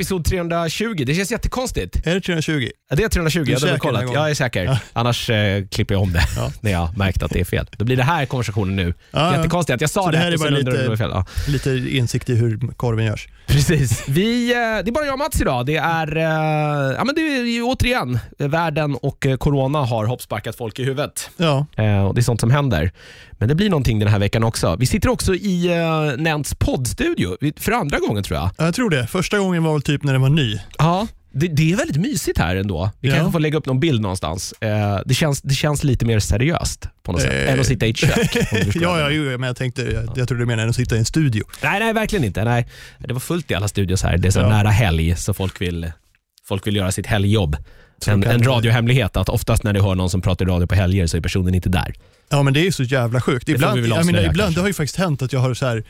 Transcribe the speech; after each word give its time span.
episod 0.00 0.24
320. 0.24 1.04
Det 1.06 1.14
känns 1.14 1.30
jättekonstigt. 1.30 2.06
Är 2.06 2.14
det 2.14 2.20
320? 2.20 2.68
Ja, 2.90 2.96
Det 2.96 3.04
är 3.04 3.08
320, 3.08 3.44
Du 3.44 3.52
är 3.52 3.66
jag 3.66 3.78
har 3.84 3.92
gången? 3.92 4.12
Jag 4.12 4.30
är 4.30 4.34
säker. 4.34 4.78
Annars 4.92 5.30
eh, 5.30 5.64
klipper 5.66 5.94
jag 5.94 6.02
om 6.02 6.12
det 6.12 6.22
Ja. 6.36 6.52
när 6.60 6.70
jag 6.70 6.98
märkt 6.98 7.22
att 7.22 7.30
det 7.30 7.40
är 7.40 7.44
fel. 7.44 7.66
Då 7.76 7.84
blir 7.84 7.96
det 7.96 8.02
här 8.02 8.26
konversationen 8.26 8.76
nu. 8.76 8.94
Ja, 9.10 9.20
ja. 9.30 9.36
Jättekonstigt 9.36 9.74
att 9.74 9.80
jag 9.80 9.90
sa 9.90 10.02
Så 10.02 10.10
det 10.10 10.18
här 10.18 10.32
är 10.32 10.38
bara 10.38 10.50
lite- 10.50 10.96
fel. 10.96 11.10
Ja. 11.12 11.26
Lite 11.48 11.70
insikt 11.70 12.28
i 12.30 12.34
hur 12.34 12.58
korven 12.76 13.04
görs. 13.06 13.28
Precis. 13.46 14.08
Vi, 14.08 14.50
eh, 14.52 14.56
det 14.56 14.60
är 14.62 14.92
bara 14.92 15.04
jag 15.04 15.12
och 15.12 15.18
Mats 15.18 15.40
idag. 15.40 15.66
Det 15.66 15.76
är, 15.76 16.16
eh, 16.16 16.22
ja, 16.96 17.04
men 17.04 17.14
det 17.14 17.20
är 17.20 17.44
ju 17.44 17.62
återigen, 17.62 18.18
världen 18.38 18.94
och 18.94 19.26
eh, 19.26 19.36
corona 19.36 19.78
har 19.78 20.04
hoppsparkat 20.04 20.56
folk 20.56 20.78
i 20.78 20.84
huvudet. 20.84 21.30
Ja, 21.36 21.66
Eh, 21.76 22.04
och 22.04 22.14
Det 22.14 22.20
är 22.20 22.22
sånt 22.22 22.40
som 22.40 22.50
händer. 22.50 22.92
Men 23.40 23.48
det 23.48 23.54
blir 23.54 23.70
någonting 23.70 23.98
den 23.98 24.08
här 24.08 24.18
veckan 24.18 24.44
också. 24.44 24.76
Vi 24.76 24.86
sitter 24.86 25.08
också 25.08 25.34
i 25.34 25.68
uh, 25.68 26.22
Nents 26.22 26.54
poddstudio 26.54 27.36
för 27.56 27.72
andra 27.72 27.98
gången 27.98 28.22
tror 28.24 28.38
jag. 28.38 28.50
jag 28.58 28.74
tror 28.74 28.90
det. 28.90 29.06
Första 29.06 29.38
gången 29.38 29.62
var 29.62 29.72
väl 29.72 29.82
typ 29.82 30.02
när 30.02 30.12
den 30.12 30.22
var 30.22 30.28
ny. 30.28 30.58
Ja, 30.78 31.06
det, 31.32 31.46
det 31.48 31.72
är 31.72 31.76
väldigt 31.76 31.96
mysigt 31.96 32.38
här 32.38 32.56
ändå. 32.56 32.90
Vi 33.00 33.08
Ja. 33.08 33.14
kanske 33.14 33.32
får 33.32 33.40
lägga 33.40 33.58
upp 33.58 33.66
någon 33.66 33.80
bild 33.80 34.00
någonstans. 34.02 34.52
Eh, 34.60 34.98
det, 35.06 35.14
känns, 35.14 35.42
det 35.42 35.54
känns 35.54 35.84
lite 35.84 36.06
mer 36.06 36.18
seriöst 36.20 36.88
på 37.02 37.12
något 37.12 37.20
sätt, 37.20 37.32
Eh. 37.48 37.52
än 37.52 37.60
att 37.60 37.66
sitta 37.66 37.86
i 37.86 37.90
ett 37.90 37.96
kök. 37.96 38.36
Ja, 38.74 39.00
ja, 39.00 39.10
jo, 39.10 39.22
men 39.22 39.42
jag 39.42 39.56
tänkte, 39.56 39.82
jag, 39.82 40.04
jag 40.16 40.28
trodde 40.28 40.42
du 40.42 40.46
menade 40.46 40.68
att 40.68 40.76
sitta 40.76 40.94
i 40.96 40.98
en 40.98 41.04
studio. 41.04 41.44
Nej, 41.62 41.80
nej, 41.80 41.92
verkligen 41.92 42.24
inte. 42.24 42.44
Nej. 42.44 42.68
Det 42.98 43.12
var 43.12 43.20
fullt 43.20 43.50
i 43.50 43.54
alla 43.54 43.68
studios 43.68 44.02
här. 44.02 44.18
Det 44.18 44.28
är 44.28 44.32
så 44.32 44.40
Ja. 44.40 44.48
nära 44.48 44.68
helg, 44.70 45.16
så 45.16 45.34
folk 45.34 45.60
vill, 45.60 45.92
folk 46.48 46.66
vill 46.66 46.76
göra 46.76 46.92
sitt 46.92 47.06
helgjobb. 47.06 47.56
En, 48.06 48.24
en 48.24 48.42
radiohemlighet 48.44 49.16
att 49.16 49.28
oftast 49.28 49.62
när 49.64 49.72
du 49.72 49.80
hör 49.82 49.94
någon 49.94 50.10
som 50.10 50.20
pratar 50.20 50.46
radio 50.46 50.66
på 50.66 50.74
helger 50.74 51.06
så 51.06 51.16
är 51.16 51.20
personen 51.20 51.54
inte 51.54 51.68
där. 51.68 51.94
Ja, 52.30 52.42
men 52.42 52.54
det 52.54 52.66
är 52.66 52.70
så 52.70 52.82
jävla 52.82 53.20
sjukt. 53.20 53.48
Ibland, 53.48 53.80
väl 53.80 53.90
jag 53.90 54.06
menar, 54.06 54.22
ibland 54.22 54.54
det 54.54 54.60
har 54.60 54.68
ju 54.68 54.74
faktiskt 54.74 54.96
hänt 54.96 55.22
att 55.22 55.32
jag 55.32 55.40
har 55.40 55.54
så 55.54 55.66
här, 55.66 55.84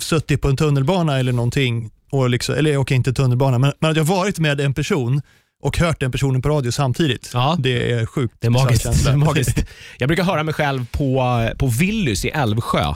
suttit 0.00 0.42
på 0.42 0.48
en 0.48 0.56
tunnelbana 0.56 1.18
eller 1.18 1.32
någonting, 1.32 1.90
och 2.10 2.30
liksom, 2.30 2.54
eller 2.54 2.76
okej, 2.76 2.96
inte 2.96 3.12
tunnelbana, 3.12 3.58
men, 3.58 3.72
men 3.80 3.90
att 3.90 3.96
jag 3.96 4.04
har 4.04 4.16
varit 4.16 4.38
med 4.38 4.60
en 4.60 4.74
person 4.74 5.22
och 5.62 5.78
hört 5.78 6.00
den 6.00 6.12
personen 6.12 6.42
på 6.42 6.48
radio 6.48 6.70
samtidigt. 6.70 7.30
Ja. 7.32 7.56
Det 7.58 7.92
är 7.92 8.06
sjukt. 8.06 8.34
Det 8.40 8.46
är 8.46 8.50
magiskt. 8.50 9.04
Det 9.04 9.10
är 9.10 9.16
magiskt. 9.16 9.64
Jag 9.98 10.08
brukar 10.08 10.24
höra 10.24 10.42
mig 10.42 10.54
själv 10.54 10.86
på, 10.92 11.48
på 11.58 11.66
Willys 11.66 12.24
i 12.24 12.28
Älvsjö. 12.28 12.94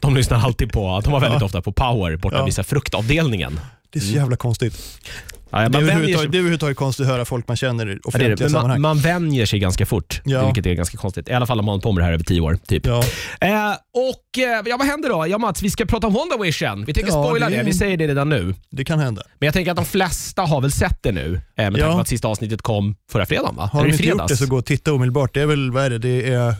De 0.00 0.16
lyssnar 0.16 0.38
alltid 0.44 0.72
på, 0.72 1.00
de 1.04 1.12
var 1.12 1.20
väldigt 1.20 1.40
Ja. 1.40 1.46
ofta 1.46 1.62
på 1.62 1.72
Power 1.72 2.16
borta 2.16 2.36
Ja. 2.36 2.44
vid 2.44 2.66
fruktavdelningen. 2.66 3.60
Det 3.90 3.98
är 3.98 4.02
så 4.02 4.12
jävla 4.12 4.36
konstigt. 4.36 5.00
Ja, 5.50 5.58
man, 5.58 5.72
Det 5.72 5.78
är 5.78 5.82
vänjer 5.82 6.18
sig, 6.18 6.28
det 6.28 6.36
är 6.36 6.38
överhuvudtaget 6.38 6.76
konstigt 6.76 7.06
att 7.06 7.12
höra 7.12 7.24
folk 7.24 7.48
man 7.48 7.56
känner 7.56 7.86
i 7.88 7.90
ja, 7.92 7.94
det 8.02 8.08
offentliga 8.08 8.36
det. 8.36 8.42
Men 8.44 8.52
man, 8.52 8.60
sammanhang. 8.60 8.80
man 8.80 8.98
vänjer 8.98 9.46
sig 9.46 9.58
ganska 9.58 9.86
fort, 9.86 10.20
Ja. 10.24 10.44
vilket 10.44 10.66
är 10.66 10.74
ganska 10.74 10.96
konstigt. 10.98 11.28
I 11.28 11.32
alla 11.32 11.46
fall 11.46 11.58
om 11.58 11.64
man 11.66 11.72
har 11.74 11.80
på 11.80 11.92
med 11.92 12.02
det 12.02 12.06
här 12.06 12.12
över 12.12 12.24
tio 12.24 12.40
år. 12.40 12.58
Typ. 12.68 12.86
Ja. 12.86 12.98
Eh, 13.40 13.70
och 13.94 14.38
eh, 14.38 14.62
ja, 14.66 14.76
vad 14.78 14.86
händer 14.86 15.08
då? 15.08 15.26
Ja 15.28 15.38
Mats, 15.38 15.62
vi 15.62 15.70
ska 15.70 15.84
prata 15.86 16.06
om 16.06 16.12
Wonder 16.12 16.38
Vision. 16.38 16.84
Vi 16.84 16.94
tänker 16.94 17.12
Ja, 17.12 17.24
spoila 17.24 17.48
det. 17.50 17.56
det- 17.56 17.62
vi 17.62 17.72
säger 17.72 17.96
det 17.96 18.06
redan 18.08 18.28
nu. 18.28 18.54
Det 18.70 18.84
kan 18.84 18.98
hända. 18.98 19.22
Men 19.38 19.46
jag 19.46 19.54
tänker 19.54 19.70
att 19.70 19.76
de 19.76 19.84
flesta 19.86 20.42
har 20.42 20.60
väl 20.60 20.72
sett 20.72 21.02
det 21.02 21.12
nu, 21.12 21.40
eh, 21.56 21.70
med 21.70 21.80
tanke 21.80 21.94
på 21.94 22.00
att 22.00 22.08
sista 22.08 22.28
avsnittet 22.28 22.62
kom 22.62 22.94
förra 23.12 23.26
fredagen 23.26 23.56
va? 23.56 23.70
Har 23.72 23.84
de 23.84 23.90
inte 23.92 24.06
gjort 24.06 24.28
det 24.28 24.36
så 24.36 24.46
gå 24.46 24.56
och 24.56 24.66
titta 24.66 24.92
omedelbart. 24.92 25.34
Det 25.34 25.40
är 25.42 25.46
väl, 25.46 25.70
vad 25.70 25.84
är 25.84 25.90
det, 25.90 25.98
det 25.98 26.32
är 26.32 26.54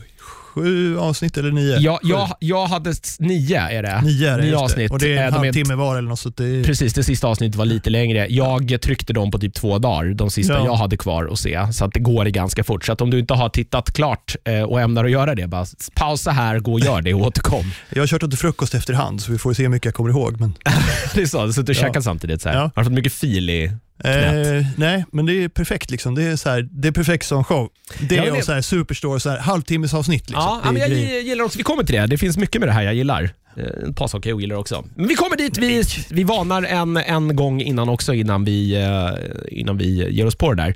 sju 0.63 0.97
avsnitt 0.99 1.37
eller 1.37 1.51
nio? 1.51 1.77
Ja, 1.79 1.99
jag, 2.03 2.29
jag 2.39 2.65
hade 2.67 2.93
nio 3.19 3.57
är 3.59 3.83
det. 3.83 4.01
Nio 4.01 4.29
är 4.29 4.37
det, 4.37 4.43
Nio 4.43 4.51
just 4.51 4.57
det. 4.59 4.63
avsnitt. 4.63 4.91
Och 4.91 4.99
det 4.99 5.13
är 5.13 5.17
Eh, 5.17 5.25
en 5.27 5.31
de 5.33 5.37
är- 5.39 5.43
halvtimme 5.43 5.75
var 5.75 5.97
eller 5.97 6.09
något. 6.09 6.19
Så 6.19 6.29
att 6.29 6.37
det 6.37 6.45
är, 6.45 6.63
Precis, 6.63 6.93
det 6.93 7.03
sista 7.03 7.27
avsnittet 7.27 7.55
var 7.55 7.65
lite 7.65 7.89
längre. 7.89 8.27
Jag 8.29 8.77
tryckte 8.81 9.13
dem 9.13 9.31
på 9.31 9.39
typ 9.39 9.53
två 9.53 9.79
dagar, 9.79 10.13
de 10.13 10.29
sista 10.29 10.53
Ja. 10.53 10.65
jag 10.65 10.75
hade 10.75 10.97
kvar 10.97 11.29
att 11.31 11.39
se. 11.39 11.67
Så 11.73 11.85
att 11.85 11.93
det 11.93 11.99
går 11.99 12.25
ganska 12.25 12.63
fort. 12.63 12.85
Så 12.85 12.91
att 12.93 13.01
om 13.01 13.09
du 13.09 13.19
inte 13.19 13.33
har 13.33 13.49
tittat 13.49 13.93
klart 13.93 14.35
eh, 14.45 14.61
och 14.61 14.81
ämnar 14.81 15.05
att 15.05 15.11
göra 15.11 15.35
det, 15.35 15.47
bara 15.47 15.65
pausa 15.95 16.31
här, 16.31 16.59
gå 16.59 16.73
och 16.73 16.79
gör 16.79 17.01
det 17.01 17.13
och 17.13 17.21
återkom. 17.21 17.71
jag 17.93 18.01
har 18.01 18.07
kört 18.07 18.19
till 18.21 18.37
frukost 18.37 18.73
efterhand 18.73 19.21
så 19.21 19.31
vi 19.31 19.37
får 19.37 19.53
se 19.53 19.63
hur 19.63 19.69
mycket 19.69 19.85
jag 19.85 19.93
kommer 19.93 20.09
ihåg. 20.09 20.39
Men, 20.39 20.53
det 21.13 21.21
är 21.21 21.25
så, 21.25 21.53
så 21.53 21.59
att 21.61 21.67
du 21.67 21.73
Ja. 21.73 21.79
käkar 21.81 22.01
samtidigt. 22.01 22.41
Så 22.41 22.49
här. 22.49 22.55
Ja. 22.55 22.61
Har 22.75 22.81
du 22.81 22.83
fått 22.83 22.93
mycket 22.93 23.13
fil 23.13 23.49
i? 23.49 23.71
Eh, 24.03 24.65
nej, 24.77 25.05
men 25.11 25.25
det 25.25 25.33
är 25.43 25.49
perfekt. 25.49 25.91
Liksom. 25.91 26.15
Det, 26.15 26.23
är 26.23 26.35
så 26.35 26.49
här, 26.49 26.67
det 26.71 26.87
är 26.87 26.91
perfekt 26.91 27.25
som 27.25 27.43
show. 27.43 27.69
Det 27.99 28.15
Ja, 28.15 28.25
är 28.25 28.31
det- 28.31 28.41
så 28.43 28.53
här, 28.53 28.61
superstore, 28.61 29.19
så 29.19 29.29
här, 29.29 29.37
halvtimmesavsnitt. 29.37 30.29
Liksom. 30.29 30.43
Ja, 30.43 30.61
ja, 30.65 30.71
men 30.71 30.81
jag 30.81 31.21
gillar 31.21 31.45
också, 31.45 31.57
vi 31.57 31.63
kommer 31.63 31.83
till 31.83 31.95
det. 31.95 32.07
Det 32.07 32.17
finns 32.17 32.37
mycket 32.37 32.59
med 32.61 32.69
det 32.69 32.73
här 32.73 32.81
jag 32.83 32.93
gillar. 32.93 33.29
Eh, 33.57 33.89
Ett 33.89 33.95
par 33.95 34.07
saker 34.07 34.29
jag 34.29 34.35
ogillar 34.37 34.55
också. 34.55 34.85
Men 34.95 35.07
vi 35.07 35.15
kommer 35.15 35.37
dit. 35.37 35.57
Vi, 35.57 35.83
vi 36.09 36.23
varnar 36.23 36.63
en, 36.63 36.97
en 36.97 37.35
gång 37.35 37.61
innan 37.61 37.89
också, 37.89 38.13
innan 38.13 38.45
vi, 38.45 38.75
eh, 38.83 39.59
innan 39.59 39.77
vi 39.77 40.11
ger 40.11 40.25
oss 40.25 40.35
på 40.35 40.53
det 40.53 40.63
där. 40.63 40.75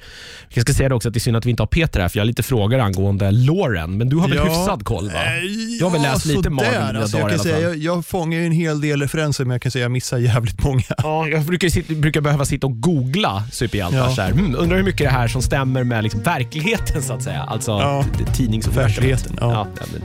Jag 0.50 0.62
ska 0.62 0.74
säga 0.74 0.90
det 0.90 0.96
också 0.96 1.08
att 1.08 1.14
det 1.14 1.18
är 1.18 1.22
synd 1.22 1.38
att 1.38 1.46
vi 1.46 1.50
inte 1.50 1.64
har 1.64 1.68
Peter 1.68 2.00
här, 2.00 2.10
för 2.10 2.18
jag 2.18 2.22
har 2.22 2.28
lite 2.28 2.44
frågor 2.44 2.80
angående 2.80 3.32
Lauren. 3.32 3.98
Men 3.98 4.10
du 4.10 4.16
har 4.16 4.28
väl 4.28 4.40
hyfsad 4.40 4.84
koll? 4.86 5.10
Va? 5.10 5.14
Eh, 5.26 5.44
Jag 5.80 5.86
har 5.86 5.92
väl 5.92 6.02
läst 6.02 6.26
lite 6.26 6.38
sådär. 6.38 6.50
Marvel 6.50 6.98
alltså, 7.02 7.18
jag, 7.18 7.30
kan 7.30 7.40
säga, 7.40 7.60
jag, 7.60 7.78
jag 7.78 8.06
fångar 8.06 8.40
ju 8.40 8.46
en 8.46 8.52
hel 8.52 8.82
del 8.82 9.02
referenser 9.02 9.46
men 9.46 9.52
jag 9.52 9.62
kan 9.62 9.72
säga 9.72 9.86
jag 9.86 9.92
missar 9.92 10.18
jävligt 10.18 10.64
många. 10.64 10.82
Ja, 10.98 11.28
jag 11.28 11.42
brukar, 11.46 11.96
brukar 11.96 12.22
behöva 12.22 12.46
sitta 12.46 12.68
och 12.68 12.82
googla 12.82 13.44
superhjältar. 13.52 13.98
Ja. 13.98 14.16
Så 14.16 14.22
hmm, 14.22 14.56
undrar 14.56 14.78
hur 14.78 14.84
mycket 14.84 15.08
det 15.08 15.10
här 15.14 15.28
som 15.28 15.42
stämmer 15.42 15.84
med 15.84 16.04
liksom 16.04 16.22
verkligheten 16.22 17.02
så 17.02 17.14
att 17.14 17.24
säga. 17.24 17.42
Alltså 17.42 17.72
Ja. 17.72 18.06
t- 18.18 18.26
tidnings 18.34 18.68
Verkligheten, 18.68 19.38
ja. 19.40 19.68
ja 19.80 19.86
men. 19.92 20.02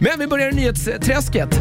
men 0.00 0.18
vi 0.18 0.26
börjar 0.26 0.52
i 0.52 0.54
nyhetsträsket. 0.54 1.60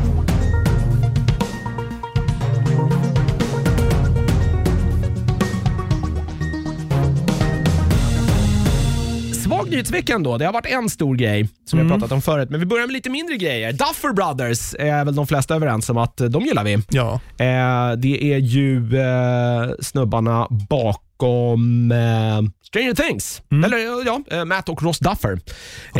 Svag 9.66 9.72
nyhetsvecka 9.72 10.14
ändå. 10.14 10.38
Det 10.38 10.46
har 10.46 10.54
varit 10.54 10.66
en 10.66 10.90
stor 10.90 11.16
grej 11.16 11.50
som 11.66 11.80
Mm. 11.80 11.88
vi 11.88 11.94
har 11.94 12.00
pratat 12.00 12.16
om 12.16 12.22
förut, 12.22 12.50
men 12.50 12.60
vi 12.60 12.66
börjar 12.66 12.86
med 12.88 12.94
lite 12.94 13.10
mindre 13.10 13.36
grejer. 13.38 13.72
Duffer 13.74 14.14
Brothers 14.14 14.74
är 14.80 15.06
väl 15.06 15.16
de 15.16 15.28
flesta 15.28 15.56
överens 15.56 15.90
om 15.90 15.98
att 15.98 16.18
de 16.18 16.42
gillar 16.46 16.64
vi. 16.64 16.78
Ja, 16.90 17.20
Eh, 17.38 17.92
det 17.98 18.34
är 18.34 18.38
ju 18.38 18.98
eh, 19.00 19.70
snubbarna 19.82 20.48
bakom 20.70 21.05
eh, 21.24 22.50
Stranger 22.68 22.94
Things. 22.94 23.42
Eller 23.66 24.06
ja, 24.06 24.22
eh, 24.32 24.46
Matt 24.46 24.70
och 24.70 24.84
Ross 24.84 25.00
Duffer. 25.00 25.30
har 25.30 25.40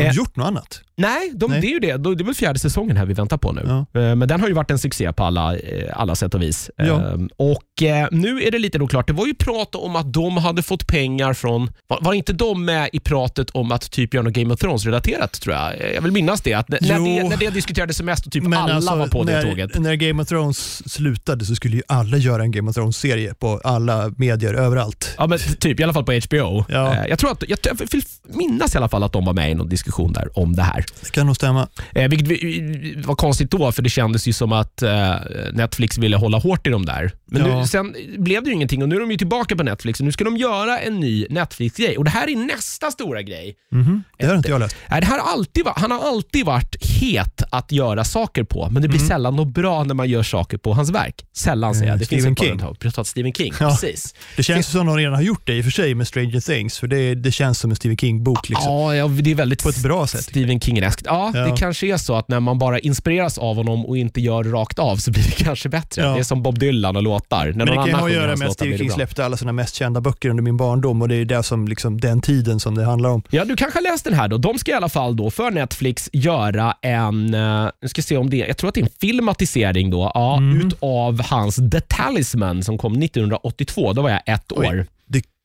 de 0.02 0.06
Eh, 0.08 0.16
gjort 0.16 0.36
något 0.36 0.48
annat? 0.48 0.82
Nej, 0.98 1.32
de, 1.36 1.52
Nej. 1.52 1.62
det 1.62 1.68
är 1.68 1.72
ju 1.72 1.80
det. 1.80 1.98
Det 1.98 2.10
är 2.10 2.24
väl 2.26 2.36
fjärde 2.36 2.60
säsongen 2.60 2.98
här 2.98 3.06
vi 3.06 3.14
väntar 3.14 3.38
på 3.38 3.52
nu. 3.52 3.62
Ja. 3.94 4.02
Eh, 4.02 4.16
Men 4.16 4.28
den 4.28 4.42
har 4.42 4.48
ju 4.48 4.54
varit 4.54 4.72
en 4.72 4.80
succé 4.80 5.14
på 5.14 5.24
alla, 5.24 5.56
eh, 5.58 6.00
alla 6.00 6.16
sätt 6.16 6.34
och 6.34 6.42
vis. 6.42 6.70
Ja. 6.76 6.84
Eh, 6.86 7.14
Och 7.38 7.64
nu 8.12 8.42
är 8.44 8.52
det 8.52 8.60
lite 8.60 8.80
oklart. 8.80 9.08
Det 9.08 9.14
var 9.14 9.26
ju 9.26 9.34
prat 9.34 9.76
om 9.76 9.96
att 9.96 10.14
de 10.14 10.38
hade 10.38 10.64
fått 10.64 10.88
pengar 10.88 11.34
från... 11.34 11.70
Var, 11.88 12.00
var 12.02 12.14
inte 12.14 12.34
de 12.34 12.66
med 12.66 12.90
i 12.94 13.00
pratet 13.00 13.50
om 13.50 13.72
att 13.72 13.92
typ 13.92 14.14
göra 14.14 14.24
något 14.24 14.34
Game 14.34 14.54
of 14.54 14.60
Thrones-relaterat 14.60 15.42
tror 15.42 15.56
jag? 15.56 15.94
Jag 15.96 16.02
vill 16.02 16.12
minnas 16.12 16.42
det. 16.42 16.54
Att 16.54 16.70
när, 16.70 16.80
det 16.80 17.30
när 17.30 17.38
det 17.38 17.50
diskuterades 17.50 17.98
som 17.98 18.06
mest 18.06 18.26
och 18.26 18.32
typ 18.32 18.44
alla 18.46 18.74
alltså, 18.74 18.96
var 18.96 19.08
på 19.08 19.24
när, 19.24 19.36
det 19.36 19.50
tåget. 19.50 19.80
När 19.80 19.96
Game 19.96 20.22
of 20.24 20.28
Thrones 20.30 20.90
slutade 20.94 21.46
så 21.46 21.56
skulle 21.56 21.76
ju 21.76 21.84
alla 21.88 22.18
göra 22.18 22.42
en 22.44 22.52
Game 22.52 22.70
of 22.70 22.76
Thrones-serie 22.76 23.34
på 23.34 23.62
alla 23.64 24.14
medier 24.18 24.54
överallt. 24.54 25.05
Ja, 25.18 25.28
men 25.28 25.40
typ 25.60 25.80
i 25.80 25.84
alla 25.84 25.94
fall 25.94 26.04
på 26.04 26.12
HBO. 26.12 26.66
Ja. 26.70 26.94
Eh, 26.94 27.06
Jag 27.10 27.20
tror 27.20 27.32
att, 27.32 27.44
jag, 27.48 27.60
jag 27.64 27.74
vill 27.92 28.02
minnas 28.24 28.76
i 28.76 28.78
alla 28.78 28.90
fall 28.90 29.04
att 29.04 29.14
de 29.14 29.26
var 29.26 29.34
med 29.34 29.52
i 29.52 29.54
någon 29.54 29.70
diskussion 29.70 30.14
där 30.14 30.40
om 30.40 30.56
det 30.56 30.64
här. 30.64 30.86
Det 31.02 31.12
kan 31.12 31.26
nog 31.26 31.36
stämma. 31.36 31.68
Eh, 31.96 32.10
vilket 32.10 32.28
vi- 32.28 32.94
var 33.06 33.16
konstigt 33.16 33.52
då, 33.52 33.72
för 33.72 33.82
det 33.82 33.90
kändes 33.90 34.28
ju 34.28 34.34
som 34.34 34.52
att 34.52 34.82
eh, 34.82 35.16
Netflix 35.54 35.98
ville 35.98 36.18
hålla 36.18 36.38
hårt 36.38 36.68
i 36.68 36.70
dem 36.70 36.86
där. 36.86 37.12
Men 37.32 37.46
Ja. 37.46 37.60
nu, 37.60 37.68
sen 37.68 37.96
blev 38.18 38.44
det 38.44 38.50
ju 38.50 38.54
ingenting 38.56 38.82
och 38.84 38.90
nu 38.90 38.96
är 38.96 39.00
de 39.00 39.12
ju 39.12 39.18
tillbaka 39.18 39.56
på 39.56 39.64
Netflix 39.64 40.00
och 40.00 40.06
nu 40.06 40.12
ska 40.12 40.24
de 40.24 40.38
göra 40.38 40.80
en 40.80 41.00
ny 41.00 41.26
Netflix-grej. 41.30 41.98
Och 41.98 42.04
det 42.04 42.10
här 42.10 42.28
är 42.30 42.36
nästa 42.36 42.92
stora 42.92 43.22
grej. 43.22 43.56
Mhm. 43.72 44.04
Det 44.18 44.26
har 44.26 44.36
inte 44.36 44.50
jag 44.50 44.60
läst. 44.60 44.76
Eh, 44.90 45.00
Det 45.00 45.06
här 45.06 45.20
alltid, 45.20 45.64
han 45.76 45.92
har 45.92 46.00
alltid 46.10 46.46
varit 46.46 46.76
het 46.86 47.44
att 47.52 47.72
göra 47.72 48.04
saker 48.04 48.44
på, 48.44 48.70
men 48.70 48.82
det 48.82 48.88
blir 48.88 49.00
sällan 49.00 49.36
något 49.36 49.54
bra 49.54 49.84
när 49.84 49.94
man 49.96 50.10
gör 50.10 50.24
saker 50.24 50.58
på 50.58 50.74
hans 50.74 50.90
verk. 50.92 51.26
Sällan 51.38 51.74
säger 51.76 51.86
jag. 51.86 51.90
Mm. 51.90 52.00
Det 52.00 52.06
Stephen 52.06 52.36
finns 52.36 52.60
par 52.60 52.68
King. 52.68 52.76
Precis, 52.80 53.08
Stephen 53.08 53.34
King. 53.34 53.54
Ja. 53.60 53.70
Precis. 53.70 54.14
Det 54.38 54.44
känns 54.44 54.68
som 54.68 54.86
de 54.96 55.02
redan 55.02 55.14
har 55.16 55.22
gjort 55.22 55.42
det 55.48 55.54
i 55.54 55.62
och 55.62 55.64
för 55.64 55.72
sig 55.72 55.96
med 55.96 56.08
Stranger 56.08 56.40
Things, 56.40 56.80
för 56.80 56.88
det, 56.88 57.16
det 57.16 57.32
känns 57.32 57.60
som 57.60 57.70
en 57.72 57.76
Stephen 57.76 57.98
King-bok. 57.98 58.50
Liksom. 58.50 58.72
Ja, 58.74 58.96
ja, 58.96 59.08
det 59.08 59.32
är 59.32 59.36
väldigt 59.36 59.64
På 59.64 59.70
ett 59.70 59.84
bra 59.84 60.08
sätt. 60.08 60.24
Stephen 60.24 60.60
King-eskt. 60.60 61.02
Ja, 61.06 61.32
Ja. 61.34 61.40
det 61.40 61.58
kanske 61.58 61.88
är 61.88 61.98
så 61.98 62.16
att 62.16 62.28
när 62.28 62.40
man 62.40 62.60
bara 62.60 62.80
inspireras 62.80 63.38
av 63.38 63.56
honom 63.56 63.86
och 63.86 63.98
inte 63.98 64.22
gör 64.22 64.44
det 64.44 64.50
rakt 64.50 64.80
av 64.80 64.96
så 64.98 65.12
blir 65.12 65.24
det 65.24 65.32
kanske 65.44 65.70
bättre. 65.70 66.02
Ja. 66.02 66.14
Det 66.14 66.20
är 66.20 66.24
som 66.24 66.44
Bob 66.44 66.60
Dylan 66.60 66.96
och 66.96 67.04
låtar. 67.04 67.46
När 67.46 67.52
Men 67.54 67.68
det 67.68 67.76
någon 67.76 67.86
kan 67.90 68.00
ha 68.00 68.08
att 68.08 68.14
göra 68.14 68.36
med 68.36 68.48
att 68.48 68.54
Stephen 68.54 68.78
King 68.78 68.92
släppte 68.92 69.26
alla 69.26 69.38
sina 69.38 69.52
mest 69.52 69.76
kända 69.76 70.02
böcker 70.02 70.30
under 70.30 70.44
min 70.44 70.58
barndom 70.58 71.02
och 71.02 71.08
det 71.08 71.16
är 71.16 71.26
det 71.26 71.44
som, 71.44 71.68
liksom, 71.68 72.00
den 72.02 72.22
tiden 72.22 72.60
som 72.60 72.76
det 72.76 72.86
handlar 72.86 73.10
om. 73.10 73.24
Ja, 73.30 73.46
du 73.46 73.56
kanske 73.56 73.78
har 73.80 73.84
läst 73.84 74.04
den 74.04 74.14
här 74.14 74.28
då. 74.28 74.38
De 74.38 74.58
ska 74.60 74.72
i 74.72 74.74
alla 74.74 74.90
fall 74.90 75.16
då 75.16 75.32
för 75.32 75.52
Netflix 75.52 76.10
göra 76.14 76.74
en, 76.82 77.34
eh, 77.34 77.68
nu 77.82 77.88
ska 77.88 78.02
se 78.02 78.18
om 78.18 78.30
det 78.30 78.38
jag 78.38 78.58
tror 78.58 78.68
att 78.68 78.74
det 78.76 78.82
är 78.82 78.86
en 78.86 78.90
filmatisering 79.02 79.90
då, 79.90 80.12
ja, 80.14 80.38
Mm. 80.38 80.68
utav 80.68 81.22
hans 81.22 81.56
The 81.56 81.80
Talisman 81.82 82.64
som 82.64 82.78
kom 82.78 82.94
1982. 83.00 83.94
Då 83.94 84.02
var 84.02 84.10
jag 84.10 84.22
ett 84.26 84.52
år. 84.52 84.85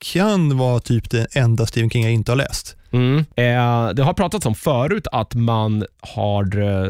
Kan 0.01 0.57
vara 0.57 0.79
typ 0.79 1.09
det 1.09 1.27
enda 1.35 1.65
Stephen 1.65 1.89
King 1.89 2.03
jag 2.03 2.13
inte 2.13 2.31
har 2.31 2.35
läst. 2.37 2.75
Mm. 2.91 3.17
Eh, 3.17 3.89
det 3.93 4.03
har 4.03 4.13
pratats 4.13 4.45
om 4.45 4.55
förut 4.55 5.07
att 5.11 5.33
man 5.35 5.85
har 6.01 6.59
eh, 6.59 6.89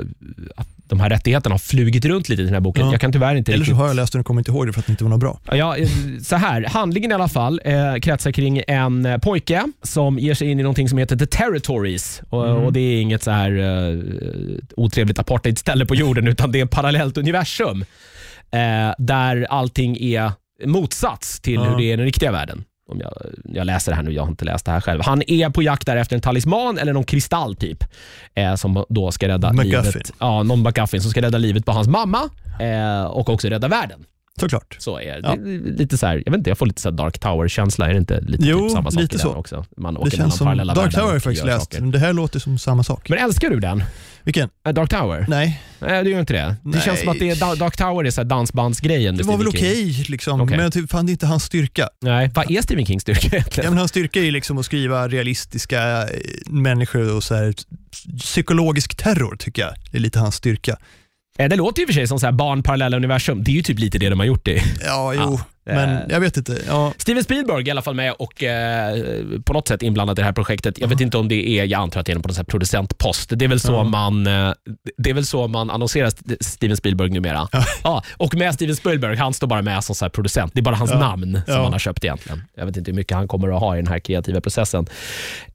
att 0.55 0.67
de 0.87 0.99
här 0.99 1.09
rättigheterna 1.09 1.53
har 1.53 1.59
flugit 1.59 2.05
runt 2.05 2.29
lite 2.29 2.41
i 2.41 2.45
den 2.45 2.53
här 2.53 2.61
boken. 2.61 2.85
Ja. 2.85 2.91
Jag 2.91 3.01
kan 3.01 3.11
tyvärr 3.11 3.35
inte 3.35 3.51
Eller 3.53 3.65
så 3.65 3.69
riktigt 3.71 3.77
har 3.77 3.87
jag 3.87 3.95
läst 3.95 4.13
den 4.13 4.19
och 4.19 4.25
kommer 4.25 4.41
inte 4.41 4.51
ihåg 4.51 4.67
det 4.67 4.73
för 4.73 4.79
att 4.79 4.85
det 4.85 4.91
inte 4.91 5.03
var 5.03 5.09
något 5.11 5.19
bra. 5.19 5.39
Ja, 5.51 5.77
eh, 5.77 5.87
så 6.23 6.35
här. 6.35 6.63
Handlingen 6.63 7.11
i 7.11 7.13
alla 7.13 7.27
fall 7.27 7.61
eh, 7.65 7.95
kretsar 7.95 8.31
kring 8.31 8.61
en 8.67 9.05
eh, 9.05 9.17
pojke 9.17 9.63
som 9.83 10.19
ger 10.19 10.33
sig 10.33 10.51
in 10.51 10.59
i 10.59 10.63
någonting 10.63 10.89
som 10.89 10.97
heter 10.97 11.15
The 11.15 11.25
Territories. 11.25 12.21
Och, 12.29 12.47
Mm. 12.49 12.63
och 12.63 12.73
Det 12.73 12.79
är 12.79 13.01
inget 13.01 13.23
så 13.23 13.31
här 13.31 13.51
eh, 13.57 13.99
otrevligt 14.77 15.19
apartheidställe 15.19 15.85
på 15.85 15.95
jorden, 15.95 16.27
utan 16.27 16.51
det 16.51 16.59
är 16.59 16.65
ett 16.65 16.71
parallellt 16.71 17.17
universum 17.17 17.85
eh, 18.51 18.93
där 18.97 19.47
allting 19.49 19.97
är 19.97 20.31
motsats 20.65 21.39
till 21.39 21.53
Ja. 21.53 21.63
hur 21.63 21.77
det 21.77 21.83
är 21.83 21.93
i 21.93 21.95
den 21.95 22.05
riktiga 22.05 22.31
världen. 22.31 22.63
Om 22.91 22.99
jag, 22.99 23.13
jag 23.43 23.65
läser 23.65 23.91
det 23.91 23.95
här 23.95 24.03
nu, 24.03 24.11
jag 24.11 24.23
har 24.23 24.29
inte 24.29 24.45
läst 24.45 24.65
det 24.65 24.71
här 24.71 24.81
själv. 24.81 25.01
Han 25.03 25.21
är 25.27 25.49
på 25.49 25.63
jakt 25.63 25.85
där 25.85 25.95
efter 25.95 26.15
en 26.15 26.21
talisman 26.21 26.77
eller 26.77 26.93
någon 26.93 27.03
kristall 27.03 27.55
typ. 27.55 27.83
Eh, 28.35 28.55
som 28.55 28.85
då 28.89 29.11
ska 29.11 29.27
rädda 29.27 29.53
MacGuffin. 29.53 29.91
livet. 29.91 30.13
Ja, 30.19 30.43
någon 30.43 30.63
McGuffin 30.63 31.01
som 31.01 31.11
ska 31.11 31.21
rädda 31.21 31.37
livet 31.37 31.65
på 31.65 31.71
hans 31.71 31.87
mamma 31.87 32.29
eh, 32.59 33.03
och 33.03 33.29
också 33.29 33.47
rädda 33.47 33.67
världen. 33.67 34.05
Såklart. 34.39 34.75
Så 34.79 34.99
är 34.99 35.05
det. 35.05 35.19
Ja. 35.23 35.35
det 35.35 35.51
är 35.55 35.77
lite 35.77 35.97
så 35.97 36.05
här, 36.07 36.23
jag 36.25 36.31
vet 36.31 36.37
inte, 36.37 36.49
jag 36.49 36.57
får 36.57 36.65
lite 36.65 36.81
så 36.81 36.91
Dark 36.91 37.19
Tower-känsla. 37.19 37.85
Är 37.89 37.93
det 37.93 37.97
inte 37.97 38.21
lite 38.21 38.43
Jo, 38.47 38.59
typ 38.63 38.71
samma 38.71 38.91
sak 38.91 39.01
lite 39.01 39.19
så. 39.19 39.33
också? 39.33 39.65
Man 39.77 39.93
Det 39.93 39.99
åker 39.99 40.17
mellan 40.17 40.29
känns 40.29 40.37
som, 40.37 40.57
Dark 40.75 40.93
Tower 40.93 41.05
har 41.05 41.13
jag 41.13 41.23
faktiskt 41.23 41.45
läst, 41.45 41.63
saker. 41.65 41.81
men 41.81 41.91
det 41.91 41.99
här 41.99 42.13
låter 42.13 42.39
som 42.39 42.57
samma 42.57 42.83
sak. 42.83 43.09
Men 43.09 43.19
älskar 43.19 43.49
du 43.49 43.59
den? 43.59 43.83
Vilken? 44.23 44.49
Eh, 44.67 44.73
Dark 44.73 44.89
Tower? 44.89 45.25
Nej, 45.29 45.61
Nej, 45.79 46.03
det 46.03 46.09
gör 46.09 46.19
inte 46.19 46.33
det. 46.33 46.39
Det 46.63 46.69
Nej. 46.69 46.81
känns 46.81 46.99
som 46.99 47.09
att 47.09 47.19
det 47.19 47.29
är 47.29 47.35
Da- 47.35 47.55
Dark 47.55 47.77
Tower 47.77 48.05
är 48.05 48.11
så 48.11 48.23
dansbandsgrejen. 48.23 49.17
det 49.17 49.23
var 49.23 49.37
väl 49.37 49.47
okej, 49.47 49.93
King. 49.93 50.05
liksom, 50.09 50.41
Okej. 50.41 50.57
men 50.57 50.71
typ, 50.71 50.91
fan, 50.91 51.05
det 51.05 51.09
är 51.09 51.13
inte 51.13 51.25
hans 51.27 51.43
styrka. 51.43 51.89
Nej, 52.01 52.31
vad 52.35 52.51
är 52.51 52.61
Stephen 52.61 52.85
Kings 52.85 53.01
styrka 53.01 53.27
Ja, 53.31 53.37
egentligen? 53.37 53.69
men 53.69 53.77
hans 53.77 53.89
styrka 53.91 54.19
är 54.23 54.31
liksom 54.31 54.57
att 54.57 54.65
skriva 54.65 55.07
realistiska 55.07 56.01
eh, 56.03 56.07
människor 56.49 57.15
och 57.15 57.23
så 57.23 57.35
här, 57.35 57.53
psykologisk 58.19 58.95
terror 58.95 59.35
tycker 59.39 59.61
jag. 59.61 59.71
Det 59.91 59.97
är 59.97 60.01
lite 60.01 60.19
hans 60.19 60.35
styrka. 60.35 60.77
Eh, 61.39 61.49
Det 61.49 61.55
låter 61.55 61.79
ju 61.81 61.85
för 61.85 61.93
sig 61.93 62.07
som 62.07 62.19
så 62.19 62.25
här 62.25 62.33
barn 62.33 62.63
parallella 62.63 62.97
universum. 62.97 63.43
Det 63.43 63.51
är 63.51 63.55
ju 63.55 63.61
typ 63.61 63.79
lite 63.79 63.97
det 63.97 64.09
de 64.09 64.19
har 64.19 64.25
gjort 64.25 64.47
i. 64.47 64.61
Ja, 64.85 65.13
jo, 65.13 65.39
men 65.65 65.89
eh. 65.89 65.99
jag 66.09 66.19
vet 66.19 66.37
inte. 66.37 66.57
Ja, 66.67 66.93
Steven 66.97 67.23
Spielberg 67.23 67.61
är 67.63 67.67
i 67.67 67.71
alla 67.71 67.81
fall 67.81 67.95
med 67.95 68.13
och 68.19 68.43
eh, 68.43 68.95
på 69.45 69.53
något 69.53 69.67
sätt 69.67 69.81
inblandad 69.83 70.19
i 70.19 70.21
det 70.21 70.25
här 70.25 70.31
projektet. 70.33 70.79
Jag 70.79 70.87
vet 70.87 71.01
inte 71.01 71.17
om 71.17 71.27
det 71.27 71.49
är, 71.49 71.65
jag 71.65 71.81
antar 71.81 71.99
att 71.99 72.05
det 72.05 72.11
är 72.11 72.19
på 72.19 72.29
sån 72.29 72.35
här 72.37 72.43
producentpost. 72.43 73.29
Det 73.35 73.45
är 73.45 73.49
väl 73.49 73.59
så, 73.59 73.71
Ja. 73.73 73.83
man, 73.83 74.27
eh, 74.27 74.51
det 74.97 75.09
är 75.09 75.13
väl 75.13 75.25
så 75.25 75.47
man 75.47 75.69
annonserar 75.69 76.07
St- 76.07 76.35
Steven 76.41 76.77
Spielberg 76.77 77.09
numera. 77.09 77.47
Ja. 77.83 78.03
och 78.17 78.35
med 78.35 78.53
Steven 78.53 78.75
Spielberg, 78.75 79.15
han 79.17 79.33
står 79.33 79.47
bara 79.47 79.61
med 79.61 79.83
som 79.83 79.95
så 79.95 80.09
producent. 80.09 80.51
Det 80.53 80.59
är 80.59 80.63
bara 80.63 80.75
hans 80.75 80.91
Ja. 80.91 80.99
namn 80.99 81.33
som 81.45 81.53
Ja. 81.55 81.63
han 81.63 81.71
har 81.71 81.79
köpt 81.79 82.03
egentligen. 82.03 82.43
Jag 82.55 82.65
vet 82.65 82.77
inte 82.77 82.91
hur 82.91 82.95
mycket 82.95 83.17
han 83.17 83.27
kommer 83.27 83.47
att 83.55 83.59
ha 83.59 83.75
i 83.75 83.77
den 83.77 83.87
här 83.87 83.99
kreativa 83.99 84.41
processen. 84.41 84.85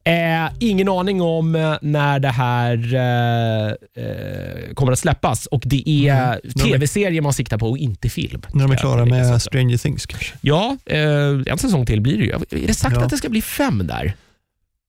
Eh, 0.03 0.13
ingen 0.59 0.89
aning 0.89 1.21
om 1.21 1.55
eh, 1.55 1.73
när 1.81 2.19
det 2.19 2.29
här 2.29 2.75
eh, 2.95 4.73
kommer 4.73 4.91
att 4.91 4.99
släppas 4.99 5.45
och 5.45 5.61
det 5.65 5.89
är 5.89 6.27
Mm. 6.27 6.39
tv-serier 6.71 7.21
man 7.21 7.33
siktar 7.33 7.57
på 7.57 7.69
och 7.69 7.77
inte 7.77 8.09
film. 8.09 8.41
när 8.53 8.63
de 8.63 8.71
är 8.71 8.75
klara 8.77 9.05
med. 9.05 9.41
Stranger 9.41 9.77
Things 9.77 9.96
kanske. 10.05 10.33
Ja, 10.41 10.77
eh, 10.85 10.99
en 11.45 11.57
säsong 11.57 11.85
till 11.85 12.01
blir 12.01 12.17
det 12.17 12.23
ju. 12.23 12.31
Är 12.63 12.67
det 12.67 12.73
sagt 12.73 12.95
Ja. 12.95 13.03
att 13.03 13.09
det 13.09 13.17
ska 13.17 13.29
bli 13.29 13.41
fem 13.41 13.87
där? 13.87 14.13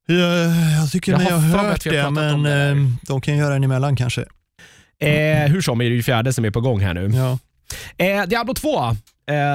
Ja, 0.06 0.14
jag 0.80 0.90
tycker 0.92 1.12
Jag 1.12 1.18
mig 1.22 1.30
har 1.32 1.38
hört 1.38 1.84
har 1.84 1.90
det, 1.92 2.04
om 2.04 2.14
men 2.14 2.42
det 2.42 2.50
där. 2.50 2.70
eh, 2.70 2.76
de 3.02 3.20
kan 3.20 3.36
göra 3.36 3.54
en 3.54 3.64
emellan 3.64 3.96
kanske. 3.96 4.24
Eh, 5.00 5.50
hur 5.50 5.60
som 5.60 5.80
är 5.80 5.84
det 5.84 5.96
ju 5.96 6.02
fjärde 6.02 6.32
som 6.32 6.44
är 6.44 6.50
på 6.50 6.60
gång 6.60 6.80
här 6.80 6.94
nu. 6.94 7.10
Ja. 7.14 7.38
Eh, 8.04 8.22
Diablo 8.26 8.54
2, 8.54 8.84
eh, 8.88 8.94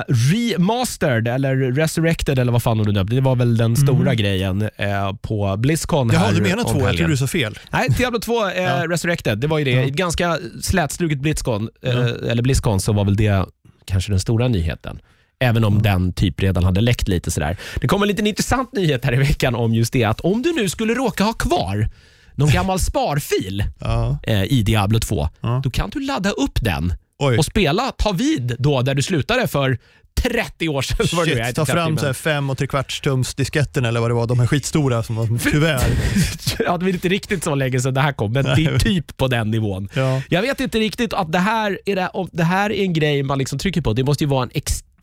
remastered 0.07 1.27
eller 1.27 1.55
resurrected 1.55 2.39
eller 2.39 2.51
vad 2.51 2.63
fan 2.63 2.77
de 2.77 2.83
nu 2.87 2.91
döpte. 2.91 3.15
Det 3.15 3.21
var 3.21 3.35
väl 3.35 3.57
den 3.57 3.75
stora 3.75 4.15
grejen 4.15 4.61
eh, 4.77 5.13
på 5.21 5.57
Blizzcon. 5.57 6.09
Jaha, 6.13 6.25
här 6.25 6.33
du 6.33 6.41
menar 6.41 6.63
två? 6.63 6.79
Jag 6.79 6.97
trodde 6.97 7.13
du 7.13 7.17
sa 7.17 7.27
fel. 7.27 7.59
Nej, 7.69 7.87
Diablo 7.97 8.19
2 8.19 8.49
eh, 8.49 8.63
Ja. 8.63 8.85
resurrected, 8.89 9.37
det 9.39 9.47
var 9.47 9.59
ju 9.59 9.65
det. 9.65 9.73
Ett 9.83 9.93
ganska 9.93 10.37
slätstruket 10.61 11.19
Blizzcon, 11.19 11.69
eh, 11.81 11.93
Ja. 11.93 12.07
eller 12.29 12.43
Blizzcon, 12.43 12.79
så 12.81 12.93
var 12.93 13.05
väl 13.05 13.15
det 13.15 13.45
kanske 13.85 14.11
den 14.11 14.19
stora 14.19 14.47
nyheten. 14.47 14.99
Även 15.39 15.63
om 15.63 15.81
den 15.81 16.13
typ 16.13 16.41
redan 16.41 16.63
hade 16.63 16.81
läckt 16.81 17.07
lite 17.07 17.31
sådär. 17.31 17.57
Det 17.81 17.87
kom 17.87 18.01
en 18.01 18.07
liten 18.07 18.27
intressant 18.27 18.73
nyhet 18.73 19.05
här 19.05 19.13
i 19.13 19.17
veckan 19.17 19.55
om 19.55 19.73
just 19.73 19.93
det 19.93 20.03
att 20.03 20.19
om 20.21 20.41
du 20.41 20.53
nu 20.53 20.69
skulle 20.69 20.93
råka 20.93 21.23
ha 21.23 21.33
kvar 21.33 21.89
någon 22.35 22.49
gammal 22.49 22.79
sparfil 23.13 23.63
Ja. 23.79 24.17
eh, 24.23 24.43
i 24.43 24.63
Diablo 24.63 24.99
2, 24.99 25.29
Ja. 25.41 25.61
då 25.63 25.69
kan 25.69 25.89
du 25.89 25.99
ladda 25.99 26.29
upp 26.29 26.59
den 26.61 26.93
Oj. 27.19 27.37
och 27.37 27.45
spela, 27.45 27.91
ta 27.91 28.11
vid 28.11 28.55
då 28.59 28.81
där 28.81 28.95
du 28.95 29.01
slutade 29.01 29.47
för 29.47 29.77
30 30.23 30.69
år 30.69 30.81
sedan. 30.81 30.97
var 31.13 31.23
är 31.23 31.27
Shit, 31.27 31.37
inte 31.37 31.53
ta 31.53 31.65
30, 31.65 31.71
fram 31.71 31.97
så 31.97 32.05
här 32.05 32.13
fem 32.13 32.49
och 32.49 32.57
tre 32.57 32.67
kvarts 32.67 33.01
tums 33.01 33.35
disketten 33.35 33.85
eller 33.85 33.99
vad 33.99 34.09
det 34.09 34.13
var, 34.13 34.27
de 34.27 34.39
här 34.39 34.47
skitstora 34.47 35.03
som 35.03 35.15
var 35.15 35.39
tyvärr. 35.51 35.83
ja, 36.65 36.77
det 36.77 36.85
är 36.85 36.89
inte 36.89 37.09
riktigt 37.09 37.43
så 37.43 37.55
länge 37.55 37.79
sedan 37.79 37.93
det 37.93 38.01
här 38.01 38.13
kom, 38.13 38.33
men 38.33 38.43
det 38.43 38.65
är 38.65 38.79
typ 38.79 39.17
på 39.17 39.27
den 39.27 39.51
nivån. 39.51 39.89
Ja. 39.93 40.21
Jag 40.29 40.41
vet 40.41 40.59
inte 40.59 40.79
riktigt 40.79 41.13
att 41.13 41.31
det 41.31 41.39
här 41.39 41.79
är, 41.85 41.95
det, 41.95 42.09
det 42.31 42.43
här 42.43 42.71
är 42.71 42.83
en 42.83 42.93
grej 42.93 43.23
man 43.23 43.37
liksom 43.37 43.59
trycker 43.59 43.81
på. 43.81 43.93
Det 43.93 44.03
måste 44.03 44.23
ju 44.23 44.29
vara 44.29 44.43
en 44.43 44.51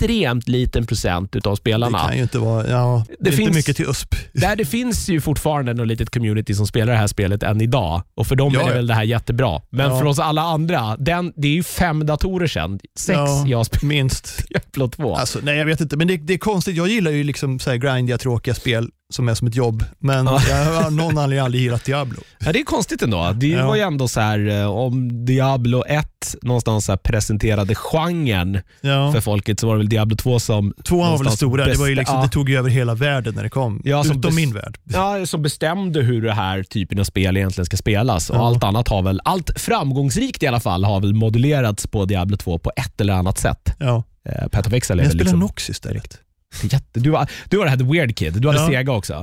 extremt 0.05 0.49
liten 0.49 0.87
procent 0.87 1.37
utav 1.37 1.53
Det 1.53 1.57
spelarna. 1.61 1.99
kan 1.99 2.17
ju 2.17 2.23
inte 2.23 2.39
vara, 2.39 2.69
ja, 2.71 3.05
det, 3.09 3.17
Det 3.21 3.31
finns- 3.31 3.41
inte 3.41 3.53
mycket 3.55 3.77
till 3.77 3.87
USP. 3.89 4.15
Där 4.33 4.57
det 4.57 4.65
finns 4.65 5.09
ju 5.09 5.21
fortfarande 5.21 5.75
något 5.75 5.87
litet 5.87 6.11
community 6.11 6.55
som 6.55 6.67
spelar 6.67 6.93
det 6.93 6.99
här 6.99 7.07
spelet 7.07 7.43
än 7.43 7.61
idag. 7.61 8.03
Och 8.15 8.27
för 8.27 8.37
dem 8.37 8.53
Ja, 8.55 8.63
är 8.63 8.69
det 8.69 8.75
väl 8.75 8.87
det 8.87 8.95
här 8.95 9.03
jättebra. 9.03 9.61
Men 9.71 9.91
Ja. 9.91 9.99
för 9.99 10.07
oss 10.07 10.19
alla 10.19 10.43
andra, 10.43 10.97
den, 10.97 11.33
det 11.37 11.49
är 11.49 11.53
ju 11.53 11.63
fem 11.63 12.07
datorer 12.07 12.47
sedan. 12.47 12.81
Sex 12.99 13.17
Ja, 13.19 13.45
jag 13.47 13.67
spelar 13.67 13.89
minst. 13.89 14.45
Diablo 14.49 14.89
2. 14.89 15.17
Alltså, 15.17 15.39
nej 15.43 15.57
jag 15.59 15.67
vet 15.67 15.81
inte, 15.81 15.97
men 15.97 16.07
det, 16.09 16.17
det 16.17 16.35
är 16.35 16.39
konstigt. 16.39 16.77
Jag 16.77 16.89
gillar 16.89 17.11
ju 17.11 17.25
liksom 17.25 17.59
så 17.59 17.71
här 17.71 17.77
grindiga, 17.77 18.19
tråkiga 18.19 18.55
spel 18.55 18.91
som 19.11 19.29
är 19.29 19.35
som 19.35 19.49
ett 19.49 19.57
jobb. 19.57 19.85
Men 19.99 20.27
Ja. 20.27 20.41
jag 20.49 20.65
har 20.65 20.85
av 20.87 20.93
någon 20.93 21.19
anledning 21.19 21.45
aldrig 21.45 21.63
gillat 21.63 21.85
Diablo. 21.85 22.21
Ja, 22.39 22.53
det 22.53 22.61
är 22.61 22.65
konstigt 22.65 23.03
ändå. 23.03 23.33
Det 23.37 23.47
Ja. 23.47 23.67
var 23.67 23.77
ju 23.77 23.81
ändå 23.83 24.09
så 24.09 24.21
här 24.21 24.49
eh, 24.49 24.67
om 24.71 25.25
Diablo 25.25 25.85
1 25.89 26.37
någonstans 26.43 26.85
så 26.85 26.97
presenterade 26.97 27.75
genren 27.75 28.59
Ja. 28.81 29.13
för 29.13 29.21
folket 29.21 29.61
så 29.61 29.67
var 29.67 29.75
det 29.75 29.79
väl 29.79 29.89
Diablo 29.89 30.17
2 30.17 30.39
som 30.41 30.75
Tvåan 30.85 30.99
var 31.01 31.05
väl 31.07 31.11
någonstans 31.11 31.37
stora, 31.37 31.65
det, 31.67 31.79
var 31.79 31.87
ju 31.87 31.95
liksom, 31.95 32.17
ja. 32.17 32.23
det 32.23 32.29
tog 32.29 32.51
ju 32.51 32.59
över 32.59 32.71
hela 32.71 32.95
världen 32.95 33.35
när 33.35 33.43
det 33.43 33.49
kom. 33.51 33.83
Ja, 33.85 34.05
Utom 34.07 34.35
min 34.35 34.55
värld. 34.55 34.79
Ja, 34.85 35.27
som 35.27 35.43
bestämde 35.43 36.01
hur 36.03 36.23
det 36.23 36.33
här 36.33 36.63
typen 36.63 36.99
av 37.01 37.05
spel 37.05 37.37
egentligen 37.37 37.67
ska 37.67 37.77
spelas. 37.77 38.31
Och 38.31 38.47
allt 38.47 38.65
annat 38.65 38.89
har 38.89 39.03
väl, 39.03 39.21
allt 39.25 39.61
framgångsrikt 39.61 40.43
i 40.43 40.47
alla 40.47 40.61
fall, 40.61 40.85
har 40.85 41.01
väl 41.01 41.15
modulerats 41.15 41.87
på 41.87 42.05
Diablo 42.05 42.37
2 42.37 42.59
på 42.59 42.73
ett 42.77 43.01
eller 43.01 43.13
annat 43.13 43.39
sätt. 43.39 43.75
Ja. 43.79 44.05
Eh, 44.29 44.73
Exile 44.73 45.03
är 45.03 45.05
jag 45.05 45.09
väl 45.09 45.11
spelar 45.11 45.25
liksom... 45.25 45.41
Nox 45.41 45.71
istället. 45.71 46.19
Jätte, 46.63 47.01
du, 47.01 47.11
var, 47.11 47.31
du 47.49 47.57
var 47.57 47.65
det 47.65 47.71
här 47.71 47.79
The 47.79 47.85
Weird 47.85 48.17
Kid, 48.17 48.33
du 48.43 48.49
hade 48.49 48.61
Ja. 48.61 48.69
Sega 48.69 48.93
också? 48.93 49.15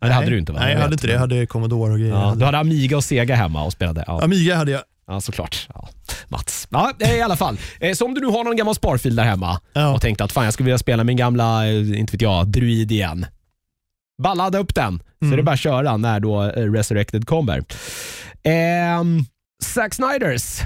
Nej, 0.00 0.08
det 0.10 0.14
hade 0.14 0.30
du 0.30 0.38
inte 0.38 0.52
va? 0.52 0.60
Nej, 0.60 0.72
jag 0.72 0.80
hade 0.80 0.92
inte 0.94 1.06
det. 1.06 1.12
Jag 1.12 1.20
hade 1.20 1.46
Commodore 1.46 1.92
och 1.92 1.98
grejer. 1.98 2.12
Ja, 2.14 2.34
du 2.36 2.44
hade 2.44 2.58
Amiga 2.58 2.96
och 2.96 3.04
Sega 3.04 3.34
hemma 3.34 3.64
och 3.64 3.72
spelade? 3.72 4.04
Ja. 4.06 4.22
Amiga 4.24 4.56
hade 4.56 4.70
jag. 4.70 4.80
Ja, 5.06 5.20
såklart. 5.20 5.68
Ja. 5.74 5.88
Mats. 6.28 6.68
Ja, 6.70 6.92
eh, 7.00 7.14
I 7.14 7.22
alla 7.22 7.36
fall. 7.36 7.58
Eh, 7.80 7.92
Så 7.94 8.04
om 8.04 8.14
du 8.14 8.20
nu 8.20 8.26
har 8.26 8.44
någon 8.44 8.56
gammal 8.56 8.74
sparfil 8.74 9.16
där 9.16 9.24
hemma 9.24 9.60
Ja. 9.72 9.94
och 9.94 10.00
tänkte 10.00 10.24
att 10.24 10.32
fan 10.32 10.44
jag 10.44 10.52
skulle 10.52 10.64
vilja 10.64 10.78
spela 10.78 11.04
min 11.04 11.16
gamla, 11.16 11.66
eh, 11.68 11.98
inte 11.98 12.12
vet 12.12 12.22
jag, 12.22 12.46
druid 12.48 12.92
igen. 12.92 13.26
Bara 14.22 14.34
ladda 14.34 14.58
upp 14.58 14.74
den, 14.74 14.98
så 14.98 15.24
Mm. 15.24 15.32
är 15.32 15.36
det 15.36 15.42
bara 15.42 15.52
att 15.52 15.60
köra 15.60 15.96
när 15.96 16.20
då 16.20 16.42
eh, 16.44 16.72
Resurrected 16.72 17.26
kommer. 17.26 17.64
Ehm, 18.42 19.24
Zack 19.64 19.94
Snyders 19.94 20.60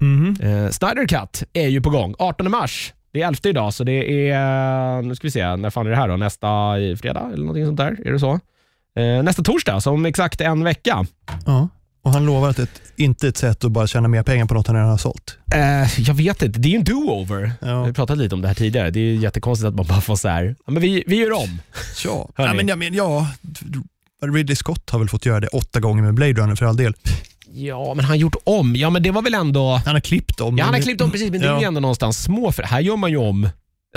Mhm. 0.00 0.36
eh, 0.42 0.70
Snyder 0.70 1.06
Cut 1.06 1.42
är 1.52 1.68
ju 1.68 1.80
på 1.80 1.90
gång. 1.90 2.14
18 2.18 2.50
mars. 2.50 2.92
Det 3.12 3.22
är 3.22 3.28
11 3.28 3.38
idag, 3.44 3.74
så 3.74 3.84
det 3.84 4.30
är, 4.30 5.02
nu 5.02 5.14
ska 5.14 5.26
vi 5.26 5.30
se, 5.30 5.56
när 5.56 5.70
fan 5.70 5.86
är 5.86 5.90
det 5.90 5.96
här 5.96 6.08
då? 6.08 6.16
Nästa 6.16 6.80
eh, 6.80 6.96
fredag 6.96 7.30
eller 7.32 7.44
någonting 7.44 7.66
sånt 7.66 7.76
där? 7.76 8.06
Är 8.06 8.12
det 8.12 8.18
så? 8.20 8.40
Eh, 8.96 9.22
nästa 9.22 9.42
torsdag, 9.42 9.80
så 9.80 9.90
om 9.90 10.06
exakt 10.06 10.40
en 10.40 10.64
vecka. 10.64 11.06
Ja. 11.46 11.68
Och 12.02 12.12
han 12.12 12.26
lovar 12.26 12.50
att 12.50 12.56
det 12.56 12.68
inte 12.96 13.26
är 13.26 13.28
ett 13.28 13.36
sätt 13.36 13.64
att 13.64 13.72
bara 13.72 13.86
tjäna 13.86 14.08
mer 14.08 14.22
pengar 14.22 14.46
på 14.46 14.54
något 14.54 14.66
han 14.66 14.76
redan 14.76 14.90
har 14.90 14.98
sålt. 14.98 15.38
Eh, 15.54 16.00
jag 16.00 16.14
vet 16.14 16.42
inte, 16.42 16.58
det 16.58 16.68
är 16.68 16.70
ju 16.70 16.76
en 16.76 16.84
do-over. 16.84 17.52
Ja. 17.60 17.84
Vi 17.84 17.92
pratat 17.92 18.18
lite 18.18 18.34
om 18.34 18.42
det 18.42 18.48
här 18.48 18.54
tidigare. 18.54 18.90
Det 18.90 19.00
är 19.00 19.04
ju 19.04 19.16
jättekonstigt 19.16 19.68
att 19.68 19.74
man 19.74 19.86
bara 19.86 20.00
får 20.00 20.16
så 20.16 20.28
här, 20.28 20.56
ja, 20.66 20.72
men 20.72 20.82
vi, 20.82 21.04
vi 21.06 21.16
gör 21.16 21.32
om. 21.32 21.60
Ja, 22.04 22.28
ja 22.36 22.54
men, 22.54 22.68
jag 22.68 22.78
men, 22.78 22.94
ja, 22.94 23.26
Ridley 24.22 24.56
Scott 24.56 24.90
har 24.90 24.98
väl 24.98 25.08
fått 25.08 25.26
göra 25.26 25.40
det 25.40 25.48
åtta 25.48 25.80
gånger 25.80 26.02
med 26.02 26.14
Blade 26.14 26.32
Runner 26.32 26.56
för 26.56 26.66
all 26.66 26.76
del. 26.76 26.94
Ja, 27.52 27.94
men 27.94 28.04
han 28.04 28.18
gjort 28.18 28.36
om. 28.44 28.76
Ja, 28.76 28.90
men 28.90 29.02
det 29.02 29.10
var 29.10 29.22
väl 29.22 29.34
ändå... 29.34 29.80
Han 29.84 29.94
har 29.94 30.00
klippt 30.00 30.40
om. 30.40 30.58
Ja, 30.58 30.64
han 30.64 30.74
har 30.74 30.80
klippt 30.80 31.00
om 31.00 31.10
precis, 31.10 31.30
men 31.30 31.40
det 31.40 31.46
är 31.48 31.60
ju 31.60 31.64
ändå 31.66 31.80
någonstans 31.80 32.22
små. 32.22 32.52
För 32.52 32.62
här 32.62 32.80
gör 32.80 32.96
man 32.96 33.10
ju 33.10 33.16
om. 33.16 33.48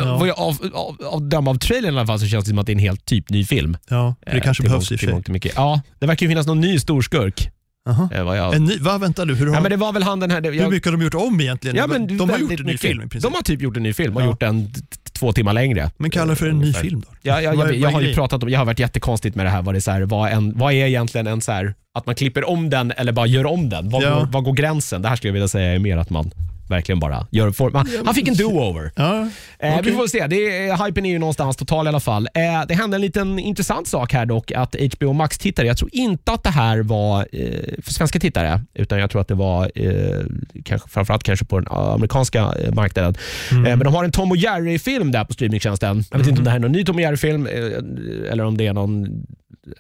Ja. 0.02 0.18
Vad 0.18 0.28
jag, 0.28 0.40
av, 0.40 0.58
av, 0.74 0.98
av 1.06 1.22
döma 1.30 1.52
av 1.52 1.56
trailern 1.56 1.94
i 1.96 1.98
alla 1.98 2.08
fall 2.08 2.20
så 2.20 2.28
känns 2.28 2.46
det 2.46 2.50
som 2.50 2.60
att 2.60 2.66
det 2.66 2.72
är 2.72 2.76
en 2.76 2.80
helt 2.80 3.06
typ 3.06 3.30
ny 3.30 3.46
film. 3.46 3.78
Ja, 3.90 4.16
det 4.26 4.32
Eh, 4.32 4.42
kanske 4.42 4.64
till 4.64 4.70
behövs 4.70 4.92
i 4.92 4.96
och 4.96 5.00
för 5.00 5.08
sig. 5.08 5.24
mycket. 5.28 5.54
Ja, 5.56 5.82
det 6.00 6.06
verkar 6.06 6.26
ju 6.26 6.30
finnas 6.30 6.48
någon 6.48 6.62
ny 6.62 6.80
storskurk. 6.80 7.50
Jaha. 7.86 8.10
Eh, 8.14 8.24
vad 8.24 8.38
jag, 8.38 8.54
En 8.56 8.66
ny, 8.66 8.78
vad 8.80 9.02
väntar 9.02 9.26
du? 9.26 9.36
Hur, 9.36 9.48
har, 9.48 9.54
ja, 9.56 9.62
men 9.62 9.72
det 9.72 9.78
var 9.78 9.94
väl 9.94 10.04
han 10.04 10.20
den 10.20 10.32
här... 10.32 10.42
hur 10.42 10.52
Jag, 10.54 10.72
mycket 10.72 10.86
har 10.92 10.98
de 10.98 11.04
gjort 11.04 11.14
om 11.14 11.42
egentligen? 11.42 11.78
ja, 11.78 11.88
men 11.88 12.18
de 12.18 12.30
har 12.30 12.38
gjort 12.38 12.60
en 12.60 12.66
ny 12.66 12.78
film. 12.78 13.10
De 13.22 13.34
har 13.34 13.42
typ 13.42 13.62
gjort 13.62 13.78
en 13.78 13.84
ny 13.84 13.94
film 13.94 14.16
och 14.16 14.22
Ja. 14.22 14.26
gjort 14.26 14.40
den 14.40 14.74
två 15.14 15.34
timmar 15.34 15.54
längre. 15.54 15.92
Men 15.98 16.10
kallar 16.10 16.28
det 16.30 16.36
för 16.36 16.48
en 16.50 16.60
ny 16.60 16.74
film 16.74 17.02
då? 17.02 17.08
Ja, 17.22 17.38
är- 17.38 17.42
jag, 17.42 17.76
jag, 17.76 17.90
har 17.92 18.02
ju 18.02 18.14
pratat 18.14 18.44
om, 18.44 18.50
jag 18.50 18.60
har 18.60 18.66
varit 18.66 18.80
jättekonstigt 18.80 19.36
med 19.36 19.46
det 19.46 19.50
här. 19.50 19.62
Vad, 19.62 19.74
det 19.76 19.78
är 19.78 19.80
så 19.80 19.92
här, 19.92 20.02
vad, 20.02 20.32
en, 20.32 20.58
vad 20.58 20.74
är 20.74 20.86
egentligen 20.88 21.28
en 21.28 21.42
så 21.42 21.52
här, 21.52 21.74
att 21.94 22.06
man 22.06 22.16
klipper 22.16 22.50
om 22.50 22.70
den 22.70 22.92
eller 22.92 23.12
bara 23.12 23.26
gör 23.28 23.46
om 23.46 23.70
den? 23.70 23.90
Vad, 23.90 24.04
Ja. 24.04 24.20
går, 24.20 24.28
vad 24.32 24.44
går 24.44 24.54
gränsen? 24.54 25.02
Det 25.02 25.10
här 25.10 25.16
skulle 25.16 25.30
jag 25.30 25.34
vilja 25.34 25.48
säga 25.48 25.74
är 25.74 25.80
mer 25.80 25.98
att 25.98 26.10
man 26.10 26.32
verkligen 26.70 27.00
bara 27.00 27.28
gör 27.32 27.52
for, 27.52 27.70
man, 27.72 27.88
Han 28.06 28.14
fick 28.14 28.28
en 28.28 28.34
do-over. 28.34 28.92
Ja, 28.96 29.28
Eh, 29.60 29.76
Vi 29.76 29.82
okej. 29.82 29.94
får 29.94 30.08
se. 30.08 30.28
Det 30.28 30.36
är, 30.68 30.86
hypen 30.86 31.06
är 31.06 31.10
ju 31.10 31.20
någonstans 31.20 31.56
total 31.58 31.86
i 31.86 31.90
alla 31.90 32.00
fall. 32.00 32.28
Eh, 32.34 32.42
det 32.68 32.74
hände 32.74 32.96
en 32.98 33.02
liten 33.02 33.40
intressant 33.40 33.88
sak 33.88 34.14
här 34.14 34.26
dock, 34.26 34.52
att 34.52 34.76
HBO 35.00 35.14
Max-tittare, 35.14 35.68
jag 35.68 35.78
tror 35.78 35.90
inte 35.94 36.32
att 36.32 36.44
det 36.44 36.50
här 36.50 36.80
var 36.80 37.20
eh, 37.32 37.48
för 37.84 37.94
svenska 37.94 38.20
tittare, 38.20 38.62
utan 38.74 39.00
jag 39.00 39.10
tror 39.10 39.22
att 39.22 39.28
det 39.28 39.34
var 39.36 39.72
eh, 39.76 40.20
kanske, 40.66 40.90
framförallt 40.90 41.24
kanske 41.24 41.46
på 41.46 41.60
den 41.60 41.68
amerikanska 41.72 42.54
eh, 42.64 42.74
marknaden. 42.74 43.16
Mm. 43.52 43.66
Eh, 43.66 43.70
men 43.70 43.80
de 43.86 43.94
har 43.94 44.04
en 44.04 44.12
Tom 44.12 44.32
och 44.32 44.38
Jerry-film 44.38 45.12
där 45.12 45.24
på 45.26 45.34
streamingtjänsten. 45.34 46.04
Jag 46.12 46.18
vet 46.18 46.28
inte 46.28 46.40
om 46.40 46.44
det 46.46 46.50
här 46.50 46.58
är 46.58 46.62
någon 46.62 46.72
ny 46.72 46.86
Tom 46.86 46.96
och 46.96 47.02
Jerry-film 47.02 47.48
eh, 47.48 48.32
eller 48.32 48.46
om 48.46 48.58
det 48.58 48.68
är 48.68 48.74
någon 48.74 49.08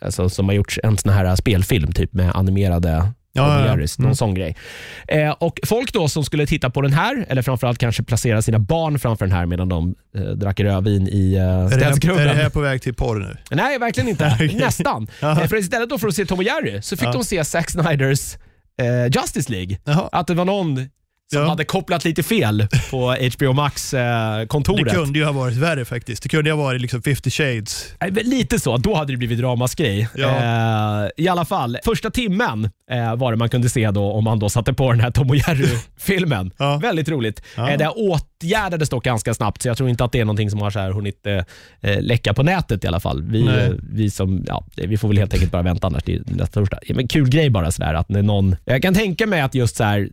alltså, 0.01 0.29
som 0.29 0.45
har 0.45 0.55
gjort 0.55 0.77
en 0.83 0.97
sån 0.97 1.11
här 1.13 1.35
spelfilm 1.35 1.91
typ 1.91 2.13
med 2.13 2.31
animerade 2.35 3.11
Ja, 3.35 3.65
ja, 3.65 3.75
någon 3.75 3.87
Mm. 3.99 4.15
sån 4.15 4.33
grej. 4.33 4.55
Eh, 5.07 5.29
och 5.31 5.59
Folk 5.65 5.93
då 5.93 6.07
som 6.07 6.23
skulle 6.23 6.45
titta 6.45 6.69
på 6.69 6.81
den 6.81 6.93
här, 6.93 7.25
eller 7.29 7.41
framförallt 7.41 7.77
kanske 7.77 8.03
placera 8.03 8.41
sina 8.41 8.59
barn 8.59 8.99
framför 8.99 9.25
den 9.25 9.35
här 9.35 9.45
medan 9.45 9.69
de 9.69 9.95
eh, 10.17 10.21
drack 10.21 10.59
rödvin 10.59 11.07
i 11.07 11.33
eh, 11.35 11.41
Är 11.43 11.47
här, 11.47 11.63
är 11.65 11.69
städskrubben. 11.69 12.27
det 12.27 12.33
här 12.33 12.49
på 12.49 12.59
väg 12.59 12.81
till 12.81 12.93
porr 12.93 13.19
nu? 13.19 13.37
Nej, 13.55 13.79
verkligen 13.79 14.09
inte. 14.09 14.31
Okej. 14.35 14.55
Nästan. 14.55 15.07
Eh, 15.21 15.47
för 15.47 15.55
istället 15.55 15.89
då 15.89 15.97
för 15.99 16.07
att 16.07 16.15
se 16.15 16.25
Tom 16.25 16.37
och 16.37 16.43
Jerry 16.43 16.81
så 16.81 16.97
fick 16.97 17.11
de 17.13 17.23
se 17.23 17.43
Zack 17.45 17.69
Snyders 17.69 18.35
eh, 18.81 19.05
Justice 19.21 19.51
League. 19.51 19.77
Jaha. 19.83 20.09
Att 20.11 20.27
det 20.27 20.33
var 20.33 20.45
någon 20.45 20.89
som 21.33 21.41
Ja. 21.41 21.49
hade 21.49 21.65
kopplat 21.65 22.05
lite 22.05 22.23
fel 22.23 22.67
på 22.91 23.15
HBO 23.37 23.47
Det 23.47 23.53
Max-kontoret. 23.53 24.93
kunde 24.93 25.19
ju 25.19 25.25
ha 25.25 25.31
varit 25.31 25.57
värre 25.57 25.85
faktiskt. 25.85 26.23
Det 26.23 26.29
kunde 26.29 26.51
ha 26.51 26.57
varit 26.57 26.81
liksom 26.81 27.01
50 27.01 27.29
shades. 27.29 27.93
Lite 28.23 28.59
så, 28.59 28.77
då 28.77 28.95
hade 28.95 29.13
det 29.13 29.17
blivit 29.17 29.39
ramaskri. 29.39 30.07
Ja. 30.15 30.29
Eh, 31.05 31.09
I 31.17 31.27
alla 31.27 31.45
fall, 31.45 31.77
första 31.85 32.09
timmen 32.11 32.69
eh, 32.91 33.15
var 33.15 33.31
det 33.31 33.37
man 33.37 33.49
kunde 33.49 33.69
se 33.69 33.91
då 33.91 34.11
om 34.11 34.23
man 34.23 34.39
då 34.39 34.49
satte 34.49 34.73
på 34.73 34.91
den 34.91 34.99
här 34.99 35.11
Tom 35.11 35.29
och 35.29 35.35
Jerry-filmen. 35.35 36.51
Ja. 36.57 36.77
Väldigt 36.77 37.09
roligt. 37.09 37.41
Ja. 37.57 37.69
Eh, 37.71 37.77
det 37.77 37.87
åtgärdades 37.89 38.89
dock 38.89 39.03
ganska 39.03 39.33
snabbt, 39.33 39.61
så 39.61 39.67
jag 39.67 39.77
tror 39.77 39.89
inte 39.89 40.03
att 40.03 40.11
det 40.11 40.19
är 40.19 40.25
någonting 40.25 40.49
som 40.49 40.59
har 40.61 40.69
så 40.71 40.79
här 40.79 40.91
hunnit 40.91 41.27
eh, 41.27 41.33
eh, 41.91 42.01
läcka 42.01 42.33
på 42.33 42.43
nätet 42.43 42.83
i 42.83 42.87
alla 42.87 42.99
fall. 42.99 43.23
Vi, 43.23 43.47
eh, 43.47 43.69
vi, 43.93 44.09
som, 44.09 44.43
ja, 44.47 44.65
vi 44.75 44.97
får 44.97 45.07
väl 45.07 45.17
helt 45.17 45.33
enkelt 45.33 45.51
bara 45.51 45.61
vänta 45.61 45.87
annars 45.87 46.03
till 46.03 46.23
nästa 46.25 46.59
torsdag. 46.59 46.79
Men 46.89 47.07
kul 47.07 47.29
grej 47.29 47.49
bara 47.49 47.71
sådär 47.71 47.93
att 47.93 48.09
när 48.09 48.21
någon... 48.21 48.55
Jag 48.65 48.81
kan 48.81 48.93
tänka 48.93 49.27
mig 49.27 49.41
att 49.41 49.55
just 49.55 49.75
så 49.75 49.83
här, 49.83 50.09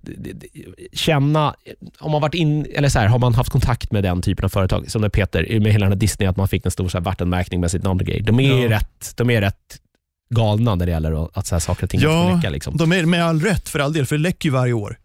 känna, 1.10 1.54
om 2.00 2.10
man 2.12 2.20
varit 2.20 2.34
in, 2.34 2.66
eller 2.74 2.88
så 2.88 2.98
här, 2.98 3.06
har 3.06 3.18
man 3.18 3.34
haft 3.34 3.50
kontakt 3.50 3.92
med 3.92 4.02
den 4.02 4.22
typen 4.22 4.44
av 4.44 4.48
företag, 4.48 4.90
som 4.90 5.02
när 5.02 5.08
Peter, 5.08 5.60
med 5.60 5.72
hela 5.72 5.84
den 5.86 5.92
här 5.92 5.98
Disney, 5.98 6.28
att 6.28 6.36
man 6.36 6.48
fick 6.48 6.64
en 6.64 6.70
stor 6.70 6.88
så 6.88 6.98
här, 6.98 7.04
vattenmärkning 7.04 7.60
med 7.60 7.70
sitt 7.70 7.82
namn 7.82 8.00
och 8.00 8.06
grejer. 8.06 8.22
De 8.22 8.40
är, 8.40 8.62
Ja. 8.62 8.70
rätt, 8.70 9.12
de 9.16 9.30
är 9.30 9.40
rätt 9.40 9.56
galna 10.34 10.74
när 10.74 10.86
det 10.86 10.92
gäller 10.92 11.38
att, 11.38 11.46
så 11.46 11.54
här, 11.54 11.60
saker 11.60 11.84
och 11.84 11.90
ting 11.90 12.00
Ja, 12.00 12.34
läcka. 12.36 12.50
Liksom. 12.50 12.76
de 12.76 12.92
är 12.92 13.04
med 13.06 13.24
all 13.24 13.40
rätt 13.40 13.68
för 13.68 13.78
all 13.78 13.92
del, 13.92 14.06
för 14.06 14.16
det 14.16 14.22
läcker 14.22 14.48
ju 14.48 14.52
varje 14.52 14.72
år. 14.72 14.96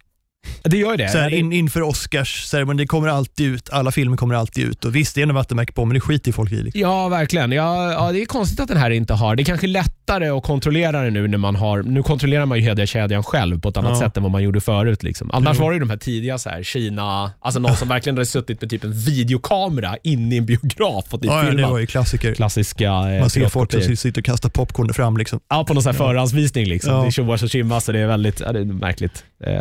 Det 0.62 0.76
gör 0.76 0.96
det. 0.96 1.08
Så 1.08 1.18
här, 1.18 1.34
in, 1.34 1.52
inför 1.52 1.80
Oscars-ceremonin, 1.82 2.76
det 2.76 2.86
kommer 2.86 3.08
alltid 3.08 3.46
ut, 3.46 3.70
alla 3.70 3.92
filmer 3.92 4.16
kommer 4.16 4.34
alltid 4.34 4.64
ut. 4.64 4.84
Och 4.84 4.96
visst, 4.96 5.14
det 5.14 5.20
är 5.22 5.26
en 5.26 5.34
vattenmärke 5.34 5.72
på, 5.72 5.84
men 5.84 5.94
det 5.94 6.00
skiter 6.00 6.32
folk 6.32 6.52
i. 6.52 6.62
Liksom. 6.62 6.80
Ja, 6.80 7.08
verkligen. 7.08 7.52
Ja, 7.52 7.92
ja, 7.92 8.12
det 8.12 8.22
är 8.22 8.26
konstigt 8.26 8.60
att 8.60 8.68
den 8.68 8.76
här 8.76 8.90
inte 8.90 9.14
har. 9.14 9.36
Det 9.36 9.42
är 9.42 9.44
kanske 9.44 9.66
lättare 9.66 10.28
att 10.28 10.42
kontrollera 10.42 11.02
det 11.02 11.10
nu 11.10 11.28
när 11.28 11.38
man 11.38 11.56
har... 11.56 11.82
Nu 11.82 12.02
kontrollerar 12.02 12.46
man 12.46 12.58
ju 12.58 12.64
hela-kedjan 12.64 13.22
själv 13.22 13.60
på 13.60 13.68
ett 13.68 13.76
annat 13.76 13.90
Ja. 13.90 13.98
sätt 13.98 14.16
än 14.16 14.22
vad 14.22 14.32
man 14.32 14.42
gjorde 14.42 14.60
förut. 14.60 15.02
Liksom. 15.02 15.30
Annars 15.32 15.56
Jo. 15.58 15.62
var 15.64 15.70
det 15.70 15.74
ju 15.74 15.80
de 15.80 15.90
här 15.90 15.96
tidiga 15.96 16.38
så 16.38 16.50
här, 16.50 16.62
Kina, 16.62 17.32
alltså 17.40 17.60
någon 17.60 17.76
som 17.76 17.88
verkligen 17.88 18.16
hade 18.16 18.26
suttit 18.26 18.60
med 18.60 18.70
typ 18.70 18.84
en 18.84 18.92
videokamera 18.92 19.96
inne 20.02 20.34
i 20.34 20.38
en 20.38 20.46
biograf 20.46 21.04
och 21.14 21.22
typ 21.22 21.30
Ja, 21.30 21.38
ja, 21.38 21.44
det 21.44 21.50
filmat. 21.50 21.70
var 21.70 21.78
ju 21.78 21.86
klassiker. 21.86 22.34
Klassiska 22.34 22.84
eh, 22.86 23.20
Man 23.20 23.30
ser 23.30 23.48
folk 23.48 23.72
som 23.84 23.96
sitter 23.96 24.20
och 24.20 24.24
kastar 24.24 24.48
popcorn 24.48 24.94
fram. 24.94 25.16
Liksom. 25.16 25.40
Ja, 25.48 25.64
på 25.64 25.74
någon 25.74 25.82
sån 25.82 25.92
här 25.92 25.98
förhandsvisning. 25.98 26.66
Liksom. 26.66 26.92
Ja. 26.94 27.04
Det 27.04 27.10
tjoas 27.10 27.42
och 27.42 27.50
tjimmas 27.50 27.84
så 27.84 27.92
det 27.92 27.98
är 28.00 28.06
väldigt 28.06 28.40
ja, 28.40 28.52
det 28.52 28.60
är 28.60 28.64
märkligt. 28.64 29.24
Eh, 29.44 29.52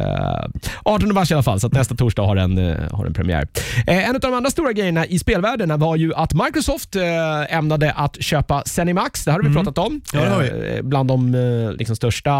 18 0.83 1.13
mars 1.13 1.31
i 1.31 1.33
alla 1.33 1.43
fall, 1.43 1.59
så 1.59 1.67
att 1.67 1.73
nästa 1.73 1.95
torsdag 1.95 2.23
har 2.23 2.35
den, 2.35 2.57
eh, 2.57 2.77
har 2.91 3.03
den 3.03 3.13
premiär. 3.13 3.47
Eh, 3.87 4.09
en 4.09 4.15
av 4.15 4.21
de 4.21 4.33
andra 4.33 4.49
stora 4.49 4.73
grejerna 4.73 5.05
i 5.05 5.19
spelvärlden 5.19 5.79
var 5.79 5.95
ju 5.95 6.13
att 6.13 6.33
Microsoft 6.33 6.95
eh, 6.95 7.55
ämnade 7.57 7.91
att 7.91 8.21
köpa 8.23 8.63
Zenimax. 8.65 9.25
Det 9.25 9.31
har 9.31 9.39
vi 9.39 9.47
Mm. 9.47 9.55
pratat 9.63 9.77
om. 9.87 10.01
Ja, 10.13 10.29
har 10.29 10.41
vi. 10.41 10.75
Eh, 10.77 10.81
bland 10.81 11.09
de 11.09 11.31
liksom, 11.79 11.95
största 11.95 12.31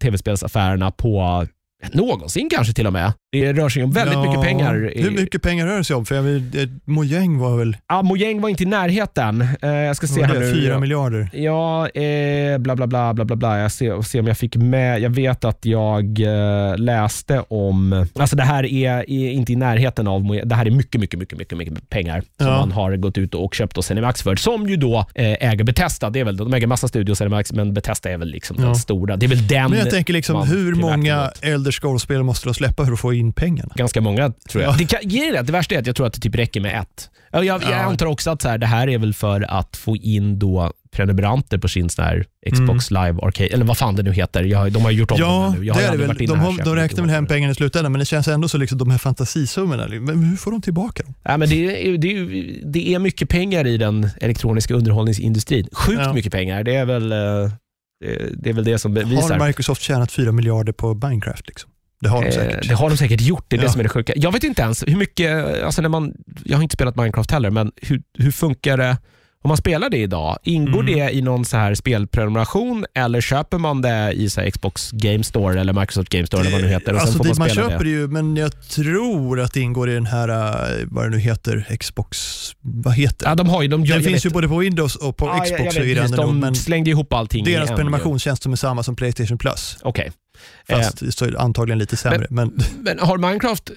tv-spelsaffärerna 0.00 0.90
på 0.90 1.46
någonsin 1.92 2.48
kanske 2.50 2.72
till 2.74 2.86
och 2.86 2.92
med. 2.92 3.12
Det 3.32 3.52
rör 3.52 3.68
sig 3.68 3.82
om 3.84 3.90
väldigt 3.92 4.14
Ja, 4.14 4.22
mycket 4.26 4.42
pengar. 4.42 4.92
Hur 4.96 5.10
mycket 5.10 5.42
pengar 5.42 5.66
rör 5.66 5.78
det 5.78 5.84
sig 5.84 5.96
om? 5.96 6.04
För 6.06 6.14
jag 6.14 6.22
vill, 6.22 6.78
Mojang 6.84 7.38
var 7.38 7.56
väl 7.56 7.76
Ja, 7.88 8.02
Mojang 8.02 8.40
var 8.40 8.48
inte 8.48 8.62
i 8.62 8.66
närheten. 8.66 9.48
Eh, 9.62 9.70
jag 9.70 9.96
ska 9.96 10.06
se 10.06 10.20
vad 10.20 10.28
här 10.30 10.34
det, 10.40 10.46
nu. 10.46 10.52
fyra 10.54 10.78
miljarder. 10.78 11.28
Ja, 11.32 11.88
eh, 11.88 12.58
bla 12.58 12.76
bla 12.76 12.86
bla 12.86 13.14
bla 13.14 13.24
bla 13.24 13.36
bla. 13.36 13.58
Jag 13.58 13.72
ser, 13.72 14.02
ser 14.02 14.20
om 14.20 14.26
jag 14.26 14.38
fick 14.38 14.56
med. 14.56 15.00
Jag 15.00 15.10
vet 15.10 15.44
att 15.44 15.64
jag 15.66 16.20
eh, 16.20 16.78
läste 16.78 17.40
om, 17.48 18.06
alltså 18.18 18.36
det 18.36 18.42
här 18.42 18.64
är, 18.64 19.10
är 19.10 19.30
inte 19.30 19.52
i 19.52 19.56
närheten 19.56 20.08
av, 20.08 20.20
Mo- 20.20 20.44
det 20.44 20.54
här 20.54 20.66
är 20.66 20.70
mycket, 20.70 21.00
mycket, 21.00 21.18
mycket, 21.18 21.38
mycket, 21.38 21.58
mycket 21.58 21.88
pengar 21.88 22.20
som 22.38 22.46
Ja. 22.46 22.58
man 22.58 22.72
har 22.72 22.96
gått 22.96 23.18
ut 23.18 23.34
och 23.34 23.54
köpt 23.54 23.76
hos 23.76 23.86
Cinemax 23.86 24.22
för, 24.22 24.36
som 24.36 24.68
ju 24.68 24.76
då 24.76 24.98
eh, 25.14 25.24
äger 25.50 25.64
Bethesda. 25.64 26.10
Det 26.10 26.20
är 26.20 26.24
väl, 26.24 26.36
de 26.36 26.54
äger 26.54 26.66
massa 26.66 26.88
studios 26.88 27.18
Cinemax, 27.18 27.52
men 27.52 27.74
Bethesda 27.74 28.10
är 28.10 28.18
väl 28.18 28.28
liksom 28.28 28.56
Ja. 28.60 28.64
den 28.66 28.76
stora. 28.76 29.16
Det 29.16 29.26
är 29.26 29.28
väl 29.28 29.46
den 29.46 29.70
Men 29.70 29.78
jag 29.78 29.90
tänker 29.90 30.12
liksom, 30.12 30.48
hur 30.48 30.74
många 30.74 31.30
vill 31.42 31.72
Scrolls-spel 31.80 32.22
måste 32.22 32.48
de 32.48 32.54
släppa 32.54 32.84
för 32.84 32.92
att 32.92 33.00
få 33.00 33.12
in 33.14 33.32
pengarna? 33.32 33.72
Ganska 33.76 34.00
många 34.00 34.32
tror 34.48 34.62
jag. 34.64 34.72
Ja. 34.72 34.76
Det, 34.78 34.86
kan, 34.86 35.00
det, 35.04 35.42
det 35.42 35.52
värsta 35.52 35.74
är 35.74 35.78
att 35.78 35.86
jag 35.86 35.96
tror 35.96 36.06
att 36.06 36.12
det 36.12 36.20
typ 36.20 36.34
räcker 36.34 36.60
med 36.60 36.80
ett. 36.80 37.10
Ja, 37.32 37.44
Jag, 37.44 37.62
jag 37.62 37.70
Ja. 37.70 37.76
antar 37.76 38.06
också 38.06 38.30
att 38.30 38.42
så 38.42 38.48
här, 38.48 38.58
det 38.58 38.66
här 38.66 38.88
är 38.88 38.98
väl 38.98 39.14
för 39.14 39.46
att 39.58 39.76
få 39.76 39.96
in 39.96 40.38
då 40.38 40.72
prenumeranter 40.92 41.58
på 41.58 41.68
sin 41.68 41.90
sån 41.90 42.04
här 42.04 42.24
Xbox 42.52 42.90
Live 42.90 43.18
Arcade, 43.22 43.48
eller 43.48 43.64
vad 43.64 43.78
fan 43.78 43.96
det 43.96 44.02
nu 44.02 44.12
heter. 44.12 44.42
Jag, 44.44 44.72
de 44.72 44.82
har 44.84 44.90
gjort 44.90 45.10
om 45.10 45.16
Mm. 45.16 45.30
Ja, 45.30 45.42
den 45.52 45.60
nu. 45.60 45.66
Jag 45.66 45.76
det 45.76 45.82
är 45.82 45.90
det 45.92 45.96
väl. 46.06 46.16
De, 46.26 46.38
har, 46.40 46.64
de 46.64 46.76
räknar 46.76 47.00
väl 47.02 47.10
hem 47.10 47.26
pengarna 47.26 47.50
i 47.52 47.54
slutändan, 47.54 47.92
men 47.92 47.98
det 47.98 48.04
känns 48.04 48.28
ändå 48.28 48.48
så 48.48 48.58
liksom, 48.58 48.78
de 48.78 48.90
här 48.90 48.98
fantasisummorna. 48.98 49.86
Men 49.88 50.24
hur 50.24 50.36
får 50.36 50.50
de 50.50 50.60
tillbaka 50.62 51.02
dem? 51.02 51.14
Ja, 51.22 51.36
men 51.36 51.48
det, 51.48 51.88
är, 51.88 51.98
det, 51.98 52.08
är, 52.12 52.26
det 52.72 52.94
är 52.94 52.98
mycket 52.98 53.28
pengar 53.28 53.66
i 53.66 53.76
den 53.76 54.08
elektroniska 54.20 54.74
underhållningsindustrin. 54.74 55.68
Sjukt 55.72 56.00
Ja. 56.04 56.12
mycket 56.12 56.32
pengar. 56.32 56.64
Det 56.64 56.74
är 56.74 56.84
väl 56.84 57.12
eh, 57.12 57.18
det, 58.04 58.30
det, 58.42 58.50
är 58.50 58.54
väl 58.54 58.64
det 58.64 58.78
som 58.78 58.94
bevisar. 58.94 59.38
Har 59.38 59.46
Microsoft 59.46 59.82
tjänat 59.82 60.12
4 60.12 60.32
miljarder 60.32 60.72
på 60.72 60.94
Minecraft? 60.94 61.46
Liksom? 61.48 61.70
Det 62.00 62.08
har 62.08 62.22
de 62.22 62.28
Eh, 62.28 62.34
säkert. 62.34 62.68
Det 62.68 62.74
har 62.74 62.90
de 62.90 62.96
säkert 62.96 63.20
gjort, 63.20 63.44
det 63.48 63.56
är 63.56 63.58
det 63.60 63.64
Ja. 63.66 63.70
som 63.72 63.80
är 63.80 63.82
det 63.84 63.88
sjuka. 63.88 64.12
Jag 64.16 64.32
vet 64.32 64.44
inte 64.44 64.62
ens 64.62 64.82
hur 64.86 64.96
mycket, 64.96 65.62
alltså 65.64 65.82
när 65.82 65.88
man, 65.88 66.14
jag 66.44 66.56
har 66.58 66.62
inte 66.62 66.74
spelat 66.74 66.96
Minecraft 66.96 67.30
heller, 67.30 67.50
men 67.50 67.72
hur, 67.76 68.02
hur 68.18 68.30
funkar 68.30 68.76
det 68.76 68.96
om 69.44 69.48
man 69.48 69.56
spelar 69.56 69.90
det 69.90 69.96
idag? 69.96 70.38
Ingår 70.42 70.80
Mm. 70.80 70.94
det 70.94 71.10
i 71.14 71.22
någon 71.22 71.44
så 71.44 71.56
här 71.56 71.74
spelprenumeration 71.74 72.84
eller 72.94 73.20
köper 73.20 73.58
man 73.58 73.82
det 73.82 74.12
i 74.12 74.30
så 74.30 74.50
Xbox 74.50 74.90
Game 74.90 75.24
Store 75.24 75.60
eller 75.60 75.72
Microsoft 75.72 76.08
Game 76.08 76.26
Store 76.26 76.40
eller 76.40 76.50
vad 76.50 76.60
det 76.60 76.66
nu 76.66 76.72
heter 76.72 76.94
och 76.94 77.00
alltså, 77.00 77.18
får 77.18 77.24
det, 77.24 77.30
man 77.30 77.38
man 77.38 77.48
köper 77.56 77.78
det? 77.78 77.84
det 77.84 77.90
ju, 77.90 78.08
men 78.08 78.36
jag 78.36 78.68
tror 78.68 79.40
att 79.40 79.52
det 79.52 79.60
ingår 79.60 79.90
i 79.90 79.94
den 79.94 80.06
här, 80.06 80.28
eh, 80.28 80.86
vad 80.90 81.04
det 81.04 81.10
nu 81.10 81.18
heter, 81.18 81.76
Xbox, 81.80 82.18
vad 82.60 82.94
heter 82.94 83.26
Ja, 83.28 83.34
de 83.34 83.48
har 83.48 83.62
ju, 83.62 83.68
de 83.68 83.84
gör, 83.84 83.94
Den 83.94 84.02
jag 84.02 84.10
finns 84.12 84.24
vet- 84.24 84.30
ju 84.30 84.34
både 84.34 84.48
på 84.48 84.56
Windows 84.58 84.96
och 84.96 85.16
på 85.16 85.26
Ja, 85.26 85.36
jag- 85.36 85.44
Xbox. 85.44 85.64
jag 85.64 85.74
så 85.74 85.80
vet 85.80 85.88
ändå, 86.10 86.22
de 86.22 86.40
men 86.40 86.54
slängde 86.54 86.90
ihop 86.90 87.12
allting 87.12 87.44
deras 87.44 87.70
en. 87.70 87.76
prenumerationstjänst 87.76 88.42
är 88.52 88.56
samma 88.56 88.82
som 88.82 88.96
Playstation 88.96 89.38
Plus. 89.38 89.76
Okej. 89.82 90.12
Fast 90.68 90.98
det 90.98 91.12
antagligen 91.36 91.78
lite 91.78 91.96
sämre. 91.96 92.26
Men, 92.30 92.52
Men 92.82 92.98
har 92.98 93.18
Minecraft, 93.18 93.70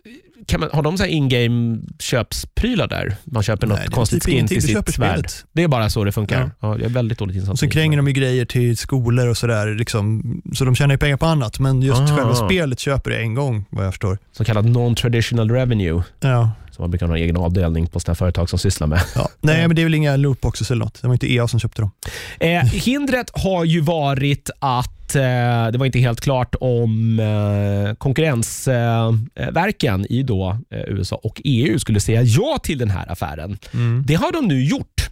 man, 0.58 0.70
har 0.74 0.82
de 0.82 0.98
så 0.98 1.06
in-game 1.06 1.78
köpsprylar 2.00 2.88
där? 2.88 3.16
Man 3.24 3.44
köper 3.44 3.68
något 3.68 3.80
Nej, 3.80 3.88
konstigt 3.88 4.24
typ 4.24 4.34
skin 4.34 4.48
till 4.48 4.62
sitt 4.64 4.94
svärd? 4.94 5.28
Det 5.54 5.64
är 5.64 5.68
bara 5.68 5.90
så 5.90 6.04
det 6.04 6.12
funkar? 6.12 6.42
Ja. 6.42 6.50
Ja. 6.60 6.76
jag 6.76 6.82
är 6.86 6.90
väldigt 6.90 7.20
dåligt 7.20 7.36
insatt. 7.36 7.62
och 7.62 7.68
i- 7.68 7.70
kränger 7.72 7.98
de 7.98 8.08
ju 8.08 8.14
grejer 8.14 8.46
till 8.46 8.78
skolor 8.78 9.28
och 9.28 9.38
sådär. 9.38 9.76
Liksom, 9.76 10.24
så 10.54 10.66
de 10.66 10.76
tjänar 10.76 10.94
ju 10.94 10.98
pengar 10.98 11.18
på 11.18 11.26
annat. 11.26 11.60
Men 11.60 11.82
just 11.82 12.02
Ah. 12.02 12.08
själva 12.18 12.36
spelet 12.36 12.80
köper 12.80 13.10
det 13.12 13.18
en 13.18 13.34
gång 13.34 13.66
vad 13.70 13.86
jag 13.86 13.94
förstår. 13.94 14.18
Så 14.32 14.46
kallad 14.46 14.66
non-traditional 14.66 15.50
revenue. 15.54 16.04
Ja. 16.20 16.52
som 16.72 16.84
man 16.84 16.92
brukar 16.92 17.08
ha 17.08 17.16
en 17.18 17.22
egen 17.24 17.38
avdelning 17.38 17.88
på 17.88 18.00
sådana 18.00 18.16
företag 18.16 18.50
som 18.50 18.60
sysslar 18.60 18.88
med. 18.88 19.02
Ja. 19.16 19.30
Nej, 19.42 19.68
men 19.68 19.76
det 19.76 19.82
är 19.82 19.84
väl 19.84 19.94
inga 19.94 20.16
lootboxes 20.16 20.72
eller 20.72 20.86
något. 20.86 21.02
Det 21.02 21.08
var 21.08 21.14
inte 21.16 21.32
EA 21.34 21.48
som 21.48 21.60
köpte 21.60 21.82
dem. 21.82 21.92
Eh, 22.40 22.64
hindret 22.64 23.32
har 23.34 23.64
ju 23.66 23.82
varit 23.82 24.50
att 24.60 24.97
eh, 25.16 25.68
det 25.72 25.78
var 25.78 25.86
inte 25.86 26.00
helt 26.00 26.22
klart 26.22 26.56
om 26.60 27.20
eh, 27.20 27.94
konkurrensverken 27.96 30.06
i 30.10 30.24
då, 30.24 30.58
eh, 30.70 30.82
USA 30.88 31.16
och 31.16 31.42
EU 31.44 31.80
skulle 31.80 32.00
säga 32.00 32.22
ja 32.22 32.58
till 32.64 32.78
den 32.78 32.90
här 32.90 33.12
affären. 33.12 33.58
Det 34.06 34.16
har 34.16 34.32
de 34.32 34.48
nu 34.48 34.64
gjort. 34.64 35.07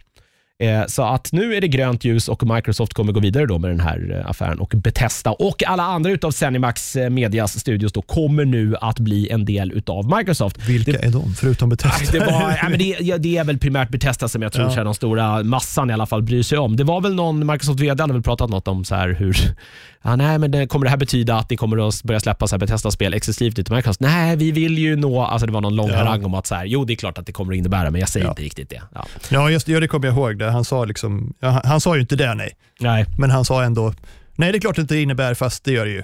Eh, 0.62 0.86
Så 0.86 1.02
att 1.02 1.32
nu 1.32 1.54
är 1.54 1.60
det 1.60 1.68
grönt 1.68 2.04
ljus 2.04 2.28
och 2.28 2.42
Microsoft 2.54 2.94
kommer 2.94 3.12
gå 3.12 3.20
vidare 3.20 3.46
då 3.46 3.58
med 3.58 3.70
den 3.70 3.80
här 3.80 4.20
eh, 4.24 4.30
affären 4.30 4.58
och 4.58 4.72
Bethesda 4.76 5.30
och 5.32 5.62
alla 5.66 5.82
andra 5.82 6.10
utav 6.10 6.30
Zenimax 6.30 6.96
eh, 6.96 7.10
Medias 7.10 7.60
studios 7.60 7.92
då 7.92 8.02
kommer 8.02 8.44
nu 8.44 8.76
att 8.80 8.98
bli 8.98 9.28
en 9.30 9.44
del 9.44 9.72
utav 9.72 10.16
Microsoft. 10.18 10.68
Vilka 10.68 10.92
Det- 10.92 11.04
är 11.04 11.10
de, 11.10 11.34
förutom 11.34 11.68
Bethesda? 11.68 12.18
det, 12.18 12.26
var, 12.26 12.58
ja, 12.62 12.68
men 12.68 12.78
det, 12.78 13.16
det 13.18 13.36
är 13.36 13.44
väl 13.44 13.58
primärt 13.58 13.88
Bethesda 13.88 14.28
som 14.28 14.42
jag 14.42 14.52
tror 14.52 14.72
Ja. 14.76 14.84
den 14.84 14.94
stora 14.94 15.42
massan 15.42 15.90
i 15.90 15.92
alla 15.92 16.06
fall 16.06 16.22
bryr 16.22 16.42
sig 16.42 16.58
om. 16.58 16.76
Det 16.76 16.84
var 16.84 17.00
väl 17.00 17.14
någon 17.14 17.46
Microsoft 17.46 17.80
VD 17.80 18.02
hade 18.02 18.12
väl 18.12 18.22
pratat 18.22 18.50
något 18.50 18.68
om 18.68 18.84
så 18.84 18.94
här 18.94 19.08
hur, 19.08 19.36
ja, 20.06 20.16
nej, 20.16 20.38
men 20.38 20.50
det, 20.50 20.66
kommer 20.66 20.84
det 20.84 20.90
här 20.90 20.96
betyda 20.96 21.36
att 21.36 21.48
det 21.48 21.56
kommer 21.56 21.88
att 21.88 22.02
börja 22.02 22.20
släppa 22.20 22.46
så 22.46 22.54
här 22.54 22.58
Bethesda-spel 22.60 23.14
exklusivt 23.14 23.58
i 23.58 23.64
Microsoft? 23.74 24.00
Nej, 24.00 24.36
vi 24.36 24.50
vill 24.52 24.78
ju 24.78 24.96
nå, 24.96 25.22
alltså 25.22 25.46
det 25.46 25.52
var 25.52 25.60
någon 25.60 25.76
lång 25.76 25.88
Ja. 25.90 25.96
harang 25.96 26.24
om 26.24 26.34
att 26.34 26.46
så 26.46 26.54
här, 26.54 26.64
jo 26.64 26.84
det 26.84 26.92
är 26.92 26.96
klart 26.96 27.18
att 27.18 27.26
det 27.26 27.32
kommer 27.32 27.52
att 27.52 27.56
innebära, 27.58 27.90
men 27.90 28.00
jag 28.00 28.08
säger 28.08 28.26
Ja. 28.26 28.30
inte 28.30 28.42
riktigt 28.42 28.70
det. 28.70 28.82
Ja. 28.94 29.06
Ja, 29.28 29.50
just, 29.50 29.68
ja, 29.68 29.80
det 29.80 29.88
kommer 29.88 30.06
jag 30.06 30.14
ihåg. 30.16 30.38
Det. 30.38 30.50
Han, 30.50 30.64
sa 30.64 30.84
liksom, 30.84 31.34
ja, 31.40 31.48
han, 31.48 31.62
han 31.64 31.80
sa 31.80 31.94
ju 31.94 32.00
inte 32.00 32.16
det, 32.16 32.34
nej. 32.34 32.56
Nej. 32.80 33.04
Men 33.18 33.30
han 33.30 33.44
sa 33.44 33.62
ändå, 33.62 33.94
nej 34.34 34.52
det 34.52 34.58
är 34.58 34.60
klart 34.60 34.78
att 34.78 34.88
det 34.88 35.02
innebär, 35.02 35.34
fast 35.34 35.64
det 35.64 35.72
gör 35.72 35.84
det 35.84 35.90
ju. 35.92 36.02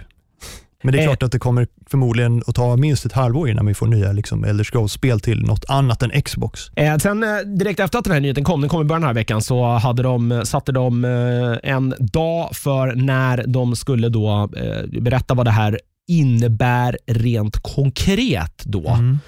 Men 0.83 0.93
det 0.93 0.99
är 0.99 1.03
Eh. 1.03 1.07
klart 1.09 1.23
att 1.23 1.33
det 1.33 1.39
kommer 1.39 1.67
förmodligen 1.91 2.43
att 2.47 2.55
ta 2.55 2.77
minst 2.77 3.05
ett 3.07 3.13
halvår 3.13 3.49
innan 3.51 3.67
vi 3.67 3.75
får 3.75 3.87
nya 3.87 4.13
liksom, 4.13 4.45
Elder 4.45 4.65
Scrolls-spel 4.65 5.21
till 5.21 5.43
något 5.43 5.65
annat 5.69 6.03
än 6.03 6.23
Xbox. 6.23 6.61
Eh, 6.77 6.97
sen 6.97 7.23
eh, 7.23 7.37
direkt 7.39 7.81
efter 7.81 7.99
att 7.99 8.05
den 8.05 8.13
här 8.13 8.21
nyheten 8.21 8.45
kom, 8.45 8.61
den 8.61 8.71
kom 8.71 8.83
i 8.83 8.85
början 8.85 9.03
av 9.05 9.09
den 9.09 9.17
här 9.17 9.21
veckan, 9.21 9.43
så 9.43 9.65
hade 9.65 10.03
de, 10.03 10.43
satte 10.45 10.73
de 10.73 11.05
eh, 11.05 11.71
en 11.73 11.95
dag 11.99 12.57
för 12.57 12.95
när 12.95 13.45
de 13.47 13.77
skulle 13.77 14.09
då 14.09 14.49
eh, 14.57 15.01
berätta 15.01 15.35
vad 15.35 15.47
det 15.47 15.51
här 15.51 15.79
innebär 16.09 16.99
rent 17.07 17.57
konkret. 17.63 18.63
då. 18.65 18.89
Mm. 18.89 19.19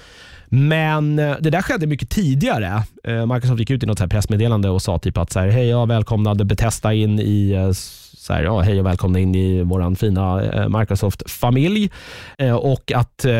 Men 0.49 1.19
eh, 1.19 1.35
det 1.41 1.49
där 1.49 1.61
skedde 1.61 1.87
mycket 1.87 2.09
tidigare. 2.09 2.83
Eh, 3.03 3.25
Microsoft 3.33 3.59
gick 3.59 3.69
ut 3.69 3.83
i 3.83 3.85
något 3.85 4.09
pressmeddelande 4.09 4.69
och 4.69 4.81
sa 4.81 4.99
typ 4.99 5.17
att 5.17 5.31
så 5.31 5.39
här, 5.39 5.47
hej, 5.47 5.67
jag 5.67 5.87
välkomnade 5.87 6.45
Bethesda 6.45 6.93
in 6.93 7.19
i 7.19 7.51
eh, 7.51 7.71
så 8.25 8.33
här, 8.33 8.43
ja, 8.43 8.61
hej 8.61 8.79
och 8.79 8.85
välkomna 8.85 9.19
in 9.19 9.35
i 9.35 9.63
vår 9.63 9.95
fina 9.95 10.43
eh, 10.43 10.79
Microsoft-familj 10.79 11.89
eh, 12.37 12.55
och 12.55 12.91
att 12.91 13.25
eh, 13.25 13.33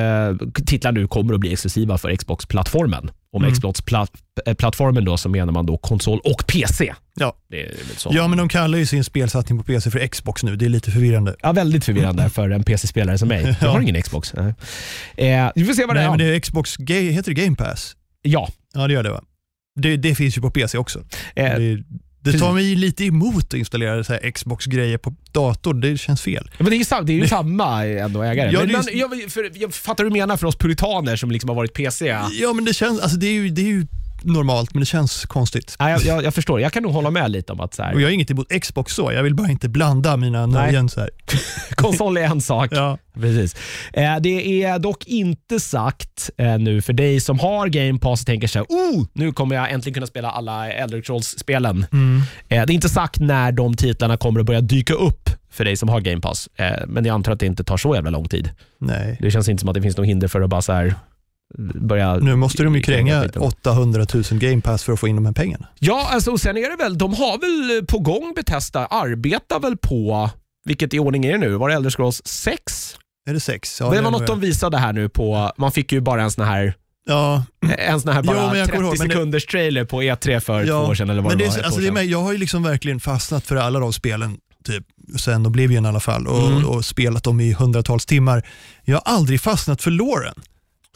titlar 0.65 0.91
nu 0.91 1.07
kommer 1.07 1.33
att 1.33 1.39
bli 1.39 1.53
exklusiva 1.53 1.97
för 1.97 2.15
Xbox-plattformen. 2.15 3.11
Och 3.33 3.41
med 3.41 3.47
Mm. 3.47 3.55
Xbox-plattformen 3.55 5.05
då 5.05 5.17
så 5.17 5.29
menar 5.29 5.53
man 5.53 5.65
då 5.65 5.77
konsol 5.77 6.19
och 6.23 6.47
PC. 6.47 6.93
Ja. 7.19 7.35
Det 7.49 7.61
är 7.65 7.67
väl 7.67 7.95
så. 7.97 8.09
Ja, 8.13 8.27
men 8.27 8.37
de 8.37 8.49
kallar 8.49 8.77
ju 8.77 8.85
sin 8.85 9.03
spelsatsning 9.03 9.57
på 9.57 9.63
PC 9.63 9.91
för 9.91 10.07
Xbox 10.07 10.43
nu. 10.43 10.55
Det 10.55 10.65
är 10.65 10.69
lite 10.69 10.91
förvirrande. 10.91 11.35
Ja, 11.41 11.51
väldigt 11.51 11.85
förvirrande 11.85 12.29
för 12.33 12.49
en 12.49 12.63
PC-spelare 12.63 13.17
som 13.17 13.27
mig. 13.27 13.41
Jag 13.43 13.55
Ja. 13.61 13.69
har 13.71 13.81
ingen 13.81 14.01
Xbox. 14.01 14.33
Nej. 14.33 14.53
Eh, 15.31 15.51
vi 15.55 15.65
får 15.65 15.73
se 15.73 15.85
vad 15.85 15.95
det 15.95 15.99
Nej, 15.99 16.05
är. 16.05 16.09
men 16.09 16.19
det 16.19 16.35
är 16.35 16.39
Xbox, 16.39 16.77
heter 16.79 17.33
det 17.35 17.41
Game 17.43 17.55
Pass? 17.55 17.95
Ja. 18.21 18.49
Ja, 18.73 18.87
det 18.87 18.93
gör 18.93 19.03
det 19.03 19.09
va? 19.11 19.21
Det, 19.79 19.97
det 19.97 20.15
finns 20.15 20.37
ju 20.37 20.41
på 20.41 20.51
PC 20.51 20.77
också. 20.77 20.99
Eh, 21.35 21.59
Det, 21.59 21.83
det 22.31 22.39
tar 22.39 22.53
mig 22.53 22.75
lite 22.75 23.05
emot 23.05 23.45
att 23.45 23.53
installera 23.53 24.03
så 24.03 24.17
Xbox-grejer 24.33 24.97
på 24.97 25.15
dator. 25.31 25.73
Det 25.73 25.97
känns 25.97 26.21
fel. 26.21 26.49
men 26.57 26.65
det 26.65 26.75
är 26.75 26.77
ju, 26.77 26.85
sam, 26.85 27.05
det 27.05 27.13
är 27.13 27.15
ju 27.15 27.27
samma 27.27 27.85
ändå 27.85 28.23
ägare. 28.23 28.51
Ja, 28.51 28.59
men, 28.59 28.71
men, 28.71 28.97
jag, 28.97 29.31
för, 29.31 29.51
jag 29.53 29.73
fattar 29.73 30.03
du 30.03 30.09
menar 30.09 30.37
för 30.37 30.47
oss 30.47 30.55
puritaner 30.55 31.15
som 31.15 31.31
liksom 31.31 31.49
har 31.49 31.55
varit 31.55 31.73
PC. 31.73 32.05
Ja. 32.05 32.29
Ja, 32.31 32.53
men 32.53 32.65
det 32.65 32.73
känns, 32.73 32.99
alltså 32.99 33.17
det 33.17 33.27
är 33.27 33.33
ju, 33.33 33.49
det 33.49 33.61
är 33.61 33.65
ju 33.65 33.87
normalt, 34.25 34.73
men 34.73 34.79
det 34.79 34.85
känns 34.85 35.25
konstigt. 35.25 35.75
Ja, 35.79 35.89
jag, 35.89 36.01
jag, 36.01 36.23
jag 36.23 36.33
förstår, 36.33 36.61
jag 36.61 36.73
kan 36.73 36.83
nog 36.83 36.91
hålla 36.91 37.11
med 37.11 37.31
lite 37.31 37.53
om 37.53 37.59
att 37.59 37.73
så 37.73 37.81
Och 37.81 37.87
här, 37.87 37.95
jag 37.99 38.07
har 38.07 38.11
inget 38.11 38.31
emot 38.31 38.47
Xbox 38.61 38.93
så, 38.93 39.11
jag 39.11 39.23
vill 39.23 39.35
bara 39.35 39.51
inte 39.51 39.69
blanda 39.69 40.17
mina 40.17 40.45
Nej. 40.45 40.65
nöjen 40.65 40.89
så 40.89 40.99
här. 40.99 41.09
konsol 41.75 42.17
är 42.17 42.21
en 42.21 42.41
sak. 42.41 42.69
Ja. 42.71 42.97
Precis. 43.13 43.55
Eh, 43.93 44.17
det 44.21 44.63
är 44.63 44.79
dock 44.79 45.05
inte 45.05 45.59
sagt 45.59 46.29
eh, 46.37 46.57
nu 46.57 46.81
för 46.81 46.93
dig 46.93 47.19
som 47.19 47.39
har 47.39 47.67
Game 47.67 47.99
Pass 47.99 48.21
och 48.21 48.27
tänker 48.27 48.47
så 48.47 48.59
här, 48.59 48.65
oh, 48.69 49.05
nu 49.13 49.31
kommer 49.31 49.55
jag 49.55 49.71
äntligen 49.71 49.93
kunna 49.93 50.07
spela 50.07 50.31
alla 50.31 50.71
Elder 50.71 51.01
Scrolls-spelen. 51.01 51.85
Mm. 51.91 52.21
Eh, 52.49 52.65
det 52.65 52.73
är 52.73 52.75
inte 52.75 52.89
sagt 52.89 53.19
när 53.19 53.51
de 53.51 53.75
titlarna 53.75 54.17
kommer 54.17 54.39
att 54.39 54.45
börja 54.45 54.61
dyka 54.61 54.93
upp 54.93 55.29
för 55.51 55.65
dig 55.65 55.77
som 55.77 55.89
har 55.89 56.01
Game 56.01 56.21
Pass, 56.21 56.49
eh, 56.55 56.85
men 56.87 57.05
jag 57.05 57.13
antar 57.13 57.31
att 57.31 57.39
det 57.39 57.45
inte 57.45 57.63
tar 57.63 57.77
så 57.77 57.95
jävla 57.95 58.09
lång 58.09 58.27
tid. 58.27 58.49
Nej. 58.77 59.17
Det 59.21 59.31
känns 59.31 59.49
inte 59.49 59.61
som 59.61 59.69
att 59.69 59.75
det 59.75 59.81
finns 59.81 59.97
något 59.97 60.07
hinder 60.07 60.27
för 60.27 60.41
att 60.41 60.49
bara 60.49 60.61
så 60.61 60.73
här 60.73 60.95
börja... 61.81 62.15
Nu 62.15 62.35
måste 62.35 62.63
de 62.63 62.75
ju 62.75 62.81
kränga 62.81 63.21
skiten. 63.23 63.41
800 63.41 64.05
000 64.13 64.23
Game 64.31 64.61
Pass 64.61 64.83
för 64.83 64.93
att 64.93 64.99
få 64.99 65.07
in 65.07 65.15
de 65.15 65.25
här 65.25 65.33
pengarna. 65.33 65.67
Ja, 65.79 66.07
alltså, 66.11 66.31
och 66.31 66.39
sen 66.41 66.57
är 66.57 66.69
det 66.69 66.83
väl, 66.83 66.97
de 66.97 67.13
har 67.13 67.37
väl 67.77 67.85
på 67.85 67.99
gång 67.99 68.33
Bethesda, 68.35 68.85
arbetar 68.85 69.59
väl 69.59 69.77
på, 69.77 70.29
vilket 70.65 70.93
i 70.93 70.99
ordning 70.99 71.25
är 71.25 71.31
det 71.31 71.37
nu? 71.37 71.49
Var 71.55 71.69
det 71.69 71.75
Elder 71.75 71.89
Scrolls 71.89 72.21
6? 72.25 72.95
Är 73.29 73.33
det 73.33 73.39
sex? 73.39 73.79
Ja, 73.79 73.89
det 73.89 74.01
var 74.01 74.11
något 74.11 74.19
jag. 74.21 74.29
de 74.29 74.39
visade 74.39 74.77
här 74.77 74.93
nu 74.93 75.09
på, 75.09 75.51
man 75.57 75.71
fick 75.71 75.91
ju 75.91 76.01
bara 76.01 76.23
en 76.23 76.31
sån 76.31 76.45
här 76.45 76.73
Ja, 77.07 77.43
en 77.77 78.01
sån 78.01 78.13
här 78.13 78.23
bara 78.23 78.37
Jo, 78.41 78.47
men 78.49 78.57
jag 78.59 78.67
30 78.67 78.71
kommer 78.77 78.87
ihåg, 78.89 78.97
men 78.99 79.07
det- 79.07 79.13
sekunders 79.13 79.45
trailer 79.45 79.85
på 79.85 80.01
E3 80.01 80.39
för 80.39 80.63
ja. 80.63 80.81
två 80.83 80.91
år 80.91 80.95
sedan 80.95 81.09
eller 81.09 81.21
vad 81.21 81.31
men 81.31 81.37
det 81.37 81.45
det 81.45 81.57
var. 81.57 81.63
alltså 81.63 81.81
det 81.81 81.87
är 81.87 81.91
med, 81.91 82.05
jag 82.05 82.21
har 82.21 82.31
ju 82.31 82.37
liksom 82.37 82.63
verkligen 82.63 82.99
fastnat 82.99 83.45
för 83.47 83.55
alla 83.55 83.79
de 83.79 83.93
spelen, 83.93 84.37
typ 84.65 84.83
sen 85.19 85.45
Oblivion 85.45 85.85
i 85.85 85.87
alla 85.89 85.99
fall, 85.99 86.27
och, 86.27 86.47
Mm. 86.47 86.65
och 86.65 86.85
spelat 86.85 87.23
dem 87.23 87.39
i 87.39 87.53
hundratals 87.53 88.05
timmar. 88.05 88.47
Jag 88.83 88.95
har 89.05 89.13
aldrig 89.15 89.41
fastnat 89.41 89.81
för 89.81 89.91
låren. 89.91 90.33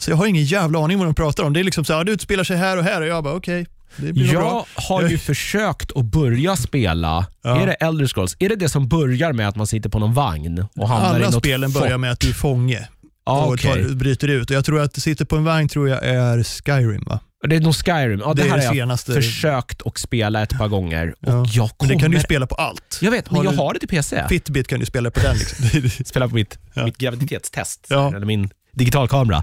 Så 0.00 0.10
jag 0.10 0.16
har 0.16 0.26
ingen 0.26 0.44
jävla 0.44 0.78
aning 0.84 0.98
vad 0.98 1.06
de 1.08 1.14
pratar 1.14 1.44
om. 1.44 1.52
Det 1.52 1.60
är 1.60 1.64
liksom 1.64 1.84
så 1.84 1.94
här, 1.96 2.04
det 2.04 2.12
utspelar 2.12 2.44
sig 2.44 2.56
här 2.56 2.76
och 2.76 2.84
här 2.84 3.00
och 3.00 3.06
jag 3.06 3.24
bara 3.24 3.34
okej, 3.34 3.66
blir 3.96 4.12
nog 4.12 4.34
bra. 4.34 4.66
Jag 4.76 4.82
har 4.82 5.08
ju 5.08 5.18
försökt 5.18 5.96
att 5.96 6.04
börja 6.04 6.56
spela, 6.56 7.26
Ja. 7.42 7.60
är 7.62 7.66
det 7.66 7.72
Elder 7.72 8.06
Scrolls? 8.06 8.36
Är 8.38 8.48
det 8.48 8.56
det 8.56 8.68
som 8.68 8.88
börjar 8.88 9.32
med 9.32 9.48
att 9.48 9.56
man 9.56 9.66
sitter 9.66 9.90
på 9.90 9.98
någon 9.98 10.14
vagn 10.14 10.66
och 10.76 10.88
hamnar 10.88 11.12
i 11.12 11.14
Alla 11.22 11.30
något 11.30 11.44
spelen 11.44 11.70
fort? 11.70 11.82
börjar 11.82 11.98
med 11.98 12.10
att 12.12 12.20
du 12.20 12.28
är 12.28 12.34
fånge 12.34 12.88
Ja, 13.26 13.44
och 13.44 13.52
okej. 13.52 13.84
tar, 13.84 13.94
bryter 13.94 14.28
ut. 14.28 14.50
Och 14.50 14.56
jag 14.56 14.64
tror 14.64 14.80
att 14.80 14.96
sitter 14.96 15.24
på 15.24 15.36
en 15.36 15.44
vagn 15.44 15.68
tror 15.68 15.88
jag 15.88 16.04
är 16.04 16.42
Skyrim 16.42 17.04
va? 17.06 17.20
Det 17.48 17.56
är 17.56 17.60
nog 17.60 17.74
Skyrim. 17.74 18.20
Ja, 18.20 18.34
det, 18.34 18.42
Det 18.42 18.48
är 18.48 18.58
här 18.58 18.66
har 18.68 18.74
jag 18.74 19.00
försökt 19.00 19.82
att 19.86 19.98
spela 19.98 20.42
ett 20.42 20.58
par 20.58 20.68
gånger 20.68 21.08
och 21.08 21.16
Ja. 21.20 21.30
jag 21.32 21.62
Men 21.62 21.68
kommer... 21.76 21.94
det 21.94 22.00
kan 22.00 22.10
du 22.10 22.16
ju 22.16 22.22
spela 22.22 22.46
på 22.46 22.54
allt. 22.54 22.98
Jag 23.02 23.10
vet, 23.10 23.30
men 23.30 23.36
Har 23.38 23.44
jag 23.44 23.54
du- 23.54 23.58
har 23.58 23.72
det 23.74 23.78
till 23.80 23.88
PC. 23.88 24.24
Fitbit 24.28 24.68
kan 24.68 24.80
du 24.80 24.86
spela 24.86 25.10
på 25.10 25.20
den. 25.20 25.36
Liksom. 25.36 26.04
Spela 26.04 26.28
på 26.28 26.34
mitt, 26.34 26.58
Ja. 26.74 26.84
mitt 26.84 26.98
graviditetstest, 26.98 27.86
Ja. 27.90 28.08
eller 28.16 28.26
min 28.26 28.50
digitalkamera. 28.72 29.42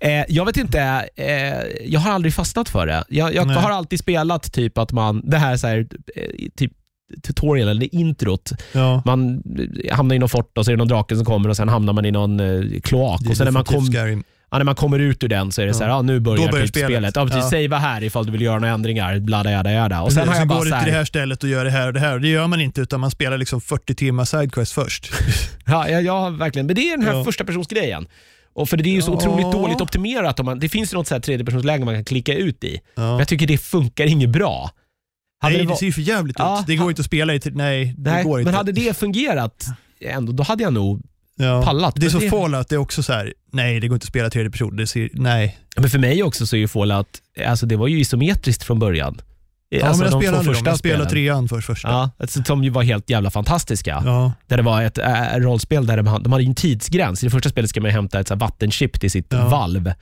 Eh, 0.00 0.24
jag 0.28 0.44
vet 0.46 0.56
inte, 0.56 1.08
eh, 1.16 1.26
jag 1.86 2.00
har 2.00 2.12
aldrig 2.12 2.34
fastnat 2.34 2.68
för 2.68 2.86
det. 2.86 3.04
Jag, 3.08 3.34
jag 3.34 3.44
har 3.44 3.70
alltid 3.70 3.98
spelat 3.98 4.52
typ 4.52 4.78
att 4.78 4.92
man, 4.92 5.22
det 5.30 5.36
här, 5.38 5.56
så 5.56 5.66
här 5.66 5.86
eh, 6.16 6.22
typ 6.56 6.72
tutorial 7.22 7.68
eller 7.68 7.94
introt. 7.94 8.50
ja. 8.72 9.02
Man 9.06 9.42
hamnar 9.92 10.14
i 10.16 10.18
någon 10.18 10.28
fort 10.28 10.58
och 10.58 10.64
så 10.64 10.70
är 10.70 10.72
det 10.72 10.78
någon 10.78 10.88
drake 10.88 11.16
som 11.16 11.24
kommer 11.24 11.48
och 11.48 11.56
sen 11.56 11.68
hamnar 11.68 11.92
man 11.92 12.04
i 12.04 12.10
någon 12.10 12.40
eh, 12.40 12.80
kloak. 12.80 13.20
Och 13.28 13.36
sen 13.36 13.44
när 13.44 13.52
man, 13.52 13.64
kom, 13.64 13.88
ja, 14.50 14.58
när 14.58 14.64
man 14.64 14.74
kommer 14.74 14.98
ut 14.98 15.24
ur 15.24 15.28
den 15.28 15.52
så 15.52 15.62
är 15.62 15.66
det 15.66 15.74
så 15.74 15.82
här, 15.84 15.90
ja, 15.90 16.02
nu 16.02 16.20
börjar, 16.20 16.46
Då 16.46 16.50
börjar 16.52 16.66
typ 16.66 16.74
spelet. 16.74 16.86
spelet. 16.90 17.16
Ja, 17.16 17.24
precis. 17.26 17.42
Ja. 17.42 17.50
Savea 17.50 17.78
här 17.78 18.02
ifall 18.04 18.26
du 18.26 18.32
vill 18.32 18.40
göra 18.42 18.58
några 18.58 18.74
ändringar. 18.74 19.18
Blada, 19.18 19.50
jada, 19.50 19.72
jada. 19.72 20.02
Och 20.02 20.12
sen 20.12 20.22
Precis, 20.22 20.32
har 20.34 20.40
jag 20.40 20.48
bara 20.48 20.58
går 20.58 20.64
du 20.64 20.70
till 20.70 20.86
det 20.92 20.98
här, 20.98 21.04
stället 21.04 21.42
och 21.42 21.48
gör 21.48 21.64
det 21.64 21.70
här 21.70 21.86
och 21.86 21.92
det 21.92 22.00
här. 22.00 22.18
Det 22.18 22.28
gör 22.28 22.46
man 22.46 22.60
inte 22.60 22.80
utan 22.80 23.00
man 23.00 23.10
spelar 23.10 23.38
liksom 23.38 23.60
40 23.60 23.94
timmar 23.94 24.24
sidequest 24.24 24.72
först. 24.72 25.12
Ja, 25.68 25.88
jag 25.88 26.12
har 26.20 26.30
verkligen. 26.30 26.66
Men 26.66 26.74
det 26.76 26.80
är 26.92 26.96
den 26.96 27.06
här 27.06 27.14
Ja. 27.14 27.24
första 27.24 27.44
persons 27.44 27.66
grejen. 27.68 28.06
Och 28.56 28.68
för 28.68 28.76
det 28.76 28.88
är 28.88 28.92
ju 28.92 29.02
så 29.02 29.12
otroligt 29.12 29.52
dåligt 29.52 29.80
optimerat. 29.80 30.40
Om 30.40 30.46
man, 30.46 30.58
det 30.58 30.68
finns 30.68 30.92
ju 30.92 30.96
något 30.96 31.06
så 31.06 31.14
här 31.14 31.20
tredjepersonsläge 31.20 31.84
man 31.84 31.94
kan 31.94 32.04
klicka 32.04 32.34
ut 32.34 32.64
i. 32.64 32.80
Men 32.96 33.04
Ja. 33.04 33.18
jag 33.18 33.28
tycker 33.28 33.46
det 33.46 33.58
funkar 33.58 34.06
inget 34.06 34.30
bra. 34.30 34.70
Hade 35.40 35.52
Nej, 35.52 35.58
det 35.58 35.64
det, 35.64 35.68
var- 35.68 35.76
ser 35.76 35.86
ju 35.86 35.92
för 35.92 36.00
jävligt 36.00 36.36
Ja, 36.38 36.60
ut. 36.60 36.66
Det 36.66 36.76
går 36.76 36.90
inte 36.90 37.00
att 37.00 37.06
spela 37.06 37.34
i... 37.34 37.40
Nej, 37.44 37.94
det 37.98 38.10
Nej, 38.10 38.24
går 38.24 38.40
inte. 38.40 38.50
men 38.50 38.54
hade 38.56 38.72
det 38.72 38.96
fungerat 38.96 39.66
ändå, 40.00 40.32
då 40.32 40.42
hade 40.42 40.62
jag 40.62 40.72
nog... 40.72 41.02
ja. 41.36 41.62
pallat, 41.64 41.94
Det 41.96 42.06
är 42.06 42.10
så 42.10 42.18
det- 42.18 42.30
Fallout, 42.30 42.68
det 42.68 42.74
är 42.74 42.78
också 42.78 43.02
så 43.02 43.12
här. 43.12 43.34
nej 43.52 43.80
det 43.80 43.88
går 43.88 43.94
inte 43.96 44.04
att 44.04 44.08
spela 44.08 44.30
tredje 44.30 44.50
person. 44.50 44.76
Det 44.76 44.86
ser, 44.86 45.08
nej. 45.12 45.58
Men 45.76 45.90
för 45.90 45.98
mig 45.98 46.22
också 46.22 46.46
så 46.46 46.56
är 46.56 46.60
ju 46.60 46.68
Fallout, 46.68 47.08
alltså 47.46 47.66
det 47.66 47.76
var 47.76 47.88
ju 47.88 48.00
isometriskt 48.00 48.62
från 48.62 48.78
början. 48.78 49.20
Ja, 49.68 49.86
alltså 49.86 50.02
men 50.04 50.12
jag 50.12 50.20
de 50.20 50.26
spelade 50.26 50.44
första 50.44 50.70
Jag 50.70 50.78
spelade 50.78 51.10
trean 51.10 51.48
först 51.48 51.66
första. 51.66 51.88
Ja, 51.88 52.10
alltså, 52.18 52.42
som 52.44 52.72
var 52.72 52.82
helt 52.82 53.10
jävla 53.10 53.30
fantastiska. 53.30 54.02
Ja. 54.04 54.32
Där 54.46 54.56
det 54.56 54.62
var 54.62 54.82
ett 54.82 54.98
äh, 54.98 55.22
rollspel 55.36 55.86
där 55.86 55.96
de, 55.96 56.22
de 56.22 56.32
hade 56.32 56.44
en 56.44 56.54
tidsgräns. 56.54 57.22
I 57.22 57.26
det 57.26 57.30
första 57.30 57.48
spelet 57.48 57.70
ska 57.70 57.80
man 57.80 57.90
hämta 57.90 58.20
ett 58.20 58.28
så 58.28 58.34
här, 58.34 58.40
vattenchip 58.40 59.00
till 59.00 59.10
sitt 59.10 59.26
Ja. 59.30 59.48
valv. 59.48 59.92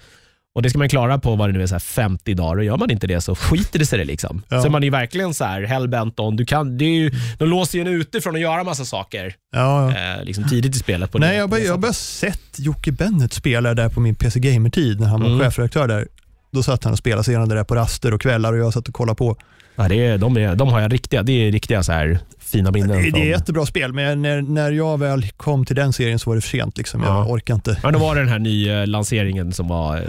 Och 0.56 0.62
Det 0.62 0.70
ska 0.70 0.78
man 0.78 0.88
klara 0.88 1.18
på 1.18 1.36
vad 1.36 1.48
det 1.48 1.52
nu 1.52 1.62
är, 1.62 1.66
så 1.66 1.74
här 1.74 1.80
50 1.80 2.34
dagar 2.34 2.56
och 2.56 2.64
gör 2.64 2.76
man 2.76 2.90
inte 2.90 3.06
det 3.06 3.20
så 3.20 3.34
skiter 3.34 3.78
det 3.78 3.86
sig 3.86 3.98
det. 3.98 4.04
Liksom. 4.04 4.42
Ja. 4.48 4.62
Så 4.62 4.70
man 4.70 4.84
är 4.84 4.90
verkligen 4.90 5.34
så 5.34 5.44
här 5.44 5.62
hellbent 5.62 6.20
on. 6.20 6.36
Du 6.36 6.44
kan, 6.44 6.78
det 6.78 6.84
är 6.84 6.94
ju, 6.94 7.10
de 7.38 7.44
låser 7.44 7.78
ju 7.78 7.82
en 7.82 7.86
ute 8.00 8.20
från 8.20 8.34
att 8.34 8.40
göra 8.40 8.64
massa 8.64 8.84
saker 8.84 9.34
Ja, 9.56 9.92
ja. 9.92 10.16
eh, 10.18 10.24
liksom 10.24 10.48
tidigt 10.48 10.76
i 10.76 10.78
spelet. 10.78 11.12
På 11.12 11.18
Nej, 11.18 11.46
det, 11.48 11.58
jag 11.58 11.72
har 11.72 11.78
bara, 11.78 11.92
sett 11.92 12.58
Jocke 12.58 12.92
Bennett 12.92 13.32
spela 13.32 13.74
där 13.74 13.88
på 13.88 14.00
min 14.00 14.14
PC 14.14 14.40
Gamer-tid 14.40 15.00
när 15.00 15.06
han 15.06 15.20
var 15.20 15.28
Mm. 15.28 15.40
chefredaktör 15.40 15.88
där. 15.88 16.08
Då 16.54 16.62
satt 16.62 16.84
han 16.84 16.92
och 16.92 16.98
spelade 16.98 17.24
senare 17.24 17.46
där 17.54 17.64
på 17.64 17.74
raster 17.74 18.14
och 18.14 18.20
kvällar 18.20 18.52
och 18.52 18.58
jag 18.58 18.72
satt 18.72 18.88
och 18.88 18.94
kollade 18.94 19.16
på. 19.16 19.36
ja, 19.76 19.88
det 19.88 20.06
är, 20.06 20.18
de, 20.18 20.36
är, 20.36 20.54
de 20.56 20.68
har 20.68 20.80
jag 20.80 20.92
riktiga, 20.92 21.22
det 21.22 21.32
är 21.32 21.52
riktiga 21.52 21.82
så 21.82 21.92
här 21.92 22.18
fina 22.38 22.70
minnen. 22.70 23.02
Det, 23.02 23.10
det 23.10 23.20
är 23.22 23.26
jättebra 23.28 23.66
spel, 23.66 23.92
men 23.92 24.22
när, 24.22 24.42
när 24.42 24.72
jag 24.72 24.98
väl 24.98 25.26
kom 25.36 25.64
till 25.64 25.76
den 25.76 25.92
serien 25.92 26.18
så 26.18 26.30
var 26.30 26.34
det 26.34 26.40
för 26.40 26.48
sent. 26.48 26.78
Liksom. 26.78 27.02
Jag 27.02 27.10
Ja. 27.10 27.26
orkar 27.28 27.54
inte. 27.54 27.80
Ja, 27.82 27.90
då 27.90 27.98
var 27.98 28.14
det 28.14 28.20
den 28.20 28.28
här 28.28 28.38
nya 28.38 28.86
lanseringen 28.86 29.52
som 29.52 29.68
var 29.68 29.96
eh, 29.96 30.02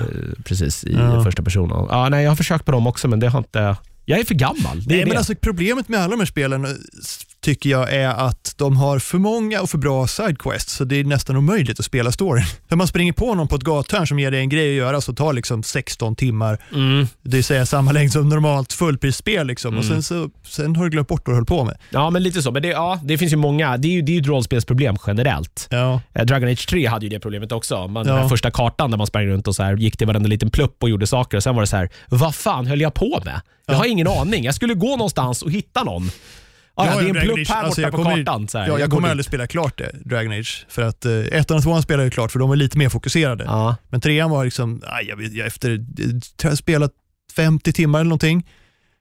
precis 0.45 0.83
i 0.83 0.93
Ja. 0.93 1.23
första 1.23 1.43
personen. 1.43 1.87
Ja, 1.89 2.09
nej, 2.09 2.23
jag 2.23 2.31
har 2.31 2.35
försökt 2.35 2.65
på 2.65 2.71
dem 2.71 2.87
också, 2.87 3.07
men 3.07 3.19
det 3.19 3.27
har 3.29 3.39
inte... 3.39 3.75
Jag 4.05 4.19
är 4.19 4.23
för 4.23 4.35
gammal. 4.35 4.83
Det 4.85 4.93
är 4.93 4.95
Nej, 4.95 4.99
det. 4.99 5.05
men 5.05 5.17
alltså, 5.17 5.33
problemet 5.41 5.89
med 5.89 5.99
alla 5.99 6.11
de 6.11 6.19
här 6.19 6.25
spelen 6.25 6.65
eh, 6.65 6.71
tycker 7.45 7.69
jag 7.69 7.93
är 7.93 8.07
att 8.09 8.53
de 8.57 8.77
har 8.77 8.99
för 8.99 9.17
många 9.17 9.61
och 9.61 9.69
för 9.69 9.77
bra 9.77 10.07
sidequests, 10.07 10.73
så 10.73 10.83
det 10.83 10.95
är 10.99 11.03
nästan 11.03 11.35
omöjligt 11.37 11.79
att 11.79 11.85
spela 11.85 12.11
storyn. 12.11 12.43
För 12.69 12.75
man 12.75 12.87
springer 12.87 13.13
på 13.13 13.35
någon 13.35 13.47
på 13.47 13.55
ett 13.55 13.61
gathörn 13.63 14.07
som 14.07 14.19
ger 14.19 14.31
dig 14.31 14.39
en 14.39 14.49
grej 14.49 14.69
att 14.69 14.75
göra 14.77 15.01
så 15.01 15.13
tar 15.13 15.33
liksom 15.33 15.63
16 15.63 16.15
timmar, 16.15 16.57
mm. 16.73 17.07
det 17.23 17.35
vill 17.37 17.43
säga 17.43 17.65
samma 17.65 17.91
längd 17.91 18.11
som 18.11 18.29
normalt 18.29 18.73
fullprisspel. 18.73 19.47
Liksom. 19.47 19.77
Och 19.77 19.83
Mm. 19.83 19.93
sen, 19.93 20.03
så, 20.03 20.29
sen 20.47 20.75
har 20.75 20.83
du 20.83 20.89
glömt 20.89 21.07
bort 21.07 21.21
vad 21.27 21.33
du 21.33 21.35
höll 21.37 21.45
på 21.45 21.63
med. 21.63 21.77
Ja, 21.89 22.09
men 22.09 22.23
lite 22.23 22.41
så. 22.41 22.51
Men 22.51 22.61
det, 22.61 22.67
ja, 22.67 22.99
det 23.03 23.17
finns 23.17 23.33
ju 23.33 23.37
många. 23.37 23.77
Det 23.77 23.87
är 23.87 23.91
ju, 23.91 24.01
det 24.01 24.11
är 24.11 24.13
ju 24.13 24.21
ett 24.21 24.27
rollspelsproblem 24.27 24.95
generellt. 25.07 25.67
Ja. 25.71 26.01
Eh, 26.13 26.25
Dragon 26.25 26.49
Age 26.49 26.67
3 26.69 26.85
hade 26.85 27.05
ju 27.05 27.09
det 27.09 27.19
problemet 27.19 27.51
också. 27.51 27.87
Man, 27.87 28.05
Den 28.05 28.15
Ja. 28.15 28.21
här 28.21 28.29
första 28.29 28.51
kartan 28.51 28.91
där 28.91 28.97
man 28.97 29.07
sprang 29.07 29.25
runt 29.25 29.47
och 29.47 29.55
så 29.55 29.63
här, 29.63 29.77
gick 29.77 29.97
till 29.97 30.07
varenda 30.07 30.27
liten 30.29 30.49
plupp 30.51 30.83
och 30.83 30.89
gjorde 30.89 31.07
saker 31.07 31.37
och 31.37 31.43
sen 31.43 31.55
var 31.55 31.61
det 31.61 31.67
så 31.67 31.75
här, 31.77 31.89
vad 32.09 32.35
fan 32.35 32.67
höll 32.67 32.81
jag 32.81 32.93
på 32.93 33.21
med? 33.25 33.41
Jag 33.67 33.73
Ja. 33.75 33.77
har 33.77 33.85
ingen 33.85 34.07
aning. 34.07 34.43
Jag 34.43 34.55
skulle 34.55 34.73
gå 34.73 34.89
någonstans 34.89 35.41
och 35.41 35.51
hitta 35.51 35.83
någon. 35.83 36.11
Ah, 36.77 36.85
ja, 36.85 37.01
det 37.01 37.09
är 37.09 37.15
en 37.15 37.21
plupp 37.35 37.47
här 37.47 37.63
alltså, 37.63 37.69
borta 37.69 37.81
jag 37.81 37.91
på 37.91 37.97
kommer- 37.97 38.17
kartan. 38.17 38.47
Så 38.47 38.57
här. 38.57 38.67
Ja, 38.67 38.79
jag, 38.79 38.89
går 38.89 38.97
kommer 38.97 39.07
dit. 39.07 39.11
aldrig 39.11 39.25
spela 39.25 39.47
klart 39.47 39.77
det, 39.77 39.91
Dragon 40.05 40.31
Age. 40.31 40.65
För 40.69 40.81
att 40.81 41.05
eh, 41.05 41.11
ettan 41.19 41.57
och 41.57 41.63
tvåan 41.63 41.81
spelade 41.81 42.03
jag 42.03 42.13
klart 42.13 42.31
för 42.31 42.39
de 42.39 42.49
var 42.49 42.55
lite 42.55 42.77
mer 42.77 42.89
fokuserade. 42.89 43.43
Ja. 43.43 43.75
Men 43.89 44.01
trean 44.01 44.29
var 44.29 44.45
liksom, 44.45 44.81
aj, 44.85 45.05
jag, 45.09 45.21
jag 45.21 45.47
efter, 45.47 45.85
jag 46.43 46.49
har 46.49 46.55
spelat 46.55 46.91
50 47.35 47.73
timmar 47.73 47.99
eller 47.99 48.09
någonting 48.09 48.47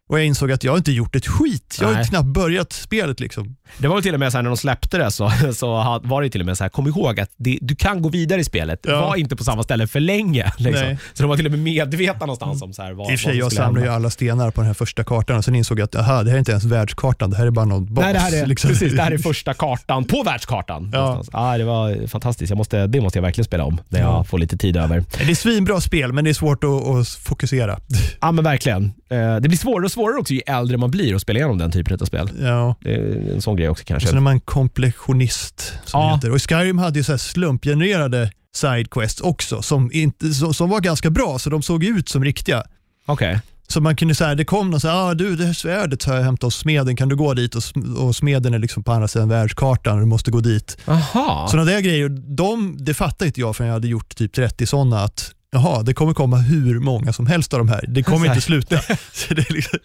och 0.09 0.19
jag 0.19 0.27
insåg 0.27 0.53
att 0.53 0.64
jag 0.64 0.77
inte 0.77 0.93
gjort 0.93 1.17
ett 1.17 1.27
skit. 1.27 1.79
Jag 1.81 1.88
har 1.95 2.05
knappt 2.05 2.27
börjat 2.29 2.73
spelet 2.73 3.21
liksom. 3.21 3.57
Det 3.79 3.88
var 3.88 4.01
till 4.01 4.14
och 4.14 4.21
med 4.21 4.33
så 4.33 4.38
här, 4.38 4.43
när 4.43 4.51
de 4.51 4.57
släppte 4.57 4.99
det 4.99 5.11
så, 5.11 5.31
så 5.55 6.01
var 6.05 6.23
det 6.23 6.31
till 6.31 6.40
och 6.40 6.47
med 6.47 6.59
så 6.59 6.64
här, 6.64 6.69
kom 6.69 6.87
ihåg 6.87 7.21
att 7.21 7.31
det, 7.37 7.59
du 7.61 7.77
kan 7.77 8.03
gå 8.03 8.09
vidare 8.09 8.40
i 8.40 8.45
spelet. 8.45 8.81
Ja. 8.83 9.01
Var 9.01 9.17
inte 9.17 9.37
på 9.37 9.45
samma 9.45 9.62
ställe 9.62 9.87
för 9.87 10.01
länge. 10.01 10.53
Liksom. 10.59 10.97
Så 11.12 11.23
de 11.23 11.29
var 11.29 11.37
till 11.37 11.47
och 11.47 11.51
med 11.53 11.61
medvetna 11.61 12.27
någonstans 12.27 12.62
om 12.62 12.73
så 12.73 12.83
här, 12.83 12.93
vad, 12.93 13.12
I 13.12 13.17
och 13.17 13.21
för 13.21 13.29
sig, 13.29 13.38
jag 13.38 13.53
samlade 13.53 13.87
ju 13.87 13.93
alla 13.93 14.11
stenar 14.11 14.51
på 14.51 14.61
den 14.61 14.67
här 14.67 14.75
första 14.75 15.05
kartan 15.05 15.37
och 15.37 15.45
sen 15.45 15.55
insåg 15.55 15.79
jag 15.79 15.85
att 15.85 15.95
aha, 15.97 16.23
det 16.23 16.31
här 16.31 16.35
är 16.35 16.38
inte 16.38 16.51
ens 16.51 16.64
världskartan, 16.64 17.31
det 17.31 17.37
här 17.37 17.47
är 17.47 17.51
bara 17.51 17.64
någon 17.64 17.95
bas. 17.95 18.05
Nej, 18.05 18.12
det 18.14 18.19
här, 18.21 18.43
är, 18.43 18.47
liksom. 18.47 18.71
precis, 18.71 18.93
det 18.93 19.03
här 19.03 19.11
är 19.11 19.19
första 19.33 19.55
kartan 19.55 20.05
på 20.05 20.23
världskartan. 20.23 20.90
Ja. 20.93 21.23
Ja, 21.33 21.59
det 21.59 21.64
var 21.64 22.07
fantastiskt. 22.07 22.51
Jag 22.51 22.57
måste, 22.57 22.87
det 22.87 23.01
måste 23.01 23.19
jag 23.19 23.23
verkligen 23.23 23.45
spela 23.45 23.64
om 23.64 23.81
när 23.88 24.01
jag 24.01 24.09
Ja. 24.09 24.25
får 24.25 24.38
lite 24.38 24.57
tid 24.57 24.77
över. 24.77 25.05
Det 25.19 25.31
är 25.31 25.35
svinbra 25.35 25.81
spel, 25.81 26.12
men 26.12 26.25
det 26.25 26.31
är 26.31 26.35
svårt 26.35 26.64
att, 26.64 26.71
att 26.87 27.09
fokusera. 27.09 27.79
Ja, 28.21 28.33
men 28.33 28.45
verkligen. 28.45 28.85
Eh, 29.11 29.37
Det 29.37 29.49
blir 29.49 29.57
svårare 29.59 29.88
svårare 29.95 30.19
också 30.19 30.35
ju 30.35 30.41
äldre 30.47 30.77
man 30.77 30.91
blir 30.91 31.15
att 31.15 31.23
spela 31.23 31.39
igenom 31.39 31.59
den 31.59 31.71
typen 31.71 31.99
av 32.01 32.05
spel. 32.07 32.31
Ja. 32.41 32.75
Det 32.81 32.95
är 32.95 33.33
en 33.35 33.43
sån 33.43 33.57
grej 33.57 33.69
också 33.69 33.83
Och 33.83 33.87
kanske. 33.87 34.09
sen 34.09 34.17
är 34.17 34.21
man 34.21 34.41
kompletionist, 34.41 35.73
som 35.85 36.01
Ja. 36.01 36.15
heter. 36.15 36.31
Och 36.31 36.43
Skyrim 36.49 36.79
hade 36.79 36.99
ju 36.99 37.05
så 37.05 37.19
slumpgenererade 37.19 38.31
sidequests 38.55 39.21
också, 39.21 39.63
som, 39.63 39.91
inte, 39.93 40.35
som, 40.35 40.71
var 40.71 40.81
ganska 40.81 41.11
bra, 41.11 41.39
så 41.39 41.51
de 41.51 41.63
såg 41.63 41.85
ut 41.85 42.09
som 42.09 42.25
riktiga. 42.25 42.63
Okej. 43.07 43.41
Så 43.69 43.81
man 43.81 43.97
kunde 43.97 44.15
säga, 44.15 44.35
det 44.35 44.45
kom 44.45 44.71
någon 44.71 44.81
så 44.81 44.89
här, 44.89 45.11
ah, 45.11 45.15
du 45.15 45.37
det 45.37 45.45
här 45.47 45.53
svärdet 45.53 46.05
har 46.05 46.15
jag 46.17 46.23
hämtat 46.23 46.43
hos 46.47 46.57
smeden, 46.57 46.97
kan 46.97 47.09
du 47.09 47.17
gå 47.17 47.35
dit? 47.35 47.55
Och, 47.55 47.63
och 47.99 48.17
smeden 48.17 48.55
är 48.55 48.59
liksom 48.59 48.83
på 48.85 48.93
andra 48.93 49.09
sidan 49.09 49.29
världskartan 49.29 49.95
och 49.95 50.01
du 50.01 50.07
måste 50.07 50.31
gå 50.31 50.41
dit. 50.41 50.77
Aha. 50.87 51.49
Sådana 51.51 51.71
där 51.71 51.81
grejer, 51.81 52.09
de, 52.37 52.77
det 52.81 52.95
fattade 52.95 53.27
inte 53.27 53.41
jag 53.41 53.57
förrän 53.57 53.69
jag 53.69 53.75
hade 53.75 53.89
gjort 53.89 54.17
typ 54.17 54.33
30 54.33 54.67
sådana 54.67 55.01
att 55.01 55.31
Jaha, 55.55 55.83
det 55.83 55.95
kommer 55.95 56.14
komma 56.14 56.37
hur 56.37 56.81
många 56.81 57.12
som 57.12 57.27
helst 57.27 57.53
av 57.55 57.59
de 57.59 57.69
här. 57.69 57.85
Det 57.88 58.03
kommer 58.03 58.27
inte 58.27 58.40
sluta. 58.40 58.77
Det 59.29 59.51
är 59.51 59.53
liksom, 59.53 59.79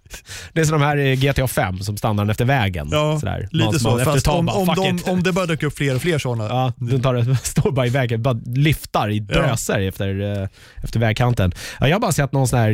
Det 0.53 0.61
är 0.61 0.65
som 0.65 0.79
de 0.79 0.85
här 0.85 1.15
GTA 1.15 1.47
5 1.47 1.79
som 1.79 1.97
stannar 1.97 2.29
efter 2.31 2.45
vägen. 2.45 2.87
ja, 2.91 3.19
Sådär. 3.19 3.47
lite 3.51 3.65
Man 3.65 3.79
så. 3.79 3.97
ett 3.97 4.03
Fast 4.05 4.27
om, 4.27 4.45
bara, 4.45 4.55
om, 4.57 4.67
de, 4.75 5.11
om 5.11 5.23
det 5.23 5.31
bara 5.31 5.45
dök 5.45 5.63
upp 5.63 5.77
fler 5.77 5.95
och 5.95 6.01
fler 6.01 6.17
sådana. 6.19 6.43
Ja, 6.49 6.73
de 6.77 7.01
tar 7.01 7.33
står 7.45 7.71
bara 7.71 7.87
i 7.87 7.89
vägen, 7.89 8.21
bara 8.21 8.39
lyftar 8.45 9.09
i 9.11 9.17
Ja. 9.29 9.35
drösar 9.41 9.79
efter, 9.79 10.41
eh, 10.41 10.47
efter 10.83 10.99
vägkanten. 10.99 11.51
Ja, 11.79 11.87
jag 11.87 11.95
har 11.95 11.99
bara 12.01 12.11
sett 12.11 12.31
någon 12.31 12.47
sån 12.47 12.59
här 12.59 12.71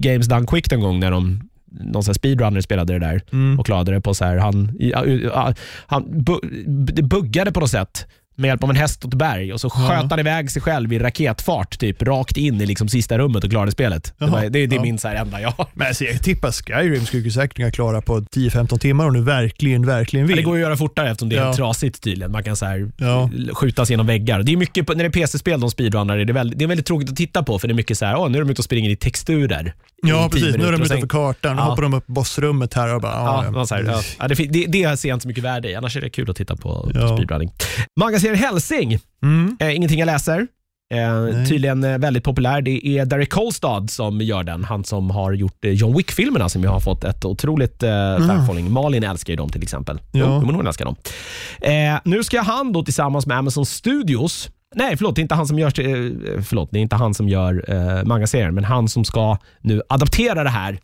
Games 0.00 0.26
Done 0.26 0.46
Quick 0.46 0.72
en 0.72 0.80
gång 0.80 1.00
när 1.00 1.10
de 1.10 1.48
någon 1.80 2.04
sån 2.04 2.14
speedrunner 2.14 2.60
spelade 2.60 2.92
det 2.92 2.98
där 2.98 3.22
Mm. 3.32 3.58
och 3.58 3.66
klarade 3.66 3.92
det 3.92 4.00
på 4.00 4.14
så 4.14 4.24
här, 4.24 4.36
han, 4.36 4.76
ja, 4.78 5.54
han 5.86 6.04
bu- 6.04 7.02
buggade 7.02 7.52
på 7.52 7.60
något 7.60 7.70
sätt 7.70 8.06
med 8.36 8.48
hjälp 8.48 8.62
av 8.64 8.70
en 8.70 8.76
häst 8.76 9.04
och 9.04 9.12
ett 9.12 9.18
berg 9.18 9.52
och 9.52 9.60
så 9.60 9.70
sköt 9.70 10.10
han 10.10 10.18
iväg 10.18 10.50
sig 10.50 10.62
själv 10.62 10.92
i 10.92 10.98
raketfart 10.98 11.78
typ 11.78 12.02
rakt 12.02 12.36
in 12.36 12.60
i 12.60 12.66
liksom 12.66 12.88
sista 12.88 13.18
rummet 13.18 13.44
och 13.44 13.50
klarade 13.50 13.72
spelet. 13.72 14.14
Det, 14.18 14.26
var, 14.26 14.40
det, 14.42 14.48
det 14.48 14.62
är 14.62 14.72
ja. 14.74 14.82
min 14.82 14.98
så 14.98 15.08
här 15.08 15.14
enda 15.14 15.40
jag 15.40 15.50
har. 15.50 15.66
Men 15.74 15.86
alltså, 15.86 16.04
jag 16.04 16.22
tippar 16.22 16.52
Skyrim 16.52 17.06
skulle 17.06 17.30
säkert 17.30 17.56
kunna 17.56 17.70
klara 17.70 18.00
på 18.02 18.20
10-15 18.20 18.78
timmar 18.78 19.06
om 19.06 19.14
du 19.14 19.22
verkligen, 19.22 19.86
verkligen 19.86 20.26
vill. 20.26 20.36
Ja, 20.36 20.40
det 20.40 20.44
går 20.44 20.56
ju 20.56 20.62
att 20.62 20.66
göra 20.68 20.76
fortare 20.76 21.10
eftersom 21.10 21.28
det 21.28 21.36
är 21.36 21.40
Ja. 21.46 21.54
trasigt 21.54 22.02
tydligen. 22.02 22.32
Man 22.32 22.42
kan 22.42 22.56
så 22.56 22.66
här 22.66 22.90
Ja. 22.98 23.30
skjuta 23.54 23.86
sig 23.86 23.92
genom 23.92 24.06
väggar. 24.06 24.42
Det 24.42 24.52
är 24.52 24.56
mycket, 24.56 24.86
på- 24.86 24.92
när 24.92 25.04
det 25.04 25.08
är 25.08 25.12
PC-spel 25.26 25.60
de 25.60 25.70
speedrunnar, 25.70 26.16
det 26.16 26.22
är, 26.22 26.34
väldigt, 26.34 26.58
det 26.58 26.64
är 26.64 26.66
väldigt 26.68 26.86
tråkigt 26.86 27.10
att 27.10 27.16
titta 27.16 27.42
på 27.42 27.58
för 27.58 27.68
det 27.68 27.72
är 27.72 27.76
mycket 27.76 27.98
så 27.98 28.04
här, 28.06 28.16
åh, 28.18 28.28
nu 28.30 28.38
är 28.38 28.42
de 28.42 28.50
ute 28.50 28.60
och 28.60 28.64
springer 28.64 28.90
i 28.90 28.96
texturer. 28.96 29.74
Ja, 30.02 30.28
precis. 30.32 30.56
Nu 30.56 30.64
är 30.66 30.72
de 30.72 30.82
utanför 30.82 31.06
kartan, 31.08 31.56
nu 31.56 31.62
Ja. 31.62 31.66
hoppar 31.68 31.82
de 31.82 31.94
upp 31.94 32.06
bossrummet 32.06 32.74
här 32.74 32.94
och 32.94 33.00
bara, 33.00 33.12
Ja, 33.12 33.44
ja, 33.54 33.66
så 33.66 33.74
här, 33.74 33.82
ja. 33.84 34.02
Ja, 34.18 34.28
det, 34.28 34.34
det, 34.34 34.64
det 34.68 34.96
ser 34.96 35.08
jag 35.08 35.16
inte 35.16 35.22
så 35.22 35.28
mycket 35.28 35.44
värde 35.44 35.70
i, 35.70 35.74
annars 35.74 35.96
är 35.96 36.00
det 36.00 36.10
kul 36.10 36.30
att 36.30 36.36
titta 36.36 36.56
på, 36.56 36.62
på 36.62 36.90
Ja. 36.94 37.16
speedrunning. 37.16 37.50
Magaserien 38.26 38.52
Helsing, 38.52 38.98
Mm. 39.22 39.56
eh, 39.60 39.76
ingenting 39.76 39.98
jag 39.98 40.06
läser. 40.06 40.46
Eh, 40.94 41.44
tydligen 41.48 41.84
eh, 41.84 41.98
väldigt 41.98 42.24
populär. 42.24 42.62
Det 42.62 42.86
är 42.86 43.04
Derek 43.06 43.30
Kolstad 43.30 43.86
som 43.88 44.20
gör 44.20 44.42
den. 44.42 44.64
Han 44.64 44.84
som 44.84 45.10
har 45.10 45.32
gjort 45.32 45.64
eh, 45.64 45.70
John 45.70 45.96
Wick-filmerna 45.96 46.48
som 46.48 46.62
ju 46.62 46.68
har 46.68 46.80
fått 46.80 47.04
ett 47.04 47.24
otroligt 47.24 47.82
eh, 47.82 48.18
fanfollowing. 48.26 48.70
Malin 48.72 49.04
älskar 49.04 49.32
ju 49.32 49.36
dem 49.36 49.48
till 49.48 49.62
exempel. 49.62 50.00
Ja. 50.12 50.40
Jo, 50.44 50.52
hon 50.54 50.66
älskar 50.66 50.84
dem. 50.84 50.96
Eh, 51.60 52.00
nu 52.04 52.24
ska 52.24 52.40
han 52.40 52.72
då 52.72 52.84
tillsammans 52.84 53.26
med 53.26 53.38
Amazon 53.38 53.66
Studios 53.66 54.50
Nej, 54.74 54.96
förlåt, 54.96 55.14
det 55.16 55.20
är 55.20 55.22
inte 55.22 55.34
han 55.34 55.46
som 55.46 55.58
gör, 55.58 55.66
eh, 55.80 56.42
förlåt, 56.42 56.68
det 56.72 56.78
är 56.78 56.82
inte 56.82 56.96
han 56.96 57.14
som 57.14 57.28
gör 57.28 57.64
eh, 57.68 58.04
mangaserien, 58.04 58.54
men 58.54 58.64
han 58.64 58.88
som 58.88 59.04
ska 59.04 59.38
nu 59.60 59.82
adaptera 59.88 60.34
den 60.44 60.52
här 60.52 60.78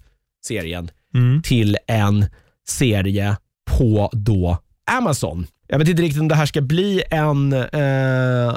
serien 0.46 0.90
Mm. 1.14 1.42
till 1.42 1.76
en 1.86 2.26
serie 2.68 3.36
på 3.70 4.10
då 4.12 4.58
Amazon. 4.90 5.46
Jag 5.68 5.78
vet 5.78 5.88
inte 5.88 6.02
riktigt 6.02 6.20
om 6.20 6.28
det 6.28 6.34
här 6.34 6.46
ska 6.46 6.60
bli 6.60 7.02
en, 7.10 7.52
eh, 7.52 8.56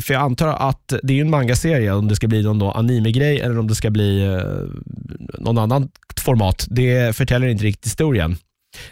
för 0.00 0.12
jag 0.12 0.22
antar 0.22 0.48
att 0.48 0.94
det 1.02 1.16
är 1.16 1.20
en 1.20 1.30
mangaserie, 1.30 1.92
om 1.92 2.08
det 2.08 2.16
ska 2.16 2.28
bli 2.28 2.42
någon 2.42 2.62
anime-grej 2.62 3.40
eller 3.40 3.58
om 3.58 3.68
det 3.68 3.74
ska 3.74 3.90
bli 3.90 4.24
eh, 4.24 5.38
någon 5.38 5.58
annan 5.58 5.88
format. 6.24 6.66
Det 6.70 7.16
förtäljer 7.16 7.48
inte 7.48 7.64
riktigt 7.64 7.86
historien. 7.86 8.36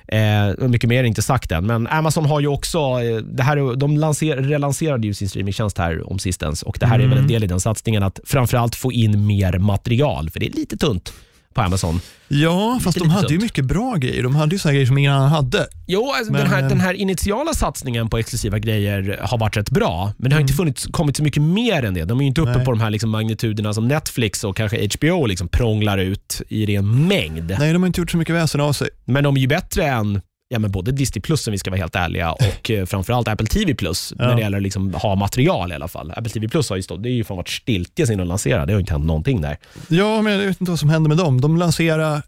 Eh, 0.09 0.69
mycket 0.69 0.89
mer 0.89 1.01
är 1.01 1.05
inte 1.05 1.23
sagt 1.23 1.53
än, 1.53 1.67
men 1.67 1.87
Amazon 1.87 2.25
har 2.25 2.41
ju 2.41 2.47
också, 2.47 2.79
eh, 2.79 3.17
det 3.17 3.43
här, 3.43 3.77
de 3.77 3.97
lanser, 3.97 4.37
relanserade 4.37 5.07
ju 5.07 5.15
sin 5.15 5.29
streamingtjänst 5.29 5.79
här 5.79 6.11
om 6.11 6.19
sistens 6.19 6.63
och 6.63 6.77
det 6.81 6.87
här 6.87 6.99
är 6.99 7.07
väl 7.07 7.19
en 7.19 7.27
del 7.27 7.45
i 7.45 7.47
den 7.47 7.61
satsningen 7.61 8.03
att 8.03 8.21
framförallt 8.25 8.75
få 8.75 8.93
in 8.93 9.27
mer 9.27 9.59
material, 9.59 10.31
för 10.31 10.41
det 10.41 10.47
är 10.47 10.53
lite 10.53 10.77
tunt 10.77 11.13
på 11.55 11.61
Amazon. 11.61 12.01
Ja, 12.29 12.81
fast 12.83 12.99
de 12.99 13.11
hade 13.11 13.35
ju 13.35 13.41
mycket 13.41 13.65
bra 13.65 13.95
grejer. 13.97 14.23
De 14.23 14.35
hade 14.37 14.55
ju 14.55 14.59
såna 14.59 14.73
grejer 14.73 14.87
som 14.87 14.99
ingen 14.99 15.13
annan 15.13 15.29
hade. 15.29 15.67
Jo, 15.87 16.13
alltså 16.17 16.33
Men, 16.33 16.41
den, 16.41 16.51
här, 16.51 16.63
eh, 16.63 16.69
den 16.69 16.81
här 16.81 16.95
initiala 16.95 17.55
satsningen 17.55 18.09
på 18.11 18.19
exklusiva 18.19 18.59
grejer 18.59 19.19
har 19.23 19.39
varit 19.39 19.57
rätt 19.57 19.71
bra, 19.71 20.13
men 20.17 20.31
det 20.31 20.37
har 20.37 20.41
inte 20.41 20.53
funnits, 20.53 20.87
kommit 20.91 21.17
så 21.17 21.23
mycket 21.23 21.43
mer 21.43 21.83
än 21.83 21.95
det. 21.95 22.05
De 22.05 22.19
är 22.19 22.23
ju 22.23 22.29
inte 22.29 22.41
uppe 22.41 22.51
Mm. 22.51 22.59
Nej. 22.59 22.65
på 22.65 22.73
de 22.73 22.81
här 22.81 22.91
liksom 22.91 23.11
magnituderna 23.11 23.75
som 23.75 23.89
Netflix 23.89 24.45
och 24.45 24.57
kanske 24.57 24.89
HBO 24.99 25.27
liksom 25.27 25.49
prånglar 25.49 25.99
ut 25.99 26.43
i 26.49 26.67
ren 26.67 27.07
mängd. 27.09 27.57
Nej, 27.59 27.73
de 27.73 27.83
har 27.83 27.87
inte 27.87 28.01
gjort 28.01 28.11
så 28.11 28.17
mycket 28.17 28.35
väsen 28.35 28.61
av 28.61 28.73
sig. 28.73 28.89
Men 29.05 29.25
de 29.25 29.37
är 29.37 29.41
ju 29.41 29.47
bättre 29.47 29.87
än 29.87 30.21
ja, 30.53 30.59
men 30.59 30.71
både 30.71 30.93
Disney 30.93 31.21
Plus, 31.23 31.47
om 31.47 31.53
vi 31.53 31.59
ska 31.59 31.71
vara 31.71 31.81
helt 31.81 31.97
ärliga, 31.97 32.33
och 32.33 32.71
eh, 32.71 32.87
framförallt 32.87 33.29
Apple 33.29 33.47
TV 33.47 33.75
Plus, 33.75 34.13
Ja. 34.19 34.25
när 34.29 34.35
det 34.35 34.41
gäller 34.41 34.57
att 34.57 34.63
liksom 34.63 34.95
ha 34.95 35.15
material 35.15 35.73
i 35.73 35.75
alla 35.75 35.89
fall. 35.89 36.11
Apple 36.17 36.29
TV 36.31 36.49
Plus 36.49 36.71
har 36.71 36.77
ju 36.77 36.83
stått, 36.83 37.03
det 37.03 37.09
är 37.09 37.13
ju 37.13 37.25
fan 37.25 37.37
varit 37.37 37.49
stiltje 37.49 38.07
sen 38.07 38.19
de 38.19 38.25
lanserade. 38.29 38.67
Det 38.67 38.73
har 38.73 38.81
inte 38.81 38.93
hänt 38.93 39.05
någonting 39.07 39.41
där. 39.41 39.57
Ja, 39.89 40.23
men 40.23 40.33
jag 40.33 40.39
vet 40.47 40.61
inte 40.61 40.71
vad 40.73 40.79
som 40.79 40.91
hände 40.91 41.09
med 41.09 41.19
dem. 41.19 41.41
De 41.41 41.57
lanserade, 41.57 42.23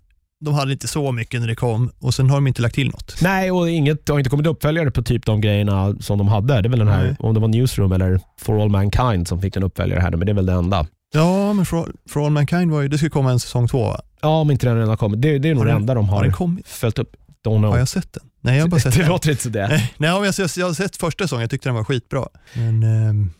de 0.44 0.54
hade 0.54 0.72
inte 0.72 0.88
så 0.88 1.12
mycket 1.12 1.40
när 1.40 1.48
det 1.48 1.54
kom 1.54 1.90
och 2.00 2.14
sen 2.14 2.30
har 2.30 2.36
de 2.36 2.46
inte 2.46 2.62
lagt 2.62 2.74
till 2.74 2.90
något. 2.90 3.16
Nej, 3.22 3.50
och 3.50 3.70
inget 3.70 4.06
det 4.06 4.12
har 4.12 4.18
inte 4.20 4.30
kommit 4.30 4.46
uppföljare 4.46 4.90
på 4.90 5.02
typ 5.02 5.26
de 5.26 5.40
grejerna 5.40 5.94
som 6.00 6.18
de 6.18 6.28
hade. 6.28 6.60
Det 6.62 6.68
är 6.68 6.70
väl 6.70 6.78
den 6.78 6.88
här, 6.88 7.04
Nej. 7.04 7.16
om 7.18 7.34
det 7.34 7.40
var 7.40 7.48
Newsroom 7.48 7.92
eller 7.92 8.20
For 8.40 8.62
All 8.62 8.68
Mankind 8.68 9.28
som 9.28 9.40
fick 9.40 9.56
en 9.56 9.62
uppföljare 9.62 10.00
här, 10.00 10.10
men 10.10 10.20
det 10.26 10.32
är 10.32 10.34
väl 10.34 10.46
det 10.46 10.52
enda. 10.52 10.86
Ja, 11.14 11.52
men 11.52 11.66
For, 11.66 11.92
For 12.08 12.24
All 12.26 12.30
Mankind 12.32 12.70
var 12.70 12.80
ju, 12.82 12.88
det 12.88 12.96
skulle 12.98 13.10
komma 13.10 13.30
en 13.30 13.40
säsong 13.40 13.68
två 13.68 13.82
va? 13.82 14.00
Ja, 14.22 14.28
om 14.40 14.50
inte 14.50 14.66
den 14.66 14.74
redan 14.74 14.88
har 14.88 14.96
kommit. 14.96 15.22
Det, 15.22 15.38
det 15.38 15.48
är 15.48 15.54
nog 15.54 15.64
det 15.64 15.70
den- 15.70 15.76
enda 15.80 15.94
de 15.94 16.08
Har 16.08 16.24
har, 16.24 16.56
följt 16.66 16.98
upp. 16.98 17.16
Don't 17.44 17.58
know. 17.58 17.70
Har 17.70 17.78
jag 17.78 17.88
sett 17.88 18.12
den? 18.12 18.22
Nej, 18.40 18.56
jag 18.56 18.62
har 18.64 18.68
bara 18.68 18.80
sett 18.80 18.94
det 18.94 19.00
den. 19.00 19.08
låter 19.08 19.30
inte 19.30 19.42
så 19.42 19.48
det. 19.48 19.68
Nej, 19.68 19.94
nej, 19.98 20.10
jag, 20.10 20.26
jag, 20.26 20.50
jag 20.56 20.66
har 20.66 20.74
sett 20.74 20.96
första 20.96 21.24
säsongen, 21.24 21.40
jag 21.40 21.50
tyckte 21.50 21.68
den 21.68 21.74
var 21.76 21.84
skitbra. 21.84 22.28
Men, 22.54 22.82
ehm, 22.82 23.30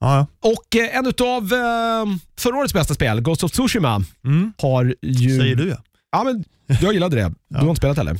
ja. 0.00 0.26
Och 0.40 0.76
eh, 0.76 0.96
en 0.96 1.06
av 1.06 1.52
eh, 1.52 2.16
förra 2.38 2.56
årets 2.56 2.74
bästa 2.74 2.94
spel, 2.94 3.20
Ghost 3.20 3.44
of 3.44 3.52
Tsushima, 3.52 4.04
Mm, 4.24 4.52
har 4.58 4.84
ju... 5.02 5.38
säger 5.38 5.56
du 5.56 5.68
ja. 5.68 5.76
Ja, 6.12 6.24
men 6.24 6.44
jag 6.80 6.92
gillade 6.94 7.16
det. 7.16 7.34
Du 7.48 7.56
har 7.56 7.68
inte 7.68 7.76
spelat 7.78 7.96
heller? 7.96 8.18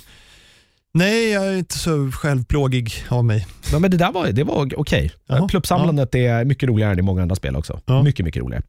Nej, 0.96 1.30
jag 1.30 1.46
är 1.46 1.56
inte 1.58 1.78
så 1.78 2.10
självplågig 2.14 2.92
av 3.08 3.24
mig. 3.24 3.46
Ja, 3.72 3.78
men 3.78 3.90
det 3.90 3.96
där 3.96 4.12
var, 4.12 4.26
det 4.26 4.44
var 4.44 4.78
okej. 4.80 5.12
Jaha, 5.28 5.48
Pluppsamlandet 5.48 6.14
är 6.14 6.44
mycket 6.44 6.68
roligare 6.68 6.92
än 6.92 6.98
i 6.98 7.02
många 7.02 7.22
andra 7.22 7.34
spel 7.36 7.56
också. 7.56 7.80
Ja. 7.86 8.02
Mycket, 8.02 8.24
mycket 8.26 8.42
roligare. 8.42 8.62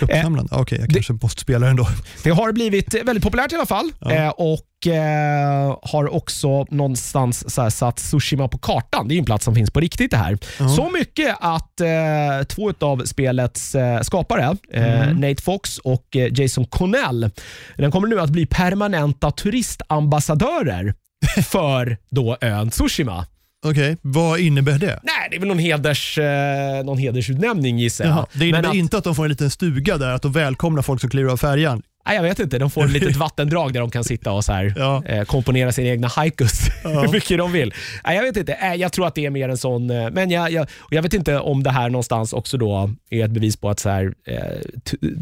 Uppsamlande. 0.00 0.54
Okej, 0.54 0.78
jag 0.80 0.90
kanske 0.90 1.12
måste 1.12 1.40
spela 1.40 1.66
den 1.66 1.76
då. 1.76 1.86
Det 2.24 2.30
har 2.30 2.52
blivit 2.52 2.94
väldigt 3.04 3.24
populärt 3.24 3.52
i 3.52 3.54
alla 3.54 3.66
fall 3.66 3.90
Ja. 4.00 4.10
eh, 4.12 4.28
och 4.28 4.86
eh, 4.92 5.76
har 5.82 6.14
också 6.14 6.64
någonstans 6.70 7.54
så 7.54 7.62
här, 7.62 7.70
satt 7.70 7.96
Tsushima 7.96 8.48
på 8.48 8.58
kartan. 8.58 9.08
Det 9.08 9.12
är 9.12 9.16
ju 9.16 9.18
en 9.18 9.24
plats 9.24 9.44
som 9.44 9.54
finns 9.54 9.70
på 9.70 9.80
riktigt 9.80 10.10
det 10.10 10.16
här. 10.16 10.38
Ja. 10.58 10.68
Så 10.68 10.90
mycket 10.90 11.36
att 11.40 11.80
eh, 11.80 12.46
två 12.48 12.72
av 12.80 13.02
spelets 13.04 13.74
eh, 13.74 14.00
skapare, 14.00 14.56
eh, 14.72 14.90
Mm. 15.10 15.16
Nate 15.20 15.42
Fox 15.42 15.78
och 15.78 16.16
eh, 16.16 16.28
Jason 16.40 16.64
Connell, 16.66 17.30
den 17.76 17.90
kommer 17.90 18.08
nu 18.08 18.20
att 18.20 18.30
bli 18.30 18.46
permanenta 18.46 19.30
turistambassadörer 19.30 20.94
för 21.44 21.96
då 22.10 22.36
ön 22.40 22.70
Tsushima. 22.70 23.26
Okej, 23.66 23.96
vad 24.02 24.40
innebär 24.40 24.78
det? 24.78 25.00
Nej, 25.02 25.28
det 25.30 25.36
är 25.36 25.40
väl 25.40 25.48
någon, 25.48 25.58
heders, 25.58 26.18
eh, 26.18 26.84
någon 26.84 26.98
hedersutnämning 26.98 27.78
gissar 27.78 28.04
jag. 28.04 28.12
Jaha, 28.14 28.26
det 28.32 28.44
innebär 28.48 28.62
Men 28.62 28.70
att- 28.70 28.76
inte 28.76 28.98
att 28.98 29.04
de 29.04 29.14
får 29.14 29.24
en 29.24 29.30
liten 29.30 29.50
stuga 29.50 29.96
där, 29.98 30.08
att 30.10 30.22
de 30.22 30.32
välkomnar 30.32 30.82
folk 30.82 31.00
som 31.00 31.10
kliver 31.10 31.32
av 31.32 31.36
färjan. 31.36 31.82
Nej, 32.06 32.16
jag 32.16 32.22
vet 32.22 32.38
inte. 32.38 32.58
De 32.58 32.70
får 32.70 32.84
ett 32.84 32.90
litet 32.90 33.16
vattendrag 33.26 33.72
där 33.72 33.80
de 33.80 33.90
kan 33.90 34.04
sitta 34.04 34.32
och 34.32 34.44
så 34.44 34.52
här, 34.52 34.74
Ja. 34.76 35.02
eh, 35.06 35.24
komponera 35.24 35.72
sina 35.72 35.88
egna 35.88 36.08
haikus 36.08 36.60
Ja. 36.84 37.00
hur 37.00 37.08
mycket 37.12 37.38
de 37.38 37.52
vill. 37.52 37.74
Nej, 38.04 38.16
jag 38.16 38.22
vet 38.22 38.36
inte. 38.36 38.52
Eh, 38.52 38.74
jag 38.74 38.92
tror 38.92 39.06
att 39.06 39.14
det 39.14 39.26
är 39.26 39.30
mer 39.30 39.48
en 39.48 39.58
sån... 39.58 39.90
Eh, 39.90 40.10
men 40.10 40.30
jag, 40.30 40.50
jag, 40.52 40.66
och 40.78 40.92
jag 40.92 41.02
vet 41.02 41.14
inte 41.14 41.38
om 41.38 41.62
det 41.62 41.70
här 41.70 41.90
någonstans 41.90 42.32
också 42.32 42.56
då 42.58 42.90
är 43.10 43.24
ett 43.24 43.30
bevis 43.30 43.56
på 43.56 43.70
att 43.70 43.78
så 43.80 43.88
här, 43.88 44.14
eh, 44.26 44.36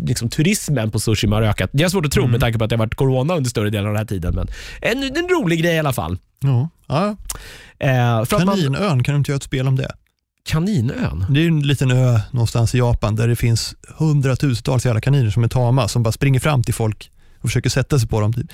liksom 0.07 0.29
turismen 0.29 0.91
på 0.91 0.99
Tsushima 0.99 1.37
har 1.37 1.43
ökat. 1.43 1.71
Det 1.73 1.85
är 1.85 1.89
svårt 1.89 2.07
att 2.07 2.13
tro 2.13 2.23
Mm. 2.23 2.31
med 2.33 2.41
tanke 2.41 2.59
på 2.59 2.65
att 2.65 2.71
det 2.71 2.77
har 2.77 2.85
varit 2.85 2.95
corona 2.95 3.35
under 3.37 3.51
större 3.51 3.71
delen 3.71 3.87
av 3.87 3.93
den 3.93 3.99
här 3.99 4.05
tiden. 4.07 4.35
Men 4.35 4.49
en, 4.83 5.03
en 5.17 5.29
rolig 5.29 5.63
grej 5.63 5.75
i 5.75 5.79
alla 5.79 5.93
fall. 5.93 6.19
Ja. 6.41 6.69
Ja. 6.87 7.17
Eh, 7.79 8.17
att 8.17 8.31
man, 8.33 8.41
Kaninön, 8.47 9.05
kan 9.05 9.15
du 9.15 9.19
inte 9.19 9.31
göra 9.31 9.37
ett 9.37 9.43
spel 9.43 9.69
om 9.69 9.77
det? 9.77 9.93
Kaninön? 10.49 11.27
Det 11.31 11.41
är 11.41 11.43
ju 11.43 11.49
en 11.49 11.61
liten 11.67 11.91
ö 11.91 12.21
någonstans 12.31 12.75
i 12.75 12.79
Japan 12.79 13.17
där 13.17 13.29
det 13.29 13.37
finns 13.37 13.75
hundratusentals 13.99 14.87
jävla 14.87 15.01
kaniner 15.01 15.31
som 15.31 15.45
är 15.45 15.49
tama 15.49 15.89
som 15.89 16.03
bara 16.03 16.13
springer 16.13 16.41
fram 16.41 16.63
till 16.63 16.75
folk 16.75 17.11
och 17.41 17.49
försöker 17.49 17.71
sätta 17.71 17.99
sig 17.99 18.09
på 18.09 18.21
dem. 18.21 18.33
Typ. 18.33 18.47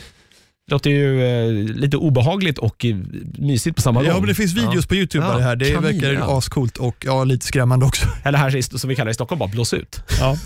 Det 0.67 0.73
låter 0.75 0.91
ju 0.91 1.25
eh, 1.25 1.53
lite 1.77 1.97
obehagligt 1.97 2.59
och 2.59 2.85
eh, 2.85 2.97
mysigt 3.39 3.77
på 3.77 3.83
samma 3.83 4.01
gång. 4.01 4.09
Ja, 4.09 4.19
men 4.19 4.29
det 4.29 4.35
finns 4.35 4.53
videos 4.53 4.75
Ja. 4.75 4.89
på 4.89 4.95
YouTube 4.95 5.25
Ja, 5.27 5.33
på 5.33 5.39
det 5.39 5.45
här. 5.45 5.57
Det 5.57 5.71
kaninön. 5.75 6.01
verkar 6.01 6.39
ascoolt 6.39 6.77
och 6.77 6.97
ja, 7.07 7.25
lite 7.25 7.47
skrämmande 7.47 7.87
också. 7.87 8.07
Eller 8.25 8.39
här 8.39 8.79
som 8.79 8.89
vi 8.89 8.97
kallar 8.97 9.07
det 9.07 9.11
i 9.11 9.15
Stockholm, 9.15 9.39
bara 9.39 9.49
blås 9.49 9.75
ut. 9.75 10.01
Ja. 10.21 10.37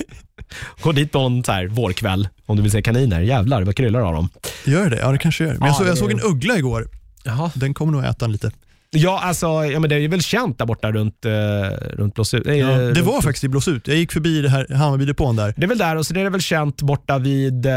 Gå 0.82 0.92
dit 0.92 1.12
så 1.12 1.42
här 1.52 1.66
vårkväll 1.66 2.28
om 2.46 2.56
du 2.56 2.62
vill 2.62 2.72
se 2.72 2.82
kaniner. 2.82 3.20
Jävlar 3.20 3.62
vad 3.62 3.76
kryllar 3.76 4.00
av 4.00 4.12
dem. 4.14 4.28
Gör 4.64 4.90
det? 4.90 4.96
Ja, 4.98 5.12
det 5.12 5.18
kanske 5.18 5.44
gör. 5.44 5.52
Men 5.52 5.60
jag, 5.60 5.68
Ja, 5.68 5.74
såg, 5.74 5.86
jag 5.86 5.98
såg 5.98 6.10
en 6.12 6.20
uggla 6.20 6.58
igår. 6.58 6.88
Jaha. 7.24 7.50
Den 7.54 7.74
kommer 7.74 7.92
nog 7.92 8.04
äta 8.04 8.24
en 8.24 8.32
lite. 8.32 8.50
Ja, 8.94 9.20
alltså, 9.22 9.46
ja, 9.46 9.80
men 9.80 9.90
det 9.90 9.96
är 9.96 10.08
väl 10.08 10.22
känt 10.22 10.58
där 10.58 10.66
borta 10.66 10.92
runt, 10.92 11.24
eh, 11.24 11.32
runt 11.96 12.14
Blåsut. 12.14 12.46
eh, 12.46 12.54
Ja, 12.54 12.66
det 12.66 12.88
runt- 12.88 12.98
var 13.06 13.20
faktiskt 13.20 13.44
i 13.44 13.48
Blåsut. 13.48 13.88
Jag 13.88 13.96
gick 13.96 14.12
förbi 14.12 14.42
det 14.42 14.48
här 14.48 14.66
Hammarbydepån 14.74 15.36
där. 15.36 15.54
Det 15.56 15.64
är 15.64 15.68
väl 15.68 15.78
där 15.78 15.96
och 15.96 16.06
så 16.06 16.14
är 16.14 16.24
det 16.24 16.30
väl 16.30 16.40
känt 16.40 16.82
borta 16.82 17.18
vid 17.18 17.66
eh, 17.66 17.72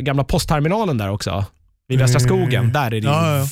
gamla 0.00 0.24
postterminalen 0.24 0.98
där 0.98 1.10
också. 1.10 1.44
Vid 1.92 1.98
Västra 1.98 2.18
Mm. 2.20 2.28
skogen. 2.28 2.72
Där 2.72 2.86
är 2.86 2.90
det 2.90 2.98
Ja, 2.98 3.36
ja. 3.38 3.46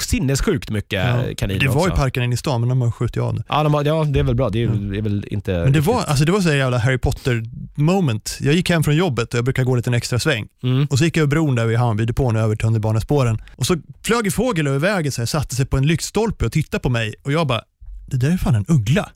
sinnessjukt 0.00 0.70
mycket 0.70 1.04
Ja. 1.06 1.22
kaniner 1.36 1.60
Det 1.60 1.68
var 1.68 1.74
ju 1.74 1.90
också. 1.90 1.96
parken 2.02 2.22
inne 2.22 2.34
i 2.34 2.36
stan, 2.36 2.60
men 2.60 2.68
de 2.68 2.80
har 2.80 2.90
skjutit 2.90 3.22
av 3.22 3.34
det. 3.34 3.42
Ja, 3.48 3.62
de 3.62 3.74
har, 3.74 3.84
ja, 3.84 4.04
det 4.04 4.18
är 4.18 4.22
väl 4.24 4.34
bra. 4.34 4.50
Det 4.50 4.62
är, 4.62 4.68
det 4.68 4.98
är 4.98 5.02
väl 5.02 5.26
inte... 5.30 5.52
Men 5.52 5.72
det 5.72 5.80
var, 5.80 6.02
alltså 6.02 6.24
det 6.24 6.32
var 6.32 6.40
så 6.40 6.52
jävla 6.54 6.78
Harry 6.78 6.98
Potter 6.98 7.42
moment. 7.74 8.38
Jag 8.40 8.54
gick 8.54 8.70
hem 8.70 8.82
från 8.84 8.96
jobbet 8.96 9.34
och 9.34 9.38
jag 9.38 9.44
brukar 9.44 9.64
gå 9.64 9.76
lite 9.76 9.90
en 9.90 9.94
extra 9.94 10.18
sväng. 10.18 10.46
Mm. 10.62 10.86
Och 10.90 10.98
så 10.98 11.04
gick 11.04 11.16
jag 11.16 11.22
över 11.22 11.30
bron 11.30 11.54
där 11.54 11.66
vid 11.66 11.78
Hammarbydepån 11.78 12.36
över 12.36 12.56
tunnelbanespåren. 12.56 13.42
Och 13.56 13.66
så 13.66 13.76
flög 14.04 14.26
en 14.26 14.32
fågel 14.32 14.66
över 14.66 14.78
vägen, 14.78 15.12
så 15.12 15.20
här, 15.20 15.26
satte 15.26 15.54
sig 15.54 15.66
på 15.66 15.76
en 15.76 15.86
lyktstolpe 15.86 16.46
och 16.46 16.52
tittade 16.52 16.80
på 16.82 16.88
mig. 16.88 17.14
Och 17.22 17.32
jag 17.32 17.46
bara, 17.46 17.62
det 18.06 18.16
där 18.16 18.30
är 18.30 18.36
fan 18.36 18.54
en 18.54 18.64
uggla. 18.68 19.08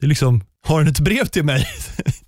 Det 0.00 0.06
är 0.06 0.08
liksom, 0.08 0.42
har 0.66 0.78
den 0.80 0.88
ett 0.88 1.00
brev 1.00 1.24
till 1.26 1.44
mig? 1.44 1.66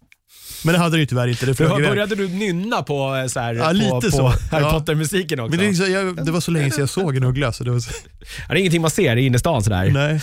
Men 0.65 0.73
det 0.73 0.79
hade 0.79 0.91
den 0.91 1.01
ju 1.01 1.07
tyvärr 1.07 1.29
inte. 1.29 1.47
Det 1.47 1.55
flög 1.55 1.71
iväg. 1.79 1.91
började 1.91 2.15
du 2.15 2.29
nynna 2.29 2.83
på, 2.83 3.17
eh, 3.17 3.27
så 3.27 3.41
här, 3.41 3.55
Ja, 3.55 3.67
på, 3.67 3.73
lite 3.73 3.91
på 3.93 4.11
så. 4.17 4.27
Harry 4.27 4.63
Ja. 4.65 4.71
Potter-musiken 4.73 5.41
också? 5.41 5.51
Men 5.51 5.59
det, 5.59 5.67
liksom, 5.67 5.93
jag, 5.93 6.25
det 6.27 6.31
var 6.33 6.41
så 6.41 6.51
länge 6.51 6.71
sedan 6.71 6.81
jag 6.81 6.89
såg 6.89 7.17
en 7.17 7.25
uggla. 7.25 7.53
Så 7.53 7.65
det 7.65 7.71
var 7.71 7.81
så, 7.81 7.91
det 8.49 8.55
är 8.55 8.57
ingenting 8.57 8.81
man 8.83 8.91
ser 8.91 9.17
i 9.17 9.27
innerstan 9.27 9.63
sådär. 9.63 9.91
nej. 9.91 10.21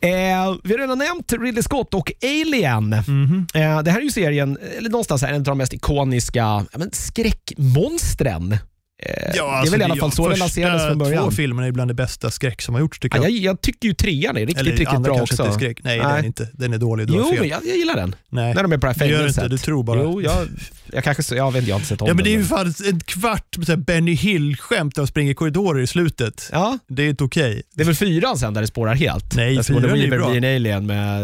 Eh, 0.00 0.54
vi 0.64 0.72
har 0.72 0.78
redan 0.78 0.98
nämnt 0.98 1.32
Ridley 1.32 1.62
Scott 1.62 1.94
och 1.94 2.12
Alien. 2.22 2.88
Mhm. 3.06 3.46
Eh, 3.54 3.82
det 3.82 3.90
här 3.90 3.98
är 3.98 4.04
ju 4.04 4.10
serien, 4.10 4.58
eller 4.78 4.90
någonstans 4.90 5.22
här, 5.22 5.28
en 5.28 5.34
av 5.34 5.42
de 5.42 5.58
mest 5.58 5.72
ikoniska 5.74 6.66
men 6.76 6.90
skräckmonstren. 6.92 8.56
Eh, 9.02 9.32
det 9.32 9.38
är 9.38 9.70
väl 9.70 9.80
i 9.80 9.84
alla 9.84 9.96
fall 9.96 10.12
så 10.12 10.28
det 10.28 10.36
lanserades 10.36 10.82
från 10.82 10.92
två 10.98 11.04
början. 11.04 11.32
filmerna 11.32 11.66
är 11.68 11.72
bland 11.72 11.90
det 11.90 11.94
bästa 11.94 12.30
skräck 12.30 12.62
som 12.62 12.74
har 12.74 12.80
gjorts 12.80 12.98
tycker 12.98 13.16
Ja, 13.18 13.22
jag. 13.22 13.30
jag, 13.32 13.38
jag 13.42 13.60
tycker 13.60 13.88
ju 13.88 13.94
trean 13.94 14.36
är 14.36 14.40
riktigt, 14.40 14.58
Eller 14.58 14.70
riktigt 14.72 15.00
bra 15.02 15.20
också. 15.22 15.42
inte 15.42 15.54
skräck. 15.54 15.78
Nej, 15.84 15.98
Nej. 15.98 16.06
den 16.06 16.16
är 16.16 16.26
inte. 16.26 16.48
Den 16.52 16.72
är 16.72 16.78
dålig. 16.78 17.06
Du 17.06 17.14
Jo, 17.16 17.34
men 17.38 17.48
jag, 17.48 17.60
jag 17.66 17.76
gillar 17.76 17.96
den. 17.96 18.14
Nej. 18.28 18.54
När 18.54 18.62
de 18.62 18.72
är 18.72 18.78
på 18.78 18.86
det 18.86 18.94
här 19.00 19.06
gör 19.06 19.12
du 19.12 19.18
fängelset. 19.18 19.42
inte, 19.44 19.54
du 19.54 19.58
tror 19.58 19.82
bara. 19.82 20.02
Jo, 20.02 20.22
jag, 20.22 20.48
jag 20.92 21.04
kanske, 21.04 21.36
jag 21.36 21.52
vet 21.52 21.58
inte, 21.60 21.68
jag 21.70 21.74
har 21.74 21.78
inte 21.80 21.88
sett 21.88 22.02
om 22.02 22.08
Ja 22.08 22.14
men 22.14 22.24
det 22.24 22.30
är 22.30 22.32
den. 22.32 22.42
ju 22.42 22.48
fan 22.48 22.74
en 22.88 23.00
kvart 23.00 23.56
med 23.56 23.66
så 23.66 23.76
Benny 23.76 24.12
Hill-skämt 24.14 24.94
där 24.94 25.02
de 25.02 25.06
springer 25.06 25.30
i 25.30 25.34
korridorer 25.34 25.82
i 25.82 25.86
slutet. 25.86 26.48
Ja, 26.52 26.78
Det 26.88 27.02
är 27.02 27.08
inte 27.08 27.24
okej. 27.24 27.62
det 27.74 27.82
är 27.82 27.86
väl 27.86 27.94
fyran 27.94 28.38
sen 28.38 28.54
där 28.54 28.60
det 28.60 28.66
spårar 28.66 28.94
helt? 28.94 29.36
Nej, 29.36 29.54
Där 29.56 29.62
fyran 29.62 29.84
är 29.90 29.96
ju 29.96 30.10
bra. 30.10 30.30
blir 30.30 30.44
en 30.44 30.56
alien 30.56 30.86
med... 30.86 31.22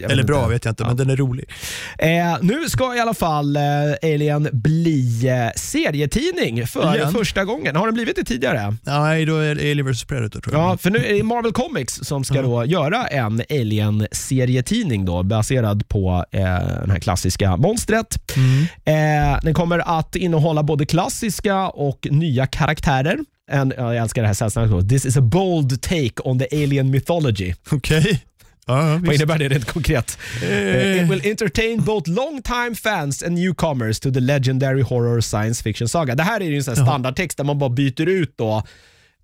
jag 0.00 0.10
Eller 0.12 0.22
bra 0.24 0.38
inte. 0.38 0.50
vet 0.50 0.64
jag 0.64 0.72
inte, 0.72 0.82
Ja. 0.82 0.86
men 0.88 0.96
den 0.96 1.10
är 1.10 1.16
rolig. 1.16 1.50
Eh, 1.98 2.08
nu 2.42 2.68
ska 2.68 2.96
i 2.96 3.00
alla 3.00 3.14
fall 3.14 3.56
eh, 3.56 3.62
Alien 4.02 4.48
bli 4.52 5.30
serietidning 5.56 6.66
för 6.66 7.07
Igen? 7.10 7.18
första 7.18 7.44
gången. 7.44 7.76
Har 7.76 7.86
den 7.86 7.94
blivit 7.94 8.16
det 8.16 8.24
tidigare? 8.24 8.76
Nej, 8.82 9.24
då 9.24 9.36
är 9.36 9.54
det 9.54 9.60
Alien 9.60 9.92
vs 9.92 10.04
Predator 10.04 10.40
tror 10.40 10.54
jag. 10.54 10.62
Ja, 10.62 10.76
för 10.76 10.90
nu 10.90 10.98
är 10.98 11.14
det 11.14 11.22
Marvel 11.22 11.52
Comics 11.52 12.00
som 12.02 12.24
ska 12.24 12.42
då 12.42 12.64
göra 12.64 13.06
en 13.06 13.42
Alien-serietidning 13.50 15.04
då, 15.04 15.22
baserad 15.22 15.88
på 15.88 16.24
eh, 16.30 16.40
det 16.40 16.92
här 16.92 16.98
klassiska 17.00 17.56
monstret. 17.56 18.18
Mm. 18.36 19.32
Eh, 19.32 19.40
den 19.42 19.54
kommer 19.54 19.98
att 19.98 20.16
innehålla 20.16 20.62
både 20.62 20.86
klassiska 20.86 21.68
och 21.68 22.06
nya 22.10 22.46
karaktärer. 22.46 23.18
En, 23.50 23.72
ja, 23.76 23.94
jag 23.94 24.02
älskar 24.02 24.22
det 24.22 24.28
här 24.28 24.34
sällskapet. 24.34 24.88
This 24.88 25.06
is 25.06 25.16
a 25.16 25.20
bold 25.20 25.82
take 25.82 26.22
on 26.24 26.38
the 26.38 26.64
alien 26.64 26.90
mythology. 26.90 27.54
Okej. 27.70 28.22
Ja, 28.68 28.98
Vad 29.04 29.14
innebär 29.14 29.38
det 29.38 29.48
rent 29.48 29.72
konkret? 29.72 30.18
Eh, 30.42 31.02
It 31.02 31.10
will 31.10 31.26
entertain 31.30 31.84
both 31.84 32.10
long-time 32.10 32.74
fans 32.74 33.22
and 33.22 33.34
newcomers 33.34 34.00
to 34.00 34.10
the 34.10 34.20
legendary 34.20 34.82
horror 34.82 35.20
science 35.20 35.62
fiction 35.62 35.88
saga. 35.88 36.14
Det 36.14 36.22
här 36.22 36.40
är 36.40 36.44
ju 36.44 36.56
en 36.56 36.64
sån 36.64 36.76
standardtext 36.76 37.36
där 37.38 37.44
man 37.44 37.58
bara 37.58 37.70
byter 37.70 38.06
ut 38.08 38.32
då 38.36 38.62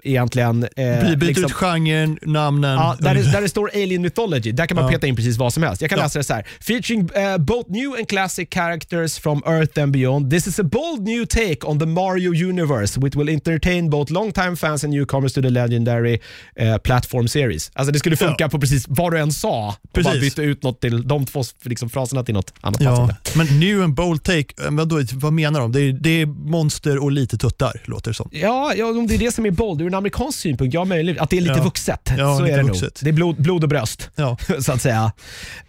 egentligen... 0.05 0.62
Eh, 0.62 0.69
By- 1.01 1.17
Byt 1.17 1.23
liksom- 1.29 1.45
ut 1.45 1.53
genren, 1.53 2.19
namnen. 2.23 2.75
Ja, 2.75 2.97
där, 3.01 3.14
det, 3.14 3.33
där 3.33 3.40
det 3.40 3.49
står 3.49 3.71
Alien 3.75 4.03
Mythology, 4.03 4.53
där 4.53 4.67
kan 4.67 4.75
man 4.75 4.85
Ja. 4.85 4.90
peta 4.90 5.07
in 5.07 5.17
precis 5.17 5.37
vad 5.37 5.53
som 5.53 5.62
helst. 5.62 5.81
Jag 5.83 5.90
kan 5.90 5.99
Ja. 5.99 6.05
läsa 6.05 6.19
det 6.19 6.25
så 6.25 6.35
här. 6.35 6.47
Featuring 6.61 7.09
eh, 7.14 7.38
both 7.38 7.71
new 7.71 7.93
and 7.99 8.09
classic 8.09 8.49
characters 8.51 9.19
from 9.19 9.43
Earth 9.47 9.81
and 9.83 9.93
beyond. 9.93 10.31
This 10.31 10.47
is 10.47 10.59
a 10.61 10.62
bold 10.62 11.03
new 11.03 11.27
take 11.27 11.59
on 11.67 11.79
the 11.79 11.87
Mario 11.87 12.31
universe 12.49 13.01
which 13.01 13.17
will 13.17 13.29
entertain 13.29 13.90
both 13.90 14.12
long-time 14.12 14.57
fans 14.57 14.85
and 14.85 14.93
newcomers 14.93 15.33
to 15.33 15.43
the 15.43 15.51
legendary 15.51 16.19
eh, 16.57 16.77
platform 16.79 17.29
series. 17.29 17.71
Alltså 17.75 17.93
det 17.93 17.99
skulle 17.99 18.17
funka 18.17 18.35
Ja. 18.45 18.49
på 18.49 18.61
precis 18.61 18.85
vad 18.88 19.12
du 19.12 19.19
än 19.19 19.33
sa. 19.33 19.69
Och 19.69 19.75
bara 19.95 20.05
Precis. 20.05 20.21
byta 20.21 20.43
ut 20.43 20.62
något 20.62 20.81
till 20.81 21.09
de 21.09 21.27
två 21.27 21.43
liksom, 21.64 21.90
fraserna 21.90 22.25
till 22.25 22.35
något 22.35 22.53
annat 22.61 22.81
Ja, 22.81 23.11
men 23.37 23.61
new 23.61 23.83
and 23.83 23.95
bold 23.95 24.23
take, 24.23 24.64
eh, 24.64 24.71
vadå, 24.71 25.03
vad 25.12 25.33
menar 25.33 25.61
de? 25.61 25.73
Det 25.73 25.81
är, 25.81 25.93
det 25.93 26.11
är 26.23 26.27
monster 26.27 27.03
och 27.03 27.12
lite 27.12 27.38
tuttar, 27.38 27.81
låter 27.85 28.11
det 28.11 28.14
som. 28.14 28.29
Ja, 28.33 28.75
ja, 28.77 28.87
om 28.87 29.07
det 29.07 29.14
är 29.14 29.19
det 29.19 29.35
som 29.35 29.47
är 29.47 29.51
bold 29.51 29.81
en 29.95 29.99
amerikansk 29.99 30.39
synpunkt, 30.39 30.75
ja 30.75 30.85
möjligt. 30.85 31.19
Att 31.19 31.31
det 31.31 31.37
är 31.37 31.41
lite 31.41 31.55
Ja. 31.59 31.63
vuxet. 31.65 32.11
Ja, 32.19 32.37
så 32.37 32.43
lite 32.43 32.55
är 32.55 32.59
det 32.59 32.65
vuxet. 32.65 32.83
nog. 32.83 32.93
Det 33.05 33.11
är 33.11 33.13
blod, 33.13 33.43
blod 33.43 33.63
och 33.63 33.69
bröst. 33.69 34.11
Ja. 34.17 34.37
så 34.61 34.73
att 34.73 34.83
säga. 34.83 35.13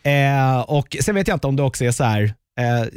Eh, 0.03 0.59
och 0.59 0.97
Sen 1.01 1.15
vet 1.15 1.27
jag 1.27 1.35
inte 1.35 1.47
om 1.47 1.55
det 1.55 1.63
också 1.63 1.85
är 1.85 1.91
så 1.91 2.03
här. 2.03 2.23
Eh, 2.59 2.87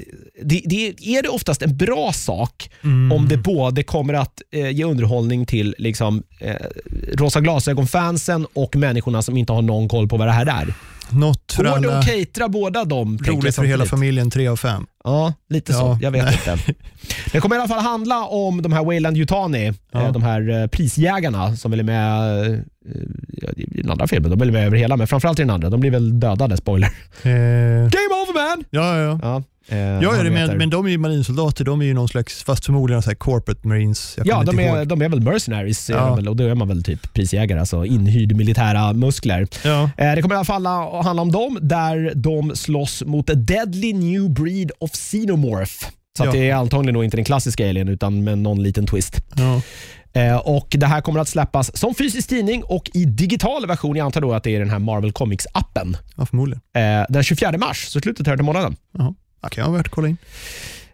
det, 0.42 0.62
det, 0.64 0.86
är 0.88 1.22
det 1.22 1.28
oftast 1.28 1.62
en 1.62 1.76
bra 1.76 2.12
sak 2.12 2.70
Mm. 2.84 3.12
om 3.12 3.28
det 3.28 3.36
både 3.36 3.82
kommer 3.82 4.14
att 4.14 4.42
eh, 4.52 4.70
ge 4.70 4.84
underhållning 4.84 5.46
till 5.46 5.74
liksom, 5.78 6.22
eh, 6.40 6.54
rosa 7.14 7.40
glasögon-fansen 7.40 8.46
och 8.54 8.76
människorna 8.76 9.22
som 9.22 9.36
inte 9.36 9.52
har 9.52 9.62
någon 9.62 9.88
koll 9.88 10.08
på 10.08 10.16
vad 10.16 10.28
det 10.28 10.32
här 10.32 10.46
är? 10.46 10.74
Något 11.10 11.52
för 11.52 11.64
Går 11.64 11.70
det 11.70 11.76
alla, 11.88 11.98
att 11.98 12.06
catera 12.06 12.48
båda 12.48 12.84
dem? 12.84 13.18
roligt 13.26 13.54
för 13.54 13.64
hela 13.64 13.84
familjen, 13.86 14.30
tre 14.30 14.48
av 14.48 14.56
fem. 14.56 14.86
Ja, 15.04 15.32
lite 15.48 15.72
så. 15.72 15.78
Ja. 15.78 15.98
Jag 16.02 16.10
vet 16.10 16.32
inte. 16.32 16.58
Det 17.32 17.40
kommer 17.40 17.56
i 17.56 17.58
alla 17.58 17.68
fall 17.68 17.80
handla 17.82 18.24
om 18.26 18.62
de 18.62 18.72
här 18.72 18.84
Wayland 18.84 19.16
Yutani, 19.16 19.72
Ja. 19.92 20.02
eh, 20.06 20.12
de 20.12 20.22
här 20.22 20.60
eh, 20.62 20.66
prisjägarna 20.66 21.56
som 21.56 21.70
väl 21.70 21.80
är 21.80 21.84
med 21.84 22.44
eh, 22.52 22.58
i 23.56 23.82
den 23.82 23.90
andra 23.90 24.06
filmen. 24.06 24.30
De 24.38 24.48
är 24.48 24.52
med 24.52 24.66
över 24.66 24.76
hela, 24.76 24.96
men 24.96 25.06
framförallt 25.06 25.38
i 25.38 25.42
den 25.42 25.50
andra. 25.50 25.70
De 25.70 25.80
blir 25.80 25.90
väl 25.90 26.20
dödade, 26.20 26.56
spoiler. 26.56 26.86
Eh, 27.22 27.30
Game 27.90 28.14
over 28.22 28.34
man! 28.34 28.64
ja, 28.70 28.98
ja, 28.98 29.18
ja. 29.22 29.42
Ja, 29.68 29.76
eh, 29.76 29.82
Ja, 30.02 30.22
det, 30.22 30.30
men, 30.30 30.58
men 30.58 30.70
de 30.70 30.86
är 30.86 30.90
ju 30.90 30.98
marinsoldater, 30.98 31.64
de 31.64 31.80
är 31.80 31.84
ju 31.84 31.94
någon 31.94 32.08
slags, 32.08 32.42
fast 32.44 32.64
förmodligen 32.66 33.02
så 33.02 33.10
här 33.10 33.14
corporate 33.14 33.68
marines. 33.68 34.14
Jag 34.16 34.26
Ja, 34.26 34.42
de 34.44 34.58
är, 34.58 34.76
ihåg. 34.78 34.88
de 34.88 35.02
är 35.02 35.08
väl 35.08 35.20
mercenaries 35.20 35.90
Ja. 35.90 36.14
väl, 36.14 36.28
och 36.28 36.36
då 36.36 36.44
är 36.44 36.54
man 36.54 36.68
väl 36.68 36.82
typ 36.84 37.12
prisjägare, 37.12 37.60
alltså 37.60 37.84
inhyrd 37.84 38.36
militära 38.36 38.92
muskler. 38.92 39.46
Ja. 39.64 39.90
Eh, 39.96 40.14
Det 40.14 40.22
kommer 40.22 40.34
i 40.34 40.38
alla 40.38 40.44
fall 40.44 40.66
att 40.66 41.04
handla 41.04 41.22
om 41.22 41.32
dem, 41.32 41.58
där 41.62 42.12
de 42.14 42.56
slåss 42.56 43.02
mot 43.06 43.30
a 43.30 43.34
deadly 43.34 43.92
new 43.92 44.30
breed 44.30 44.70
of 44.80 44.90
xenomorph. 44.92 45.72
Så 46.18 46.22
att 46.24 46.34
Ja. 46.34 46.40
det 46.40 46.50
är 46.50 46.54
antagligen 46.54 47.02
inte 47.04 47.16
den 47.16 47.24
klassiska 47.24 47.68
alien, 47.68 47.88
utan 47.88 48.24
med 48.24 48.38
någon 48.38 48.62
liten 48.62 48.86
twist. 48.86 49.16
Ja. 49.36 49.60
Eh, 50.20 50.36
och 50.36 50.66
Det 50.70 50.86
här 50.86 51.00
kommer 51.00 51.20
att 51.20 51.28
släppas 51.28 51.76
som 51.78 51.94
fysisk 51.94 52.28
tidning 52.28 52.62
och 52.64 52.90
i 52.94 53.04
digital 53.04 53.66
version. 53.66 53.96
Jag 53.96 54.04
antar 54.04 54.20
då 54.20 54.32
att 54.32 54.42
det 54.44 54.54
är 54.56 54.58
den 54.60 54.70
här 54.70 54.78
Marvel 54.78 55.10
Comics-appen. 55.12 55.96
ja, 56.16 56.26
förmodligen. 56.26 56.60
Eh, 56.76 57.06
den 57.08 57.22
24 57.22 57.58
mars, 57.58 57.84
så 57.88 58.00
slutet 58.00 58.26
här 58.26 58.36
till 58.36 58.44
månaden. 58.44 58.76
Jaha. 58.98 59.14
Det 59.40 59.48
kan 59.50 59.64
vara 59.64 59.76
värt 59.76 59.86
att 59.86 59.92
kolla 59.92 60.08
in. 60.08 60.16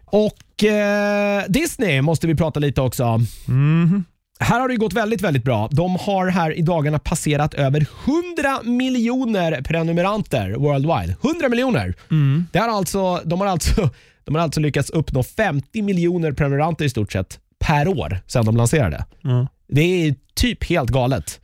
Och 0.05 0.63
eh, 0.63 1.43
Disney 1.47 2.01
måste 2.01 2.27
vi 2.27 2.35
prata 2.35 2.59
lite 2.59 2.81
också. 2.81 3.19
Mhm. 3.45 4.03
Här 4.39 4.59
har 4.59 4.69
det 4.69 4.75
gått 4.75 4.93
väldigt, 4.93 5.21
väldigt 5.21 5.43
bra. 5.43 5.69
De 5.71 5.95
har 5.95 6.27
här 6.27 6.57
i 6.57 6.61
dagarna 6.61 6.99
passerat 6.99 7.53
över 7.53 7.85
100 8.05 8.59
miljoner 8.63 9.61
prenumeranter 9.61 10.53
worldwide. 10.53 11.15
100 11.23 11.49
miljoner! 11.49 11.93
Mm. 12.11 12.45
Det 12.51 12.59
har 12.59 12.67
alltså, 12.69 13.21
de, 13.25 13.41
har 13.41 13.47
alltså, 13.47 13.89
de 14.25 14.35
har 14.35 14.41
alltså 14.41 14.59
lyckats 14.59 14.89
uppnå 14.89 15.23
50 15.23 15.81
miljoner 15.81 16.31
prenumeranter 16.31 16.85
i 16.85 16.89
stort 16.89 17.11
sett 17.11 17.39
per 17.59 17.87
år 17.87 18.19
sedan 18.27 18.45
de 18.45 18.57
lanserade. 18.57 19.05
Ja. 19.21 19.47
Det 19.67 19.81
är 19.81 20.15
typ 20.33 20.63
helt 20.63 20.89
galet. 20.89 21.39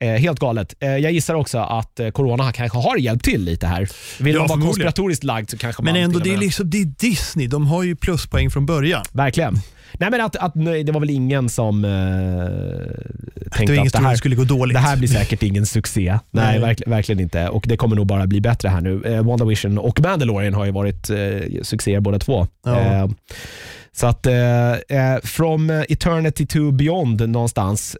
Eh, 0.00 0.08
helt 0.10 0.38
galet. 0.40 0.74
Eh, 0.80 0.88
jag 0.96 1.12
gissar 1.12 1.34
också 1.34 1.58
att 1.58 2.00
eh, 2.00 2.08
corona 2.10 2.52
kanske 2.52 2.78
har 2.78 2.96
hjälpt 2.96 3.24
till 3.24 3.44
lite 3.44 3.66
här. 3.66 3.88
Vill 4.22 4.34
Ja, 4.34 4.38
man 4.40 4.48
vara 4.48 4.48
förmodligen. 4.48 4.66
konspiratorissk 4.66 5.24
lagd 5.24 5.50
så 5.50 5.58
kanske 5.58 5.82
Men 5.82 5.94
man 5.94 6.02
ändå, 6.02 6.20
till 6.20 6.32
och 6.32 6.38
det 6.38 6.42
är, 6.42 6.46
liksom, 6.46 6.70
det 6.70 6.78
är 6.80 6.84
Disney. 6.84 7.46
De 7.46 7.66
har 7.66 7.82
ju 7.82 7.96
pluspoäng 7.96 8.50
från 8.50 8.66
början. 8.66 9.04
Verkligen. 9.12 9.54
Nej, 9.98 10.10
men 10.10 10.20
att, 10.20 10.36
att, 10.36 10.54
nej, 10.54 10.84
det 10.84 10.92
var 10.92 11.00
väl 11.00 11.10
ingen 11.10 11.48
som 11.48 11.84
eh, 11.84 11.90
Det 11.90 13.50
tänkte 13.50 13.74
ingen 13.74 13.86
att 13.86 13.92
det 13.92 13.98
här, 13.98 14.10
det 14.10 14.16
skulle 14.18 14.36
gå 14.36 14.44
dåligt. 14.44 14.74
det 14.74 14.80
här 14.80 14.96
blir 14.96 15.08
säkert 15.08 15.42
ingen 15.42 15.66
succé. 15.66 16.18
Nej, 16.30 16.44
Nej. 16.44 16.58
verk, 16.60 16.82
verkligen 16.86 17.20
inte. 17.20 17.48
Och 17.48 17.64
Det 17.68 17.76
kommer 17.76 17.96
nog 17.96 18.06
bara 18.06 18.26
bli 18.26 18.40
bättre 18.40 18.68
här 18.68 18.80
nu. 18.80 19.02
Eh, 19.04 19.22
WandaVision 19.22 19.78
och 19.78 20.00
Mandalorian 20.00 20.54
har 20.54 20.64
ju 20.64 20.70
varit 20.72 21.10
eh, 21.10 21.16
succéer 21.62 22.00
båda 22.00 22.18
två. 22.18 22.46
Ja. 22.64 22.80
Eh, 22.80 23.08
så 23.92 24.06
att 24.06 24.26
eh, 24.26 24.72
eh, 24.72 25.18
From 25.22 25.70
eternity 25.70 26.46
to 26.46 26.70
beyond 26.70 27.28
någonstans. 27.28 27.96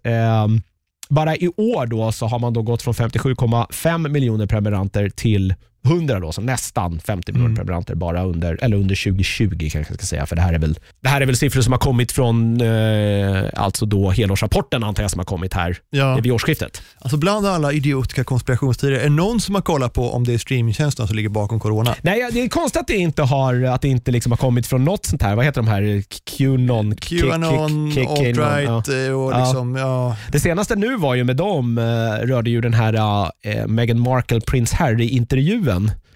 Bara 1.09 1.37
i 1.37 1.49
år 1.57 1.87
då 1.87 2.13
så 2.13 2.27
har 2.27 2.39
man 2.39 2.53
då 2.53 2.63
gått 2.63 2.83
från 2.83 2.95
57,5 2.95 4.09
miljoner 4.09 4.47
prenumeranter 4.47 5.09
till 5.09 5.55
100 5.85 6.21
då, 6.21 6.33
så 6.33 6.41
nästan 6.41 7.01
50 7.01 7.33
miljoner 7.33 7.47
Mm. 7.49 7.57
prenumeranter 7.57 7.95
bara 7.95 8.23
under, 8.25 8.59
eller 8.65 8.77
under 8.77 8.95
2020 9.05 9.59
kanske 9.59 9.79
jag 9.79 9.87
ska 9.99 10.07
säga. 10.07 10.27
För 10.27 10.37
det 10.37 10.43
här 10.43 10.53
är 10.53 10.59
väl, 10.59 10.79
det 11.01 11.09
här 11.09 11.21
är 11.21 11.27
väl 11.27 11.37
siffror 11.37 11.63
som 11.63 11.73
har 11.73 11.79
kommit 11.81 12.13
från 12.13 12.61
eh, 12.61 13.45
alltså 13.55 13.87
då 13.87 14.11
helårsrapporten 14.11 14.85
antar 14.85 15.03
jag 15.03 15.11
som 15.11 15.19
har 15.19 15.25
kommit 15.25 15.55
här 15.55 15.77
Ja. 15.91 16.15
vid 16.23 16.33
årsskiftet. 16.33 16.83
Alltså 16.99 17.17
bland 17.17 17.47
alla 17.47 17.73
idiotiska 17.73 18.25
konspirationsteorier, 18.25 18.99
är 19.01 19.05
det 19.05 19.09
någon 19.11 19.41
som 19.41 19.55
har 19.55 19.63
kollat 19.63 19.93
på 19.93 20.11
om 20.13 20.25
det 20.25 20.35
är 20.35 20.39
streamingtjänsterna 20.39 21.07
som 21.07 21.17
ligger 21.17 21.29
bakom 21.29 21.61
corona? 21.61 21.95
Nej, 22.03 22.29
det 22.33 22.41
är 22.45 22.49
konstigt 22.49 22.81
att 22.81 22.87
det 22.87 22.97
inte 22.97 23.23
har, 23.23 23.63
att 23.65 23.83
det 23.83 23.89
inte 23.89 24.11
liksom 24.11 24.33
har 24.33 24.37
kommit 24.37 24.67
från 24.67 24.85
något 24.85 25.07
sånt 25.07 25.23
här, 25.23 25.37
vad 25.37 25.45
heter 25.45 25.63
de 25.63 25.69
här, 25.69 26.03
Qanon? 26.39 26.95
Qanon, 26.97 27.93
alt-right 27.93 29.07
eh, 29.09 29.13
och 29.13 29.39
liksom, 29.41 29.77
ja. 29.77 30.17
Det 30.33 30.41
senaste 30.41 30.77
nu 30.77 30.97
var 30.97 31.15
ju 31.15 31.25
med 31.25 31.37
dem, 31.37 31.79
eh, 31.79 32.27
rörde 32.27 32.51
ju 32.51 32.61
den 32.61 32.75
här 32.75 32.95
eh, 33.43 33.67
Meghan 33.67 34.01
Markle, 34.01 34.41
Prince 34.41 34.77
Harry-intervjun. 34.77 35.68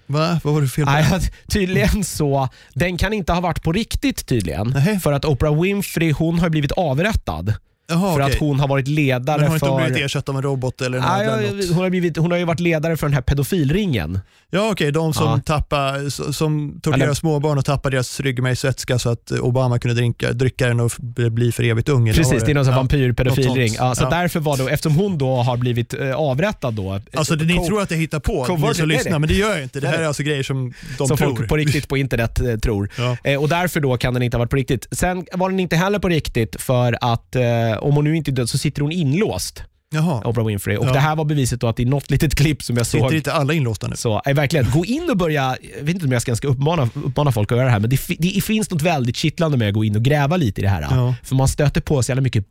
Va? 0.05 0.39
Vad 0.43 0.53
var 0.53 0.61
det 0.61 0.67
fel 0.67 0.85
Nej, 0.85 1.05
tydligen 1.47 2.03
så, 2.03 2.49
den 2.73 2.97
kan 2.97 3.13
inte 3.13 3.33
ha 3.33 3.41
varit 3.41 3.63
på 3.63 3.71
riktigt 3.71 4.25
tydligen. 4.25 4.67
Nähä. 4.67 4.99
För 4.99 5.13
att 5.13 5.25
Oprah 5.25 5.61
Winfrey 5.61 6.11
hon 6.11 6.39
har 6.39 6.49
blivit 6.49 6.71
avrättad. 6.71 7.53
Jaha, 7.93 8.13
för 8.15 8.21
okej. 8.21 8.33
att 8.33 8.39
hon 8.39 8.59
har 8.59 8.67
varit 8.67 8.87
ledare 8.87 9.37
Men 9.37 9.47
har 9.47 9.55
inte 9.55 9.65
för... 9.65 9.73
hon 9.73 9.83
blivit 9.83 10.05
ersatt 10.05 10.29
av 10.29 10.35
en 10.35 10.41
robot 10.41 10.81
eller 10.81 10.97
en 10.97 11.03
Nej, 11.03 11.51
något? 11.51 11.67
hon, 11.69 11.83
har 11.83 11.89
blivit, 11.89 12.17
hon 12.17 12.31
har 12.31 12.37
ju 12.37 12.45
varit 12.45 12.59
ledare 12.59 12.97
för 12.97 13.07
den 13.07 13.13
här 13.13 13.21
pedofilringen. 13.21 14.19
Ja 14.49 14.69
okej, 14.71 14.91
de 14.91 15.13
som, 15.13 15.25
Ja. 15.27 15.39
tappar, 15.45 16.07
s- 16.07 16.37
som 16.37 16.79
torterar 16.83 17.03
Eller- 17.03 17.13
småbarn 17.13 17.57
och 17.57 17.65
tappar 17.65 17.91
deras 17.91 18.19
ryggmärgsvätska 18.19 18.99
så 18.99 19.09
att 19.09 19.31
Obama 19.31 19.79
kunde 19.79 19.95
drinka, 19.95 20.31
dricka 20.31 20.67
den 20.67 20.79
och 20.79 20.91
bli 21.31 21.51
för 21.51 21.63
evigt 21.63 21.89
ung. 21.89 22.13
Precis, 22.13 22.43
det 22.43 22.51
är 22.51 22.55
någon 22.55 22.65
sån 22.65 22.71
Ja. 22.73 22.77
vampyrpedofilring. 22.79 23.67
något. 23.71 23.77
Ja, 23.79 23.95
så 23.95 24.03
Ja. 24.03 24.09
därför 24.09 24.39
var 24.39 24.57
då, 24.57 24.67
eftersom 24.67 24.95
hon 24.95 25.17
då 25.17 25.35
har 25.35 25.57
blivit 25.57 25.93
eh, 25.93 26.15
avrättad 26.15 26.73
då. 26.73 26.99
Alltså 27.13 27.35
det, 27.35 27.45
ni 27.45 27.65
tror 27.67 27.81
att 27.81 27.91
jag 27.91 27.97
hittar 27.97 28.19
på, 28.19 28.57
ni 28.67 28.73
som 28.73 28.87
lyssnar, 28.89 29.19
men 29.19 29.29
det 29.29 29.35
gör 29.35 29.51
jag 29.51 29.63
inte. 29.63 29.79
Det 29.79 29.87
här 29.87 29.97
är 29.99 30.07
alltså 30.07 30.23
grejer 30.23 30.43
som 30.43 30.73
de 30.97 31.07
som 31.07 31.17
tror. 31.17 31.35
folk 31.35 31.49
på 31.49 31.57
riktigt 31.57 31.87
på 31.87 31.97
internet 31.97 32.39
eh, 32.39 32.55
tror. 32.55 32.89
Ja. 32.97 33.17
Eh, 33.23 33.41
och 33.41 33.49
Därför 33.49 33.79
då 33.79 33.97
kan 33.97 34.13
den 34.13 34.23
inte 34.23 34.37
ha 34.37 34.39
varit 34.39 34.49
på 34.49 34.55
riktigt. 34.55 34.87
Sen 34.91 35.25
var 35.33 35.49
den 35.49 35.59
inte 35.59 35.75
heller 35.75 35.99
på 35.99 36.09
riktigt 36.09 36.61
för 36.61 36.97
att 37.01 37.35
eh, 37.35 37.41
om 37.83 37.95
hon 37.95 38.03
nu 38.03 38.15
inte 38.17 38.31
är 38.31 38.33
död 38.33 38.49
så 38.49 38.57
sitter 38.57 38.81
hon 38.81 38.91
inlåst, 38.91 39.63
Jaha, 39.95 40.21
Oprah 40.27 40.45
Winfrey. 40.45 40.77
Och 40.77 40.85
Ja. 40.87 40.93
Det 40.93 40.99
här 40.99 41.15
var 41.15 41.25
beviset 41.25 41.61
då 41.61 41.67
att 41.67 41.79
i 41.79 41.85
något 41.85 42.11
litet 42.11 42.35
klipp 42.35 42.63
som 42.63 42.77
jag 42.77 42.85
såg 42.85 43.01
sitter 43.01 43.15
inte 43.15 43.33
alla 43.33 43.53
inlåsta 43.53 43.87
nu? 43.87 43.95
Så 43.95 44.21
eh, 44.25 44.33
verkligen, 44.35 44.71
gå 44.71 44.85
in 44.85 45.09
och 45.09 45.17
börja, 45.17 45.57
jag 45.77 45.83
vet 45.83 45.95
inte 45.95 46.05
om 46.05 46.11
jag 46.11 46.21
ska, 46.21 46.35
ska 46.35 46.47
uppmana, 46.47 46.89
uppmana 47.05 47.31
folk 47.31 47.51
att 47.51 47.55
göra 47.57 47.65
det 47.65 47.71
här, 47.71 47.79
men 47.79 47.89
det, 47.89 47.99
det 48.19 48.43
finns 48.43 48.69
något 48.71 48.81
väldigt 48.81 49.15
kittlande 49.15 49.57
med 49.57 49.67
att 49.67 49.73
gå 49.73 49.83
in 49.83 49.95
och 49.95 50.01
gräva 50.03 50.37
lite 50.37 50.61
i 50.61 50.63
det 50.63 50.69
här. 50.69 50.81
Ja. 50.81 51.15
För 51.23 51.35
man 51.35 51.47
stöter 51.47 51.81
på 51.81 52.03
så 52.03 52.11
jävla 52.11 52.21
mycket 52.21 52.45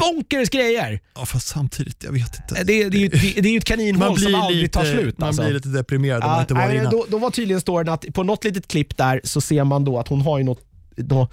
bonkers 0.00 0.50
grejer. 0.50 1.00
Ja, 1.14 1.26
fast 1.26 1.48
samtidigt, 1.48 2.04
jag 2.04 2.12
vet 2.12 2.36
inte. 2.40 2.60
Eh, 2.60 2.66
Det, 2.66 2.88
det, 2.88 2.96
är 2.96 3.00
ju 3.00 3.08
det, 3.08 3.40
det 3.40 3.48
är 3.48 3.52
ju 3.52 3.58
ett 3.58 3.64
kaninhål 3.64 4.18
som 4.20 4.34
aldrig 4.34 4.62
lite, 4.62 4.78
tar 4.78 4.84
slut. 4.84 5.18
man 5.18 5.26
alltså. 5.28 5.42
blir 5.42 5.54
lite 5.54 5.68
deprimerad 5.68 6.22
om 6.22 6.28
man 6.28 6.36
Ja, 6.36 6.40
inte 6.42 6.54
var 6.54 6.66
nej, 6.66 6.76
innan. 6.76 6.90
då, 6.90 7.06
då 7.08 7.18
var 7.18 7.30
tydligen 7.30 7.60
storyn 7.60 7.88
att 7.88 8.04
på 8.14 8.22
något 8.22 8.44
litet 8.44 8.68
klipp 8.68 8.96
där 8.96 9.20
så 9.24 9.40
ser 9.40 9.64
man 9.64 9.84
då 9.84 9.98
att 9.98 10.08
hon 10.08 10.20
har 10.20 10.38
ju 10.38 10.44
något, 10.44 10.60
nå- 10.96 11.28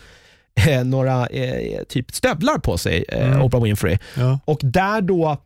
eh, 0.67 0.83
några 0.83 1.27
eh, 1.27 1.83
typ 1.89 2.11
stövlar 2.11 2.57
på 2.57 2.77
sig, 2.77 3.05
eh, 3.09 3.27
Mm. 3.27 3.41
Oprah 3.41 3.63
Winfrey. 3.63 3.97
Ja. 4.17 4.39
Och 4.45 4.59
där 4.63 5.01
då 5.01 5.37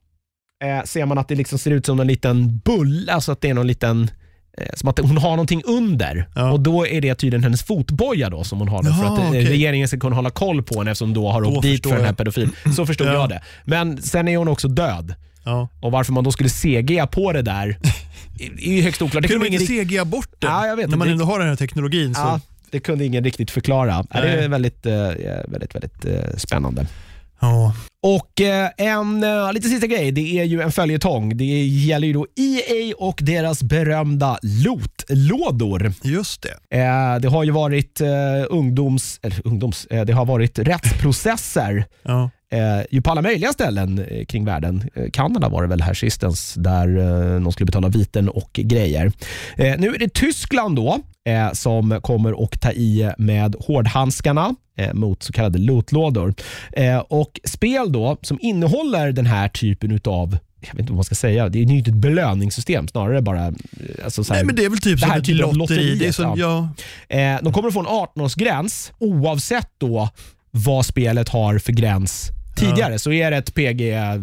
eh, 0.64 0.84
ser 0.86 1.06
man 1.06 1.18
att 1.18 1.28
det 1.28 1.36
liksom 1.36 1.60
ser 1.60 1.72
ut 1.72 1.86
som 1.86 2.00
en 2.00 2.08
liten 2.08 2.58
bulle, 2.66 3.14
alltså 3.14 3.32
att 3.32 3.42
det 3.42 3.50
är 3.50 3.54
någon 3.54 3.68
liten 3.68 4.12
eh, 4.58 4.68
som 4.76 4.90
att 4.90 5.00
hon 5.00 5.18
har 5.18 5.30
någonting 5.32 5.62
under 5.66 6.28
Ja. 6.36 6.52
och 6.52 6.60
då 6.60 6.88
är 6.88 7.02
det 7.02 7.16
tydligen 7.16 7.44
hennes 7.44 7.64
fotboja 7.64 8.30
då 8.30 8.44
som 8.44 8.60
hon 8.60 8.68
har 8.68 8.84
där 8.84 8.92
för 8.92 9.04
Jaha, 9.04 9.14
att 9.14 9.20
eh, 9.24 9.28
okej. 9.30 9.46
regeringen 9.46 9.88
ska 9.88 10.00
kunna 10.00 10.16
hålla 10.16 10.30
koll 10.30 10.64
på 10.64 10.78
henne 10.80 10.92
eftersom 10.92 11.14
då 11.14 11.30
har 11.30 11.44
åkt 11.44 11.62
dit 11.62 11.84
för 11.84 11.90
den 11.90 12.00
här 12.02 12.08
jag. 12.08 12.18
pedofil. 12.18 12.50
Så 12.76 12.86
förstod 12.86 13.08
Ja. 13.08 13.14
jag 13.14 13.30
det. 13.30 13.42
Men 13.66 14.02
sen 14.02 14.28
är 14.28 14.38
hon 14.38 14.48
också 14.48 14.68
död 14.68 15.16
Ja. 15.46 15.68
och 15.82 15.92
varför 15.92 16.14
man 16.14 16.24
då 16.24 16.32
skulle 16.32 16.50
CGa 16.50 17.08
på 17.08 17.32
det 17.32 17.42
där 17.42 17.78
är 18.60 18.72
ju 18.74 18.82
högst 18.82 19.02
oklart. 19.02 19.22
Det 19.22 19.28
Kunde 19.28 19.40
man 19.40 19.48
ingen 19.48 19.62
inte 19.62 19.74
CGa 19.86 20.06
bort 20.06 20.30
den? 20.40 20.52
Ja, 20.52 20.68
jag 20.68 20.76
vet 20.76 20.90
När 20.90 20.98
man 20.98 21.08
ändå 21.08 21.26
har 21.26 21.40
den 21.40 21.48
här 21.48 21.56
teknologin. 21.56 22.16
Så. 22.16 22.22
Ja, 22.22 22.40
det 22.72 22.80
kunde 22.80 23.06
ingen 23.06 23.24
riktigt 23.24 23.52
förklara. 23.52 24.06
Ja, 24.10 24.22
det 24.22 24.30
är 24.30 24.38
Nej. 24.38 24.48
väldigt, 24.48 24.86
eh, 24.86 24.94
väldigt, 25.48 25.76
väldigt 25.76 26.06
eh, 26.06 26.38
spännande. 26.38 26.88
Ja. 27.42 27.74
Och 28.04 28.42
eh, 28.42 28.70
en 28.78 29.24
eh, 29.24 29.54
lite 29.54 29.70
sista 29.70 29.88
grej, 29.88 30.12
det 30.12 30.40
är 30.40 30.44
ju 30.44 30.62
en 30.62 30.72
följetong. 30.72 31.38
Det 31.38 31.66
gäller 31.66 32.08
ju 32.08 32.14
då 32.14 32.28
EA 32.36 32.94
och 32.98 33.20
deras 33.22 33.64
berömda 33.64 34.38
lootlådor. 34.42 35.94
Just 36.04 36.42
det. 36.42 36.78
Eh, 36.78 37.20
det 37.20 37.28
har 37.28 37.44
ju 37.44 37.52
varit 37.52 38.02
eh, 38.02 38.10
ungdoms, 38.50 39.20
eller 39.24 39.48
ungdoms, 39.48 39.86
eh, 39.86 40.06
det 40.06 40.14
har 40.14 40.26
varit 40.26 40.60
rättsprocesser 40.60 41.86
eh, 42.52 42.82
ju 42.92 43.02
på 43.02 43.12
alla 43.12 43.22
möjliga 43.22 43.54
ställen 43.54 44.06
eh, 44.10 44.26
kring 44.26 44.46
världen. 44.46 44.90
Eh, 44.96 45.10
Kanada 45.14 45.50
var 45.50 45.62
det 45.62 45.68
väl 45.68 45.82
här 45.82 45.94
sistens, 45.94 46.54
där 46.54 46.98
eh, 46.98 47.42
de 47.42 47.52
skulle 47.52 47.66
betala 47.66 47.88
viten 47.88 48.30
och 48.30 48.50
grejer. 48.54 49.12
Eh, 49.58 49.80
nu 49.80 49.88
är 49.96 50.00
det 50.00 50.14
Tyskland 50.14 50.76
då 50.76 51.00
eh, 51.28 51.52
som 51.54 52.00
kommer 52.02 52.44
att 52.44 52.62
ta 52.62 52.72
i 52.72 53.12
med 53.18 53.56
hårdhandskarna 53.60 54.56
eh, 54.78 54.94
mot 54.94 55.24
så 55.24 55.34
kallade 55.34 55.60
lootlådor. 55.60 56.34
Eh, 56.72 56.98
och 56.98 57.40
spel 57.44 57.92
då 57.92 58.18
som 58.22 58.38
innehåller 58.42 59.12
den 59.12 59.26
här 59.26 59.48
typen 59.48 59.92
utav 59.92 60.38
jag 60.64 60.74
vet 60.74 60.80
inte 60.80 60.92
vad 60.92 60.98
man 60.98 61.04
ska 61.04 61.16
säga, 61.16 61.50
det 61.50 61.60
är 61.60 61.64
ju 61.64 61.78
inte 61.78 61.92
ett 61.92 61.96
belöningssystem, 61.98 62.88
snarare 62.88 63.22
bara... 63.22 63.54
Alltså 64.04 64.24
så 64.24 64.34
här, 64.34 64.40
Nej 64.40 64.46
men 64.46 64.56
det 64.56 64.66
är 64.66 64.70
väl 64.70 64.80
typ 64.80 64.96
det 64.96 65.02
som 65.02 65.10
här 65.10 65.22
typen 65.22 65.46
av 65.46 65.56
lotteri. 65.56 65.78
Det 65.78 65.84
är 65.84 65.94
lotteriet, 65.94 66.16
som, 66.16 66.40
ja. 66.40 67.40
De 67.42 67.54
kommer 67.54 67.68
att 67.68 67.74
få 67.74 67.80
en 67.80 67.86
18-årsgräns 67.86 68.92
oavsett 69.00 69.70
då 69.78 70.10
vad 70.52 70.86
spelet 70.86 71.30
har 71.30 71.60
för 71.60 71.72
gräns 71.72 72.32
tidigare. 72.56 73.00
Så 73.00 73.12
är 73.12 73.32
det 73.32 73.38
ett 73.38 73.54
PG 73.54 73.82
eh, 73.94 74.14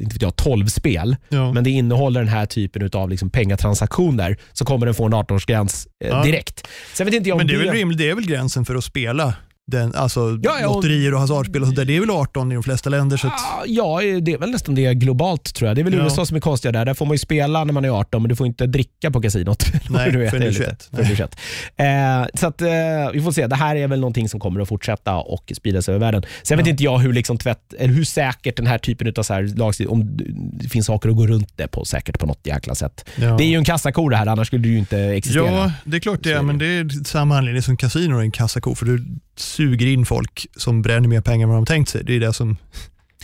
inte 0.00 0.14
vet 0.14 0.22
jag, 0.22 0.32
12-spel, 0.32 1.16
Ja. 1.28 1.52
men 1.52 1.64
det 1.64 1.70
innehåller 1.70 2.20
den 2.20 2.28
här 2.28 2.46
typen 2.46 2.90
av 2.92 3.10
liksom 3.10 3.30
pengatransaktioner, 3.30 4.36
så 4.52 4.64
kommer 4.64 4.86
den 4.86 4.94
få 4.94 5.04
en 5.06 5.14
18-årsgräns 5.14 5.86
eh, 6.04 6.08
Ja. 6.08 6.22
direkt. 6.24 6.66
Sen 6.94 7.04
vet 7.06 7.14
inte 7.14 7.28
jag 7.28 7.38
Men 7.38 7.46
det 7.46 7.54
är, 7.54 7.58
väl 7.58 7.70
rimligt, 7.70 7.98
det 7.98 8.10
är 8.10 8.14
väl 8.14 8.26
gränsen 8.26 8.64
för 8.64 8.74
att 8.74 8.84
spela 8.84 9.34
den, 9.70 9.94
alltså 9.94 10.38
Ja, 10.42 10.58
ja, 10.60 10.68
och- 10.68 10.74
lotterier 10.74 11.14
och 11.14 11.20
hasardspel 11.20 11.62
och 11.62 11.66
sånt 11.68 11.76
där. 11.76 11.84
Det 11.84 11.96
är 11.96 12.00
väl 12.00 12.10
18 12.10 12.52
i 12.52 12.54
de 12.54 12.62
flesta 12.62 12.90
länder. 12.90 13.16
Så 13.16 13.26
att, 13.26 13.32
Ja, 13.66 14.00
det 14.20 14.32
är 14.32 14.38
väl 14.38 14.50
nästan 14.50 14.74
det 14.74 14.94
globalt 14.94 15.54
tror 15.54 15.68
jag. 15.68 15.76
Det 15.76 15.82
är 15.82 15.84
väl 15.84 15.94
Ja. 15.94 16.04
USA 16.04 16.26
som 16.26 16.36
är 16.36 16.40
konstiga 16.40 16.72
där. 16.72 16.84
Där 16.84 16.94
får 16.94 17.06
man 17.06 17.14
ju 17.14 17.18
spela 17.18 17.64
när 17.64 17.72
man 17.72 17.84
är 17.84 17.88
18, 17.90 18.22
men 18.22 18.28
du 18.28 18.36
får 18.36 18.46
inte 18.46 18.66
dricka 18.66 19.10
på 19.10 19.20
kasinot. 19.22 19.64
Nej, 19.90 20.12
Du 20.12 20.18
vet, 20.18 20.30
förrän 20.30 20.40
du 20.42 20.46
är 20.46 20.50
lite- 20.52 20.64
21. 20.64 20.88
förrän 20.90 21.06
du 21.06 21.12
är 21.12 21.16
21. 21.16 21.36
Eh, 21.76 22.38
så 22.40 22.46
att, 22.46 22.62
eh, 22.62 22.68
vi 23.12 23.22
får 23.22 23.32
se. 23.32 23.46
Det 23.46 23.56
här 23.56 23.76
är 23.76 23.88
väl 23.88 24.00
någonting 24.00 24.28
som 24.28 24.40
kommer 24.40 24.60
att 24.60 24.68
fortsätta 24.68 25.16
och 25.16 25.52
spridas 25.56 25.88
över 25.88 25.98
världen. 25.98 26.22
Sen 26.42 26.56
vet 26.58 26.66
Ja. 26.66 26.70
inte 26.70 26.84
jag 26.84 26.98
hur, 26.98 27.12
liksom 27.12 27.38
tvätt, 27.38 27.74
eller 27.78 27.94
hur 27.94 28.04
säkert 28.04 28.56
den 28.56 28.66
här 28.66 28.78
typen 28.78 29.12
av 29.18 29.22
så 29.22 29.34
här 29.34 29.42
lagstiftning, 29.56 30.00
om 30.00 30.16
det 30.62 30.68
finns 30.68 30.86
saker 30.86 31.08
att 31.08 31.16
gå 31.16 31.26
runt 31.26 31.52
det 31.56 31.68
på 31.68 31.84
säkert 31.84 32.18
på 32.18 32.26
något 32.26 32.46
jäkla 32.46 32.74
sätt. 32.74 33.04
ja. 33.16 33.36
Det 33.36 33.44
är 33.44 33.48
ju 33.48 33.56
en 33.56 33.64
kassako 33.64 34.08
det 34.08 34.16
här, 34.16 34.26
annars 34.26 34.46
skulle 34.46 34.62
det 34.62 34.68
ju 34.68 34.78
inte 34.78 34.98
existera. 34.98 35.44
Ja, 35.44 35.72
det 35.84 35.96
är 35.96 36.00
klart 36.00 36.22
det 36.22 36.32
är 36.32 36.42
men 36.42 36.58
det 36.58 36.66
är 36.66 37.04
samma 37.04 37.38
anledning 37.38 37.62
som 37.62 37.76
kasino 37.76 38.16
är 38.18 38.22
en 38.22 38.30
kassako, 38.30 38.74
för 38.74 38.86
du 38.86 39.04
suger 39.40 39.86
in 39.86 40.06
folk 40.06 40.46
som 40.56 40.82
bränner 40.82 41.08
mer 41.08 41.20
pengar 41.20 41.44
än 41.44 41.48
vad 41.48 41.58
de 41.58 41.66
tänkt 41.66 41.88
sig. 41.88 42.04
Det 42.04 42.16
är 42.16 42.20
det 42.20 42.32
som 42.32 42.56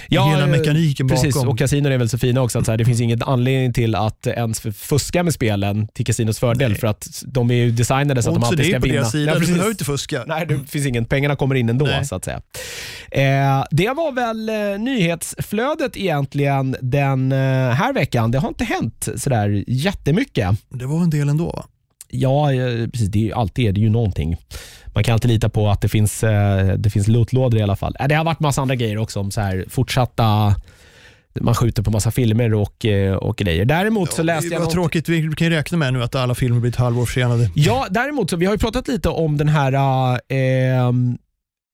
hela 0.08 0.40
eh, 0.40 0.46
mekaniken 0.46 1.08
Precis, 1.08 1.34
bakom. 1.34 1.48
och 1.48 1.58
kasinon 1.58 1.92
är 1.92 1.98
väl 1.98 2.08
så 2.08 2.18
fina 2.18 2.42
också 2.42 2.58
att 2.58 2.64
så 2.64 2.70
här, 2.72 2.78
det 2.78 2.84
finns 2.84 3.00
ingen 3.00 3.22
anledning 3.22 3.72
till 3.72 3.94
att 3.94 4.26
ens 4.26 4.60
fuska 4.60 5.22
med 5.22 5.34
spelen 5.34 5.88
till 5.94 6.06
kasinos 6.06 6.38
fördel 6.38 6.70
Nej. 6.70 6.80
för 6.80 6.86
att 6.86 7.22
de 7.26 7.50
är 7.50 7.54
ju 7.54 7.70
designade 7.70 8.22
så 8.22 8.28
att 8.30 8.34
de 8.34 8.38
Också 8.42 8.46
alltid 8.52 8.58
det 8.58 8.64
ska 8.64 8.76
är 8.76 8.80
på 8.80 8.86
vinna. 8.86 8.98
deras 8.98 9.12
sida, 9.12 9.32
Ja, 9.32 9.38
du 9.38 9.46
behöver 9.46 9.70
inte 9.70 9.84
fuska. 9.84 10.24
Nej, 10.26 10.46
det 10.46 10.58
finns 10.70 10.86
ingen. 10.86 11.04
Pengarna 11.04 11.36
kommer 11.36 11.54
in 11.54 11.68
ändå 11.68 11.84
Nej. 11.84 12.04
så 12.06 12.14
att 12.14 12.24
säga. 12.24 12.40
Eh, 13.10 13.64
det 13.70 13.88
var 13.90 14.12
väl 14.12 14.48
eh, 14.48 14.78
nyhetsflödet 14.80 15.96
egentligen 15.96 16.76
den 16.80 17.32
eh, 17.32 17.38
här 17.70 17.92
veckan. 17.92 18.30
Det 18.30 18.38
har 18.38 18.48
inte 18.48 18.64
hänt 18.64 19.08
sådär 19.16 19.64
jättemycket. 19.66 20.48
Det 20.70 20.86
var 20.86 21.02
en 21.02 21.10
del 21.10 21.28
ändå? 21.28 21.64
Ja, 22.14 22.52
eh, 22.52 22.88
precis. 22.88 23.08
Det 23.08 23.18
är, 23.18 23.22
ju- 23.24 23.32
alltid 23.32 23.68
är 23.68 23.72
det 23.72 23.80
ju 23.80 23.90
någonting. 23.90 24.36
Man 24.94 25.04
kan 25.04 25.12
alltid 25.12 25.30
lita 25.30 25.48
på 25.48 25.68
att 25.68 25.80
det 25.80 25.88
finns, 25.88 26.24
eh, 26.24 26.66
det 26.74 26.90
finns 26.90 27.08
lootlådor 27.08 27.60
i 27.60 27.62
alla 27.62 27.76
fall. 27.76 27.96
Eh, 28.00 28.08
Det 28.08 28.14
har 28.14 28.24
varit 28.24 28.40
massa 28.40 28.62
andra 28.62 28.74
grejer 28.74 28.98
också 28.98 29.20
om 29.20 29.30
så 29.30 29.40
här 29.40 29.64
fortsatta 29.68 30.54
man 31.40 31.54
skjuter 31.54 31.82
på 31.82 31.90
massa 31.90 32.10
filmer 32.10 32.54
och, 32.54 32.86
och 33.20 33.36
grejer. 33.36 33.64
Däremot 33.64 34.12
så 34.12 34.22
läste 34.22 34.46
jag 34.54 34.62
något- 34.62 34.70
tråkigt, 34.70 35.08
vi 35.08 35.32
kan 35.36 35.46
ju 35.48 35.54
räkna 35.54 35.78
med 35.78 35.92
nu 35.92 36.02
att 36.02 36.14
alla 36.14 36.34
filmer 36.34 36.60
blir 36.60 36.70
ett 36.70 36.76
halvår 36.76 37.06
försenade. 37.06 37.50
Ja, 37.54 37.86
däremot 37.90 38.30
så 38.30 38.36
vi 38.36 38.46
har 38.46 38.52
ju 38.52 38.58
pratat 38.58 38.88
lite 38.88 39.08
om 39.08 39.36
den 39.36 39.48
här 39.48 39.72
eh, 40.32 40.92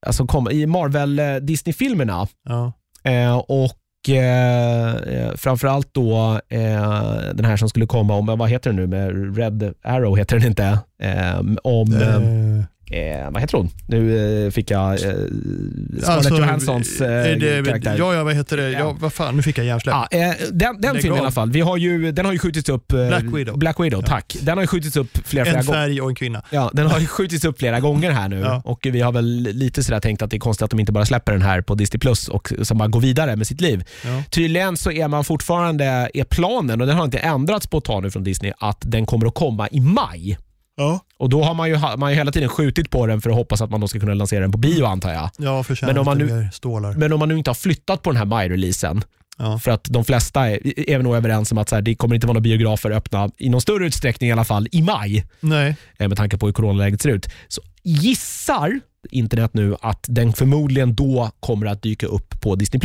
alltså 0.07 0.27
kom, 0.27 0.51
i 0.51 0.67
Marvel 0.67 1.19
eh, 1.19 1.35
Disney-filmerna 1.35 2.29
Ja. 2.49 2.73
eh, 3.05 3.37
och 3.37 3.73
och 4.03 4.09
eh, 4.09 4.95
eh, 4.97 5.35
framförallt 5.37 5.95
då 5.95 6.41
eh, 6.49 7.35
den 7.35 7.45
här 7.45 7.57
som 7.57 7.69
skulle 7.69 7.87
komma 7.87 8.15
om, 8.15 8.27
vad 8.27 8.51
heter 8.51 8.71
den 8.71 8.77
nu 8.77 8.87
med 8.87 9.37
Red 9.37 9.75
Arrow 9.83 10.17
heter 10.17 10.39
den 10.39 10.47
inte? 10.49 10.79
Eh, 11.03 11.41
om, 11.63 11.93
eh, 11.93 12.15
eh, 12.15 12.65
eh, 12.91 13.31
vad 13.31 13.41
heter 13.41 13.57
hon? 13.59 13.71
Nu 13.87 14.45
eh, 14.47 14.51
fick 14.51 14.71
jag 14.71 14.93
eh, 14.93 14.97
Scarlett 14.99 16.09
Alltså, 16.09 16.37
Johanssons 16.37 17.01
eh, 17.01 17.09
det, 17.39 17.67
karaktär. 17.67 17.97
Ja, 17.99 18.15
ja, 18.15 18.25
vad 18.25 18.35
heter 18.35 18.57
det? 18.57 18.71
Ja. 18.71 18.79
Ja. 18.79 18.97
vad 19.01 19.13
fan, 19.13 19.37
nu 19.37 19.43
fick 19.43 19.59
jag 19.59 19.67
hjärnsläpp. 19.67 19.95
Ja, 20.11 20.19
eh, 20.19 20.35
den 20.53 20.81
den 20.81 20.97
filmen 20.99 21.19
i 21.19 21.21
alla 21.21 21.31
fall. 21.31 21.51
Vi 21.51 21.61
har 21.61 21.77
ju, 21.77 22.13
den 22.13 22.25
har 22.25 22.33
ju 22.33 22.39
skjutits 22.39 22.69
upp. 22.69 22.93
eh, 22.93 23.07
Black 23.09 23.25
Widow. 23.25 23.59
Black 23.59 23.81
Widow, 23.81 24.03
tack. 24.03 24.37
Den 24.43 24.57
har 24.59 24.63
ju 24.63 24.67
skjutits 24.67 24.97
upp 24.97 25.19
flera, 25.25 25.45
flera 25.45 25.59
en 25.61 25.67
gånger. 25.67 25.79
färg 25.79 26.01
och 26.01 26.09
en 26.09 26.15
kvinna. 26.15 26.43
Ja, 26.51 26.71
den 26.75 26.87
har 26.87 27.01
ju 27.01 27.07
skjutits 27.07 27.45
upp 27.45 27.59
flera 27.59 27.81
gånger 27.81 28.11
här 28.11 28.29
nu 28.29 28.41
Ja. 28.41 28.63
och 28.65 28.79
vi 28.83 29.01
har 29.01 29.13
väl 29.13 29.27
lite 29.53 29.83
sådär 29.85 30.01
tänkt 30.01 30.23
att 30.23 30.31
det 30.31 30.37
är 30.37 30.39
konstigt 30.39 30.65
att 30.65 30.71
de 30.71 30.81
inte 30.81 30.93
bara 30.93 31.07
släpper 31.07 31.33
den 31.33 31.43
här 31.43 31.61
på 31.61 31.75
Disney 31.75 31.99
Plus 32.01 32.29
och 32.29 32.53
som 32.63 32.79
bara 32.79 32.89
går 32.89 33.01
vidare 33.01 33.37
med 33.37 33.47
sitt 33.47 33.61
liv. 33.61 33.85
Ja. 34.05 34.23
Tydligen 34.31 34.77
så 34.77 34.91
är 34.93 35.09
man 35.09 35.25
fortfarande, 35.25 36.11
är 36.15 36.25
planen, 36.25 36.81
och 36.81 36.87
den 36.87 36.97
har 36.97 37.05
inte 37.05 37.19
ändrats 37.19 37.67
på 37.67 37.79
ett 37.79 37.85
tag 37.85 38.03
nu 38.03 38.11
från 38.11 38.25
Disney, 38.25 38.53
att 38.59 38.79
den 38.81 39.07
kommer 39.07 39.27
att 39.27 39.35
komma 39.35 39.69
i 39.69 39.81
maj. 39.81 40.39
Ja, 40.77 41.01
Och 41.21 41.29
Då 41.29 41.43
har 41.43 41.55
man 41.55 41.69
ju, 41.69 41.79
man 41.79 42.03
har 42.03 42.11
ju 42.11 42.17
hela 42.17 42.33
tiden 42.33 42.49
skjutit 42.49 42.91
på 42.91 43.07
den 43.07 43.21
för 43.21 43.31
att 43.31 43.37
hoppas 43.37 43.61
att 43.61 43.71
man 43.71 43.81
då 43.81 43.89
ska 43.89 44.01
kunna 44.01 44.15
lansera 44.15 44.41
den 44.41 44.53
på 44.53 44.59
bio 44.59 44.85
antar 44.85 45.13
jag. 45.13 45.31
ja 45.37 45.65
Men 45.83 45.99
om 45.99 46.05
man 46.05 46.19
nu- 46.19 46.49
stålar. 46.53 46.93
Men 46.93 47.13
om 47.13 47.19
man 47.19 47.29
nu 47.29 47.39
inte 47.39 47.51
har 47.51 47.55
flyttat 47.55 48.03
på 48.03 48.11
den 48.11 48.17
här 48.17 48.25
maj-releasen, 48.25 49.03
Ja. 49.39 49.59
för 49.59 49.71
att 49.71 49.85
de 49.85 50.05
flesta 50.05 50.51
är, 50.51 50.91
är 50.91 50.99
nog 50.99 51.17
överens 51.17 51.53
om 51.53 51.59
att 51.59 51.69
så 51.69 51.75
här, 51.75 51.83
det 51.83 51.95
kommer 51.95 52.15
inte 52.15 52.27
vara 52.27 52.33
några 52.33 52.43
biografer 52.43 52.91
öppna 52.91 53.31
i 53.39 53.49
någon 53.49 53.61
större 53.61 53.87
utsträckning 53.87 54.31
i 54.31 54.33
alla 54.33 54.45
fall 54.45 54.69
i 54.73 54.83
maj. 54.83 55.27
Nej, 55.41 55.77
eh, 55.99 56.09
med 56.09 56.17
tanke 56.19 56.39
på 56.39 56.47
hur 56.47 56.53
coronaläget 56.53 57.03
ser 57.03 57.09
ut. 57.11 57.29
Så 57.49 57.63
gissar 57.83 58.81
internet 59.11 59.55
nu 59.55 59.77
att 59.81 60.05
den 60.09 60.33
förmodligen 60.33 60.95
då 60.95 61.31
kommer 61.41 61.67
att 61.67 61.83
dyka 61.83 62.07
upp 62.07 62.41
på 62.41 62.55
Disney+. 62.55 62.81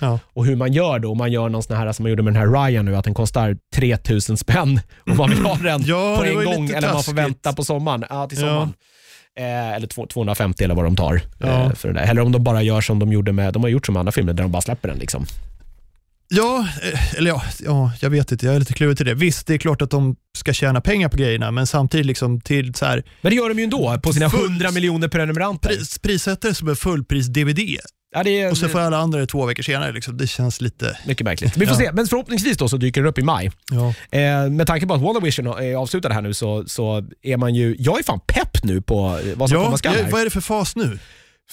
ja. 0.00 0.18
Och 0.32 0.46
hur 0.46 0.56
man 0.56 0.72
gör 0.72 0.98
då, 0.98 1.10
om 1.10 1.18
man 1.18 1.32
gör 1.32 1.48
någon 1.48 1.62
sån 1.62 1.76
här 1.76 1.92
som 1.92 2.02
man 2.02 2.10
gjorde 2.10 2.22
med 2.22 2.32
den 2.34 2.42
här 2.42 2.66
Ryan 2.66 2.84
nu, 2.84 2.96
att 2.96 3.04
den 3.04 3.14
kostar 3.14 3.56
3000 3.74 4.36
spänn 4.36 4.80
och 5.10 5.16
man 5.16 5.30
vill 5.30 5.38
ha 5.42 5.54
den 5.56 5.82
Ja, 5.86 6.16
på 6.18 6.22
det 6.24 6.30
en 6.30 6.44
gång 6.44 6.68
eller 6.70 6.92
man 6.92 7.02
får 7.02 7.12
vänta 7.12 7.52
på 7.52 7.64
sommaren. 7.64 8.04
Ja, 8.10 8.26
till 8.28 8.38
sommaren. 8.38 8.72
Eh, 9.38 9.72
eller 9.74 9.86
två- 9.86 10.06
250 10.06 10.64
eller 10.64 10.74
vad 10.74 10.84
de 10.84 10.96
tar. 10.96 11.14
Eh, 11.40 11.72
för 11.72 11.88
den 11.88 11.94
där. 11.96 12.02
Eller 12.10 12.22
om 12.22 12.32
de 12.32 12.44
bara 12.44 12.62
gör 12.62 12.80
som 12.80 12.98
de 12.98 13.12
gjorde 13.12 13.32
med, 13.32 13.52
de 13.52 13.62
har 13.62 13.70
gjort 13.70 13.86
som 13.86 13.96
andra 13.96 14.12
filmer 14.12 14.32
där 14.32 14.42
de 14.42 14.52
bara 14.52 14.62
släpper 14.62 14.88
den. 14.88 14.98
Liksom. 14.98 15.26
Ja, 16.36 16.66
eh, 16.82 17.14
eller 17.14 17.30
ja, 17.30 17.42
ja, 17.64 17.92
jag 18.00 18.10
vet 18.10 18.32
inte. 18.32 18.46
Jag 18.46 18.54
är 18.54 18.58
lite 18.58 18.72
kluven 18.72 18.96
till 18.96 19.06
det. 19.06 19.14
Visst, 19.14 19.46
det 19.46 19.54
är 19.54 19.58
klart 19.58 19.82
att 19.82 19.90
de 19.90 20.16
ska 20.38 20.52
tjäna 20.52 20.80
pengar 20.80 21.08
på 21.08 21.16
grejerna, 21.16 21.50
men 21.50 21.66
samtidigt 21.66 22.06
liksom 22.06 22.40
till 22.40 22.74
så 22.74 22.84
här, 22.86 23.02
Men 23.20 23.30
det 23.30 23.36
gör 23.36 23.48
de 23.48 23.58
ju 23.58 23.64
ändå 23.64 23.98
på 24.02 24.12
sina 24.12 24.30
Fullt- 24.30 24.44
100 24.44 24.70
miljoner 24.70 25.08
prenumeranter. 25.08 25.68
pris, 25.68 25.98
prissätter 25.98 26.52
som 26.52 26.68
en 26.68 26.76
fullpris-DVD 26.76 27.76
Ja, 28.16 28.22
är 28.22 28.50
och 28.50 28.56
så 28.58 28.68
får 28.68 28.80
alla 28.80 28.96
andra 28.98 29.20
det 29.20 29.26
två 29.26 29.46
veckor 29.46 29.62
senare. 29.62 29.92
Liksom. 29.92 30.16
Det 30.16 30.26
känns 30.26 30.60
lite... 30.60 30.98
mycket 31.06 31.24
märkligt. 31.24 31.56
Vi 31.56 31.66
får 31.66 31.74
Ja. 31.82 31.86
se, 31.88 31.92
men 31.92 32.06
förhoppningsvis 32.06 32.56
då 32.56 32.68
så 32.68 32.76
dyker 32.76 33.00
den 33.00 33.08
upp 33.10 33.18
i 33.18 33.22
maj. 33.22 33.50
Ja. 33.70 33.94
Eh, 34.18 34.50
med 34.50 34.66
tanke 34.66 34.86
på 34.86 34.94
att 34.94 35.00
WandaVision 35.00 35.46
är 35.46 35.74
avslutad 35.74 36.12
här 36.12 36.22
nu 36.22 36.34
så, 36.34 36.64
så 36.66 37.04
är 37.22 37.36
man 37.36 37.54
ju, 37.54 37.76
jag 37.78 37.98
är 37.98 38.02
fan 38.02 38.20
pepp 38.26 38.64
nu 38.64 38.82
på 38.82 39.20
eh, 39.24 39.36
vad 39.36 39.48
som 39.48 39.58
Ja, 39.58 39.64
komma 39.64 39.78
skall 39.78 39.94
vad 40.10 40.20
är 40.20 40.24
det 40.24 40.30
för 40.30 40.40
fas 40.40 40.76
nu? 40.76 40.98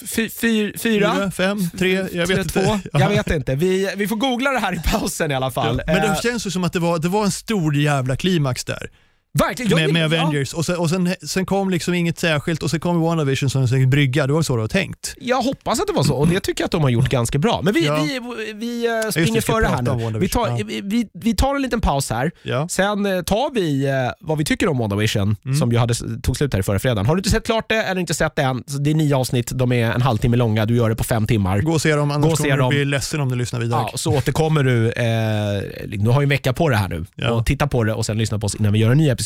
Fy, 0.00 0.28
fyr, 0.30 0.78
fyra? 0.78 1.14
Fyra, 1.14 1.30
fem, 1.30 1.58
tre? 1.78 2.06
Jag 2.12 2.26
vet 2.26 2.38
inte. 2.38 2.62
två? 2.64 2.78
Jag 2.92 3.08
vet 3.08 3.30
inte. 3.30 3.54
Vi, 3.54 3.92
vi 3.96 4.08
får 4.08 4.16
googla 4.16 4.50
det 4.50 4.58
här 4.58 4.74
i 4.74 4.78
pausen 4.78 5.30
i 5.30 5.34
alla 5.34 5.50
fall. 5.50 5.82
Men 5.86 5.96
Eh, 5.96 6.10
det 6.10 6.22
känns 6.22 6.46
ju 6.46 6.50
som 6.50 6.64
att 6.64 6.72
det 6.72 6.78
var, 6.78 6.98
det 6.98 7.08
var 7.08 7.24
en 7.24 7.30
stor 7.30 7.76
jävla 7.76 8.16
klimax 8.16 8.64
där 8.64 8.90
verkligen. 9.38 9.74
Med, 9.74 9.92
med 9.92 10.02
ja, 10.18 10.22
Avengers 10.22 10.52
och, 10.54 10.66
sen, 10.66 10.76
och 10.76 10.90
sen, 10.90 11.14
sen 11.26 11.46
kom 11.46 11.70
liksom 11.70 11.94
inget 11.94 12.18
särskilt 12.18 12.62
och 12.62 12.70
sen 12.70 12.80
kom 12.80 13.00
WandaVision 13.00 13.50
som 13.50 13.62
en 13.62 13.68
slags 13.68 13.86
brygga. 13.86 14.26
Det 14.26 14.32
var 14.32 14.42
så 14.42 14.56
det 14.56 14.60
var 14.62 14.68
tänkt. 14.68 15.14
jag 15.20 15.42
hoppas 15.42 15.80
att 15.80 15.86
det 15.86 15.92
var 15.92 16.02
så 16.02 16.14
och 16.14 16.28
det 16.28 16.40
tycker 16.40 16.62
jag 16.62 16.66
att 16.66 16.70
de 16.72 16.82
har 16.82 16.90
gjort 16.90 17.08
ganska 17.08 17.38
bra. 17.38 17.60
Men 17.62 17.74
vi, 17.74 17.86
Ja. 17.86 17.96
vi, 18.02 18.20
vi 18.54 18.86
eh, 19.04 19.10
springer 19.10 19.40
före 19.40 19.66
här 19.66 20.10
nu. 20.12 20.18
Vi 20.18 20.28
tar, 20.28 20.48
ja. 20.48 20.58
vi, 20.82 21.08
vi, 21.14 21.34
tar 21.36 21.54
en 21.54 21.62
liten 21.62 21.80
paus 21.80 22.10
här. 22.10 22.30
Ja. 22.42 22.68
Sen 22.68 23.06
eh, 23.06 23.22
tar 23.22 23.54
vi 23.54 23.86
eh, 23.86 23.92
vad 24.20 24.38
vi 24.38 24.44
tycker 24.44 24.68
om 24.68 24.78
WandaVision, 24.78 25.36
Mm. 25.44 25.56
som 25.56 25.72
ju 25.72 25.78
hade, 25.78 25.94
tog 26.22 26.36
slut 26.36 26.52
här 26.52 26.60
i 26.60 26.62
förra 26.62 26.78
fredagen. 26.78 27.06
Har 27.06 27.14
du 27.14 27.18
inte 27.20 27.30
sett 27.30 27.46
klart 27.46 27.68
det 27.68 27.82
eller 27.82 28.00
inte 28.00 28.14
sett 28.14 28.36
det 28.36 28.42
än, 28.42 28.64
det 28.80 28.90
är 28.90 28.94
nio 28.94 29.16
avsnitt, 29.16 29.50
de 29.54 29.72
är 29.72 29.90
en 29.92 30.02
halvtimme 30.02 30.36
långa, 30.36 30.66
du 30.66 30.76
gör 30.76 30.88
det 30.88 30.96
på 30.96 31.04
fem 31.04 31.26
timmar. 31.26 31.60
Gå 31.60 31.72
och 31.72 31.82
se 31.82 31.94
dem, 31.94 32.08
Gå 32.08 32.14
annars 32.14 32.30
se 32.30 32.36
kommer 32.36 32.50
du 32.56 32.56
dem. 32.62 32.68
bli 32.68 32.84
ledsen 32.84 33.20
om 33.20 33.28
du 33.28 33.36
lyssnar 33.36 33.60
vidare. 33.60 33.86
Ja, 33.92 33.98
så 33.98 34.16
återkommer 34.16 34.62
du, 34.64 34.90
eh, 34.90 35.98
du 35.98 36.10
har 36.10 36.20
ju 36.20 36.22
en 36.24 36.28
vecka 36.28 36.52
på 36.52 36.68
det 36.68 36.76
här 36.76 36.88
nu, 36.88 37.04
Ja. 37.14 37.30
och 37.30 37.46
titta 37.46 37.66
på 37.66 37.84
det 37.84 37.94
och 37.94 38.06
sen 38.06 38.18
lyssna 38.18 38.38
på 38.38 38.46
oss 38.46 38.54
innan 38.54 38.72
vi 38.72 38.78
gör 38.78 38.90
en 38.90 38.98
ny 38.98 39.08
episod. 39.08 39.21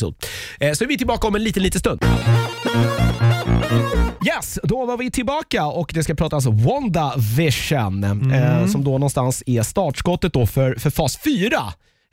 Eh, 0.59 0.73
så 0.73 0.83
är 0.83 0.87
vi 0.87 0.97
tillbaka 0.97 1.27
om 1.27 1.35
en 1.35 1.43
liten, 1.43 1.63
liten 1.63 1.79
stund. 1.79 2.05
Yes, 4.27 4.59
då 4.63 4.85
var 4.85 4.97
vi 4.97 5.11
tillbaka 5.11 5.65
och 5.65 5.91
det 5.93 6.03
ska 6.03 6.15
pratas 6.15 6.45
WandaVision 6.45 8.03
Mm. 8.03 8.31
eh, 8.31 8.67
som 8.67 8.83
då 8.83 8.91
någonstans 8.91 9.43
är 9.45 9.63
startskottet 9.63 10.33
då 10.33 10.45
för, 10.47 10.75
för 10.75 10.89
fas 10.89 11.17
4. 11.17 11.49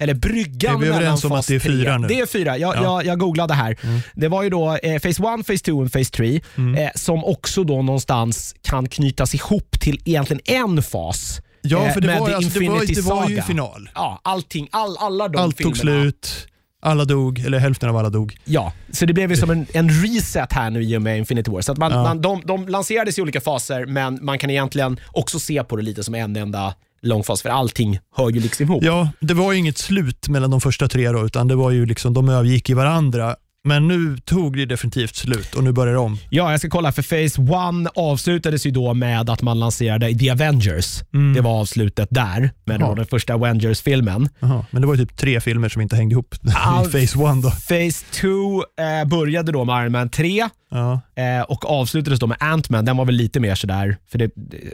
Eller 0.00 0.14
bryggan 0.14 0.74
Är 0.74 0.78
vi 0.78 0.86
överens 0.88 1.24
om 1.24 1.32
att 1.32 1.46
det 1.46 1.54
är 1.54 1.60
3. 1.60 1.70
fyra 1.72 1.98
nu? 1.98 2.08
Det 2.08 2.20
är 2.20 2.26
fyra. 2.26 2.58
Jag, 2.58 2.76
Ja. 2.76 2.82
jag, 2.82 3.06
jag 3.06 3.18
googlade 3.18 3.54
här. 3.54 3.76
Det 4.14 4.28
var 4.28 4.42
ju 4.42 4.50
då 4.50 4.76
eh, 4.76 4.98
Phase 4.98 5.08
1, 5.40 5.46
Phase 5.46 5.58
2 5.64 5.72
och 5.72 5.92
Phase 5.92 6.10
3 6.10 6.36
eh, 6.56 6.88
som 6.94 7.24
också 7.24 7.64
då 7.64 7.82
någonstans 7.82 8.54
kan 8.62 8.88
knytas 8.88 9.34
ihop 9.34 9.80
till 9.80 10.00
egentligen 10.04 10.40
en 10.44 10.82
fas. 10.82 11.40
Ja, 11.62 11.86
eh, 11.86 11.92
för 11.92 12.00
det 12.00 12.06
med 12.06 12.20
var, 12.20 12.30
alltså, 12.30 12.58
det 12.60 12.68
var, 12.68 12.94
det 12.94 13.00
var 13.00 13.28
ju 13.28 13.42
final. 13.42 13.88
Ja, 13.94 14.20
allting, 14.24 14.68
all, 14.72 14.96
alla 15.00 15.28
de 15.28 15.38
Allt 15.42 15.56
filmerna. 15.56 15.74
tog 15.74 15.80
slut, 15.80 16.46
alla 16.84 17.04
dog, 17.04 17.38
eller 17.38 17.58
hälften 17.58 17.88
av 17.88 17.96
alla 17.96 18.10
dog. 18.10 18.36
Ja, 18.44 18.72
så 18.92 19.06
det 19.06 19.12
blev 19.12 19.30
ju 19.30 19.36
som 19.36 19.50
en, 19.50 19.66
en 19.72 19.90
reset 19.90 20.52
här 20.52 20.70
nu 20.70 20.82
i 20.82 20.96
och 20.96 21.02
med 21.02 21.18
Infinity 21.18 21.50
War. 21.50 21.60
Så 21.60 21.72
att 21.72 21.78
man, 21.78 21.92
Ja. 21.92 22.02
man, 22.02 22.20
de, 22.20 22.42
de 22.44 22.68
lanserades 22.68 23.18
i 23.18 23.22
olika 23.22 23.40
faser, 23.40 23.86
men 23.86 24.18
man 24.22 24.38
kan 24.38 24.50
egentligen 24.50 25.00
också 25.12 25.38
se 25.38 25.64
på 25.64 25.76
det 25.76 25.82
lite 25.82 26.04
som 26.04 26.14
en 26.14 26.36
enda 26.36 26.74
lång 27.02 27.22
fas, 27.24 27.42
för 27.42 27.48
allting 27.48 27.98
hör 28.16 28.30
ju 28.30 28.40
liksom 28.40 28.64
ihop. 28.64 28.84
Ja, 28.84 29.08
det 29.20 29.34
var 29.34 29.52
ju 29.52 29.58
inget 29.58 29.78
slut 29.78 30.28
mellan 30.28 30.50
de 30.50 30.60
första 30.60 30.88
tre 30.88 31.08
då, 31.08 31.26
utan 31.26 31.48
det 31.48 31.54
var 31.54 31.70
ju 31.70 31.86
liksom, 31.86 32.14
de 32.14 32.28
övergick 32.28 32.70
i 32.70 32.74
varandra. 32.74 33.36
Men 33.66 33.88
nu 33.88 34.16
tog 34.24 34.56
det 34.56 34.66
definitivt 34.66 35.16
slut 35.16 35.54
och 35.54 35.64
nu 35.64 35.72
börjar 35.72 35.92
det 35.94 35.98
om. 36.00 36.18
Ja, 36.30 36.50
jag 36.50 36.60
ska 36.60 36.70
kolla, 36.70 36.92
för 36.92 37.02
Phase 37.02 37.42
1 37.86 37.92
avslutades 37.94 38.66
ju 38.66 38.70
då 38.70 38.94
med 38.94 39.30
att 39.30 39.42
man 39.42 39.60
lanserade 39.60 40.14
The 40.18 40.30
Avengers. 40.30 41.00
Det 41.34 41.40
var 41.40 41.60
avslutet 41.60 42.08
där, 42.10 42.50
med 42.64 42.80
Jaha. 42.80 42.88
då 42.88 42.94
den 42.94 43.06
första 43.06 43.34
Avengers-filmen. 43.34 44.28
Men 44.70 44.80
det 44.82 44.86
var 44.86 44.94
ju 44.94 45.06
typ 45.06 45.16
tre 45.16 45.40
filmer 45.40 45.68
som 45.68 45.82
inte 45.82 45.96
hängde 45.96 46.12
ihop 46.12 46.34
Ja. 46.42 46.84
i 46.88 46.92
Phase 46.92 47.18
One 47.18 47.42
då. 47.42 47.50
Phase 47.50 48.04
2 48.10 48.64
eh, 49.02 49.08
började 49.08 49.52
då 49.52 49.64
med 49.64 49.82
Iron 49.82 49.92
Man 49.92 50.08
3 50.10 50.48
Ja, 50.70 51.00
eh, 51.16 51.42
och 51.42 51.70
avslutades 51.70 52.20
då 52.20 52.26
med 52.26 52.36
Ant-Man. 52.40 52.84
Den 52.84 52.96
var 52.96 53.04
väl 53.04 53.14
lite 53.14 53.40
mer 53.40 53.54
sådär, 53.54 53.96
för 54.10 54.18
det, 54.18 54.30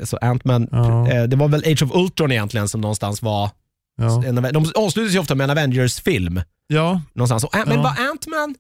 så 0.09 0.17
Ant-Man, 0.17 0.69
Ja. 0.73 1.11
eh, 1.11 1.23
det 1.23 1.37
var 1.37 1.49
väl 1.49 1.61
Age 1.67 1.83
of 1.83 1.91
Ultron 1.95 2.33
egentligen 2.33 2.69
som 2.69 2.81
någonstans 2.81 3.23
var 3.23 3.51
ja. 4.01 4.25
En, 4.27 4.35
de 4.35 4.73
avslutas 4.77 5.15
ju 5.15 5.19
ofta 5.19 5.35
med 5.35 5.45
en 5.45 5.51
Avengers-film. 5.51 6.41
ja 6.69 7.03
Någonstans. 7.15 7.45
Och, 7.45 7.55
Men 7.67 7.77
Ja. 7.77 7.83
var 7.83 7.91
Ant-Man... 7.91 8.55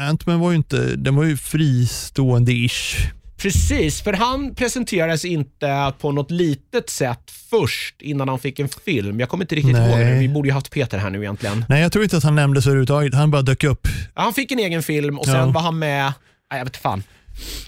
Ant-Man 0.00 0.40
var 0.40 0.50
ju 0.50 0.56
inte, 0.56 0.96
den 0.96 1.16
var 1.16 1.24
ju 1.24 1.36
fristående-ish. 1.36 2.96
Precis, 3.36 4.02
för 4.02 4.12
han 4.12 4.54
presenterades 4.54 5.24
inte 5.24 5.92
på 6.00 6.12
något 6.12 6.30
litet 6.30 6.90
sätt 6.90 7.30
först 7.50 8.02
innan 8.02 8.28
han 8.28 8.38
fick 8.38 8.58
en 8.58 8.68
film. 8.84 9.20
Jag 9.20 9.28
kommer 9.28 9.44
inte 9.44 9.54
riktigt 9.54 9.72
Nej. 9.72 9.90
ihåg 9.90 9.98
det. 9.98 10.18
Vi 10.20 10.28
borde 10.28 10.48
ju 10.48 10.52
haft 10.54 10.70
Peter 10.70 10.98
här 10.98 11.10
nu 11.10 11.18
egentligen. 11.20 11.64
Nej, 11.68 11.82
jag 11.82 11.92
tror 11.92 12.04
inte 12.04 12.16
att 12.16 12.22
han 12.24 12.34
nämndes 12.34 12.66
överhuvudtaget. 12.66 13.14
Han 13.14 13.30
bara 13.30 13.42
dök 13.42 13.64
upp. 13.64 13.88
Ja, 14.14 14.22
Han 14.22 14.34
fick 14.34 14.52
en 14.52 14.58
egen 14.58 14.82
film 14.82 15.18
och 15.18 15.24
sen 15.24 15.34
Ja. 15.34 15.46
var 15.46 15.60
han 15.60 15.78
med... 15.78 16.12
Nej, 16.50 16.58
jag 16.60 16.64
vet 16.64 16.76
fan. 16.76 17.02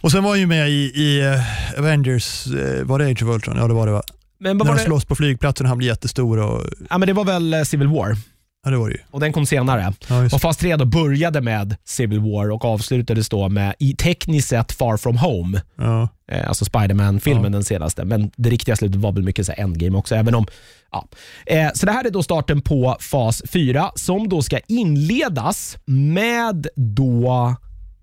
Och 0.00 0.10
sen 0.12 0.22
var 0.24 0.30
han 0.30 0.40
ju 0.40 0.46
med 0.46 0.70
i, 0.70 0.72
i 0.94 1.20
eh, 1.20 1.78
Avengers, 1.80 2.46
eh, 2.46 2.84
var 2.84 2.98
det 2.98 3.04
Age 3.04 3.22
of 3.22 3.28
Ultron? 3.34 3.56
Ja, 3.56 3.68
det 3.68 3.74
var 3.74 3.86
det 3.86 3.92
va? 3.92 4.02
Men, 4.40 4.56
När 4.56 4.64
var 4.64 4.70
han 4.72 4.76
det? 4.78 4.84
slåss 4.84 5.04
på 5.04 5.14
flygplatsen 5.16 5.66
och 5.66 5.68
han 5.68 5.78
blir 5.78 5.88
jättestor. 5.88 6.38
Och, 6.38 6.64
Ja, 6.90 6.98
men 6.98 7.06
det 7.06 7.12
var 7.12 7.24
väl 7.24 7.54
eh, 7.54 7.62
Civil 7.62 7.88
War 7.88 8.16
ja, 8.64 8.70
det 8.70 8.76
var 8.76 8.88
det 8.88 8.94
ju. 8.94 9.00
och 9.10 9.20
den 9.20 9.32
kom 9.32 9.46
senare. 9.46 9.92
Ja. 10.08 10.24
Och 10.24 10.40
fas 10.40 10.56
3 10.56 10.76
då 10.76 10.84
började 10.84 11.40
med 11.40 11.76
Civil 11.84 12.20
War 12.20 12.50
och 12.50 12.64
avslutades 12.64 13.28
då 13.28 13.48
med, 13.48 13.74
i 13.78 13.94
tekniskt 13.96 14.48
sett, 14.48 14.72
Far 14.72 14.96
From 14.96 15.16
Home. 15.16 15.62
Ja. 15.76 16.08
Eh, 16.32 16.48
alltså 16.48 16.64
Spider-Man-filmen, 16.64 17.44
Ja. 17.44 17.50
den 17.50 17.64
senaste. 17.64 18.04
Men 18.04 18.30
det 18.36 18.50
riktiga 18.50 18.76
slutet 18.76 19.00
var 19.00 19.12
väl 19.12 19.22
mycket 19.22 19.46
så 19.46 19.52
Endgame 19.56 19.96
också. 19.98 20.14
Även 20.14 20.34
om, 20.34 20.46
ja. 20.92 21.08
eh, 21.46 21.70
så 21.74 21.86
det 21.86 21.92
här 21.92 22.04
är 22.06 22.10
då 22.10 22.22
starten 22.22 22.60
på 22.62 22.96
fas 23.00 23.42
4 23.52 23.90
som 23.94 24.28
då 24.28 24.42
ska 24.42 24.58
inledas 24.68 25.76
med 25.86 26.66
då 26.76 27.54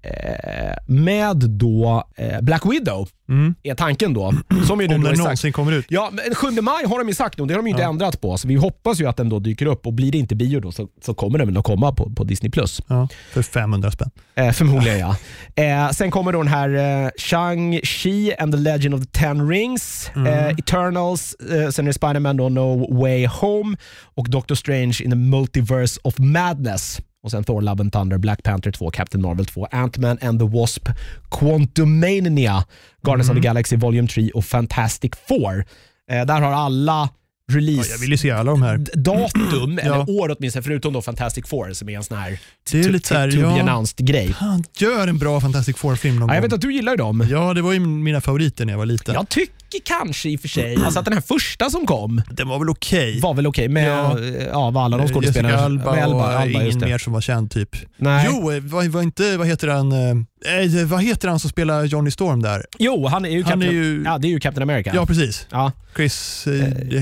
eh, 0.03 0.75
med 0.87 1.37
då 1.37 2.03
eh, 2.15 2.41
Black 2.41 2.65
Widow, 2.65 3.07
Mm. 3.31 3.55
är 3.63 3.75
tanken 3.75 4.13
då. 4.13 4.33
Som 4.67 4.81
ju 4.81 4.87
nu 4.87 4.95
Om 4.95 5.03
den 5.03 5.17
någonsin 5.17 5.53
kommer 5.53 5.71
ut. 5.71 5.85
Ja, 5.89 6.09
men 6.11 6.35
7 6.35 6.61
maj 6.61 6.85
har 6.85 6.99
de 6.99 7.07
ju 7.07 7.13
sagt 7.13 7.37
nu, 7.39 7.45
det 7.45 7.53
har 7.53 7.59
de 7.59 7.67
ju 7.67 7.71
inte 7.71 7.81
Ja. 7.83 7.89
ändrat 7.89 8.21
på. 8.21 8.37
Så 8.37 8.47
vi 8.47 8.55
hoppas 8.55 9.01
ju 9.01 9.07
att 9.07 9.17
den 9.17 9.29
då 9.29 9.39
dyker 9.39 9.65
upp 9.65 9.87
och 9.87 9.93
blir 9.93 10.11
det 10.11 10.17
inte 10.17 10.35
bio 10.35 10.59
då 10.59 10.71
så, 10.71 10.87
så 11.05 11.13
kommer 11.13 11.37
den 11.37 11.47
väl 11.47 11.57
att 11.57 11.63
komma 11.63 11.91
på, 11.91 12.09
på 12.09 12.23
Disney+. 12.23 12.51
Plus. 12.51 12.81
Ja, 12.87 13.07
för 13.33 13.41
500 13.41 13.91
spänn. 13.91 14.09
Eh, 14.35 14.51
förmodligen 14.51 14.99
ja. 14.99 15.15
Eh, 15.63 15.89
sen 15.91 16.11
kommer 16.11 16.31
då 16.33 16.39
den 16.43 16.47
här 16.51 16.69
eh, 17.05 17.09
Shang-Chi 17.17 18.33
and 18.39 18.53
the 18.53 18.59
Legend 18.59 18.93
of 18.95 19.01
the 19.01 19.19
Ten 19.19 19.49
Rings, 19.49 20.11
eh, 20.15 20.47
Eternals, 20.49 21.33
eh, 21.33 21.69
sen 21.69 21.85
är 21.85 21.89
det 21.89 21.93
Spider-Man 21.93 22.37
då 22.37 22.49
No 22.49 22.99
Way 23.01 23.27
Home 23.27 23.77
och 24.15 24.29
Doctor 24.29 24.55
Strange 24.55 24.97
in 25.03 25.09
the 25.11 25.15
Multiverse 25.17 25.99
of 26.03 26.17
Madness. 26.19 26.99
Och 27.23 27.31
sen 27.31 27.43
Thor, 27.43 27.61
Love 27.61 27.81
and 27.81 27.93
Thunder, 27.93 28.17
Black 28.17 28.43
Panther 28.43 28.71
2, 28.71 28.89
Captain 28.91 29.21
Marvel 29.21 29.45
2, 29.45 29.67
Ant-Man 29.71 30.17
and 30.21 30.39
the 30.39 30.45
Wasp, 30.45 30.89
Quantumania, 31.29 32.63
Guardians 33.03 33.29
of 33.29 33.35
the 33.35 33.41
Galaxy 33.41 33.75
Volume 33.75 34.07
3 34.07 34.31
och 34.31 34.45
Fantastic 34.45 35.11
Four. 35.27 35.65
Eh, 36.11 36.25
där 36.25 36.41
har 36.41 36.51
alla 36.53 37.09
Ja, 37.53 37.57
release 37.57 37.91
jag 37.91 37.97
vill 37.99 38.11
ju 38.11 38.17
se 38.17 38.31
alla 38.31 38.51
de 38.51 38.61
här. 38.61 38.77
datum, 38.93 39.79
Ja. 39.83 39.93
eller 40.03 40.09
år 40.09 40.35
åtminstone, 40.39 40.63
förutom 40.63 40.93
då 40.93 41.01
Fantastic 41.01 41.47
Four 41.47 41.73
som 41.73 41.89
är 41.89 41.97
en 41.97 42.03
sån 42.03 42.17
här 42.17 42.39
Det 42.71 42.79
är 42.79 42.83
to- 42.83 42.89
lite 42.91 43.07
så 43.07 43.13
här, 43.15 43.31
to 43.31 43.37
be 43.37 43.57
ja. 43.57 43.85
grej. 43.97 44.35
Gör 44.77 45.07
en 45.07 45.17
bra 45.17 45.41
Fantastic 45.41 45.77
Four-film 45.77 46.15
någon 46.19 46.29
Ja, 46.29 46.35
jag 46.35 46.41
vet 46.41 46.53
att 46.53 46.61
du 46.61 46.73
gillar 46.73 46.91
ju 46.91 46.97
dem. 46.97 47.27
Ja, 47.29 47.53
det 47.53 47.61
var 47.61 47.73
ju 47.73 47.79
mina 47.79 48.21
favoriter 48.21 48.65
när 48.65 48.73
jag 48.73 48.77
var 48.77 48.85
liten. 48.85 49.13
Jag 49.15 49.29
tycker 49.29 49.53
kanske 49.79 50.29
i 50.29 50.35
och 50.37 50.39
för 50.41 50.47
sig 50.47 50.75
alltså 50.85 50.99
att 50.99 51.05
den 51.05 51.13
här 51.13 51.21
första 51.21 51.69
som 51.69 51.85
kom 51.85 52.21
Den 52.31 52.47
var 52.47 52.59
väl 52.59 52.69
okej. 52.69 53.19
var 53.19 53.33
väl 53.33 53.47
okej 53.47 53.67
med 53.67 53.87
Ja. 53.91 54.19
ja. 54.19 54.55
av 54.57 54.77
alla 54.77 54.97
de 54.97 55.07
skådespelarna. 55.07 55.49
Jessica 55.49 55.65
Alba 55.65 55.95
med 55.95 56.07
och 56.07 56.27
Alba, 56.29 56.45
just 56.45 56.55
ingen 56.75 56.79
det. 56.79 56.85
mer 56.87 56.97
som 56.97 57.13
var 57.13 57.21
känd 57.21 57.51
typ. 57.51 57.69
Nej. 57.97 58.27
Jo, 58.31 58.51
eh, 58.51 58.59
vad, 58.63 58.85
vad, 58.85 59.03
inte, 59.03 59.37
vad 59.37 59.47
heter 59.47 59.67
han? 59.67 59.91
eh, 59.91 60.15
Eh, 60.45 60.85
vad 60.85 61.03
heter 61.03 61.27
han 61.27 61.39
som 61.39 61.49
spelar 61.49 61.83
Johnny 61.85 62.11
Storm 62.11 62.41
där? 62.41 62.65
Jo, 62.79 63.07
han 63.07 63.25
är 63.25 63.29
ju 63.29 63.43
Han 63.43 63.51
Captain, 63.51 63.69
är 63.69 63.73
ju- 63.73 64.03
ja, 64.05 64.17
det 64.17 64.27
är 64.27 64.29
ju 64.29 64.39
Captain 64.39 64.63
America. 64.69 64.91
Ja, 64.95 65.05
precis. 65.05 65.47
Ja. 65.51 65.71
Chris, 65.95 66.47
eh, 66.47 66.53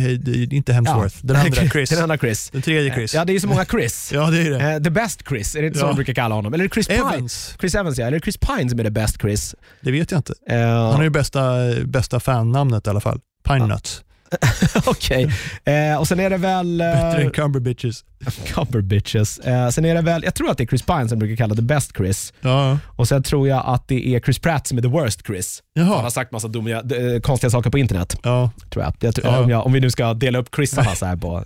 är 0.06 0.54
inte 0.54 0.74
Hemsworth. 0.74 1.16
Den 1.22 1.36
andra 1.36 1.68
Chris. 1.70 1.90
Den 1.90 2.04
andra 2.04 2.18
Chris. 2.18 2.52
Tredje 2.64 2.94
Chris. 2.96 3.14
Ja, 3.14 3.26
det 3.26 3.32
är 3.32 3.34
ju 3.34 3.40
så 3.40 3.48
många 3.48 3.66
Chris. 3.66 4.12
Ja, 4.14 4.30
det 4.32 4.42
är 4.42 4.50
det. 4.52 4.72
Eh, 4.74 4.80
the 4.84 4.90
best 4.90 5.22
Chris, 5.30 5.56
är 5.56 5.62
det 5.62 5.68
inte 5.68 5.80
så 5.80 5.86
Ja. 5.86 5.88
de 5.88 5.96
brukar 5.96 6.14
kalla 6.14 6.36
honom? 6.36 6.54
Eller 6.54 6.64
är 6.64 6.68
det 6.68 6.74
Chris 6.74 6.88
Pine? 6.88 7.00
Evans, 7.00 7.56
Chris 7.60 7.76
Evans 7.76 7.98
ja, 7.98 8.06
eller 8.08 8.18
är 8.18 8.22
Chris 8.22 8.38
Pine 8.38 8.70
som 8.70 8.80
är 8.80 8.84
the 8.84 8.90
best 8.90 9.22
Chris? 9.22 9.56
det 9.82 9.92
vet 9.92 10.12
jag 10.12 10.20
inte. 10.20 10.34
Eh, 10.50 10.60
Han 10.60 10.94
har 10.96 11.04
ju 11.04 11.10
bästa, 11.10 11.42
bästa 11.86 12.20
fan-namnet 12.60 12.88
i 12.88 12.90
alla 12.90 13.00
fall. 13.00 13.20
Pine 13.48 13.68
Nuts. 13.68 14.04
Okej. 14.86 15.32
Eh, 15.66 16.00
och 16.00 16.08
sen 16.08 16.20
är 16.20 16.30
det 16.30 16.38
väl... 16.38 16.82
eh, 16.82 16.88
Bättre 16.88 17.22
än 17.22 17.32
Cumberbitches. 17.32 18.04
Cumber 18.46 18.82
bitches. 18.82 19.40
Eh, 19.40 19.70
sen 19.70 19.86
är 19.86 19.96
det 19.96 20.02
väl, 20.02 20.24
jag 20.24 20.36
tror 20.36 20.52
att 20.52 20.58
det 20.58 20.64
är 20.64 20.68
Chris 20.68 20.82
Pine 20.82 21.10
som 21.10 21.20
brukar 21.20 21.36
kalla 21.36 21.56
the 21.56 21.62
best 21.62 21.92
Chris. 21.98 22.34
Ja. 22.42 22.78
Och 22.88 23.08
sen 23.08 23.24
tror 23.24 23.48
jag 23.48 23.64
att 23.66 23.88
det 23.88 24.16
är 24.16 24.20
Chris 24.20 24.40
Pratt 24.40 24.68
som 24.68 24.78
är 24.78 24.82
the 24.82 24.88
worst 24.88 25.26
Chris. 25.28 25.64
Han 25.76 25.86
har 25.88 25.96
Jaha. 25.96 26.10
sagt 26.12 26.32
massa 26.32 26.48
dumma, 26.48 26.70
eh, 26.70 26.82
konstiga 27.24 27.52
saker 27.52 27.70
på 27.70 27.78
internet. 27.78 28.18
Ja. 28.24 28.52
Tror 28.70 28.84
jag. 28.86 28.94
jag, 29.00 29.16
tror, 29.16 29.28
Ja. 29.28 29.40
om, 29.44 29.50
jag 29.50 29.66
om 29.66 29.74
vi 29.74 29.80
nu 29.80 29.92
ska 29.92 30.14
dela 30.14 30.40
upp 30.40 30.56
Chrisarna 30.56 30.96
så 30.96 31.06
här 31.06 31.16
på. 31.16 31.44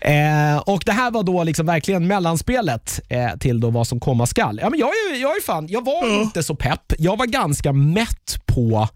Eh. 0.00 0.52
Eh, 0.52 0.58
och 0.58 0.82
det 0.86 0.92
här 0.92 1.10
var 1.10 1.22
då 1.22 1.44
liksom 1.44 1.66
verkligen 1.66 2.06
mellanspelet 2.06 3.00
eh, 3.08 3.36
till 3.40 3.60
då 3.60 3.70
vad 3.70 3.86
som 3.86 4.00
komma 4.00 4.26
skall. 4.26 4.58
Ja, 4.62 4.70
men 4.70 4.78
jag, 4.80 4.88
är, 4.88 5.22
jag 5.22 5.30
är 5.36 5.42
fan, 5.42 5.66
jag 5.68 5.84
var 5.84 6.22
inte 6.22 6.42
så 6.42 6.54
pepp. 6.54 6.92
Jag 6.98 7.16
var 7.18 7.26
ganska 7.26 7.72
mätt 7.72 8.38
på 8.46 8.88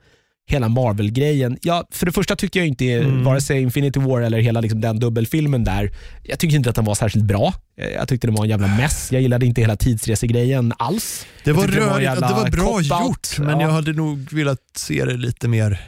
hela 0.46 0.68
Marvel-grejen. 0.68 1.58
Jag, 1.62 1.86
för 1.90 2.06
det 2.06 2.12
första 2.12 2.36
tyckte 2.36 2.58
jag 2.58 2.66
inte 2.68 2.84
Mm. 2.84 3.24
vare 3.24 3.40
sig 3.40 3.62
Infinity 3.62 4.00
War 4.00 4.20
eller 4.20 4.38
hela 4.38 4.60
liksom 4.60 4.80
den 4.80 4.98
dubbelfilmen 4.98 5.64
där, 5.64 5.90
jag 6.22 6.38
tyckte 6.38 6.56
inte 6.56 6.70
att 6.70 6.76
den 6.76 6.84
var 6.84 6.94
särskilt 6.94 7.24
bra. 7.24 7.54
Jag 7.94 8.08
tyckte 8.08 8.26
det 8.26 8.32
var 8.32 8.44
en 8.44 8.50
jävla 8.50 8.66
mess. 8.66 9.12
Jag 9.12 9.22
gillade 9.22 9.46
inte 9.46 9.60
hela 9.60 9.76
tidsresegrejen 9.76 10.72
alls. 10.78 11.26
Det 11.44 11.52
var 11.52 11.62
tyckte 11.62 11.80
det 11.80 11.86
var 11.86 12.00
rörigt, 12.00 12.20
det 12.20 12.34
var 12.34 12.50
bra 12.50 12.80
gjort, 12.80 13.38
men 13.38 13.60
Ja. 13.60 13.62
jag 13.66 13.68
hade 13.72 13.92
nog 13.92 14.32
velat 14.32 14.58
se 14.76 15.04
det 15.04 15.16
lite 15.16 15.48
mer 15.48 15.80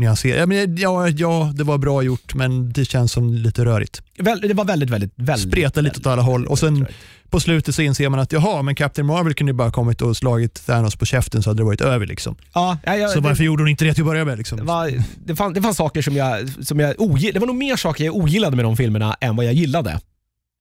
nyanserat. 0.00 0.38
Ja, 0.38 0.46
men, 0.46 0.76
ja, 0.76 1.08
ja, 1.08 1.52
det 1.54 1.64
var 1.64 1.78
bra 1.78 2.02
gjort, 2.02 2.34
men 2.34 2.72
det 2.72 2.84
känns 2.84 3.12
som 3.12 3.34
lite 3.34 3.64
rörigt. 3.64 4.02
Väl, 4.18 4.40
det 4.40 4.54
var 4.54 4.64
väldigt, 4.64 4.90
väldigt, 4.90 5.12
väldigt... 5.16 5.48
Spreta 5.48 5.80
lite 5.80 5.98
åt 6.00 6.06
alla 6.06 6.22
håll 6.22 6.46
och 6.46 6.58
sen 6.58 6.86
på 7.30 7.40
slutet 7.40 7.74
så 7.74 7.82
inser 7.82 8.08
man 8.08 8.20
att 8.20 8.32
jaha, 8.32 8.62
men 8.62 8.74
Captain 8.74 9.06
Marvel 9.06 9.34
kunde 9.34 9.50
ju 9.52 9.56
bara 9.56 9.70
kommit 9.72 10.02
och 10.02 10.16
slagit 10.16 10.66
Thanos 10.66 10.96
på 10.96 11.06
käften 11.06 11.42
så 11.42 11.50
hade 11.50 11.60
det 11.60 11.64
varit 11.64 11.80
över. 11.80 12.06
Liksom. 12.06 12.36
Ja, 12.54 12.78
ja, 12.84 12.96
ja, 12.96 13.08
Så 13.08 13.14
det- 13.14 13.20
varför 13.20 13.44
gjorde 13.44 13.62
hon 13.62 13.68
inte 13.68 13.84
det 13.84 13.94
till 13.94 14.02
att 14.02 14.06
börja 14.06 14.24
med? 14.24 14.32
Det, 14.32 14.38
Liksom? 14.38 14.66
var, 14.66 14.92
det, 15.24 15.36
fann, 15.36 15.52
det 15.52 15.62
fanns 15.62 15.76
saker 15.76 16.02
som 16.02 16.16
jag, 16.16 16.48
som 16.66 16.80
jag 16.80 16.94
ogillade. 17.00 17.32
Det 17.32 17.40
var 17.40 17.46
nog 17.46 17.56
mer 17.56 17.76
saker 17.76 18.04
jag 18.04 18.16
ogillade 18.16 18.56
med 18.56 18.64
de 18.64 18.76
filmerna 18.76 19.16
än 19.20 19.36
vad 19.36 19.46
jag 19.46 19.52
gillade. 19.54 19.90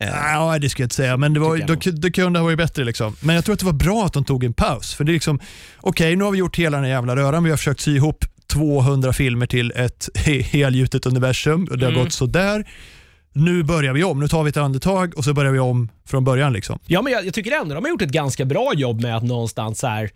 Eh, 0.03 0.09
Ja, 0.33 0.59
det 0.59 0.69
ska 0.69 0.81
jag 0.83 0.85
inte 0.85 0.95
säga, 0.95 1.17
men 1.17 1.33
det, 1.33 1.39
var, 1.39 1.57
det, 1.57 1.91
det 1.91 2.11
kunde 2.11 2.39
ha 2.39 2.43
varit 2.43 2.57
bättre. 2.57 2.83
Liksom. 2.83 3.15
Men 3.21 3.35
jag 3.35 3.45
tror 3.45 3.53
att 3.53 3.59
det 3.59 3.65
var 3.65 3.73
bra 3.73 4.05
att 4.05 4.13
de 4.13 4.23
tog 4.23 4.43
en 4.43 4.53
paus. 4.53 4.93
För 4.93 5.03
det 5.03 5.11
är 5.11 5.13
liksom, 5.13 5.39
okej, 5.81 6.15
nu 6.15 6.23
har 6.23 6.31
vi 6.31 6.37
gjort 6.37 6.55
hela 6.59 6.77
den 6.77 6.83
här 6.85 6.91
jävla 6.91 7.15
röran. 7.15 7.43
Vi 7.43 7.49
har 7.49 7.57
försökt 7.57 7.79
sy 7.81 7.95
ihop 7.95 8.25
200 8.53 9.13
filmer 9.13 9.45
till 9.45 9.71
ett 9.75 10.09
he- 10.13 10.41
helgjutet 10.51 11.05
universum 11.05 11.67
och 11.71 11.77
det 11.77 11.85
har 11.85 11.91
Mm. 11.91 12.03
gått 12.03 12.13
så 12.13 12.25
där. 12.25 12.67
Nu 13.33 13.63
börjar 13.63 13.93
vi 13.93 14.03
om. 14.03 14.19
Nu 14.19 14.27
tar 14.27 14.43
vi 14.43 14.49
ett 14.49 14.57
andetag 14.57 15.13
och 15.17 15.23
så 15.23 15.33
börjar 15.33 15.51
vi 15.51 15.59
om 15.59 15.89
från 16.07 16.23
början. 16.23 16.53
Liksom. 16.53 16.79
Ja, 16.85 17.01
men 17.01 17.13
jag, 17.13 17.25
jag 17.25 17.33
tycker 17.33 17.51
ändå 17.61 17.75
de 17.75 17.83
har 17.83 17.89
gjort 17.91 18.01
ett 18.01 18.09
ganska 18.11 18.45
bra 18.45 18.71
jobb 18.75 19.01
med 19.01 19.17
att 19.17 19.23
någonstans 19.23 19.79
så 19.79 19.87
här, 19.87 20.09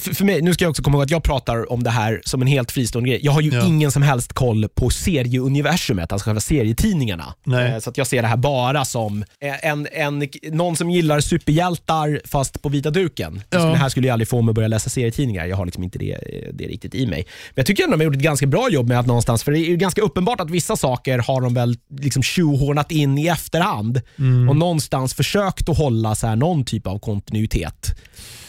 för, 0.00 0.14
för 0.14 0.24
mig, 0.24 0.42
nu 0.42 0.54
ska 0.54 0.64
jag 0.64 0.70
också 0.70 0.82
komma 0.82 0.96
ihåg 0.96 1.04
att 1.04 1.10
jag 1.10 1.22
pratar 1.22 1.72
om 1.72 1.82
det 1.82 1.90
här 1.90 2.20
som 2.24 2.42
en 2.42 2.48
helt 2.48 2.72
fristående 2.72 3.10
grej. 3.10 3.20
Jag 3.22 3.32
har 3.32 3.40
ju 3.40 3.50
Ja. 3.54 3.66
ingen 3.66 3.92
som 3.92 4.02
helst 4.02 4.32
koll 4.32 4.68
på 4.74 4.90
serieuniversumet, 4.90 6.12
alltså 6.12 6.24
själva 6.24 6.40
serietidningarna. 6.40 7.34
Nej. 7.44 7.72
Eh, 7.72 7.78
Så 7.78 7.90
att 7.90 7.98
jag 7.98 8.06
ser 8.06 8.22
det 8.22 8.28
här 8.28 8.36
bara 8.36 8.84
som 8.84 9.22
eh, 9.40 9.66
en, 9.66 9.88
en, 9.92 10.28
någon 10.52 10.76
som 10.76 10.90
gillar 10.90 11.20
superhjältar 11.20 12.20
fast 12.24 12.62
på 12.62 12.68
vita 12.68 12.90
duken. 12.90 13.40
Ja. 13.50 13.58
Det 13.58 13.76
här 13.76 13.88
skulle 13.88 14.06
jag 14.06 14.12
aldrig 14.12 14.28
få 14.28 14.42
mig 14.42 14.50
att 14.50 14.54
börja 14.54 14.68
läsa 14.68 14.90
serietidningar. 14.90 15.46
Jag 15.46 15.56
har 15.56 15.64
liksom 15.66 15.82
inte 15.84 15.98
det, 15.98 16.18
det 16.52 16.64
riktigt 16.64 16.94
i 16.94 17.06
mig. 17.06 17.26
Men 17.48 17.54
jag 17.54 17.66
tycker 17.66 17.84
ändå 17.84 17.96
de 17.96 18.00
har 18.00 18.04
gjort 18.04 18.16
ett 18.16 18.22
ganska 18.22 18.46
bra 18.46 18.68
jobb 18.70 18.88
med 18.88 18.98
att 18.98 19.06
någonstans, 19.06 19.42
för 19.42 19.52
det 19.52 19.58
är 19.58 19.68
ju 19.68 19.76
ganska 19.76 20.02
uppenbart 20.02 20.40
att 20.40 20.50
vissa 20.50 20.76
saker 20.76 21.18
har 21.18 21.40
de 21.40 21.54
väl 21.54 21.76
liksom 22.00 22.22
tjohornat 22.22 22.90
in 22.92 23.18
i 23.18 23.26
efterhand 23.28 24.00
Mm. 24.18 24.48
och 24.48 24.56
någonstans 24.56 25.14
försökt 25.14 25.68
att 25.68 25.76
hålla 25.78 26.14
så 26.14 26.26
här 26.26 26.36
någon 26.36 26.64
typ 26.64 26.86
av 26.86 26.98
kontinuitet. 26.98 27.94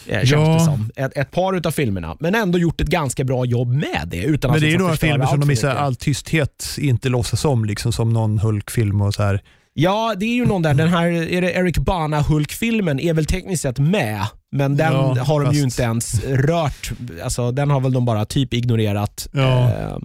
Eh, 0.06 0.18
känns 0.18 0.30
Ja. 0.30 0.54
det 0.54 0.60
som. 0.64 0.90
Ett, 0.96 1.16
ett 1.16 1.30
par 1.30 1.56
utav 1.56 1.70
filmerna, 1.70 2.16
men 2.20 2.34
ändå 2.34 2.58
gjort 2.58 2.80
ett 2.80 2.88
ganska 2.88 3.24
bra 3.24 3.44
jobb 3.44 3.68
med 3.68 4.02
det. 4.06 4.22
Utan 4.22 4.50
Men 4.50 4.56
att 4.56 4.60
det 4.60 4.66
är 4.66 4.68
liksom 4.68 4.82
några 4.82 4.96
filmer 4.96 5.26
som 5.26 5.40
de 5.40 5.50
i 5.50 5.64
all 5.66 5.96
tysthet 5.96 6.64
inte 6.78 7.08
låtsas 7.08 7.44
om, 7.44 7.64
liksom, 7.64 7.92
som 7.92 8.12
någon 8.12 8.38
Hulk-film 8.38 9.00
och 9.00 9.14
så 9.14 9.22
här. 9.22 9.42
Ja, 9.74 10.14
det 10.16 10.26
är 10.26 10.34
ju 10.34 10.46
någon 10.46 10.62
där. 10.62 10.74
Den 10.74 10.88
här 10.88 11.06
är 11.06 11.40
det 11.40 11.52
Eric 11.52 11.78
Bana 11.78 12.20
Hulk-filmen 12.20 13.00
är 13.00 13.14
väl 13.14 13.26
tekniskt 13.26 13.62
sett 13.62 13.78
med, 13.78 14.26
men 14.54 14.76
den 14.76 14.92
Ja, 14.92 15.16
har 15.24 15.40
de 15.44 15.54
ju 15.54 15.62
fast- 15.62 15.64
inte 15.78 15.82
ens 15.82 16.24
rört. 16.24 16.92
Alltså, 17.24 17.50
den 17.52 17.70
har 17.70 17.80
väl 17.80 17.92
de 17.92 18.04
bara 18.04 18.24
typ 18.24 18.54
ignorerat. 18.54 19.28
Ja. 19.32 19.70
Eh, 19.70 19.96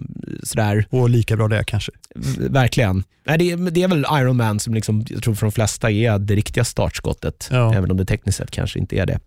sådär, 0.42 0.86
Och 0.90 1.10
lika 1.10 1.36
bra 1.36 1.48
det 1.48 1.64
kanske. 1.64 1.92
verkligen. 2.38 3.04
Nej, 3.26 3.38
det, 3.38 3.50
är, 3.50 3.70
det 3.70 3.82
är 3.82 3.88
väl 3.88 4.06
Iron 4.12 4.36
Man 4.36 4.60
som 4.60 4.74
liksom, 4.74 5.04
jag 5.08 5.22
tror 5.22 5.34
för 5.34 5.46
de 5.46 5.52
flesta 5.52 5.90
är 5.90 6.18
det 6.18 6.34
riktiga 6.34 6.64
startskottet, 6.64 7.48
Ja. 7.52 7.74
även 7.74 7.90
om 7.90 7.96
det 7.96 8.04
tekniskt 8.04 8.38
sett 8.38 8.50
kanske 8.50 8.78
inte 8.78 8.96
är 8.96 9.06
det. 9.06 9.18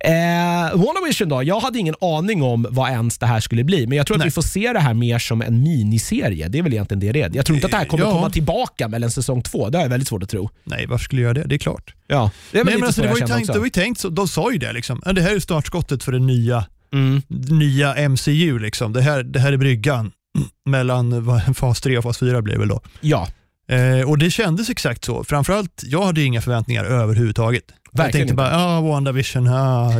Eh, 0.00 0.80
WandaVision 0.80 1.28
då? 1.28 1.42
Jag 1.42 1.60
hade 1.60 1.78
ingen 1.78 1.94
aning 2.00 2.42
om 2.42 2.66
vad 2.70 2.90
ens 2.90 3.18
det 3.18 3.26
här 3.26 3.40
skulle 3.40 3.64
bli, 3.64 3.86
men 3.86 3.96
jag 3.98 4.06
tror 4.06 4.14
att 4.16 4.18
Nej. 4.18 4.26
vi 4.26 4.30
får 4.30 4.42
se 4.42 4.72
det 4.72 4.80
här 4.80 4.94
mer 4.94 5.18
som 5.18 5.42
en 5.42 5.62
miniserie. 5.62 6.48
Det 6.48 6.58
är 6.58 6.62
väl 6.62 6.72
egentligen 6.72 7.00
det 7.00 7.12
det 7.12 7.22
är. 7.22 7.30
Jag 7.34 7.46
tror 7.46 7.56
inte 7.56 7.66
att 7.66 7.70
det 7.70 7.76
här 7.78 7.84
kommer 7.84 8.04
Ja. 8.04 8.10
komma 8.12 8.30
tillbaka 8.30 8.88
mellan 8.88 9.10
säsong 9.10 9.42
två. 9.42 9.68
Det 9.70 9.78
har 9.78 9.84
jag 9.84 9.90
väldigt 9.90 10.08
svårt 10.08 10.22
att 10.22 10.28
tro. 10.28 10.50
Nej, 10.64 10.86
varför 10.86 11.04
skulle 11.04 11.22
jag 11.22 11.26
göra 11.28 11.42
det? 11.42 11.48
Det 11.48 11.54
är 11.54 11.58
klart. 11.58 11.94
Ja, 12.12 12.30
Nej, 12.52 12.64
men 12.64 12.74
alltså, 12.74 12.92
så 12.92 13.00
det, 13.00 13.06
jag 13.06 13.14
var 13.14 13.20
ju 13.20 13.26
tänkt, 13.26 13.52
det 13.52 13.58
var 13.58 13.66
ju 13.66 13.70
tänkt 13.70 14.00
så. 14.00 14.08
De 14.08 14.28
sa 14.28 14.52
ju 14.52 14.58
det. 14.58 14.72
Liksom. 14.72 15.02
Det 15.14 15.20
här 15.22 15.34
är 15.34 15.38
startskottet 15.40 16.02
för 16.04 16.12
det 16.12 16.18
nya, 16.18 16.64
Mm. 16.92 17.22
nya 17.58 18.08
MCU. 18.08 18.58
Liksom. 18.58 18.92
Det, 18.92 19.02
här, 19.02 19.22
det 19.22 19.40
här 19.40 19.52
är 19.52 19.56
bryggan 19.56 20.12
mellan 20.66 21.24
fas 21.54 21.80
3 21.80 21.98
och 21.98 22.04
fas 22.04 22.18
4 22.18 22.42
blir 22.42 22.54
det 22.54 22.58
väl 22.60 22.68
då. 22.68 22.80
Ja, 23.00 23.28
Eh, 23.68 24.08
och 24.10 24.18
det 24.18 24.30
kändes 24.30 24.70
exakt 24.70 25.04
så. 25.04 25.24
Framförallt, 25.24 25.82
jag 25.84 26.02
hade 26.04 26.22
inga 26.22 26.40
förväntningar 26.40 26.84
överhuvudtaget. 26.84 27.64
jag 27.92 27.98
Verkligen 27.98 28.12
tänkte 28.12 28.20
inte. 28.22 28.34
bara, 28.34 28.66
ah, 28.76 28.80
WandaVision, 28.80 29.48
ah, 29.48 29.90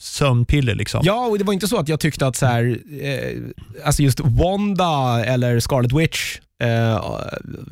sömnpiller 0.00 0.74
liksom. 0.74 1.00
Ja, 1.04 1.26
och 1.26 1.38
det 1.38 1.44
var 1.44 1.52
inte 1.52 1.68
så 1.68 1.78
att 1.78 1.88
jag 1.88 2.00
tyckte 2.00 2.26
att 2.26 2.36
så 2.36 2.46
här, 2.46 2.78
eh, 3.02 3.38
alltså 3.86 4.02
just 4.02 4.20
Wanda 4.20 5.24
eller 5.24 5.60
Scarlet 5.60 5.92
Witch 5.92 6.36
eh, 6.62 6.68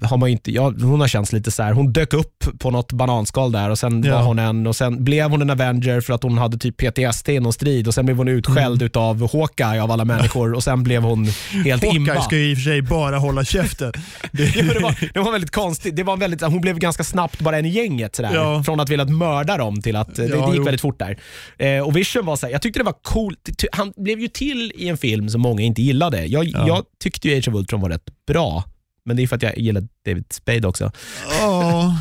har 0.08 0.16
man 0.16 0.28
inte, 0.28 0.52
ja, 0.52 0.72
hon 0.82 1.00
har 1.00 1.08
känts 1.08 1.32
lite 1.32 1.50
så 1.50 1.62
här. 1.62 1.72
hon 1.72 1.92
dök 1.92 2.12
upp 2.14 2.44
på 2.58 2.70
något 2.70 2.92
bananskal 2.92 3.52
där 3.52 3.70
och 3.70 3.78
sen 3.78 4.02
Ja. 4.04 4.14
var 4.18 4.22
hon 4.22 4.38
en 4.38 4.66
och 4.66 4.76
sen 4.76 5.04
blev 5.04 5.30
hon 5.30 5.42
en 5.42 5.50
Avenger 5.50 6.00
för 6.00 6.12
att 6.12 6.22
hon 6.22 6.38
hade 6.38 6.58
typ 6.58 6.76
PTSD 6.76 7.28
i 7.28 7.40
någon 7.40 7.52
strid 7.52 7.86
och 7.88 7.94
sen 7.94 8.04
blev 8.06 8.16
hon 8.16 8.28
utskälld 8.28 8.76
Mm. 8.82 8.86
utav 8.86 9.32
Hawkeye 9.32 9.82
av 9.82 9.90
alla 9.90 10.04
människor 10.04 10.52
och 10.54 10.64
sen 10.64 10.82
blev 10.82 11.02
hon 11.02 11.26
helt 11.64 11.84
imba. 11.84 12.12
Hawkeye 12.12 12.22
ska 12.24 12.36
ju 12.36 12.50
i 12.50 12.54
och 12.54 12.58
för 12.58 12.64
sig 12.64 12.82
bara 12.82 13.18
hålla 13.18 13.44
käften. 13.44 13.92
Det, 14.32 14.42
Ja, 14.56 14.74
det, 14.74 14.80
var, 14.80 15.10
det 15.14 15.20
var 15.20 15.32
väldigt 15.32 15.50
konstigt. 15.50 15.96
Det 15.96 16.02
var 16.02 16.16
väldigt, 16.16 16.42
hon 16.42 16.60
blev 16.60 16.78
ganska 16.78 17.04
snabbt 17.04 17.40
bara 17.40 17.58
en 17.58 17.66
i 17.66 17.68
gänget. 17.68 18.16
Sådär. 18.16 18.34
Ja. 18.34 18.62
Från 18.62 18.80
att 18.80 18.88
vilja 18.90 19.04
mörda 19.04 19.56
dem 19.56 19.82
till 19.82 19.96
att, 19.96 20.14
det, 20.14 20.22
Ja, 20.26 20.28
det 20.28 20.46
gick 20.46 20.56
jo. 20.56 20.64
väldigt 20.64 20.80
fort 20.80 20.98
där. 20.98 21.18
Eh, 21.58 21.80
och 21.86 21.96
Vision 21.96 22.26
var 22.26 22.36
såhär, 22.36 22.52
jag 22.52 22.62
tyckte 22.62 22.80
det 22.80 22.84
var 22.84 22.94
coolt. 23.02 23.48
Han 23.72 23.92
blev 23.96 24.20
ju 24.20 24.28
till 24.28 24.72
i 24.76 24.88
en 24.88 24.96
film 24.96 25.28
som 25.28 25.40
många 25.40 25.62
inte 25.62 25.82
gillade. 25.82 26.26
Jag, 26.26 26.44
Ja. 26.44 26.64
jag 26.68 26.82
tyckte 27.02 27.28
ju 27.28 27.38
Age 27.38 27.48
of 27.48 27.54
Ultron 27.54 27.80
var 27.80 27.88
rätt 27.90 28.04
bra. 28.28 28.64
Men 29.06 29.16
det 29.16 29.22
är 29.22 29.26
för 29.26 29.36
att 29.36 29.42
jag 29.42 29.58
gillar 29.58 29.84
David 30.04 30.24
Spade 30.30 30.68
också. 30.68 30.92
Ja, 31.40 31.98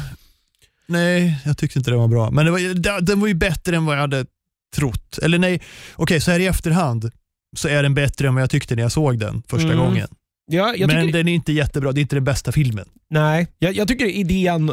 nej, 0.87 1.39
jag 1.45 1.57
tyckte 1.57 1.79
inte 1.79 1.91
det 1.91 1.97
var 1.97 2.07
bra. 2.07 2.31
Men 2.31 2.45
det 2.45 2.51
var, 2.51 3.01
den 3.01 3.19
var 3.19 3.27
ju 3.27 3.33
bättre 3.33 3.75
än 3.75 3.85
vad 3.85 3.95
jag 3.95 4.01
hade 4.01 4.25
trott. 4.75 5.17
Eller 5.21 5.37
nej, 5.39 5.61
okej 5.95 6.21
så 6.21 6.31
här 6.31 6.39
i 6.39 6.45
efterhand 6.45 7.11
så 7.57 7.67
är 7.67 7.83
den 7.83 7.93
bättre 7.93 8.27
än 8.27 8.33
vad 8.33 8.41
jag 8.43 8.49
tyckte 8.49 8.75
när 8.75 8.83
jag 8.83 8.91
såg 8.91 9.19
den 9.19 9.43
första 9.47 9.67
Mm. 9.67 9.77
gången. 9.79 10.07
Ja, 10.47 10.75
jag 10.77 10.87
Men 10.87 11.01
tycker, 11.05 11.17
den 11.17 11.27
är 11.27 11.33
inte 11.33 11.53
jättebra, 11.53 11.91
det 11.91 11.99
är 11.99 12.01
inte 12.01 12.15
den 12.15 12.23
bästa 12.23 12.51
filmen. 12.51 12.85
nej, 13.09 13.47
jag, 13.59 13.75
jag 13.75 13.87
tycker 13.87 14.05
idén, 14.05 14.71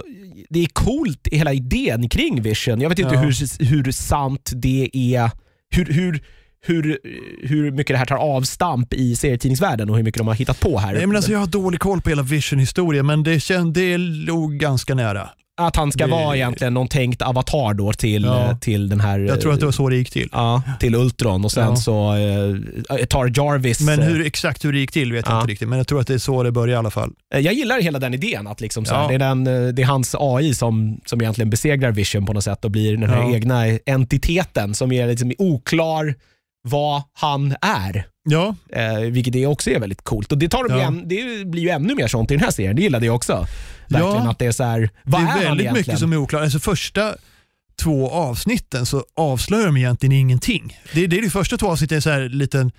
det 0.50 0.60
är 0.60 0.66
coolt, 0.66 1.28
hela 1.32 1.52
idén 1.52 2.08
kring 2.08 2.42
Vision. 2.42 2.80
Jag 2.80 2.88
vet 2.88 2.98
inte 2.98 3.14
Ja. 3.14 3.20
hur, 3.20 3.64
hur 3.66 3.92
sant 3.92 4.52
det 4.54 4.90
är, 4.92 5.30
hur, 5.70 5.84
hur, 5.84 6.22
hur, 6.66 6.98
hur 7.42 7.70
mycket 7.70 7.94
det 7.94 7.98
här 7.98 8.06
tar 8.06 8.16
avstamp 8.16 8.94
i 8.94 9.16
serietidningsvärlden 9.16 9.90
och 9.90 9.96
hur 9.96 10.02
mycket 10.02 10.18
de 10.18 10.26
har 10.28 10.34
hittat 10.34 10.60
på 10.60 10.78
här. 10.78 10.92
Nej, 10.94 11.06
men 11.06 11.16
alltså, 11.16 11.32
jag 11.32 11.38
har 11.38 11.46
dålig 11.46 11.80
koll 11.80 12.00
på 12.00 12.08
hela 12.10 12.22
Vision-historien, 12.22 13.06
men 13.06 13.22
det, 13.22 13.40
känd, 13.40 13.74
det 13.74 13.98
låg 13.98 14.54
ganska 14.58 14.94
nära. 14.94 15.28
Att 15.60 15.76
han 15.76 15.92
ska 15.92 16.04
Det- 16.04 16.10
vara 16.10 16.36
egentligen 16.36 16.74
någon 16.74 16.88
tänkt 16.88 17.22
avatar 17.22 17.74
då 17.74 17.92
till, 17.92 18.24
Ja. 18.24 18.50
eh, 18.50 18.58
till 18.58 18.88
den 18.88 19.00
här... 19.00 19.18
Jag 19.18 19.40
tror 19.40 19.52
att 19.52 19.60
det 19.60 19.64
var 19.66 19.72
så 19.72 19.88
det 19.88 19.96
gick 19.96 20.10
till. 20.10 20.28
Ja, 20.32 20.62
till 20.80 20.94
Ultron 20.94 21.44
och 21.44 21.52
sen 21.52 21.64
Ja. 21.68 21.76
så 21.76 22.14
eh, 22.14 23.04
tar 23.06 23.26
Jarvis... 23.38 23.80
Men 23.80 24.00
eh, 24.00 24.06
hur, 24.06 24.26
exakt 24.26 24.64
hur 24.64 24.72
det 24.72 24.78
gick 24.78 24.92
till 24.92 25.12
vet 25.12 25.26
jag 25.26 25.34
Ja. 25.34 25.40
inte 25.40 25.50
riktigt, 25.52 25.68
men 25.68 25.78
jag 25.78 25.86
tror 25.86 26.00
att 26.00 26.06
det 26.06 26.14
är 26.14 26.18
så 26.18 26.42
det 26.42 26.52
började 26.52 26.72
i 26.72 26.76
alla 26.76 26.90
fall. 26.90 27.10
Eh, 27.34 27.40
Jag 27.40 27.54
gillar 27.54 27.80
hela 27.80 27.98
den 27.98 28.14
idén 28.14 28.46
att 28.46 28.60
liksom 28.60 28.84
så 28.84 28.94
här, 28.94 29.08
det, 29.08 29.14
är 29.14 29.18
den, 29.18 29.46
eh, 29.46 29.68
det 29.68 29.82
är 29.82 29.86
hans 29.86 30.16
AI 30.18 30.54
som, 30.54 31.00
som 31.06 31.20
egentligen 31.20 31.50
besegrar 31.50 31.92
Vision 31.92 32.26
på 32.26 32.32
något 32.32 32.44
sätt 32.44 32.64
och 32.64 32.70
blir 32.70 32.96
den 32.96 33.10
här 33.10 33.34
egna 33.34 33.64
entiteten 33.86 34.74
som 34.74 34.92
är 34.92 35.06
liksom 35.06 35.32
oklar 35.38 36.14
vad 36.62 37.02
han 37.12 37.56
är. 37.62 38.06
Ja, 38.28 38.54
Eh, 38.72 38.98
vilket 38.98 39.32
det 39.32 39.46
också 39.46 39.70
är 39.70 39.80
väldigt 39.80 40.02
coolt. 40.02 40.32
Och 40.32 40.38
Det, 40.38 40.48
tar 40.48 40.68
de 40.68 40.74
Ja. 40.78 40.86
än, 40.86 41.08
det 41.08 41.46
blir 41.46 41.62
ju 41.62 41.68
ännu 41.68 41.94
mer 41.94 42.06
sånt 42.08 42.30
i 42.30 42.34
den 42.34 42.44
här 42.44 42.50
serien. 42.50 42.76
Det 42.76 42.82
gillade 42.82 43.06
jag 43.06 43.14
också. 43.14 43.46
Verkligen 43.88 44.24
Ja. 44.24 44.30
att 44.30 44.38
det 44.38 44.46
är 44.46 44.52
så 44.52 44.64
här, 44.64 44.90
vad 45.02 45.20
det 45.20 45.24
är, 45.24 45.28
är 45.28 45.30
han 45.30 45.38
väldigt 45.38 45.48
egentligen? 45.64 45.74
mycket 45.74 45.98
som 45.98 46.12
är 46.12 46.16
oklart. 46.16 46.42
Alltså 46.42 46.58
första 46.58 47.14
två 47.82 48.10
avsnitten 48.10 48.86
så 48.86 49.04
avslöjar 49.16 49.66
de 49.66 49.76
egentligen 49.76 50.12
ingenting. 50.12 50.78
Det, 50.94 51.06
det 51.06 51.18
är 51.18 51.22
de 51.22 51.30
första 51.30 51.56
två 51.56 51.66
avsnitten 51.70 51.96
är 51.96 52.00
så 52.00 52.10
här 52.10 52.28
liten 52.28 52.72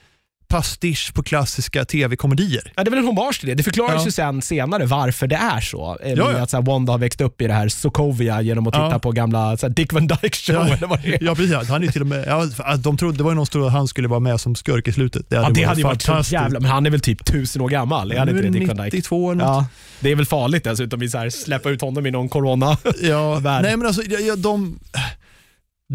pastisch 0.47 1.13
på 1.13 1.23
klassiska 1.23 1.85
tv-komedier. 1.85 2.71
Ja, 2.75 2.83
det 2.83 2.87
är 2.87 2.89
väl 2.89 2.99
en 2.99 3.05
hommage 3.05 3.39
till 3.39 3.49
det. 3.49 3.55
Det 3.55 3.63
förklaras 3.63 3.93
Ja. 3.95 4.05
ju 4.05 4.11
sen 4.11 4.41
senare 4.41 4.85
varför 4.85 5.27
det 5.27 5.35
är 5.35 5.61
så. 5.61 5.97
Eh, 6.03 6.13
Ja, 6.13 6.31
ja. 6.31 6.37
Att 6.43 6.49
så 6.49 6.57
här, 6.57 6.63
Wanda 6.63 6.93
har 6.93 6.97
växt 6.97 7.21
upp 7.21 7.41
i 7.41 7.47
det 7.47 7.53
här 7.53 7.67
Sokovia 7.69 8.41
genom 8.41 8.67
att 8.67 8.73
titta 8.73 8.89
Ja. 8.91 8.99
på 8.99 9.11
gamla 9.11 9.57
så 9.57 9.65
här, 9.67 9.73
Dick 9.73 9.93
Van 9.93 10.07
Dyke 10.07 10.37
show 10.37 10.55
Ja. 10.55 10.75
eller 10.75 10.87
vad 10.87 11.01
det 11.01 11.13
är. 11.15 11.23
Ja 11.23 11.35
precis, 11.35 11.69
han 11.69 11.83
är 11.83 11.87
till 11.87 12.01
och 12.01 12.07
med, 12.07 12.25
ja, 12.27 12.75
de 12.77 12.97
trodde, 12.97 13.17
det 13.17 13.23
var 13.23 13.31
ju 13.31 13.35
någon 13.35 13.45
trodde 13.45 13.67
att 13.67 13.73
han 13.73 13.87
skulle 13.87 14.07
vara 14.07 14.19
med 14.19 14.39
som 14.41 14.55
skurk 14.55 14.87
i 14.87 14.91
slutet. 14.91 15.29
Det 15.29 15.35
Ja, 15.35 15.49
det 15.49 15.63
hade 15.63 15.79
ju 15.79 15.83
varit 15.83 16.01
så 16.01 16.21
jävla... 16.25 16.59
Men 16.59 16.71
han 16.71 16.85
är 16.85 16.89
väl 16.89 16.99
typ 16.99 17.25
tusen 17.25 17.61
år 17.61 17.69
gammal? 17.69 18.11
Är 18.11 18.19
han 18.19 18.29
inte 18.29 18.41
det, 18.41 18.49
Dick 18.49 18.67
Van 18.67 18.77
Dyke? 18.77 18.95
92 18.97 19.31
eller 19.31 19.43
något. 19.45 19.47
Ja, 19.55 19.65
det 19.99 20.11
är 20.11 20.15
väl 20.15 20.25
farligt 20.25 20.63
dessutom 20.63 21.01
att 21.15 21.33
släppa 21.33 21.69
ut 21.69 21.81
honom 21.81 22.05
i 22.05 22.11
någon 22.11 22.29
corona. 22.29 22.77
Ja, 23.01 23.39
nej 23.43 23.77
men 23.77 23.85
alltså, 23.87 24.01
jag, 24.03 24.39
de, 24.39 24.79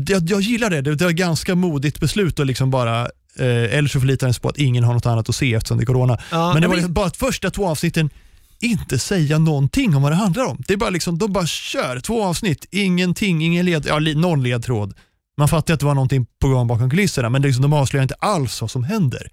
jag, 0.09 0.31
jag 0.31 0.41
gillar 0.41 0.71
det. 0.71 0.81
det. 0.81 0.95
Var 1.03 1.11
ett 1.11 1.17
ganska 1.17 1.55
modigt 1.55 2.01
beslut 2.01 2.41
att 2.41 2.47
liksom 2.47 2.71
bara, 2.71 3.09
eller 3.39 3.89
så 3.89 4.01
förlitar 4.01 4.27
den 4.27 4.35
sig 4.35 4.43
på 4.43 4.49
att 4.49 4.59
ingen 4.59 4.85
har 4.85 4.95
något 4.95 5.07
annat 5.07 5.29
att 5.29 5.35
se 5.35 5.55
eftersom 5.55 5.79
det 5.79 5.85
är 5.85 5.87
corona. 5.87 6.19
Ja, 6.31 6.53
men 6.53 6.63
det 6.63 6.69
var 6.69 6.75
liksom 6.75 6.93
bara 6.93 7.07
att 7.07 7.17
första 7.17 7.51
två 7.51 7.69
avsnitten 7.69 8.11
inte 8.61 8.99
säga 8.99 9.39
någonting 9.39 9.97
om 9.97 10.03
vad 10.03 10.13
det 10.13 10.17
handlar 10.17 10.45
om. 10.45 10.63
Det 10.67 10.73
är 10.73 10.77
bara 10.77 10.91
liksom, 10.91 11.19
de 11.19 11.33
bara 11.33 11.47
kör 11.47 12.01
två 12.01 12.25
avsnitt, 12.25 12.67
ingenting, 12.71 13.45
ingen 13.45 13.65
led, 13.67 13.87
ja, 13.87 13.99
någon 13.99 14.43
ledtråd. 14.43 14.95
Man 15.39 15.49
fattar 15.49 15.75
att 15.75 15.81
det 15.81 15.87
var 15.87 15.95
någonting 15.95 16.27
på 16.41 16.49
gång 16.49 16.67
bakom 16.67 16.91
kulisserna 16.91 17.29
men 17.29 17.43
liksom, 17.43 17.63
de 17.63 17.73
avslöjar 17.73 18.03
inte 18.03 18.15
alls 18.15 18.61
vad 18.61 18.71
som 18.71 18.85
händer. 18.85 19.31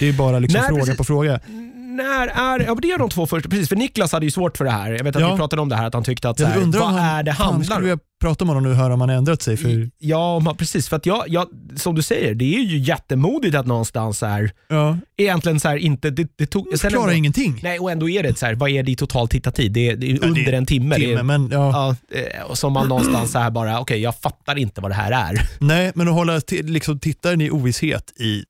Det 0.00 0.08
är 0.08 0.12
bara 0.12 0.38
liksom 0.38 0.60
Nej, 0.60 0.68
fråga 0.68 0.80
precis. 0.82 0.96
på 0.96 1.04
fråga. 1.04 1.40
När 1.76 2.26
är... 2.26 2.64
Ja, 2.66 2.74
det 2.82 2.90
är 2.90 2.98
de 2.98 3.08
två 3.10 3.26
första. 3.26 3.48
Precis, 3.48 3.68
för 3.68 3.76
Niklas 3.76 4.12
hade 4.12 4.26
ju 4.26 4.30
svårt 4.30 4.56
för 4.56 4.64
det 4.64 4.70
här. 4.70 4.92
Jag 4.92 5.04
vet 5.04 5.16
att 5.16 5.22
Ja. 5.22 5.30
vi 5.32 5.36
pratade 5.38 5.62
om 5.62 5.68
det 5.68 5.76
här, 5.76 5.86
att 5.86 5.94
han 5.94 6.04
tyckte 6.04 6.28
att 6.28 6.38
så 6.38 6.44
här, 6.46 6.60
vad 6.60 6.88
han, 6.88 6.98
är 7.18 7.22
det 7.22 7.32
handlar 7.32 7.92
om? 7.92 7.98
prata 8.20 8.44
med 8.44 8.54
honom 8.54 8.62
nu 8.64 8.70
och 8.70 8.76
höra 8.82 8.94
om 8.94 9.00
han 9.00 9.10
ändrat 9.10 9.42
sig? 9.42 9.56
För, 9.56 9.90
Ja, 9.98 10.38
man, 10.40 10.56
precis. 10.56 10.88
För 10.88 10.96
att 10.96 11.06
jag, 11.06 11.24
jag, 11.28 11.46
som 11.76 11.94
du 11.94 12.02
säger, 12.02 12.34
det 12.34 12.54
är 12.56 12.60
ju 12.60 12.78
jättemodigt 12.78 13.54
att 13.56 13.66
någonstans 13.66 14.22
här, 14.22 14.50
ja, 14.68 14.98
egentligen 15.16 15.60
så 15.60 15.68
här, 15.68 15.76
inte... 15.76 16.10
Det, 16.10 16.28
det 16.36 16.46
tog, 16.46 16.66
jag 16.70 16.78
sen 16.78 16.90
förklarar 16.90 17.08
ändå- 17.08 17.18
ingenting. 17.18 17.60
Nej, 17.62 17.78
och 17.78 17.90
ändå 17.92 18.08
är 18.08 18.22
det 18.22 18.38
så 18.38 18.46
här, 18.46 18.54
vad 18.54 18.70
är 18.70 18.82
det 18.82 18.90
i 18.90 18.96
total 18.96 19.28
tittartid? 19.28 19.72
Det 19.72 19.88
är, 19.90 19.96
det 19.96 20.06
är 20.06 20.10
Ja, 20.10 20.18
det 20.20 20.26
är 20.26 20.28
under 20.28 20.52
en 20.52 20.66
timme. 20.66 20.94
det 20.94 21.00
Timme, 21.04 21.18
är, 21.18 21.22
men 21.22 21.48
ja. 21.52 21.96
ja, 22.10 22.18
eh, 22.18 22.42
och 22.50 22.58
som 22.58 22.72
man 22.72 22.88
någonstans 22.88 23.32
så 23.32 23.38
här 23.38 23.50
bara, 23.50 23.80
okej, 23.80 24.00
jag 24.00 24.14
fattar 24.20 24.58
inte 24.58 24.80
vad 24.80 24.90
det 24.90 24.94
här 24.94 25.12
är. 25.32 25.48
Nej, 25.60 25.92
men 25.94 26.08
att 26.08 26.14
hålla 26.14 26.40
liksom, 26.50 26.98
tittaren 26.98 27.40
i 27.40 27.50
ovisshet 27.50 28.10
i 28.20 28.44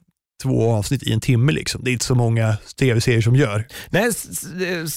två 0.45 0.73
avsnitt 0.73 1.03
i 1.03 1.13
en 1.13 1.21
timme. 1.21 1.53
Liksom. 1.53 1.85
Det 1.85 1.91
är 1.91 1.93
inte 1.93 2.05
så 2.05 2.15
många 2.15 2.57
tv-serier 2.79 3.21
som 3.21 3.37
gör. 3.37 3.67
Nej, 3.91 4.11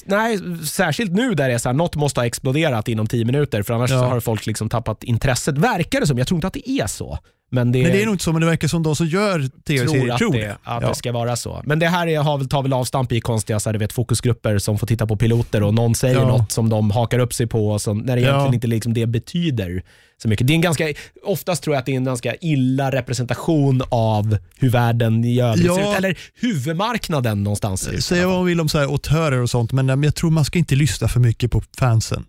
nej, 0.05 0.39
särskilt 0.65 1.11
nu 1.11 1.33
där 1.35 1.47
det 1.47 1.53
är 1.53 1.57
så 1.57 1.69
här, 1.69 1.73
något 1.73 1.95
måste 1.95 2.19
ha 2.19 2.25
exploderat 2.25 2.87
inom 2.87 3.07
tio 3.07 3.25
minuter 3.25 3.61
för 3.63 3.73
annars 3.73 3.91
Ja. 3.91 3.97
har 3.97 4.19
folk 4.19 4.45
liksom 4.45 4.69
tappat 4.69 5.03
intresset. 5.03 5.57
Verkar 5.57 5.99
det 6.01 6.07
som. 6.07 6.17
Jag 6.17 6.27
tror 6.27 6.37
inte 6.37 6.47
att 6.47 6.53
det 6.53 6.69
är 6.69 6.87
så. 6.87 7.19
Men 7.49 7.71
det, 7.71 7.83
Men 7.83 7.91
det 7.91 8.01
är 8.01 8.05
nog 8.05 8.13
inte 8.13 8.23
så, 8.23 8.31
men 8.31 8.41
det 8.41 8.47
verkar 8.47 8.67
som 8.67 8.83
de 8.83 8.95
som 8.95 9.07
gör 9.07 9.39
tror 9.39 9.49
tv-serier 9.67 10.11
att, 10.13 10.17
tror 10.17 10.33
det, 10.33 10.51
att 10.63 10.83
Ja. 10.83 10.89
det 10.89 10.95
ska 10.95 11.11
vara 11.11 11.35
så. 11.35 11.61
Men 11.65 11.79
det 11.79 11.87
här 11.87 12.07
är, 12.07 12.19
har 12.19 12.37
väl, 12.37 12.49
tar 12.49 12.63
väl 12.63 12.73
avstamp 12.73 13.11
i 13.11 13.21
konstiga 13.21 13.59
så 13.59 13.69
här, 13.71 13.77
vet, 13.77 13.93
fokusgrupper 13.93 14.57
som 14.57 14.77
får 14.79 14.87
titta 14.87 15.07
på 15.07 15.15
piloter 15.17 15.63
och 15.63 15.73
någon 15.73 15.95
säger 15.95 16.15
Ja. 16.15 16.27
något 16.27 16.51
som 16.51 16.69
de 16.69 16.91
hakar 16.91 17.19
upp 17.19 17.33
sig 17.33 17.47
på 17.47 17.79
som, 17.79 17.97
när 17.97 18.15
det 18.15 18.21
egentligen 18.21 18.45
Ja. 18.47 18.53
inte 18.53 18.67
liksom 18.67 18.93
det 18.93 19.05
betyder 19.05 19.83
så 20.21 20.27
mycket. 20.29 20.47
Det 20.47 20.53
är 20.53 20.55
en 20.55 20.61
ganska, 20.61 20.93
oftast 21.25 21.63
tror 21.63 21.75
jag 21.75 21.79
att 21.79 21.85
det 21.85 21.91
är 21.91 21.97
en 21.97 22.03
ganska 22.05 22.35
illa 22.35 22.91
representation 22.91 23.81
av 23.89 24.37
hur 24.59 24.69
världen 24.69 25.25
i 25.25 25.39
övrigt 25.41 25.65
Ja. 25.65 25.75
ser 25.75 25.91
ut. 25.91 25.97
Eller 25.97 26.17
huvudmarknaden 26.41 27.43
någonstans. 27.43 28.05
Säga 28.05 28.27
vad 28.27 28.35
man 28.35 28.45
vill 28.45 28.59
om 28.61 28.69
så 28.69 28.77
här, 28.77 28.85
autörer 28.85 29.41
och 29.41 29.49
sånt, 29.49 29.71
men 29.71 30.03
jag 30.03 30.15
tror 30.15 30.29
man 30.31 30.45
ska 30.45 30.59
inte 30.59 30.75
lyssna 30.75 31.07
för 31.07 31.19
mycket 31.19 31.51
på 31.51 31.61
fansen. 31.77 32.25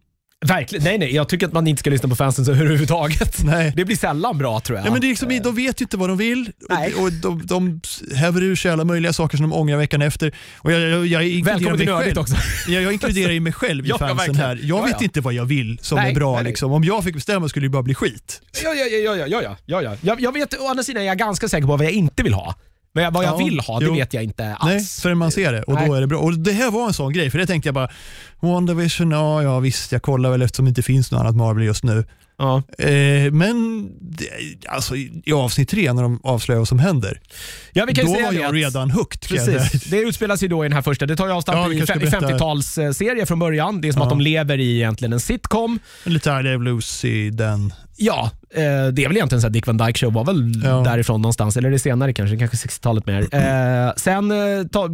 Verkligen. 0.47 0.85
Nej, 0.85 0.99
nej. 0.99 1.15
Jag 1.15 1.29
tycker 1.29 1.47
att 1.47 1.53
man 1.53 1.67
inte 1.67 1.81
ska 1.81 1.91
lyssna 1.91 2.09
på 2.09 2.17
fansen 2.17 2.45
så 2.45 2.51
överhuvudtaget. 2.53 3.45
Nej. 3.45 3.73
Det 3.77 3.85
blir 3.85 3.97
sällan 3.97 4.39
bra 4.39 4.61
tror 4.61 4.79
jag. 4.79 4.87
Ja, 4.87 4.93
men 4.93 5.01
det 5.01 5.07
är 5.07 5.09
liksom, 5.09 5.41
de 5.43 5.55
vet 5.55 5.81
ju 5.81 5.85
inte 5.85 5.97
vad 5.97 6.09
de 6.09 6.19
vill 6.19 6.51
Nej. 6.69 6.95
och, 6.95 7.03
och 7.03 7.13
de, 7.13 7.47
de 7.47 7.81
häver 8.17 8.43
ur 8.43 8.57
sig 8.57 8.71
alla 8.71 8.85
möjliga 8.85 9.13
saker 9.13 9.37
som 9.37 9.51
de 9.51 9.57
ångrar 9.57 9.77
veckan 9.77 10.03
efter. 10.03 10.35
Och 10.59 10.73
jag, 10.73 10.81
jag, 10.81 11.07
jag 11.07 11.27
inkluderar 11.29 11.77
mig 11.77 11.87
själv. 12.05 12.19
också. 12.19 12.35
Jag, 12.69 12.83
jag 12.83 12.93
inkluderar 12.93 13.33
ju 13.33 13.41
mig 13.41 13.53
själv 13.53 13.87
i 13.87 13.89
Ja, 13.89 13.97
ja, 14.01 14.07
fansen 14.09 14.17
verkligen. 14.17 14.41
här. 14.49 14.59
Jag 14.63 14.79
Ja, 14.79 14.83
vet 14.83 14.97
ja. 14.99 15.05
inte 15.05 15.21
vad 15.21 15.35
jag 15.35 15.45
vill 15.45 15.79
som 15.83 15.97
Nej, 15.97 16.11
är 16.11 16.15
bra. 16.15 16.41
Liksom. 16.41 16.73
Om 16.73 16.85
jag 16.85 17.05
fick 17.05 17.15
bestämma 17.15 17.49
skulle 17.49 17.67
det 17.67 17.71
bara 17.71 17.83
bli 17.83 17.95
skit. 17.95 18.41
Ja, 18.65 18.75
ja, 18.75 18.85
ja, 18.87 19.17
ja, 19.17 19.27
ja, 19.27 19.41
ja, 19.43 19.57
ja, 19.67 19.83
ja. 19.83 19.97
Jag, 20.03 20.21
jag 20.21 20.33
vet, 20.33 20.61
å 20.61 20.69
andra 20.69 20.83
sidan 20.83 21.03
är 21.03 21.07
jag 21.07 21.19
ganska 21.19 21.49
säker 21.49 21.67
på 21.67 21.77
vad 21.77 21.87
jag 21.87 21.93
inte 21.93 22.23
vill 22.23 22.35
ha. 22.35 22.55
Men 23.05 23.13
vad 23.13 23.25
jag 23.25 23.33
Ja, 23.41 23.45
vill 23.45 23.61
ha, 23.61 23.81
det 23.81 23.87
jo. 23.87 23.93
vet 23.95 24.15
jag 24.15 24.23
inte 24.25 24.55
alls. 24.55 24.65
Nej, 24.73 24.85
förrän 25.03 25.19
man 25.19 25.31
ser 25.31 25.53
det 25.53 25.63
och 25.63 25.75
Nej. 25.75 25.89
då 25.89 25.95
är 25.95 26.01
det 26.01 26.07
bra. 26.07 26.19
Och 26.19 26.39
Det 26.39 26.53
här 26.53 26.71
var 26.71 26.87
en 26.87 26.93
sån 26.93 27.13
grej, 27.13 27.31
för 27.31 27.39
det 27.39 27.47
tänkte 27.47 27.69
jag 27.69 27.75
bara, 27.75 27.89
WandaVision, 28.41 29.11
ja, 29.11 29.43
ja 29.43 29.59
visst, 29.59 29.93
jag 29.93 30.03
kollar 30.03 30.31
väl 30.31 30.43
eftersom 30.43 30.65
det 30.65 30.69
inte 30.69 30.83
finns 30.83 31.11
något 31.13 31.21
annat 31.21 31.37
Marvel 31.37 31.65
just 31.65 31.85
nu. 31.85 32.05
Ja. 32.39 32.63
Eh, 32.79 33.33
men 33.33 33.89
alltså, 34.69 34.97
i 34.97 35.33
avsnitt 35.35 35.69
tre, 35.69 35.93
när 35.93 36.03
de 36.03 36.21
avslöjar 36.23 36.59
vad 36.59 36.69
som 36.69 36.79
händer, 36.79 37.21
Ja, 37.73 37.85
vi 37.89 37.95
kan 37.95 38.07
då 38.07 38.13
var 38.13 38.33
jag 38.33 38.55
redan 38.57 38.91
hooked. 38.91 39.21
Precis. 39.29 39.85
Det 39.85 39.97
utspelas 40.01 40.43
ju 40.43 40.49
då 40.49 40.65
i 40.65 40.69
den 40.69 40.73
här 40.73 40.83
första. 40.83 41.07
Det 41.07 41.17
tar 41.17 41.25
ju 41.27 41.31
Ja, 41.31 41.37
avstamp 41.37 41.71
vi 41.71 41.75
i 41.75 41.79
kanske 41.79 41.95
fe- 41.95 42.09
ska 42.11 42.21
berätta. 42.21 42.45
50-talsserie 42.45 43.27
från 43.27 43.39
början. 43.39 43.81
Det 43.81 43.89
är 43.89 43.93
som 43.93 44.01
Ja. 44.01 44.07
att 44.07 44.11
de 44.11 44.21
lever 44.21 44.59
i 44.59 44.77
egentligen 44.77 45.13
en 45.13 45.21
sitcom. 45.21 45.79
Lite 46.05 46.31
I 46.31 46.43
Love 46.43 46.65
Lucy, 46.65 47.31
den. 47.31 47.73
Ja, 48.01 48.31
eh, 48.55 48.61
det 48.63 49.05
är 49.05 49.09
väl 49.09 49.17
egentligen 49.17 49.43
så 49.43 49.49
Dick 49.49 49.67
Van 49.67 49.77
Dyke 49.77 49.99
Show 49.99 50.13
var 50.13 50.25
väl 50.25 50.53
Ja. 50.65 50.81
därifrån 50.85 51.23
någonstans, 51.23 51.57
eller 51.57 51.71
det 51.71 51.79
senare 51.79 52.13
kanske, 52.13 52.37
kanske 52.37 52.57
60-talet 52.57 53.07
mer. 53.07 53.27
Eh, 53.89 53.93
sen 53.97 54.31
eh, 54.31 54.67
ta, 54.73 54.89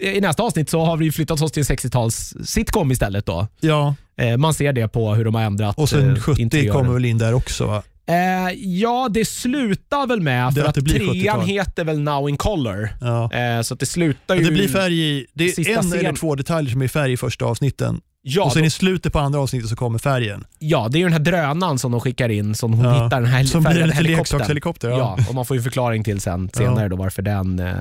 i 0.00 0.20
nästa 0.20 0.42
avsnitt 0.42 0.70
så 0.70 0.84
har 0.84 0.96
vi 0.96 1.12
flyttat 1.12 1.42
oss 1.42 1.52
till 1.52 1.60
en 1.60 1.76
60-tals 1.76 2.34
sitcom 2.44 2.90
istället 2.92 3.26
då. 3.26 3.46
Ja, 3.60 3.94
man 4.38 4.54
ser 4.54 4.72
det 4.72 4.88
på 4.88 5.14
hur 5.14 5.24
de 5.24 5.34
har 5.34 5.42
ändrat 5.42 5.78
och 5.78 5.88
sen 5.88 6.10
eh, 6.16 6.20
70 6.22 6.42
interiören. 6.42 6.72
kommer 6.80 6.92
väl 6.92 7.04
in 7.04 7.18
där 7.18 7.34
också 7.34 7.66
va? 7.66 7.82
Eh, 8.06 8.52
ja, 8.58 9.08
det 9.10 9.24
slutar 9.28 10.06
väl 10.06 10.20
med, 10.20 10.54
för 10.54 10.64
att 10.64 10.74
trean 10.74 11.14
70-tal. 11.14 11.46
heter 11.46 11.84
väl 11.84 12.00
Now 12.00 12.28
in 12.28 12.36
Color. 12.36 12.88
Ja. 13.00 13.32
Eh, 13.32 13.62
så 13.62 13.74
att 13.74 13.80
det 13.80 13.86
slutar 13.86 14.34
ju... 14.34 14.44
Det 14.44 14.50
blir 14.50 14.68
färg 14.68 15.00
i, 15.00 15.26
det 15.34 15.44
är 15.44 15.76
en 15.76 15.82
scen. 15.82 15.98
eller 15.98 16.12
två 16.12 16.34
detaljer 16.34 16.70
som 16.72 16.82
är 16.82 16.88
färg 16.88 17.12
i 17.12 17.16
första 17.16 17.44
avsnitten. 17.44 18.00
Ja, 18.24 18.44
och 18.44 18.52
sen 18.52 18.62
då, 18.62 18.66
i 18.66 18.70
slutet 18.70 19.12
på 19.12 19.18
andra 19.18 19.40
avsnittet 19.40 19.68
så 19.70 19.76
kommer 19.76 19.98
färgen. 19.98 20.44
ja, 20.58 20.88
det 20.90 20.98
är 20.98 21.00
ju 21.00 21.04
den 21.04 21.12
här 21.12 21.20
drönaren 21.20 21.78
som 21.78 21.92
de 21.92 22.00
skickar 22.00 22.28
in, 22.28 22.54
som 22.54 22.72
hon 22.72 22.84
Ja. 22.84 23.04
hittar 23.04 23.20
den 23.20 23.30
här 23.30 23.44
Som 23.44 23.62
blir 23.62 23.80
en 23.82 24.04
leksakshelikopter. 24.04 24.88
Ja. 24.88 24.96
Ja. 25.18 25.24
och 25.28 25.34
man 25.34 25.46
får 25.46 25.56
ju 25.56 25.62
förklaring 25.62 26.04
till 26.04 26.20
sen, 26.20 26.50
senare 26.54 26.88
då 26.88 26.96
varför 26.96 27.22
den... 27.22 27.58
Eh, 27.58 27.72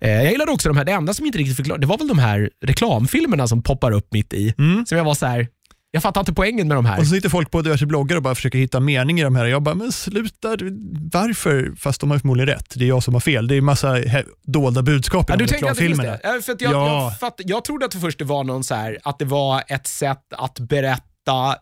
eh, 0.00 0.10
jag 0.10 0.32
gillade 0.32 0.52
också 0.52 0.68
de 0.68 0.76
här, 0.76 0.84
det 0.84 0.92
enda 0.92 1.14
som 1.14 1.26
inte 1.26 1.38
riktigt 1.38 1.56
förklarade, 1.56 1.82
det 1.82 1.86
var 1.86 1.98
väl 1.98 2.08
de 2.08 2.18
här 2.18 2.50
reklamfilmerna 2.66 3.48
som 3.48 3.62
poppar 3.62 3.92
upp 3.92 4.12
mitt 4.12 4.32
i. 4.32 4.54
Mm. 4.58 4.86
Som 4.86 4.98
jag 4.98 5.04
var 5.04 5.14
så 5.14 5.26
här. 5.26 5.48
Jag 5.92 6.02
fattar 6.02 6.20
inte 6.20 6.32
poängen 6.32 6.68
med 6.68 6.76
de 6.76 6.84
här. 6.86 6.98
Och 6.98 7.06
så 7.06 7.14
sitter 7.14 7.28
folk 7.28 7.50
på 7.50 7.62
diverse 7.62 7.86
bloggar 7.86 8.16
och 8.16 8.22
bara 8.22 8.34
försöker 8.34 8.58
hitta 8.58 8.80
mening 8.80 9.20
i 9.20 9.22
de 9.22 9.36
här. 9.36 9.44
Jag 9.46 9.62
bara, 9.62 9.74
men 9.74 9.92
sluta, 9.92 10.48
varför? 11.12 11.72
Fast 11.76 12.00
de 12.00 12.10
har 12.10 12.18
förmodligen 12.18 12.48
rätt. 12.54 12.72
Det 12.76 12.84
är 12.84 12.88
jag 12.88 13.02
som 13.02 13.14
har 13.14 13.20
fel. 13.20 13.48
Det 13.48 13.54
är 13.54 13.60
massa 13.60 13.96
dolda 14.46 14.82
budskap 14.82 15.30
i 15.30 15.32
Ja, 15.32 15.36
de 15.36 15.42
du 15.44 15.48
tänker 15.48 15.70
att 15.70 15.76
det 15.76 15.82
finns 15.84 15.98
reklamfilmerna. 15.98 16.30
det? 16.32 16.36
Ja, 16.36 16.42
för 16.42 16.52
att 16.52 16.60
jag, 16.60 16.72
Ja. 16.72 17.02
jag, 17.04 17.18
fatt, 17.18 17.40
jag 17.44 17.64
trodde 17.64 17.84
att 17.84 17.90
det 17.92 17.98
först 17.98 18.18
det 18.18 18.24
var 18.24 18.44
någon 18.44 18.64
så 18.64 18.74
här, 18.74 18.98
att 19.02 19.18
det 19.18 19.24
var 19.24 19.62
ett 19.68 19.86
sätt 19.86 20.18
att 20.38 20.58
berätta 20.60 21.04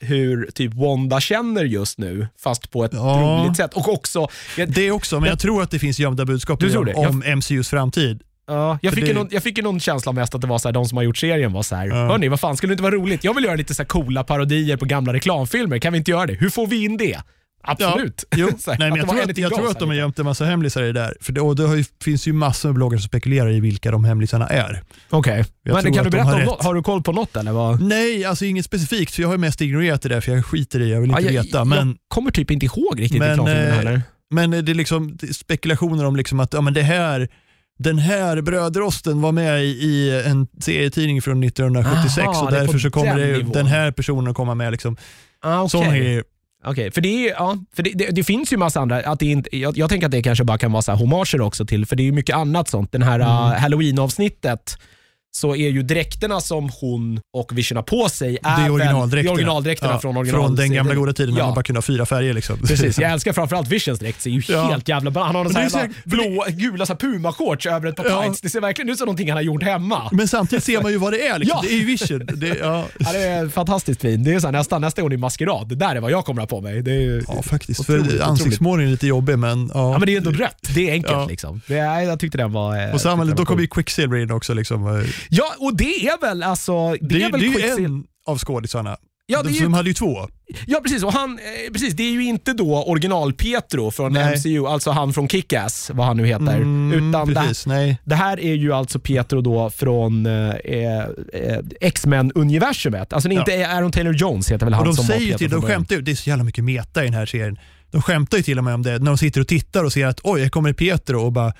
hur 0.00 0.50
typ 0.54 0.74
Wanda 0.74 1.20
känner 1.20 1.64
just 1.64 1.98
nu, 1.98 2.28
fast 2.42 2.70
på 2.70 2.84
ett 2.84 2.92
Ja. 2.94 3.40
roligt 3.44 3.56
sätt. 3.56 3.74
Och 3.74 3.88
också, 3.88 4.28
jag, 4.56 4.72
Det 4.72 4.90
också, 4.90 5.20
men 5.20 5.28
jag 5.28 5.38
tror 5.38 5.62
att 5.62 5.70
det 5.70 5.78
finns 5.78 5.98
gömda 5.98 6.24
budskap 6.24 6.60
det? 6.60 6.66
Jag- 6.66 6.98
om 6.98 7.22
MCUs 7.26 7.68
framtid. 7.68 8.22
Ja, 8.48 8.78
jag, 8.82 8.94
fick 8.94 9.06
det- 9.06 9.12
någon, 9.14 9.28
jag 9.30 9.42
fick 9.42 9.58
ju 9.58 9.64
någon 9.64 9.80
känsla 9.80 10.12
mest 10.12 10.34
att 10.34 10.40
det 10.40 10.46
var 10.46 10.58
så 10.58 10.68
här, 10.68 10.72
de 10.72 10.84
som 10.86 10.96
har 10.96 11.02
gjort 11.04 11.16
serien 11.18 11.52
var 11.52 11.62
så 11.62 11.76
här, 11.76 11.86
Ja. 11.86 11.94
hörni, 11.94 12.28
vad 12.28 12.40
fan, 12.40 12.56
skulle 12.56 12.70
det 12.70 12.72
inte 12.74 12.82
vara 12.82 12.94
roligt? 12.94 13.24
Jag 13.24 13.34
vill 13.34 13.44
göra 13.44 13.54
lite 13.56 13.74
så 13.74 13.84
coola 13.84 14.24
parodier 14.24 14.76
på 14.76 14.84
gamla 14.84 15.12
reklamfilmer, 15.12 15.78
kan 15.78 15.92
vi 15.92 15.98
inte 15.98 16.10
göra 16.10 16.26
det? 16.26 16.34
Hur 16.34 16.50
får 16.50 16.66
vi 16.66 16.84
in 16.84 16.96
det? 16.96 17.18
Absolut. 17.62 18.24
Jo, 18.36 18.48
Så 18.58 18.70
här, 18.70 18.78
nej, 18.78 18.90
men 18.90 18.98
jag, 18.98 19.06
det 19.08 19.12
tror 19.12 19.30
att, 19.30 19.38
jag 19.38 19.54
tror 19.54 19.70
att 19.70 19.78
de 19.78 19.88
har 19.88 19.96
gömt 19.96 20.18
en 20.18 20.24
massa 20.24 20.44
hemlisar 20.44 20.82
i 20.82 20.86
det 20.86 20.92
där. 20.92 21.14
För 21.20 21.32
det, 21.32 21.40
och 21.40 21.56
det 21.56 21.76
ju, 21.76 21.84
finns 22.04 22.28
ju 22.28 22.32
massor 22.32 22.68
med 22.68 22.74
bloggar 22.74 22.98
som 22.98 23.08
spekulerar 23.08 23.50
i 23.50 23.60
vilka 23.60 23.90
de 23.90 24.04
hemlisarna 24.04 24.46
är. 24.48 24.82
Okej, 25.10 25.44
Jag 25.62 25.84
men 25.84 25.94
kan 25.94 26.04
du 26.04 26.10
berätta 26.10 26.26
har 26.28 26.38
om 26.40 26.44
något? 26.44 26.62
Har 26.64 26.74
du 26.74 26.82
koll 26.82 27.02
på 27.02 27.12
något 27.12 27.36
eller? 27.36 27.52
Vad? 27.52 27.82
Nej, 27.82 28.24
alltså 28.24 28.44
inget 28.44 28.64
specifikt, 28.64 29.14
för 29.14 29.22
jag 29.22 29.28
har 29.28 29.36
mest 29.36 29.60
ignorerat 29.60 30.02
det 30.02 30.08
där 30.08 30.20
för 30.20 30.32
jag 30.32 30.44
skiter 30.46 30.80
i 30.80 30.92
jag 30.92 31.00
vill 31.00 31.10
inte 31.10 31.22
Ja, 31.22 31.30
jag, 31.30 31.42
veta. 31.42 31.64
Men, 31.64 31.88
jag 31.88 31.96
kommer 32.08 32.30
typ 32.30 32.50
inte 32.50 32.66
ihåg 32.66 33.00
riktigt 33.00 33.18
Men, 33.18 33.28
reklamfilmerna 33.28 33.68
eh, 33.68 33.74
heller. 33.74 34.02
men 34.30 34.50
det 34.50 34.72
är 34.72 34.74
liksom 34.74 35.16
det 35.16 35.28
är 35.28 35.32
spekulationer 35.32 36.04
om 36.04 36.16
liksom 36.16 36.40
att 36.40 36.52
ja, 36.54 36.60
men 36.60 36.74
det 36.74 36.82
här 36.82 37.28
den 37.78 37.98
här 37.98 38.40
brödrosten 38.40 39.20
var 39.20 39.32
med 39.32 39.64
i, 39.64 40.22
en 40.26 40.46
serietidning 40.60 41.22
från 41.22 41.42
1976 41.42 42.26
Aha, 42.28 42.44
och 42.44 42.52
därför 42.52 42.78
så 42.78 42.90
kommer 42.90 43.18
den 43.18 43.46
det, 43.46 43.52
den 43.52 43.66
här 43.66 43.90
personen 43.90 44.34
komma 44.34 44.54
med. 44.54 44.72
Liksom. 44.72 44.96
Ah, 45.42 45.58
okej. 45.60 45.70
Sådana 45.70 45.96
grejer. 45.98 46.24
Okej, 46.64 46.90
för, 46.90 47.00
det, 47.00 47.28
är, 47.28 47.30
ja, 47.32 47.58
för 47.74 47.82
det, 47.82 47.90
det, 47.94 48.06
det 48.10 48.24
finns 48.24 48.52
ju 48.52 48.56
massa 48.56 48.80
andra, 48.80 48.96
att 49.00 49.18
det 49.18 49.26
inte, 49.26 49.56
jag, 49.56 49.78
jag 49.78 49.90
tänker 49.90 50.06
att 50.06 50.12
det 50.12 50.22
kanske 50.22 50.44
bara 50.44 50.58
kan 50.58 50.72
vara 50.72 50.82
så 50.82 50.92
här 50.92 50.98
hommager 50.98 51.40
också 51.40 51.66
till, 51.66 51.86
för 51.86 51.96
det 51.96 52.02
är 52.02 52.04
ju 52.04 52.12
mycket 52.12 52.36
annat 52.36 52.68
sånt. 52.68 52.92
Den 52.92 53.02
här 53.02 53.20
Mm. 53.20 53.28
uh, 53.28 53.58
halloween-avsnittet 53.60 54.78
så 55.36 55.56
är 55.56 55.68
ju 55.68 55.82
dräkterna 55.82 56.40
som 56.40 56.70
hon 56.80 57.20
och 57.36 57.58
Vision 57.58 57.76
har 57.76 57.82
på 57.82 58.08
sig 58.08 58.38
är 58.42 58.56
Det 58.60 58.62
är 58.66 58.70
originaldräkterna. 58.70 59.22
det 59.22 59.30
originaldräkterna 59.34 59.92
Ja, 59.92 60.00
från 60.00 60.16
original. 60.16 60.42
Från 60.42 60.56
den 60.56 60.72
gamla 60.72 60.94
goda 60.94 61.12
tiden 61.12 61.34
när 61.34 61.40
Ja. 61.40 61.46
man 61.46 61.54
bara 61.54 61.62
kunde 61.62 61.78
ha 61.78 61.82
fyra 61.82 62.06
färger. 62.06 62.34
Liksom. 62.34 62.58
Precis, 62.58 62.98
jag 62.98 63.10
älskar 63.12 63.32
framförallt 63.32 63.68
Visions 63.68 63.98
dräkt. 63.98 64.20
ser 64.22 64.30
ju 64.30 64.42
Ja. 64.48 64.62
helt 64.68 64.88
jävla 64.88 65.10
Han 65.24 65.34
har 65.34 65.44
sån 65.44 65.52
det 65.52 65.58
här 65.60 65.66
är 65.66 65.70
så- 65.70 65.88
blå, 66.04 66.44
gula 66.48 66.86
så 66.86 66.94
puma-shorts 66.94 67.68
över 67.68 67.88
ett 67.88 67.96
par 67.96 68.06
Ja. 68.06 68.22
tights. 68.22 68.40
Det 68.40 68.48
ser 68.50 68.60
verkligen 68.60 68.90
ut 68.90 68.98
som 68.98 69.04
någonting 69.06 69.28
han 69.28 69.36
har 69.36 69.42
gjort 69.42 69.62
hemma. 69.62 70.08
Men 70.12 70.28
samtidigt 70.28 70.64
ser 70.64 70.82
man 70.82 70.90
ju 70.92 70.98
vad 70.98 71.12
det 71.12 71.26
är. 71.26 71.38
Liksom. 71.38 71.60
Ja. 71.62 71.68
Det 71.68 71.74
är 71.74 71.78
ju 71.78 71.84
vision. 71.84 72.26
Det, 72.34 72.46
ja. 72.60 72.84
Det 72.98 73.18
är 73.18 73.48
fantastiskt 73.48 74.00
fint. 74.00 74.24
Det 74.24 74.34
är 74.34 74.40
så 74.40 74.46
här, 74.46 74.52
nästan 74.52 74.80
nästa 74.80 75.02
gång 75.02 75.12
i 75.12 75.16
maskerad. 75.16 75.68
Det 75.68 75.74
där 75.74 75.96
är 75.96 76.00
vad 76.00 76.10
jag 76.10 76.24
kommer 76.24 76.42
att 76.42 76.50
ha 76.50 76.58
på 76.58 76.62
mig. 76.62 76.82
Det 76.82 76.92
är, 76.92 77.22
ja, 77.28 77.42
faktiskt. 77.42 77.80
Otroligt, 77.80 78.02
För 78.02 78.08
otroligt. 78.08 78.22
ansiktsmålningen 78.28 78.88
är 78.88 78.92
lite 78.92 79.06
jobbig, 79.06 79.38
men 79.38 79.70
ja. 79.74 79.90
Men 79.98 80.06
det 80.06 80.12
är 80.12 80.16
ändå 80.16 80.30
rött. 80.30 80.68
Det 80.74 80.88
är 80.88 80.92
enkelt 80.92 81.30
liksom. 81.30 81.60
Det 81.66 81.74
jag 81.74 82.20
tyckte 82.20 82.38
den 82.38 82.52
var... 82.52 82.86
eh, 82.88 82.94
och 82.94 83.26
den 83.26 83.36
då 83.36 83.44
kommer 83.44 83.60
ju 83.62 83.66
Quicksilver 83.68 84.16
in 84.16 84.30
också. 84.30 84.54
Liksom. 84.54 85.04
Ja, 85.28 85.54
och 85.58 85.76
det 85.76 86.06
är 86.06 86.20
väl 86.20 86.42
alltså... 86.42 86.92
Det, 86.92 86.98
Det, 87.00 87.22
är 87.22 87.32
väl 87.32 87.40
det 87.40 87.68
är 87.68 87.84
en 87.84 88.04
av 88.26 88.38
skådisarna. 88.38 88.96
Ja, 89.30 89.42
det 89.42 89.48
de, 89.48 89.54
ju, 89.54 89.62
de 89.62 89.74
hade 89.74 89.90
ju 89.90 89.94
två. 89.94 90.28
ja, 90.66 90.80
precis. 90.82 91.02
Och 91.02 91.12
han, 91.12 91.38
eh, 91.38 91.72
precis. 91.72 91.94
Det 91.94 92.02
är 92.02 92.10
ju 92.12 92.24
inte 92.24 92.52
då 92.52 92.84
original-Petro 92.84 93.90
från 93.90 94.12
Nej. 94.12 94.36
MCU, 94.36 94.66
alltså 94.66 94.90
han 94.90 95.12
från 95.12 95.28
Kick-Ass, 95.28 95.90
vad 95.94 96.06
han 96.06 96.16
nu 96.16 96.26
heter. 96.26 96.56
Mm, 96.56 96.92
Utan 96.92 97.28
det, 97.28 97.34
precis, 97.34 97.66
nej. 97.66 97.98
det 98.04 98.14
här 98.14 98.40
är 98.40 98.54
ju 98.54 98.72
alltså 98.72 98.98
Petro 98.98 99.40
då 99.40 99.70
från 99.70 100.26
eh, 100.26 100.48
eh, 100.48 101.04
X-Men-universumet. 101.80 103.12
Alltså 103.12 103.28
det 103.28 103.34
är 103.34 103.38
inte 103.38 103.68
Aaron 103.68 103.92
Taylor-Jones 103.92 104.52
heter 104.52 104.66
väl 104.66 104.74
han 104.74 104.80
Och 104.80 104.86
de 104.86 104.96
som 104.96 105.06
var 105.06 105.14
säger 105.14 105.26
ju 105.26 105.32
Petro 105.32 105.38
till, 105.38 105.50
de 105.50 105.62
skämtar 105.62 105.96
ju, 105.96 106.02
det 106.02 106.10
är 106.10 106.14
så 106.14 106.30
jävla 106.30 106.44
mycket 106.44 106.64
meta 106.64 107.02
i 107.02 107.04
den 107.04 107.14
här 107.14 107.26
serien. 107.26 107.58
De 107.90 108.02
skämtar 108.02 108.36
ju 108.36 108.42
till 108.42 108.58
och 108.58 108.64
med 108.64 108.74
om 108.74 108.82
det 108.82 108.98
när 108.98 109.06
de 109.06 109.18
sitter 109.18 109.40
och 109.40 109.48
tittar 109.48 109.84
och 109.84 109.92
ser 109.92 110.06
att 110.06 110.20
oj, 110.22 110.42
här 110.42 110.48
kommer 110.48 110.72
Pietro 110.72 111.20
och 111.20 111.32
bara 111.32 111.52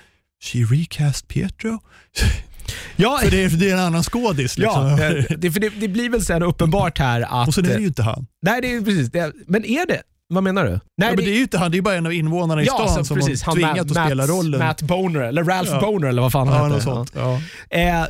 She 0.43 0.59
recast 0.59 1.29
Pietro? 1.29 1.79
Ja, 2.97 3.19
För 3.23 3.31
det 3.31 3.45
är, 3.45 3.49
det 3.49 3.71
är 3.71 3.75
en 3.75 3.81
annan 3.81 4.03
skådis. 4.03 4.59
Liksom. 4.59 4.89
ja 4.89 5.05
eh, 5.05 5.25
det, 5.39 5.53
för 5.53 5.61
det, 5.61 5.69
det 5.69 5.89
blir 5.89 6.11
väl 6.11 6.25
sen 6.25 6.43
uppenbart 6.43 6.99
här 6.99 7.43
att... 7.43 7.49
och 7.49 7.55
sen 7.55 7.64
är 7.64 7.75
det 7.75 7.81
ju 7.81 7.87
inte 7.87 8.03
han. 8.03 8.27
Nej, 8.43 8.61
det 8.61 8.75
är 8.75 8.81
precis 8.81 9.11
det. 9.11 9.33
Men 9.47 9.64
är 9.64 9.87
det? 9.87 10.03
Vad 10.31 10.43
menar 10.43 10.64
du? 10.64 10.71
Nej, 10.71 10.81
ja, 10.97 11.07
men 11.07 11.16
det 11.16 11.31
är 11.31 11.35
ju 11.35 11.43
inte 11.43 11.59
han, 11.59 11.71
det 11.71 11.79
är 11.79 11.83
bara 11.83 11.95
en 11.95 12.07
av 12.07 12.12
invånarna 12.12 12.62
i 12.62 12.66
stan 12.66 12.89
så 12.89 13.05
som 13.05 13.16
precis, 13.16 13.43
har 13.43 13.55
tvingat 13.55 13.77
Matt, 13.77 13.97
att 13.97 14.07
spela 14.07 14.27
rollen. 14.27 14.59
Matt 14.61 14.83
Boner, 14.83 15.21
eller 15.21 15.45
Ralph 15.45 15.73
Ja. 15.73 15.81
Boner 15.81 16.09
eller 16.09 16.23
vad 16.23 16.33
fan 16.33 16.49
han 16.49 16.71
ja, 16.71 16.81
sånt. 16.81 17.12
Ja. 17.14 17.41
Eh, 17.71 18.05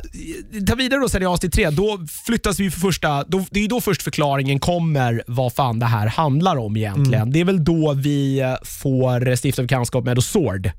ta 0.67 0.75
vidare 0.75 0.99
då 0.99 1.09
sen 1.09 1.21
i 1.21 1.25
avsnitt 1.25 1.53
tre, 1.53 1.69
då 1.69 1.99
flyttas 2.25 2.59
vi 2.59 2.71
för 2.71 2.79
första, 2.79 3.23
då, 3.23 3.45
det 3.51 3.59
är 3.63 3.67
då 3.67 3.81
först 3.81 4.01
förklaringen 4.01 4.59
kommer 4.59 5.23
vad 5.27 5.53
fan 5.53 5.79
det 5.79 5.85
här 5.85 6.07
handlar 6.07 6.57
om 6.57 6.77
egentligen. 6.77 7.21
Mm. 7.21 7.31
Det 7.31 7.39
är 7.39 7.45
väl 7.45 7.63
då 7.63 7.93
vi 7.93 8.39
eh, 8.39 8.55
får 8.65 9.35
stifta 9.35 9.61
bekantskap 9.61 10.05
med 10.05 10.23
Sword, 10.23 10.71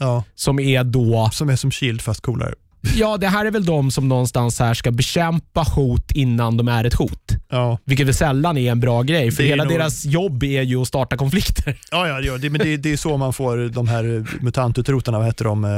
Ja, 0.00 0.24
som 0.34 0.58
är 0.58 0.84
då, 0.84 1.30
som 1.32 1.48
är 1.48 1.56
som 1.56 1.70
Shield 1.70 2.02
fast 2.02 2.20
coolare. 2.20 2.54
Ja 2.96 3.16
det 3.16 3.28
här 3.28 3.44
är 3.46 3.50
väl 3.50 3.64
de 3.64 3.90
som 3.90 4.08
någonstans 4.08 4.58
här 4.58 4.74
ska 4.74 4.90
bekämpa 4.90 5.62
hot 5.62 6.10
innan 6.12 6.56
de 6.56 6.68
är 6.68 6.84
ett 6.84 6.94
hot. 6.94 7.28
Ja, 7.50 7.78
Vilket 7.84 8.06
väl 8.06 8.14
sällan 8.14 8.58
är 8.58 8.70
en 8.70 8.80
bra 8.80 9.02
grej, 9.02 9.30
för 9.30 9.42
Det 9.42 9.46
är 9.48 9.50
hela 9.50 9.64
nog- 9.64 9.72
deras 9.72 10.04
jobb 10.04 10.42
är 10.42 10.62
ju 10.62 10.82
att 10.82 10.88
starta 10.88 11.16
konflikter. 11.16 11.78
ja, 11.90 12.08
ja, 12.08 12.20
ja 12.20 12.38
det, 12.38 12.50
men 12.50 12.60
det, 12.60 12.76
det 12.76 12.92
är 12.92 12.96
så 12.96 13.16
man 13.16 13.32
får 13.32 13.56
de 13.68 13.88
här 13.88 14.26
mutantutrotarna, 14.40 15.18
vad 15.18 15.26
heter 15.26 15.44
de? 15.44 15.64
Eh, 15.64 15.70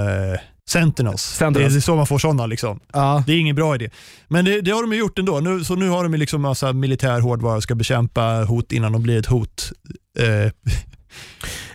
Sentinels. 0.69 1.23
Sentinels. 1.23 1.73
Det, 1.75 1.79
är, 1.79 1.81
så 1.81 1.97
man 1.97 2.07
får 2.07 2.19
sådana. 2.19 2.47
Liksom. 2.47 2.81
Ja. 2.93 3.25
Det 3.27 3.33
är 3.33 3.39
ingen 3.39 3.57
bra 3.57 3.75
idé. 3.75 3.91
Men 4.29 4.45
det, 4.45 4.61
det 4.61 4.71
har 4.71 4.83
de 4.83 4.93
ju 4.93 4.99
gjort 4.99 5.19
ändå. 5.19 5.41
Nu, 5.41 5.65
så 5.65 5.75
nu 5.75 5.89
har 5.89 6.03
de 6.03 6.13
ju 6.13 6.19
liksom 6.19 6.43
massa 6.43 6.73
militär 6.73 7.21
hårdvara 7.21 7.57
och 7.57 7.63
ska 7.63 7.75
bekämpa 7.75 8.45
hot 8.45 8.73
innan 8.73 8.93
de 8.93 9.03
blir 9.03 9.19
ett 9.19 9.27
hot. 9.27 9.73
Eh. 10.19 10.53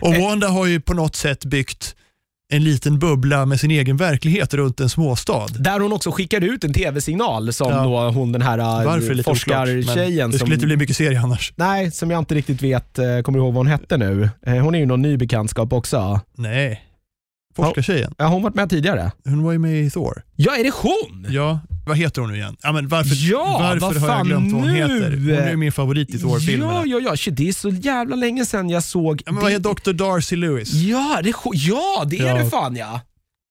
Och 0.00 0.14
Wanda 0.14 0.48
har 0.48 0.66
ju 0.66 0.80
på 0.80 0.94
något 0.94 1.16
sätt 1.16 1.44
byggt 1.44 1.94
en 2.52 2.64
liten 2.64 2.98
bubbla 2.98 3.46
med 3.46 3.60
sin 3.60 3.70
egen 3.70 3.96
verklighet 3.96 4.54
runt 4.54 4.80
en 4.80 4.88
småstad. 4.88 5.46
Där 5.58 5.80
hon 5.80 5.92
också 5.92 6.10
skickar 6.10 6.40
ut 6.44 6.64
en 6.64 6.72
tv-signal 6.72 7.52
som 7.52 7.70
Ja. 7.72 7.82
då 7.84 8.10
hon 8.10 8.32
den 8.32 8.42
här 8.42 8.58
eh, 8.58 9.22
forskartjejen 9.22 10.30
Det 10.30 10.38
som 10.38 10.46
skulle 10.46 10.54
inte 10.54 10.66
bli 10.66 10.76
mycket 10.76 10.96
serie 10.96 11.20
annars. 11.20 11.52
Nej, 11.56 11.90
som 11.90 12.10
jag 12.10 12.18
inte 12.18 12.34
riktigt 12.34 12.62
vet, 12.62 12.98
eh, 12.98 13.20
kommer 13.20 13.38
ihåg 13.38 13.54
vad 13.54 13.56
hon 13.60 13.66
hette 13.66 13.96
nu. 13.96 14.30
Eh, 14.46 14.54
Hon 14.56 14.74
är 14.74 14.78
ju 14.78 14.86
någon 14.86 15.02
ny 15.02 15.16
bekantskap 15.16 15.72
också. 15.72 16.20
Nej. 16.36 16.82
Forskartjejen. 17.56 18.14
Ja, 18.18 18.24
hon 18.24 18.32
har 18.34 18.40
varit 18.40 18.54
med 18.54 18.70
tidigare. 18.70 19.12
Hon 19.24 19.42
var 19.42 19.52
ju 19.52 19.58
med 19.58 19.80
i 19.82 19.90
Thor. 19.90 20.22
Ja, 20.36 20.56
är 20.56 20.64
det 20.64 20.72
hon? 20.74 21.26
Ja, 21.30 21.58
vad 21.86 21.96
heter 21.96 22.20
hon 22.20 22.30
nu 22.30 22.36
igen? 22.36 22.56
Ja, 22.62 22.72
men 22.72 22.88
varför 22.88 23.16
Ja, 23.30 23.76
varför 23.80 24.00
vad 24.00 24.10
har 24.10 24.16
jag 24.18 24.26
glömt 24.26 24.52
vad 24.52 24.60
hon 24.62 24.70
nu? 24.72 24.76
heter? 24.76 25.10
Hon 25.10 25.30
är 25.48 25.56
min 25.56 25.72
favorit 25.72 26.10
i 26.14 26.18
Thor-filmerna. 26.18 26.72
Ja, 26.72 26.82
ja, 26.86 27.00
ja. 27.10 27.16
Shit, 27.16 27.36
det 27.36 27.48
är 27.48 27.52
så 27.52 27.68
jävla 27.68 28.16
länge 28.16 28.44
sedan 28.46 28.70
jag 28.70 28.82
såg... 28.84 29.22
Ja, 29.26 29.32
men 29.32 29.42
vad 29.42 29.52
heter 29.52 29.74
Dr. 29.74 29.92
Darcy 29.92 30.36
Lewis? 30.36 30.72
Ja, 30.72 31.20
det 31.22 31.28
är, 31.28 31.34
ja, 31.52 32.04
det 32.06 32.18
är 32.18 32.26
Ja. 32.26 32.38
det 32.44 32.50
fan 32.50 32.76
ja. 32.76 33.00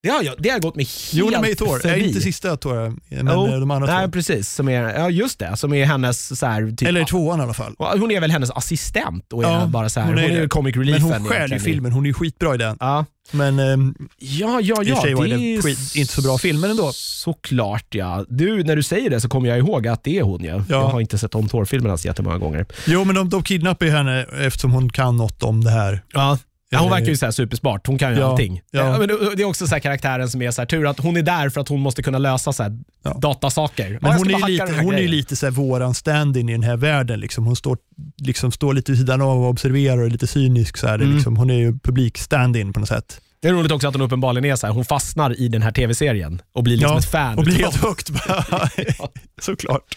Det 0.02 0.08
har, 0.12 0.22
jag, 0.22 0.34
det 0.38 0.48
har 0.48 0.58
gått 0.58 0.76
mig 0.76 0.84
helt 0.84 1.12
Jo, 1.12 1.24
hon 1.24 1.34
är 1.34 1.40
med 1.40 1.58
Thor. 1.58 1.78
förbi. 1.78 1.96
Nej, 1.98 2.08
inte 2.08 2.20
sista 2.20 2.56
Thor, 2.56 2.74
men 3.08 3.34
Jo, 3.34 3.46
eh, 3.46 3.60
de 3.60 3.70
andra 3.70 3.94
Nej, 3.96 4.04
två. 4.06 4.12
precis. 4.12 4.50
Som 4.54 4.68
är, 4.68 4.94
ja, 4.98 5.10
just 5.10 5.38
det. 5.38 5.56
Som 5.56 5.72
är 5.74 5.84
hennes... 5.84 6.38
Så 6.38 6.46
här, 6.46 6.70
typ, 6.76 6.88
Eller 6.88 7.04
tvåan 7.04 7.40
i 7.40 7.42
alla 7.42 7.54
fall. 7.54 7.74
Hon 7.78 8.10
är 8.10 8.20
väl 8.20 8.30
hennes 8.30 8.50
assistent 8.50 9.32
och 9.32 9.44
är 9.44 9.48
Ja, 9.48 9.66
bara 9.66 9.88
så 9.88 10.00
här, 10.00 10.06
hon 10.06 10.14
hon 10.14 10.24
är 10.24 10.28
är, 10.28 10.34
det. 10.34 10.40
ju 10.42 10.48
comic 10.48 10.76
Men 10.76 10.84
reliefen. 10.84 11.12
hon 11.12 11.24
stjäl 11.24 11.52
ju 11.52 11.58
filmen, 11.58 11.92
hon 11.92 12.04
är 12.04 12.08
ju 12.08 12.14
skitbra 12.14 12.54
i 12.54 12.58
den. 12.58 12.76
Ja, 12.80 13.04
Men 13.30 13.58
ehm, 13.58 13.94
ja, 14.18 14.60
ja. 14.62 14.82
i 14.82 14.88
ja 14.88 14.94
och 14.94 15.00
för 15.00 15.06
sig 15.06 15.14
var 15.14 15.26
det 15.26 15.34
är 15.34 15.98
inte 15.98 16.12
så 16.12 16.22
bra 16.22 16.38
film, 16.38 16.60
men 16.60 16.70
ändå. 16.70 16.90
Såklart 16.92 17.94
ja. 17.94 18.24
Du, 18.28 18.64
när 18.64 18.76
du 18.76 18.82
säger 18.82 19.10
det 19.10 19.20
så 19.20 19.28
kommer 19.28 19.48
jag 19.48 19.58
ihåg 19.58 19.88
att 19.88 20.04
det 20.04 20.18
är 20.18 20.22
hon 20.22 20.40
ju. 20.40 20.48
Ja. 20.48 20.62
Jag 20.68 20.88
har 20.88 21.00
inte 21.00 21.18
sett 21.18 21.34
om 21.34 21.48
Thor-filmerna 21.48 21.96
så 21.96 22.08
jättemånga 22.08 22.38
gånger. 22.38 22.66
Jo, 22.86 23.04
men 23.04 23.14
de, 23.14 23.28
de 23.28 23.42
kidnappar 23.42 23.86
ju 23.86 23.92
henne 23.92 24.26
eftersom 24.40 24.72
hon 24.72 24.92
kan 24.92 25.16
något 25.16 25.42
om 25.42 25.64
det 25.64 25.70
här. 25.70 26.02
Ja. 26.12 26.38
Ja, 26.70 26.78
hon 26.78 26.88
Eh, 26.88 26.92
verkar 26.94 27.06
ju 27.06 27.16
så 27.16 27.32
supersmart. 27.32 27.86
Hon 27.86 27.98
kan 27.98 28.12
ju 28.14 28.18
ja, 28.20 28.26
allting. 28.30 28.60
ja. 28.70 28.80
Ja. 28.80 28.98
men 28.98 29.08
det 29.36 29.42
är 29.42 29.44
också 29.44 29.66
så 29.66 29.80
karaktären 29.80 30.28
som 30.28 30.42
är 30.42 30.50
så 30.50 30.60
här, 30.60 30.66
tur 30.66 30.86
att 30.86 30.98
hon 31.00 31.16
är 31.16 31.22
där 31.22 31.48
för 31.48 31.60
att 31.60 31.68
hon 31.68 31.80
måste 31.80 32.02
kunna 32.02 32.18
lösa 32.18 32.52
så 32.52 32.62
här 32.62 32.78
Ja. 33.04 33.16
datasaker. 33.20 33.98
Men 34.02 34.12
hon 34.12 34.30
är 34.30 34.48
lite, 34.48 34.72
hon 34.84 34.94
är 34.94 35.08
lite 35.08 35.36
så 35.36 35.46
här 35.46 35.50
våran 35.50 35.94
stand-in 35.94 36.48
i 36.48 36.52
den 36.52 36.62
här 36.62 36.76
världen. 36.76 37.20
Liksom. 37.20 37.46
Hon 37.46 37.56
står, 37.56 37.78
liksom, 38.16 38.52
står 38.52 38.74
lite 38.74 38.92
vid 38.92 38.98
sidan 38.98 39.22
av 39.22 39.42
och 39.42 39.48
observerar 39.50 39.98
och 39.98 40.06
är 40.06 40.10
lite 40.10 40.26
cynisk. 40.26 40.76
Så 40.76 40.86
här. 40.86 40.94
Mm. 40.94 41.14
Liksom, 41.14 41.36
hon 41.36 41.50
är 41.50 41.54
ju 41.58 41.78
publik 41.78 42.18
stand-in 42.18 42.72
på 42.72 42.80
något 42.80 42.88
sätt. 42.88 43.20
Det 43.46 43.50
är 43.50 43.54
roligt 43.54 43.72
också 43.72 43.88
att 43.88 43.94
hon 43.94 44.02
uppenbarligen 44.02 44.44
är 44.52 44.56
så 44.56 44.66
här, 44.66 44.74
hon 44.74 44.84
fastnar 44.84 45.40
i 45.40 45.48
den 45.48 45.62
här 45.62 45.70
tv-serien 45.72 46.42
och 46.54 46.62
blir 46.62 46.76
liksom 46.76 46.92
Ja, 46.92 46.98
ett 46.98 47.10
fan. 47.10 47.38
Och 47.38 47.44
blir 47.44 47.54
helt 47.56 47.76
högt. 47.76 48.10
Såklart. 49.42 49.96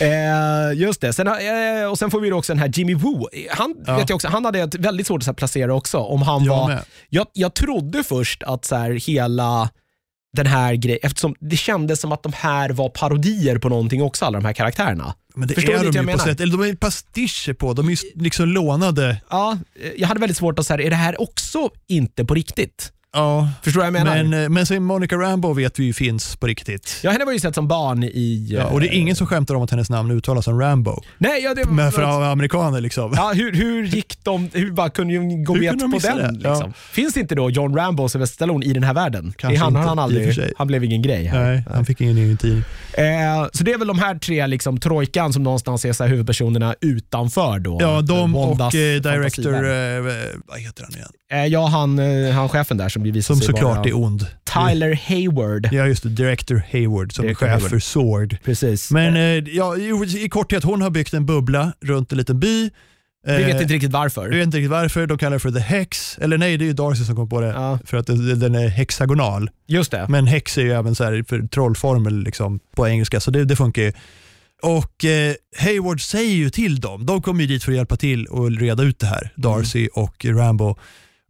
Eh, 0.00 0.78
just 0.80 1.00
det. 1.00 1.12
Sen, 1.12 1.26
eh, 1.26 1.90
och 1.90 1.98
sen 1.98 2.10
får 2.10 2.20
vi 2.20 2.32
också 2.32 2.52
den 2.52 2.60
här 2.60 2.70
Jimmy 2.74 2.94
Woo. 2.94 3.28
Han, 3.50 3.74
Ja. 3.86 3.96
vet 3.96 4.08
jag 4.08 4.16
också, 4.16 4.28
han 4.28 4.44
hade 4.44 4.68
väldigt 4.78 5.06
svårt 5.06 5.28
att 5.28 5.36
placera 5.36 5.74
också. 5.74 5.98
Om 5.98 6.22
han 6.22 6.44
Jag 6.44 6.56
var, 6.56 6.78
jag, 7.08 7.26
jag 7.32 7.54
trodde 7.54 8.04
först 8.04 8.42
att 8.42 8.64
så 8.64 8.76
här, 8.76 8.90
hela 8.90 9.68
den 10.36 10.46
här 10.46 10.74
grejen, 10.74 11.00
eftersom 11.02 11.34
det 11.40 11.56
kändes 11.56 12.00
som 12.00 12.12
att 12.12 12.22
de 12.22 12.32
här 12.32 12.70
var 12.70 12.88
parodier 12.88 13.58
på 13.58 13.68
någonting 13.68 14.02
också, 14.02 14.24
alla 14.24 14.38
de 14.38 14.46
här 14.46 14.52
karaktärerna. 14.52 15.14
Men 15.34 15.48
det 15.48 15.54
Förstår 15.54 15.72
är 15.72 15.92
de 15.92 16.06
ju 16.06 16.12
på 16.12 16.18
sätt. 16.18 16.40
Eller 16.40 16.52
de 16.58 16.62
är 16.62 16.74
pastischer 16.74 17.52
på. 17.52 17.72
De 17.72 17.86
är 17.86 17.90
ju 17.90 17.96
liksom 18.14 18.48
lånade. 18.48 19.20
Ja, 19.30 19.58
eh, 19.82 19.90
jag 19.96 20.08
hade 20.08 20.20
väldigt 20.20 20.36
svårt 20.36 20.58
att 20.58 20.66
säga, 20.66 20.86
är 20.86 20.90
det 20.90 20.96
här 20.96 21.20
också 21.20 21.70
inte 21.86 22.24
på 22.24 22.34
riktigt? 22.34 22.92
Ja, 23.12 23.48
Förstår 23.62 23.80
du 23.80 23.90
vad 23.90 24.00
jag 24.00 24.06
menar? 24.06 24.24
men, 24.24 24.42
eh, 24.42 24.48
men 24.48 24.66
sen 24.66 24.82
Monica 24.82 25.16
Rambo 25.16 25.52
vet 25.52 25.78
vi 25.78 25.84
ju 25.84 25.92
finns 25.92 26.36
på 26.36 26.46
riktigt. 26.46 27.00
ja, 27.02 27.10
henne 27.10 27.24
var 27.24 27.32
ju 27.32 27.40
sett 27.40 27.54
som 27.54 27.68
barn 27.68 28.04
i... 28.04 28.46
Ja, 28.50 28.66
och 28.66 28.80
det 28.80 28.86
är 28.86 28.92
ingen 28.92 29.16
som 29.16 29.26
skämtar 29.26 29.54
om 29.54 29.62
att 29.62 29.70
hennes 29.70 29.90
namn 29.90 30.10
uttalas 30.10 30.44
som 30.44 30.60
Rambo. 30.60 31.02
Nej, 31.18 31.42
ja, 31.42 31.54
det 31.54 31.64
Men 31.64 31.92
för 31.92 32.02
amerikaner 32.32 32.80
liksom. 32.80 33.12
Ja, 33.16 33.32
hur, 33.34 33.52
hur 33.52 33.84
gick 33.84 34.24
de, 34.24 34.50
hur 34.52 34.72
bara 34.72 34.90
kunde 34.90 35.14
de 35.14 35.44
gå 35.44 35.54
Hur 35.54 35.60
bet 35.60 35.78
de 35.78 35.92
på 35.92 35.98
den? 35.98 36.16
det? 36.16 36.48
Ja. 36.48 36.54
Liksom? 36.54 36.72
Finns 36.92 37.16
inte 37.16 37.34
då 37.34 37.50
John 37.50 37.76
Rambo 37.76 38.02
och 38.02 38.10
Sylvester 38.10 38.34
Stallone 38.34 38.66
i 38.66 38.72
den 38.72 38.84
här 38.84 38.94
världen? 38.94 39.32
Kanske 39.36 39.58
han, 39.58 39.76
inte, 39.76 39.88
han, 39.88 39.98
aldrig, 39.98 40.54
han 40.56 40.66
blev 40.66 40.84
ingen 40.84 41.02
grej 41.02 41.24
här. 41.24 41.44
Nej, 41.44 41.64
han 41.70 41.84
fick 41.84 42.00
ingen 42.00 42.18
egen 42.18 42.36
tidning. 42.36 42.64
Eh, 42.92 43.48
så 43.52 43.64
det 43.64 43.72
är 43.72 43.78
väl 43.78 43.88
de 43.88 43.98
här 43.98 44.14
tre 44.14 44.46
liksom, 44.46 44.80
trojkan 44.80 45.32
som 45.32 45.42
någonstans 45.42 45.84
är 45.84 45.92
så 45.92 46.04
här 46.04 46.10
huvudpersonerna 46.10 46.74
utanför 46.80 47.58
då. 47.58 47.78
Ja, 47.80 48.00
de 48.00 48.32
Bondas 48.32 48.74
och 48.74 48.80
eh, 48.80 49.00
director, 49.00 49.54
eh, 49.54 50.02
vad 50.46 50.58
heter 50.60 50.82
han 50.82 50.92
igen? 50.94 51.10
Eh, 51.32 51.46
ja, 51.46 51.66
han, 51.66 51.98
eh, 51.98 52.32
han 52.32 52.48
chefen 52.48 52.76
där 52.76 52.88
som 52.88 52.99
blir 53.02 53.12
visar 53.12 53.34
Som 53.34 53.40
sig 53.40 53.46
såklart 53.46 53.76
vara 53.76 53.88
är 53.88 53.96
ond. 53.96 54.26
Tyler 54.44 54.94
Hayward. 55.08 55.68
Ja, 55.72 55.86
just 55.86 56.02
det. 56.02 56.08
Director 56.08 56.62
Hayward 56.72 57.12
som 57.14 57.22
Director 57.22 57.46
är 57.46 57.50
chef 57.50 57.54
Hayward. 57.62 57.70
för 57.70 57.78
Sword. 57.78 58.36
Precis. 58.44 58.90
Men 58.90 59.16
eh, 59.16 59.54
ja, 59.56 59.76
i 59.76 59.90
i 60.24 60.28
korthet, 60.28 60.64
hon 60.64 60.82
har 60.82 60.90
byggt 60.90 61.14
en 61.14 61.26
bubbla 61.26 61.72
runt 61.80 62.12
en 62.12 62.18
liten 62.18 62.40
by. 62.40 62.70
Vi 63.26 63.32
vet 63.36 63.54
Eh, 63.54 63.62
inte 63.62 63.74
riktigt 63.74 63.90
varför. 63.92 64.28
vet 64.30 64.42
inte 64.44 64.56
riktigt 64.58 64.70
varför. 64.70 65.06
De 65.06 65.18
kallar 65.18 65.32
det 65.36 65.40
för 65.40 65.50
The 65.50 65.58
Hex. 65.58 66.18
Eller 66.18 66.38
nej, 66.38 66.56
det 66.56 66.64
är 66.64 66.66
ju 66.66 66.72
Darcy 66.72 67.04
som 67.04 67.16
kom 67.16 67.28
på 67.28 67.40
det. 67.40 67.46
Ja, 67.46 67.78
För 67.84 67.96
att 67.96 68.06
den 68.06 68.54
är 68.54 68.68
hexagonal. 68.68 69.50
just 69.66 69.90
det. 69.90 70.06
Men 70.08 70.26
hex 70.26 70.58
är 70.58 70.62
ju 70.62 70.72
även 70.72 70.94
så 70.94 71.04
här 71.04 71.24
för 71.28 71.42
trollformel 71.46 72.22
liksom, 72.22 72.60
på 72.76 72.88
engelska, 72.88 73.20
så 73.20 73.30
det, 73.30 73.44
det 73.44 73.56
funkar 73.56 73.82
ju. 73.82 73.92
Och 74.62 75.04
eh, 75.04 75.34
Hayward 75.58 76.00
säger 76.00 76.34
ju 76.34 76.50
till 76.50 76.80
dem, 76.80 77.06
de 77.06 77.22
kommer 77.22 77.40
ju 77.40 77.46
dit 77.46 77.64
för 77.64 77.72
att 77.72 77.76
hjälpa 77.76 77.96
till 77.96 78.26
och 78.26 78.50
reda 78.50 78.82
ut 78.82 78.98
det 78.98 79.06
här, 79.06 79.30
Darcy 79.36 79.88
och 79.94 80.24
Rambo. 80.24 80.76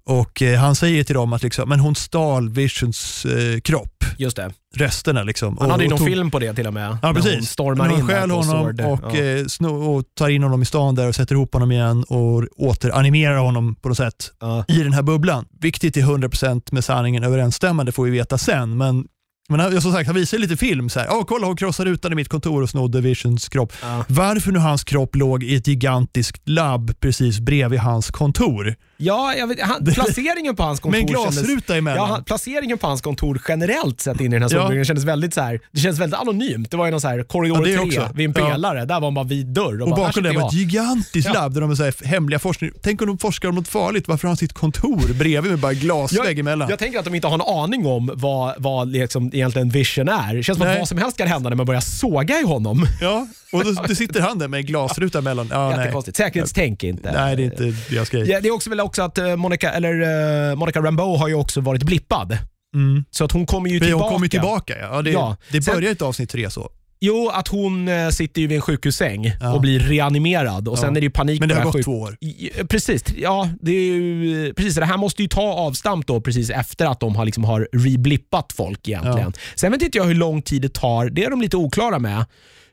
Och 0.05 0.43
eh, 0.43 0.59
Han 0.61 0.75
säger 0.75 1.05
till 1.05 1.15
dem 1.15 1.33
att 1.33 1.43
liksom, 1.43 1.69
men 1.69 1.81
hon 1.81 1.95
stal 1.95 2.49
Visions 2.51 3.25
eh, 3.25 3.61
kropp, 3.61 4.05
Just 4.19 4.37
det. 4.37 4.51
resterna. 4.77 5.23
Liksom, 5.23 5.57
Han 5.61 5.71
hade 5.71 5.83
ju 5.83 5.87
och 5.87 5.91
någon 5.91 5.99
tog- 5.99 6.09
film 6.09 6.31
på 6.31 6.39
det 6.39 6.55
till 6.55 6.67
och 6.67 6.75
med. 6.75 6.99
Ja, 7.03 7.15
precis. 7.15 7.35
Hon 7.35 7.43
stormar 7.43 7.89
hon 7.89 8.01
in 8.01 8.07
stjäl 8.07 8.31
honom 8.31 8.45
Sword. 8.65 8.81
och, 8.81 9.01
ja. 9.17 9.21
eh, 9.21 9.45
sno, 9.47 9.69
och 9.97 10.05
tar 10.19 10.29
in 10.29 10.43
honom 10.43 10.63
i 10.63 10.65
stan 10.65 10.95
där 10.95 11.09
och 11.09 11.15
sätter 11.15 11.35
ihop 11.35 11.53
honom 11.55 11.73
igen 11.73 12.05
och 12.09 12.45
återanimerar 12.57 13.37
honom 13.37 13.75
på 13.75 13.89
något 13.89 13.97
sätt 13.99 14.31
Ja. 14.41 14.65
i 14.69 14.83
den 14.83 14.93
här 14.93 15.03
bubblan. 15.03 15.47
Vilket 15.61 15.97
är 15.97 16.01
100% 16.03 16.63
med 16.73 16.85
sanningen 16.85 17.25
överensstämmande 17.25 17.93
får 17.93 18.05
vi 18.05 18.11
veta 18.11 18.39
sen. 18.39 18.77
Men, 18.77 19.05
men 19.51 19.83
som 19.83 19.93
sagt, 19.93 20.07
han 20.07 20.15
visar 20.17 20.39
lite 20.39 20.57
film. 20.57 20.89
så 20.89 21.01
här, 21.01 21.09
Åh, 21.11 21.25
kolla 21.29 21.47
hon 21.47 21.57
krossade 21.57 21.91
rutan 21.91 22.13
i 22.13 22.15
mitt 22.15 22.29
kontor 22.29 22.63
och 22.63 22.71
snodde 22.71 23.01
Visions 23.01 23.49
kropp. 23.49 23.73
Ja. 23.83 24.05
Varför 24.09 24.53
nu 24.53 24.59
hans 24.59 24.85
kropp 24.85 25.17
låg 25.17 25.43
i 25.45 25.55
ett 25.57 25.67
gigantiskt 25.67 26.49
labb 26.49 26.93
precis 27.01 27.41
bredvid 27.41 27.81
hans 27.81 28.11
kontor 28.11 28.75
Ja, 29.03 29.35
jag 29.35 29.47
vet, 29.47 29.61
han, 29.61 29.85
placeringen 29.85 30.57
på 30.57 30.63
hans 30.63 30.81
kontor 30.81 31.01
med 31.01 31.11
en 31.11 31.15
kändes- 31.17 31.35
glasruta 31.43 31.77
emellan. 31.77 31.99
Ja, 32.09 32.15
han- 32.15 32.25
placeringen 32.25 32.79
på 32.79 32.87
hans 32.87 33.01
kontor 33.01 33.41
generellt 33.49 34.01
sett 34.01 34.21
in 34.21 34.27
i 34.27 34.29
den 34.37 34.43
här 34.43 34.51
Ja. 34.53 34.61
solbringen 34.61 34.85
kändes 34.85 35.05
väldigt 35.05 35.35
så 35.35 35.41
här, 35.41 35.61
det 35.73 35.81
känns 35.81 35.99
väldigt 35.99 36.21
anonymt. 36.21 36.71
Det 36.71 36.77
var 36.77 36.85
ju 36.85 36.91
någon 36.91 37.01
så 37.01 37.09
här 37.09 37.23
korridor 37.23 37.59
Ja, 37.59 37.65
det 37.83 37.91
3 37.91 38.01
också. 38.01 38.15
vid 38.17 38.27
en 38.27 38.35
Ja. 38.45 38.51
pelare. 38.51 38.85
Där 38.85 39.01
var 39.01 39.09
en 39.09 39.15
bara 39.15 39.25
vid 39.25 39.47
dörr. 39.47 39.83
Och, 39.83 39.89
och 39.89 39.97
bakom 39.97 40.23
det 40.23 40.33
var 40.33 40.47
ett 40.47 40.53
gigantiskt 40.55 41.29
Ja. 41.35 41.41
labb 41.41 41.55
där 41.55 41.61
de 41.61 41.71
är 41.71 41.75
så 41.75 41.85
här 41.85 41.95
hemliga 42.07 42.39
forskning. 42.39 42.71
Tänk 42.83 43.01
om 43.03 43.07
de 43.09 43.19
forskar 43.19 43.49
om 43.49 43.55
något 43.55 43.69
farligt. 43.69 44.09
Varför 44.09 44.23
har 44.23 44.31
han 44.31 44.37
sitt 44.37 44.53
kontor 44.53 45.15
bredvid 45.19 45.51
med 45.51 45.61
bara 45.61 45.75
glasvägg 45.75 46.39
emellan? 46.39 46.69
Jag 46.71 46.79
tänker 46.79 46.99
att 46.99 47.05
de 47.05 47.15
inte 47.15 47.27
har 47.29 47.35
en 47.35 47.63
aning 47.63 47.87
om 47.87 48.11
vad, 48.15 48.55
vad 48.59 48.89
liksom 48.89 49.31
egentligen 49.41 49.69
vision 49.69 50.09
är. 50.09 50.35
Det 50.35 50.43
känns 50.43 50.59
som 50.59 50.69
att 50.69 50.79
vad 50.79 50.89
som 50.89 50.99
helst 50.99 51.17
kan 51.17 51.29
hända 51.29 51.49
när 51.51 51.57
man 51.57 51.67
börjar 51.67 51.81
såga 51.81 52.39
i 52.41 52.43
honom. 52.45 52.87
Ja, 53.01 53.27
och 53.53 53.65
då, 53.65 53.73
då 53.89 53.95
sitter 53.95 54.21
han 54.21 54.39
där 54.39 54.49
med 54.49 54.59
en 54.61 54.67
glasruta 54.67 55.19
emellan. 55.19 55.49
Ja. 55.51 55.77
Jättekonstigt. 55.79 56.17
Säkerhetstänk 56.17 56.85
inte. 56.85 57.13
nej, 57.13 57.37
det 57.37 57.43
är 57.43 57.45
inte 57.45 57.75
deras 57.95 58.11
grej. 58.11 58.31
Ja, 58.31 58.41
det 58.41 58.49
är 58.49 58.53
också 58.55 58.71
väl 58.71 58.81
också 58.81 59.03
att 59.03 59.19
eh, 59.19 59.37
Monica, 59.37 59.71
eller, 59.73 60.51
eh, 60.51 60.57
Monica 60.57 60.81
Rambeau 60.81 61.17
har 61.17 61.29
ju 61.29 61.35
också 61.35 61.61
varit 61.61 61.83
blippad. 61.83 62.39
Mm. 62.75 63.05
Så 63.11 63.25
att 63.25 63.33
hon 63.33 63.47
kommer 63.47 63.69
ju 63.71 63.79
Men 63.79 63.87
tillbaka. 63.89 64.05
hon 64.05 64.13
kommer 64.15 64.29
tillbaka. 64.29 64.75
Ja. 64.81 64.89
Ja, 64.97 65.03
det, 65.03 65.11
Ja. 65.11 65.37
det 65.51 65.63
Sen- 65.63 65.75
börjar 65.75 65.93
ett 65.93 66.03
avsnitt 66.03 66.31
tre 66.31 66.51
så. 66.51 66.71
Jo, 67.03 67.29
att 67.29 67.49
hon 67.49 67.89
eh, 67.89 68.09
sitter 68.09 68.41
ju 68.41 68.47
vid 68.47 68.57
en 68.57 68.63
sjukhussäng 68.63 69.33
Ja. 69.41 69.55
och 69.55 69.61
blir 69.61 69.81
reanimerad 69.81 70.69
och 70.69 70.77
Ja. 70.77 70.81
sen 70.81 70.97
är 70.97 71.01
det 71.01 71.05
ju 71.05 71.11
panik 71.11 71.41
Men 71.41 71.49
det 71.49 71.55
har 71.55 71.65
gått 71.65 71.75
sjuk- 71.75 71.85
två 71.85 72.01
år. 72.01 72.17
Eh, 72.57 72.67
Precis, 72.67 73.05
ja, 73.17 73.49
det 73.61 73.73
ju, 73.73 74.55
precis. 74.55 74.75
Det 74.75 74.85
här 74.85 74.97
måste 74.97 75.23
ju 75.23 75.29
ta 75.29 75.43
avstamp 75.43 76.07
då 76.07 76.21
precis 76.21 76.51
efter 76.51 76.87
att 76.87 77.01
de 77.01 77.17
har, 77.17 77.25
liksom 77.25 77.45
har 77.45 77.69
reblippat 77.73 78.53
folk 78.57 78.89
egentligen. 78.89 79.33
Sen 79.55 79.73
vet 79.73 79.83
inte 79.83 79.99
jag 79.99 80.05
hur 80.05 80.15
lång 80.15 80.43
tid 80.43 80.63
det 80.63 80.75
tar, 80.75 81.11
det 81.11 81.25
är 81.25 81.31
de 81.31 81.41
lite 81.41 81.57
oklara 81.57 81.99
med, 81.99 82.25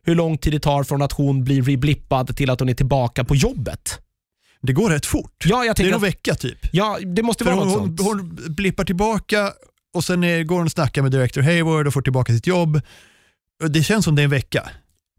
hur 0.03 0.15
lång 0.15 0.37
tid 0.37 0.53
det 0.53 0.59
tar 0.59 0.83
från 0.83 1.01
att 1.01 1.11
hon 1.11 1.43
blir 1.43 1.61
reblippad 1.61 2.35
till 2.37 2.49
att 2.49 2.59
hon 2.59 2.69
är 2.69 2.73
tillbaka 2.73 3.23
på 3.23 3.35
jobbet. 3.35 3.99
Det 4.61 4.73
går 4.73 4.89
rätt 4.89 5.05
fort. 5.05 5.45
Ja, 5.45 5.57
jag 5.57 5.65
Det 5.65 5.69
är 5.69 5.73
tänker 5.73 5.91
någon 5.91 5.97
att, 6.03 6.09
vecka 6.09 6.35
typ. 6.35 6.57
ja, 6.71 6.97
det 7.15 7.23
måste 7.23 7.43
För 7.43 7.51
vara 7.51 7.65
hon, 7.65 7.73
något 7.73 7.79
hon, 7.79 7.97
sånt. 7.97 8.37
hon 8.47 8.53
blippar 8.55 8.83
tillbaka 8.83 9.51
och 9.93 10.03
sen 10.03 10.23
är, 10.23 10.43
går 10.43 10.55
hon 10.55 10.65
och 10.65 10.71
snackar 10.71 11.01
med 11.01 11.11
Director 11.11 11.41
Hayward 11.41 11.87
och 11.87 11.93
får 11.93 12.01
tillbaka 12.01 12.33
sitt 12.33 12.47
jobb. 12.47 12.81
Det 13.69 13.83
känns 13.83 14.05
som 14.05 14.15
det 14.15 14.21
är 14.21 14.23
en 14.23 14.29
vecka. 14.29 14.69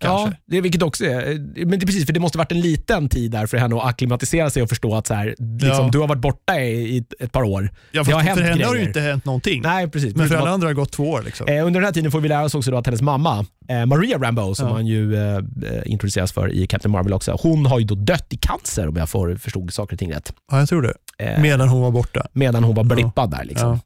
Kanske. 0.01 0.29
Ja, 0.31 0.37
det 0.47 0.61
vilket 0.61 0.83
också 0.83 1.05
är. 1.05 1.39
Men 1.67 1.79
det 1.79 1.87
precis, 1.87 2.07
för 2.07 2.13
det 2.13 2.21
måste 2.21 2.39
varit 2.39 2.53
en 2.53 2.61
liten 2.61 3.09
tid 3.09 3.31
där 3.31 3.47
för 3.47 3.57
henne 3.57 3.77
att 3.77 3.85
acklimatisera 3.85 4.51
sig 4.51 4.63
och 4.63 4.69
förstå 4.69 4.95
att 4.97 5.07
så 5.07 5.15
här, 5.15 5.27
liksom, 5.39 5.85
Ja. 5.85 5.89
du 5.93 5.99
har 5.99 6.09
varit 6.09 6.21
borta 6.23 6.61
i, 6.61 6.97
i 6.97 7.05
ett 7.21 7.33
par 7.33 7.43
år. 7.43 7.71
Ja, 7.93 8.03
det 8.03 8.13
har 8.13 8.21
för 8.21 8.27
henne 8.29 8.43
har 8.65 8.73
det 8.73 8.73
grejer. 8.79 8.87
inte 8.89 9.01
hänt 9.01 9.25
någonting. 9.25 9.63
Nej, 9.63 9.89
precis. 9.91 10.15
Men 10.17 10.29
för 10.29 10.35
alla 10.37 10.51
andra 10.51 10.67
har 10.67 10.75
det 10.75 10.81
gått 10.81 10.93
två 10.93 11.11
år. 11.11 11.23
Liksom. 11.25 11.49
Eh, 11.49 11.67
under 11.67 11.81
den 11.81 11.85
här 11.85 11.93
tiden 11.93 12.11
får 12.11 12.21
vi 12.21 12.29
lära 12.29 12.45
oss 12.45 12.55
också 12.55 12.75
att 12.77 12.87
hennes 12.87 13.03
mamma, 13.03 13.47
eh, 13.69 13.87
Maria 13.87 14.19
Rambo, 14.19 14.55
som 14.55 14.67
Ja. 14.69 14.73
man 14.73 14.87
ju 14.87 15.15
eh, 15.17 15.37
eh, 15.37 15.43
introduceras 15.85 16.33
för 16.33 16.53
i 16.53 16.67
Captain 16.67 16.93
Marvel 16.93 17.13
också, 17.13 17.39
hon 17.43 17.67
har 17.67 17.79
ju 17.79 17.85
då 17.85 17.95
dött 17.95 18.27
i 18.31 18.37
cancer 18.37 18.89
om 18.89 18.97
jag 18.97 19.09
får 19.09 19.37
förstod 19.37 19.73
saker 19.73 19.95
och 19.95 19.99
ting 19.99 20.13
rätt. 20.13 20.33
Ja, 20.53 20.59
jag 20.59 20.69
tror 20.69 20.83
det. 20.83 20.95
Eh, 21.25 21.41
Medan 21.43 21.69
hon 21.69 21.81
var 21.83 21.91
borta. 21.91 22.27
medan 22.33 22.65
hon 22.65 22.75
var 22.75 22.85
blippad 22.85 23.31
där. 23.31 23.45
Liksom. 23.45 23.81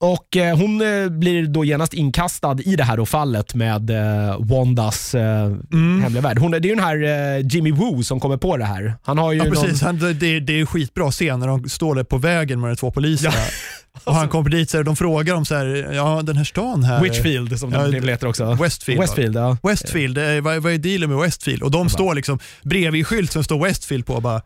Ja. 0.00 0.06
Och 0.06 0.36
eh, 0.36 0.56
Hon 0.58 0.80
eh, 0.80 1.08
blir 1.08 1.46
då 1.46 1.64
genast 1.64 1.94
inkastad 1.94 2.56
i 2.64 2.76
det 2.76 2.84
här 2.84 3.04
fallet 3.04 3.54
med 3.54 3.90
eh, 3.90 4.36
Wandas 4.40 5.14
Mm. 5.14 6.02
hemliga 6.02 6.22
värld. 6.22 6.38
Hon, 6.38 6.50
det 6.50 6.56
är 6.58 6.62
ju 6.62 6.74
den 6.74 6.84
här 6.84 7.38
Jimmy 7.54 7.72
Woo 7.72 8.02
som 8.02 8.20
kommer 8.20 8.36
på 8.36 8.56
det 8.56 8.64
här. 8.64 8.94
Han 9.02 9.18
har 9.18 9.32
ju 9.32 9.38
Ja, 9.38 9.44
någon, 9.44 9.52
precis. 9.54 9.82
Han, 9.82 9.98
det, 9.98 10.40
det 10.40 10.52
är 10.56 10.60
en 10.60 10.66
skitbra 10.66 11.10
scen 11.10 11.40
när 11.40 11.46
de 11.46 11.68
står 11.68 11.94
där 11.94 12.04
på 12.04 12.18
vägen 12.18 12.60
med 12.60 12.70
de 12.70 12.76
två 12.76 12.90
poliserna. 12.90 13.34
Och 14.04 14.14
han 14.14 14.28
kommer 14.28 14.50
dit 14.50 14.74
och 14.74 14.84
de 14.84 14.96
frågar 14.96 15.34
om 15.34 15.44
så 15.44 15.54
här, 15.54 15.90
ja 15.94 16.22
den 16.22 16.36
här 16.36 16.44
stan 16.44 16.82
här. 16.84 17.02
Witchfield 17.02 17.58
som 17.58 17.72
Ja, 17.72 17.86
det 17.88 18.10
heter 18.10 18.26
också. 18.26 18.54
Westfield. 18.54 19.00
Westfield, 19.00 19.36
ja. 19.36 19.56
Westfield, 19.62 20.18
vad, 20.42 20.62
vad 20.62 20.72
är 20.72 20.78
dealen 20.78 21.10
med 21.10 21.18
Westfield? 21.18 21.62
Och 21.62 21.70
de 21.70 21.88
står 21.88 22.14
liksom 22.14 22.38
bredvid 22.62 23.06
skylt 23.06 23.32
som 23.32 23.44
står 23.44 23.64
Westfield 23.64 24.06
på 24.06 24.14
och 24.14 24.22
bara 24.22 24.42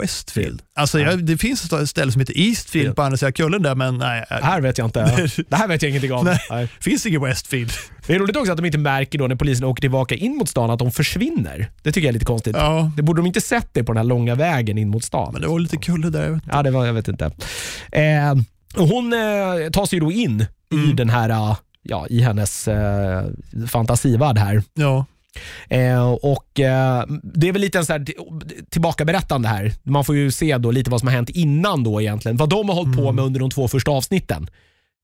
Westfield. 0.00 0.62
Alltså 0.76 1.00
jag, 1.00 1.24
det 1.24 1.38
finns 1.38 1.72
ett 1.72 1.88
ställe 1.90 2.12
som 2.12 2.20
heter 2.20 2.38
Eastfield 2.38 2.88
Ja. 2.88 2.94
på 2.94 3.02
andra 3.02 3.16
sidan 3.16 3.32
kullen 3.32 3.62
där 3.62 3.74
men 3.74 3.98
nej, 3.98 4.24
Det 4.28 4.34
här 4.44 4.60
vet 4.60 4.78
jag 4.78 4.86
inte. 4.86 5.00
Det 5.48 5.56
här 5.56 5.68
vet 5.68 5.82
jag 5.82 5.88
ingenting 5.90 6.12
om. 6.12 6.24
Nej. 6.24 6.38
Nej. 6.50 6.68
finns 6.80 7.06
ingen 7.06 7.22
Westfield. 7.22 7.72
Det 8.06 8.14
är 8.14 8.18
roligt 8.18 8.36
också 8.36 8.52
att 8.52 8.56
de 8.58 8.66
inte 8.66 8.78
märker 8.78 9.18
då 9.18 9.26
när 9.26 9.36
polisen 9.36 9.64
åker 9.66 9.80
tillbaka 9.80 10.14
in 10.14 10.36
mot 10.36 10.48
stan 10.48 10.70
att 10.70 10.78
de 10.78 10.92
försvinner. 10.92 11.70
Det 11.82 11.92
tycker 11.92 12.06
jag 12.06 12.08
är 12.08 12.12
lite 12.12 12.24
konstigt. 12.24 12.56
Ja, 12.56 12.90
Det 12.96 13.02
borde 13.02 13.18
de 13.22 13.26
inte 13.26 13.40
sett 13.40 13.68
det 13.72 13.84
på 13.84 13.92
den 13.92 13.96
här 13.96 14.04
långa 14.04 14.34
vägen 14.34 14.78
in 14.78 14.88
mot 14.88 15.04
stan. 15.04 15.30
men 15.32 15.42
det 15.42 15.48
var 15.48 15.58
lite 15.58 15.76
kulle 15.76 16.10
där. 16.10 16.22
jag 16.22 16.30
vet 16.32 16.38
inte. 16.42 16.50
Ja, 16.56 16.62
det 16.62 16.70
var, 16.70 16.86
jag 16.86 16.92
vet 16.94 17.08
inte. 17.08 17.24
Eh, 17.92 18.34
hon 18.76 19.12
eh, 19.12 19.70
tar 19.72 19.86
sig 19.86 20.00
då 20.00 20.12
in 20.12 20.46
i 20.72 20.76
Mm. 20.76 20.96
den 20.96 21.10
här, 21.10 21.28
eh, 21.30 21.56
ja, 21.82 22.06
i 22.10 22.20
hennes 22.20 22.68
eh, 22.68 23.24
fantasivärld 23.68 24.38
här. 24.38 24.62
Ja, 24.74 25.04
Eh, 25.68 26.04
och 26.12 26.60
eh, 26.60 27.04
Det 27.22 27.48
är 27.48 27.52
väl 27.52 27.62
lite 27.62 27.78
en 27.78 27.86
så 27.86 27.92
här 27.92 28.04
tillbakaberättande 28.70 29.48
här. 29.48 29.72
Man 29.82 30.04
får 30.04 30.16
ju 30.16 30.30
se 30.30 30.58
då 30.58 30.70
lite 30.70 30.90
vad 30.90 31.00
som 31.00 31.06
har 31.08 31.14
hänt 31.14 31.30
innan 31.30 31.84
då 31.84 32.00
egentligen. 32.00 32.36
Vad 32.36 32.48
de 32.48 32.68
har 32.68 32.76
hållit 32.76 32.96
på 32.96 33.12
med 33.12 33.24
under 33.24 33.40
de 33.40 33.50
två 33.50 33.68
första 33.68 33.90
avsnitten. 33.90 34.42
Eh, 34.42 34.50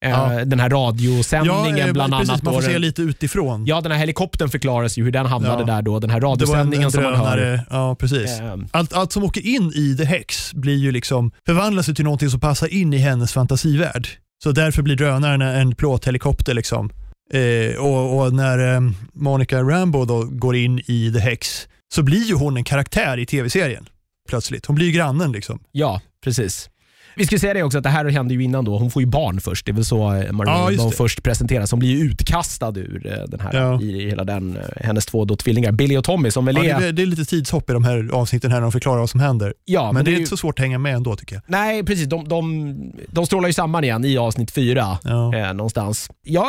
Mm. 0.02 0.38
Ja. 0.38 0.44
Den 0.44 0.60
här 0.60 0.70
radiosändningen 0.70 1.76
ja 1.78 1.86
eh, 1.86 1.92
bland 1.92 2.12
precis, 2.12 2.30
annat. 2.30 2.42
man 2.42 2.54
får 2.54 2.60
då 2.62 2.66
se 2.68 2.78
lite 2.78 3.02
utifrån. 3.02 3.66
Ja, 3.66 3.80
den 3.80 3.92
här 3.92 3.98
helikoptern 3.98 4.48
förklaras 4.48 4.98
ju 4.98 5.04
hur 5.04 5.10
den 5.10 5.26
hamnade 5.26 5.62
Ja. 5.62 5.66
där 5.74 5.82
då. 5.82 5.98
Den 5.98 6.10
här 6.10 6.20
var 6.20 6.28
en, 6.28 6.32
radiosändningen 6.32 6.84
en 6.84 6.92
som 6.92 7.02
man 7.02 7.14
hör. 7.14 7.36
drönare. 7.36 7.64
Ja, 7.70 7.94
precis. 7.94 8.40
Eh, 8.40 8.56
Allt, 8.70 8.92
allt 8.92 9.12
som 9.12 9.24
åker 9.24 9.46
in 9.46 9.72
i 9.74 9.96
The 9.96 10.04
Hex 10.04 10.54
blir 10.54 10.76
ju 10.76 10.92
liksom, 10.92 11.32
förvandlas 11.46 11.86
till 11.86 12.04
någonting 12.04 12.30
som 12.30 12.40
passar 12.40 12.66
in 12.74 12.92
i 12.92 12.96
hennes 12.98 13.32
fantasivärld. 13.32 14.08
Så 14.42 14.52
därför 14.52 14.82
blir 14.82 14.96
drönaren 14.96 15.42
en 15.42 15.74
plåthelikopter. 15.74 16.54
Liksom. 16.54 16.90
Eh, 17.34 17.76
och, 17.76 18.18
och 18.18 18.34
när 18.34 18.74
eh, 18.74 18.80
Monica 19.12 19.62
Rambo 19.62 20.04
då 20.04 20.24
går 20.24 20.56
in 20.56 20.78
i 20.78 21.12
The 21.12 21.18
Hex 21.18 21.68
så 21.94 22.02
blir 22.02 22.24
ju 22.24 22.34
hon 22.34 22.56
en 22.56 22.64
karaktär 22.64 23.18
i 23.18 23.26
tv-serien 23.26 23.88
plötsligt. 24.28 24.66
Hon 24.66 24.76
blir 24.76 24.86
ju 24.86 24.92
grannen 24.92 25.32
liksom. 25.32 25.58
Ja, 25.72 26.00
precis. 26.24 26.70
Vi 27.16 27.26
ska 27.26 27.38
säga 27.38 27.54
det 27.54 27.62
också 27.62 27.78
att 27.78 27.84
det 27.84 27.90
här 27.90 28.04
hände 28.04 28.34
ju 28.34 28.42
innan 28.44 28.64
då. 28.64 28.78
Hon 28.78 28.90
får 28.90 29.02
ju 29.02 29.06
barn 29.06 29.40
först. 29.40 29.66
Det 29.66 29.72
är 29.72 29.74
väl 29.74 29.84
så 29.84 30.14
eh, 30.14 30.32
Maria 30.32 30.52
Ja, 30.78 30.84
det. 30.84 30.96
först 30.96 31.22
presenteras. 31.22 31.70
Hon 31.70 31.80
blir 31.80 31.88
ju 31.90 32.04
utkastad 32.10 32.72
ur 32.78 33.06
eh, 33.06 33.24
den 33.28 33.40
här, 33.40 33.54
Ja. 33.54 33.80
i 33.82 34.08
hela 34.10 34.24
den, 34.24 34.56
eh, 34.56 34.62
hennes 34.86 35.06
två 35.06 35.24
då 35.24 35.36
tvillingar, 35.36 35.72
Billy 35.72 35.96
och 35.96 36.04
Tommy 36.04 36.30
som 36.30 36.44
väl 36.44 36.56
Ja, 36.56 36.64
är... 36.64 36.80
det, 36.80 36.92
det 36.92 37.02
är 37.02 37.06
lite 37.06 37.24
tidshopp 37.24 37.70
i 37.70 37.72
de 37.72 37.84
här 37.84 38.08
avsnitten 38.12 38.50
här 38.50 38.58
när 38.58 38.62
de 38.62 38.72
förklarar 38.72 38.98
vad 38.98 39.10
som 39.10 39.20
händer. 39.20 39.54
Ja, 39.64 39.92
Men, 39.92 40.04
det 40.04 40.10
är 40.10 40.12
ju- 40.12 40.18
inte 40.18 40.30
så 40.30 40.36
svårt 40.36 40.58
att 40.58 40.62
hänga 40.62 40.78
med 40.78 40.94
ändå 40.94 41.16
tycker 41.16 41.34
jag. 41.34 41.42
Nej, 41.46 41.84
precis. 41.84 42.06
De, 42.06 42.28
de, 42.28 42.74
de 43.08 43.26
strålar 43.26 43.48
ju 43.48 43.52
samman 43.52 43.84
igen 43.84 44.04
i 44.04 44.18
avsnitt 44.18 44.50
fyra. 44.50 44.98
Ja. 45.04 45.34
Eh, 45.36 45.54
någonstans. 45.54 46.10
Ja, 46.24 46.46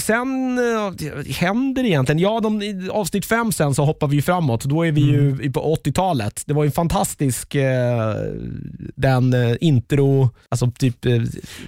sen 0.00 0.58
eh, 0.58 1.32
händer 1.34 1.82
det 1.82 1.88
egentligen. 1.88 2.18
Ja, 2.18 2.40
de, 2.40 2.62
i 2.62 2.88
avsnitt 2.92 3.26
fem 3.26 3.52
sen 3.52 3.74
så 3.74 3.84
hoppar 3.84 4.06
vi 4.08 4.16
ju 4.16 4.22
framåt. 4.22 4.64
Då 4.64 4.86
är 4.86 4.92
vi 4.92 5.00
Mm. 5.14 5.40
ju 5.42 5.52
på 5.52 5.76
80-talet. 5.84 6.42
Det 6.46 6.54
var 6.54 6.64
ju 6.64 6.66
en 6.66 6.72
fantastisk 6.72 7.54
eh, 7.54 8.14
den 8.96 9.34
eh, 9.34 9.56
intro, 10.00 10.30
alltså 10.48 10.70
typ 10.70 11.04
eh, 11.06 11.12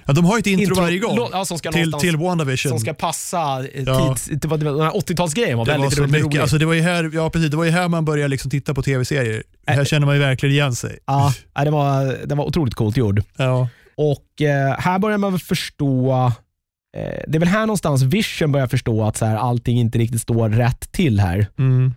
Ja, 0.05 0.13
de 0.13 0.25
har 0.25 0.35
ju 0.37 0.39
ett 0.39 0.47
intro, 0.47 0.75
varje 0.75 0.99
gång 0.99 1.17
ja, 1.31 1.45
som 1.45 1.57
ska 1.57 1.71
till, 1.71 1.93
till 1.93 2.17
WandaVision. 2.17 2.69
som 2.69 2.79
ska 2.79 2.93
passa 2.93 3.65
eh, 3.73 3.83
Ja. 3.83 4.15
tids... 4.15 4.45
Var, 4.45 4.57
var, 4.57 4.71
den 4.71 4.81
här 4.81 4.91
80-talsgrejen 4.91 5.55
var 5.55 5.65
Det 5.65 5.71
var 5.71 5.79
väldigt 5.79 5.93
så 5.97 6.03
ro- 6.03 6.07
mycket, 6.07 6.25
rolig. 6.25 6.39
alltså 6.39 6.57
det 6.57 6.65
var 6.65 6.73
ju 6.73 6.81
här, 6.81 7.11
ja 7.13 7.29
precis, 7.29 7.51
det 7.51 7.57
var 7.57 7.63
ju 7.65 7.71
här 7.71 7.87
man 7.87 8.05
började 8.05 8.27
liksom 8.27 8.51
titta 8.51 8.73
på 8.73 8.81
tv-serier. 8.83 9.43
Här 9.67 9.79
Äh. 9.79 9.85
känner 9.85 10.05
man 10.05 10.15
ju 10.15 10.21
verkligen 10.21 10.53
igen 10.55 10.75
sig. 10.75 10.99
ja, 11.05 11.33
det, 11.63 11.69
var, 11.71 12.25
det 12.27 12.35
var 12.35 12.45
otroligt 12.45 12.75
coolt 12.75 12.97
gjord. 12.97 13.21
Ja. 13.37 13.67
Och 13.97 14.41
eh, 14.41 14.75
här 14.79 14.99
börjar 14.99 15.17
man 15.17 15.39
förstå, 15.39 16.13
eh, 16.97 17.21
det 17.27 17.37
är 17.37 17.39
väl 17.39 17.49
här 17.49 17.59
någonstans 17.65 18.01
Vision 18.03 18.51
börjar 18.51 18.67
förstå 18.67 19.03
att 19.03 19.17
så 19.17 19.25
här, 19.25 19.35
allting 19.35 19.79
inte 19.79 19.97
riktigt 19.97 20.21
står 20.21 20.49
rätt 20.49 20.91
till 20.91 21.19
här. 21.19 21.47
Mm. 21.59 21.93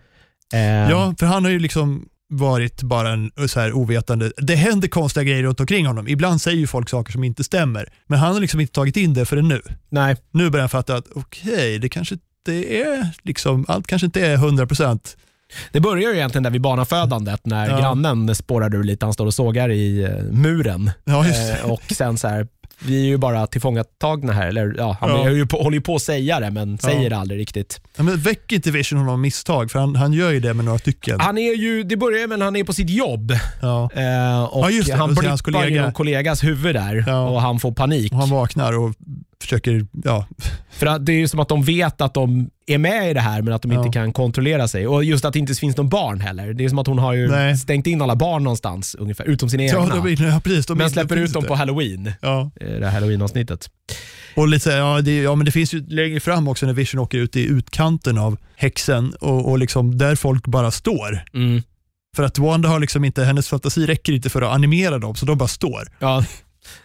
Eh, 0.53 0.61
ja, 0.91 1.13
för 1.19 1.25
han 1.25 1.43
har 1.43 1.51
ju 1.51 1.59
liksom 1.59 2.05
varit 2.29 2.81
bara 2.83 3.09
en 3.09 3.31
så 3.47 3.59
här 3.59 3.73
ovetande. 3.73 4.31
Det 4.37 4.55
händer 4.55 4.87
konstiga 4.87 5.23
grejer 5.23 5.43
runt 5.43 5.59
omkring 5.59 5.85
honom. 5.85 6.07
Ibland 6.07 6.41
säger 6.41 6.57
ju 6.57 6.67
folk 6.67 6.89
saker 6.89 7.11
som 7.11 7.23
inte 7.23 7.43
stämmer. 7.43 7.89
Men 8.07 8.19
han 8.19 8.33
har 8.33 8.41
liksom 8.41 8.59
inte 8.59 8.73
tagit 8.73 8.97
in 8.97 9.13
det 9.13 9.25
förrän 9.25 9.47
nu. 9.47 9.61
Nej, 9.89 10.15
Nu 10.31 10.49
börjar 10.49 10.61
han 10.63 10.69
fatta 10.69 10.95
att 10.95 11.05
okej, 11.15 11.79
det 11.79 11.89
kanske 11.89 12.15
inte 12.15 12.75
är 12.75 13.09
liksom, 13.23 13.65
allt 13.67 13.87
kanske 13.87 14.05
inte 14.05 14.25
är 14.27 14.37
100%. 14.37 14.99
det 15.71 15.79
börjar 15.79 16.09
ju 16.11 16.15
egentligen 16.17 16.43
där 16.43 16.51
vid 16.51 16.61
barnafödandet 16.61 17.45
när 17.45 17.69
Ja. 17.69 17.79
grannen 17.79 18.35
spårar 18.35 18.75
ur 18.75 18.83
lite, 18.83 19.05
han 19.05 19.13
står 19.13 19.25
och 19.25 19.33
sågar 19.33 19.69
i 19.71 20.03
eh, 20.03 20.23
muren. 20.31 20.91
Ja. 21.03 21.25
Eh, 21.27 21.71
och 21.71 21.81
sen 21.91 22.17
så 22.17 22.27
här 22.27 22.47
vi 22.85 23.01
är 23.01 23.05
ju 23.05 23.17
bara 23.17 23.47
tillfångatagna 23.47 24.33
här. 24.33 24.47
Eller, 24.47 24.75
ja, 24.77 24.97
han 25.01 25.09
Ja. 25.09 25.25
är 25.25 25.31
ju 25.31 25.45
på, 25.47 25.57
håller 25.63 25.77
ju 25.77 25.81
på 25.81 25.95
att 25.95 26.01
säga 26.01 26.39
det, 26.39 26.51
men 26.51 26.71
Ja. 26.71 26.77
säger 26.89 27.09
det 27.09 27.17
aldrig 27.17 27.39
riktigt. 27.39 27.81
Ja, 27.97 28.03
men 28.03 28.17
väcker 28.17 28.55
inte 28.55 28.71
Vision 28.71 28.99
honom 28.99 29.13
av 29.13 29.19
misstag? 29.19 29.71
För 29.71 29.79
han, 29.79 29.95
han 29.95 30.13
gör 30.13 30.31
ju 30.31 30.39
det 30.39 30.53
med 30.53 30.65
några 30.65 30.79
stycken. 30.79 31.19
Han 31.19 31.37
är 31.37 31.53
ju, 31.55 31.83
det 31.83 31.97
börjar 31.97 32.27
med 32.27 32.39
när 32.39 32.45
han 32.45 32.55
är 32.55 32.63
på 32.63 32.73
sitt 32.73 32.89
jobb 32.89 33.31
Ja. 33.61 33.89
eh, 33.93 34.43
och 34.43 34.65
Ja, 34.65 34.69
just 34.69 34.87
det. 34.89 34.95
han 34.95 35.17
är 35.17 35.23
hans 35.27 35.43
blippar 35.43 35.61
kollega- 35.61 35.91
kollegas 35.91 36.43
huvud 36.43 36.75
där 36.75 37.09
och 37.31 37.41
han 37.41 37.59
får 37.59 37.71
panik. 37.71 38.11
Och 38.11 38.17
han 38.19 38.29
vaknar 38.29 38.73
och 38.77 38.93
försöker, 39.41 39.85
ja, 40.03 40.27
För 40.69 40.85
att 40.85 41.05
det 41.05 41.11
är 41.11 41.17
ju 41.17 41.27
som 41.27 41.39
att 41.39 41.49
de 41.49 41.63
vet 41.63 42.01
att 42.01 42.13
de 42.13 42.49
är 42.67 42.77
med 42.77 43.11
i 43.11 43.13
det 43.13 43.19
här 43.19 43.41
men 43.41 43.53
att 43.53 43.61
de 43.61 43.71
Ja. 43.71 43.77
inte 43.85 43.99
kan 43.99 44.13
kontrollera 44.13 44.67
sig. 44.67 44.87
Och 44.87 45.03
just 45.03 45.25
att 45.25 45.33
det 45.33 45.39
inte 45.39 45.53
finns 45.53 45.77
någon 45.77 45.89
barn 45.89 46.21
heller. 46.21 46.53
Det 46.53 46.65
är 46.65 46.69
som 46.69 46.79
att 46.79 46.87
hon 46.87 46.99
har 46.99 47.13
ju 47.13 47.27
Nej. 47.27 47.57
stängt 47.57 47.87
in 47.87 48.01
alla 48.01 48.15
barn 48.15 48.43
någonstans 48.43 48.95
ungefär, 48.99 49.25
utom 49.25 49.49
sina 49.49 49.63
ja, 49.63 49.83
egna. 49.83 49.95
de, 49.95 50.25
ja 50.25 50.39
precis. 50.43 50.65
De 50.65 50.77
men 50.77 50.89
släpper 50.89 51.15
ut 51.17 51.33
dem 51.33 51.43
på 51.43 51.55
halloween, 51.55 52.11
Ja. 52.21 52.51
eh, 52.61 52.67
det 52.67 52.85
här 52.85 52.91
halloween-avsnittet. 52.91 53.69
Och 54.35 54.47
lite, 54.47 54.69
ja, 54.69 55.01
det, 55.01 55.17
ja, 55.21 55.35
men 55.35 55.45
det 55.45 55.51
finns 55.51 55.73
ju 55.73 55.85
längre 55.87 56.19
fram 56.19 56.47
också 56.47 56.65
när 56.65 56.73
Vision 56.73 56.99
åker 57.01 57.17
ut 57.17 57.35
i 57.35 57.45
utkanten 57.45 58.17
av 58.17 58.37
häxen 58.55 59.13
och, 59.21 59.49
och 59.49 59.59
liksom 59.59 59.97
där 59.97 60.15
folk 60.15 60.47
bara 60.47 60.71
står. 60.71 61.23
Mm. 61.33 61.61
För 62.15 62.23
att 62.23 62.39
Wanda 62.39 62.69
har 62.69 62.79
liksom 62.79 63.05
inte, 63.05 63.23
hennes 63.23 63.49
fantasi 63.49 63.85
räcker 63.85 64.13
inte 64.13 64.29
för 64.29 64.41
att 64.41 64.53
animera 64.53 64.97
dem, 64.99 65.15
så 65.15 65.25
de 65.25 65.37
bara 65.37 65.47
står. 65.47 65.87
Ja. 65.99 66.23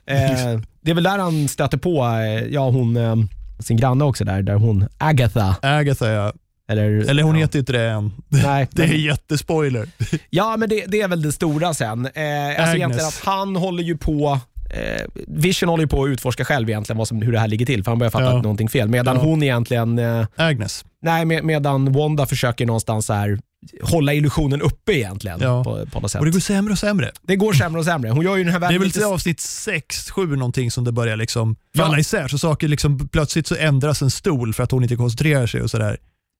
Eh, 0.06 0.60
det 0.80 0.90
är 0.90 0.94
väl 0.94 1.04
där 1.04 1.18
han 1.18 1.48
stöter 1.48 1.78
på 1.78 2.04
eh, 2.04 2.44
ja, 2.52 2.70
hon, 2.70 2.96
eh, 2.96 3.16
sin 3.58 3.76
granne 3.76 4.04
också, 4.04 4.24
där, 4.24 4.42
där 4.42 4.54
hon 4.54 4.88
Agatha. 4.98 5.56
Agatha, 5.62 6.08
ja. 6.08 6.32
Eller, 6.68 7.10
eller 7.10 7.22
hon 7.22 7.34
ja. 7.34 7.40
heter 7.40 7.58
inte 7.58 7.72
det 7.72 7.90
än. 7.90 8.12
Nej, 8.28 8.68
Det 8.72 8.82
är 8.82 8.88
men- 8.88 9.00
jättespoiler. 9.00 9.88
Ja, 10.30 10.56
men 10.56 10.68
det, 10.68 10.84
det 10.88 11.00
är 11.00 11.08
väl 11.08 11.22
det 11.22 11.32
stora 11.32 11.74
sen. 11.74 12.06
Eh, 12.06 12.60
alltså 12.60 12.76
egentligen 12.76 13.06
att 13.08 13.20
han 13.24 13.56
håller 13.56 13.82
ju 13.82 13.96
på 13.96 14.40
eh, 14.74 15.02
Vision 15.26 15.68
håller 15.68 15.84
ju 15.84 15.88
på 15.88 16.04
att 16.04 16.08
utforska 16.08 16.44
själv 16.44 16.68
egentligen 16.70 16.98
vad 16.98 17.08
som, 17.08 17.22
hur 17.22 17.32
det 17.32 17.38
här 17.38 17.48
ligger 17.48 17.66
till, 17.66 17.84
för 17.84 17.90
han 17.90 17.98
börjar 17.98 18.10
fatta 18.10 18.24
Ja. 18.24 18.36
att 18.36 18.42
någonting 18.42 18.68
fel. 18.68 18.88
Medan 18.88 19.16
Ja. 19.16 19.22
hon 19.22 19.42
egentligen, 19.42 19.98
eh, 19.98 20.26
Agnes. 20.36 20.84
nej, 21.02 21.24
med, 21.24 21.44
medan 21.44 21.92
Wanda 21.92 22.26
försöker 22.26 22.66
någonstans 22.66 23.06
så 23.06 23.12
här, 23.12 23.38
hålla 23.82 24.14
illusionen 24.14 24.60
uppe 24.62 24.92
egentligen 24.92 25.38
Ja. 25.40 25.64
på, 25.64 25.86
på 25.92 26.00
något 26.00 26.10
sätt. 26.10 26.18
Och 26.18 26.24
det 26.26 26.32
går 26.32 26.40
sämre 26.40 26.72
och 26.72 26.78
sämre. 26.78 27.10
det 27.22 27.36
går 27.36 27.52
sämre 27.52 27.78
och 27.78 27.84
sämre. 27.84 28.10
Hon 28.10 28.24
gör 28.24 28.36
ju 28.36 28.44
den 28.44 28.52
här 28.52 28.60
Det 28.60 28.66
är 28.66 28.70
väl 28.72 28.82
lite... 28.82 28.98
till 28.98 29.06
avsnitt 29.08 29.40
6, 29.40 30.10
7 30.10 30.36
någonting 30.36 30.70
som 30.70 30.84
det 30.84 30.92
börjar 30.92 31.16
liksom 31.16 31.56
Ja. 31.72 31.84
falla 31.84 31.98
isär. 31.98 32.28
Så 32.28 32.38
saker 32.38 32.68
liksom, 32.68 33.08
plötsligt 33.08 33.46
så 33.46 33.54
ändras 33.56 34.02
en 34.02 34.10
stol 34.10 34.54
för 34.54 34.62
att 34.62 34.70
hon 34.70 34.82
inte 34.82 34.96
koncentrerar 34.96 35.46
sig 35.46 35.62
och 35.62 35.70
sådär. 35.70 35.96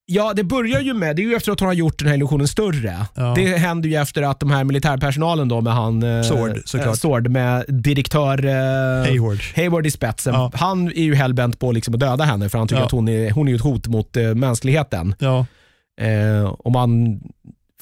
Ja, 0.07 0.33
det 0.35 0.45
börjar 0.45 0.81
ju 0.81 0.95
med, 0.95 1.17
det 1.17 1.23
är 1.23 1.25
ju 1.25 1.35
efter 1.35 1.53
att 1.53 1.61
hon 1.61 1.67
har 1.67 1.73
gjort 1.75 1.99
den 1.99 2.09
här 2.09 2.15
illusionen 2.15 2.49
större. 2.49 3.07
Ja. 3.15 3.33
Det 3.37 3.57
händer 3.57 3.89
ju 3.89 3.97
efter 3.97 4.23
att 4.23 4.41
de 4.41 4.51
här 4.51 4.65
militärpersonalen 4.65 5.49
då 5.49 5.61
med 5.61 5.73
han... 5.73 6.03
eh, 6.03 6.23
Sword, 6.23 6.63
såklart. 6.65 6.87
eh, 6.89 6.93
Sword 6.93 7.29
med 7.29 7.65
direktör 7.69 8.45
eh, 8.45 8.53
Hayward. 9.09 9.39
Hayward 9.57 9.87
i 9.87 9.91
spetsen. 9.91 10.35
Ja. 10.35 10.51
Han 10.55 10.87
är 10.89 11.03
ju 11.03 11.15
hellbent 11.15 11.59
på 11.59 11.73
liksom 11.73 11.95
att 11.95 12.01
döda 12.01 12.25
henne 12.25 12.49
för 12.49 12.59
han 12.59 12.69
tycker 12.69 12.81
Ja. 12.81 12.87
att 12.87 12.93
hon 12.93 13.09
är, 13.09 13.31
hon 13.31 13.49
är 13.49 13.55
ett 13.55 13.61
hot 13.61 13.87
mot 13.87 14.17
mänskligheten. 14.35 15.15
Ja. 15.19 15.47
Eh, 16.01 16.45
och 16.45 16.73
man 16.73 17.21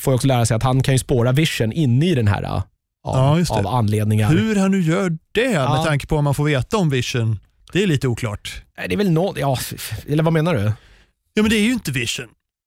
får 0.01 0.15
också 0.15 0.27
lära 0.27 0.47
sig 0.47 0.55
att 0.55 0.63
han 0.63 0.83
kan 0.83 0.95
ju 0.95 0.99
spåra 0.99 1.33
Vision 1.33 1.73
inne 1.73 2.07
i 2.07 2.15
den 2.15 2.29
här 2.29 2.43
eh, 2.43 2.53
av, 2.53 2.65
Ja, 3.05 3.45
av 3.59 3.67
anledningar. 3.67 4.31
Hur 4.31 4.57
han 4.57 4.71
nu 4.71 4.81
gör 4.81 5.19
det 5.33 5.41
Ja. 5.51 5.75
med 5.77 5.85
tanke 5.87 6.07
på 6.07 6.15
vad 6.15 6.25
man 6.25 6.35
får 6.35 6.45
veta 6.45 6.77
om 6.77 6.91
Vision, 6.91 7.39
det 7.73 7.83
är 7.83 7.87
lite 7.87 8.09
oklart. 8.09 8.63
Det 8.89 8.93
är 8.95 8.97
väl 8.97 9.11
något, 9.11 9.39
ja, 9.39 9.59
eller 10.09 10.23
vad 10.23 10.33
menar 10.33 10.55
du? 10.55 10.73
Ja 11.35 11.43
men 11.43 11.51
det 11.51 11.57
är 11.57 11.63
ju 11.63 11.73
inte 11.73 11.91
Vision. 11.93 12.27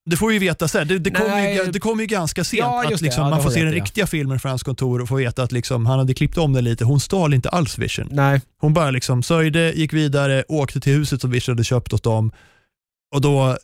Det 0.09 0.17
får 0.17 0.27
vi 0.29 0.39
veta 0.39 0.67
sen. 0.67 0.87
Det, 0.87 0.99
det 0.99 1.11
kommer 1.11 1.49
ju, 1.73 1.79
kom 1.79 1.99
ju 1.99 2.05
ganska 2.05 2.43
sent 2.43 2.59
Ja, 2.59 2.83
att 2.93 3.01
liksom, 3.01 3.23
Ja, 3.23 3.29
man 3.29 3.43
får 3.43 3.49
se 3.49 3.59
den 3.59 3.65
rätt 3.67 3.73
i, 3.75 3.77
ja. 3.77 3.83
riktiga 3.83 4.07
filmen 4.07 4.39
från 4.39 4.49
hans 4.49 4.63
kontor 4.63 5.01
och 5.01 5.07
få 5.09 5.15
veta 5.15 5.43
att 5.43 5.51
liksom, 5.51 5.85
han 5.85 5.99
hade 5.99 6.13
klippt 6.13 6.37
om 6.37 6.53
den 6.53 6.63
lite. 6.63 6.85
Hon 6.85 6.99
stal 6.99 7.33
inte 7.33 7.49
alls 7.49 7.77
Vision. 7.77 8.07
Nej. 8.11 8.41
Hon 8.59 8.73
bara 8.73 8.91
liksom 8.91 9.23
sörjde, 9.23 9.71
gick 9.75 9.93
vidare, 9.93 10.43
åkte 10.47 10.79
till 10.79 10.93
huset 10.93 11.21
som 11.21 11.31
Vision 11.31 11.53
hade 11.55 11.63
köpt 11.63 11.93
åt 11.93 12.03
dem 12.03 12.31
och 13.15 13.21
då 13.21 13.57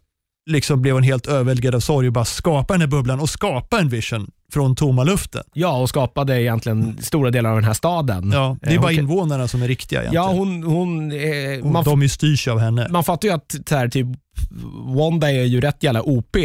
liksom 0.50 0.82
blev 0.82 0.94
hon 0.94 1.04
helt 1.04 1.28
överväldigad 1.28 1.76
av 1.76 1.80
sorg 1.80 2.08
och 2.08 2.14
bara 2.14 2.26
skapa 2.26 2.74
den 2.74 2.82
här 2.82 2.88
bubblan 2.88 3.20
och 3.20 3.30
skapa 3.30 3.80
en 3.80 3.90
Vision 3.90 4.32
från 4.54 4.76
tomma 4.76 5.04
luften. 5.04 5.44
Ja, 5.54 5.78
och 5.78 5.90
skapade 5.90 6.42
egentligen 6.42 6.98
stora 7.02 7.30
delar 7.32 7.50
av 7.50 7.56
den 7.56 7.66
här 7.66 7.74
staden. 7.74 8.32
Ja, 8.34 8.58
det 8.62 8.68
är 8.70 8.74
Eh, 8.74 8.82
bara 8.82 8.88
hon 8.88 8.96
kan- 8.96 9.04
invånarna 9.04 9.48
som 9.48 9.62
är 9.62 9.68
riktiga 9.68 10.00
egentligen. 10.02 10.24
Ja, 10.26 10.32
hon... 10.32 10.64
hon 10.64 11.12
eh, 11.12 11.64
man, 11.72 11.84
de 11.84 12.02
ju 12.02 12.10
styrs 12.10 12.48
av 12.48 12.60
henne. 12.60 12.88
man 12.90 13.04
fattar 13.04 13.28
ju 13.28 13.34
att 13.34 13.56
här, 13.72 13.88
typ, 13.88 14.08
Wanda 14.96 15.32
är 15.32 15.44
ju 15.44 15.62
rätt 15.62 15.84
jävla 15.84 16.02
OP 16.02 16.36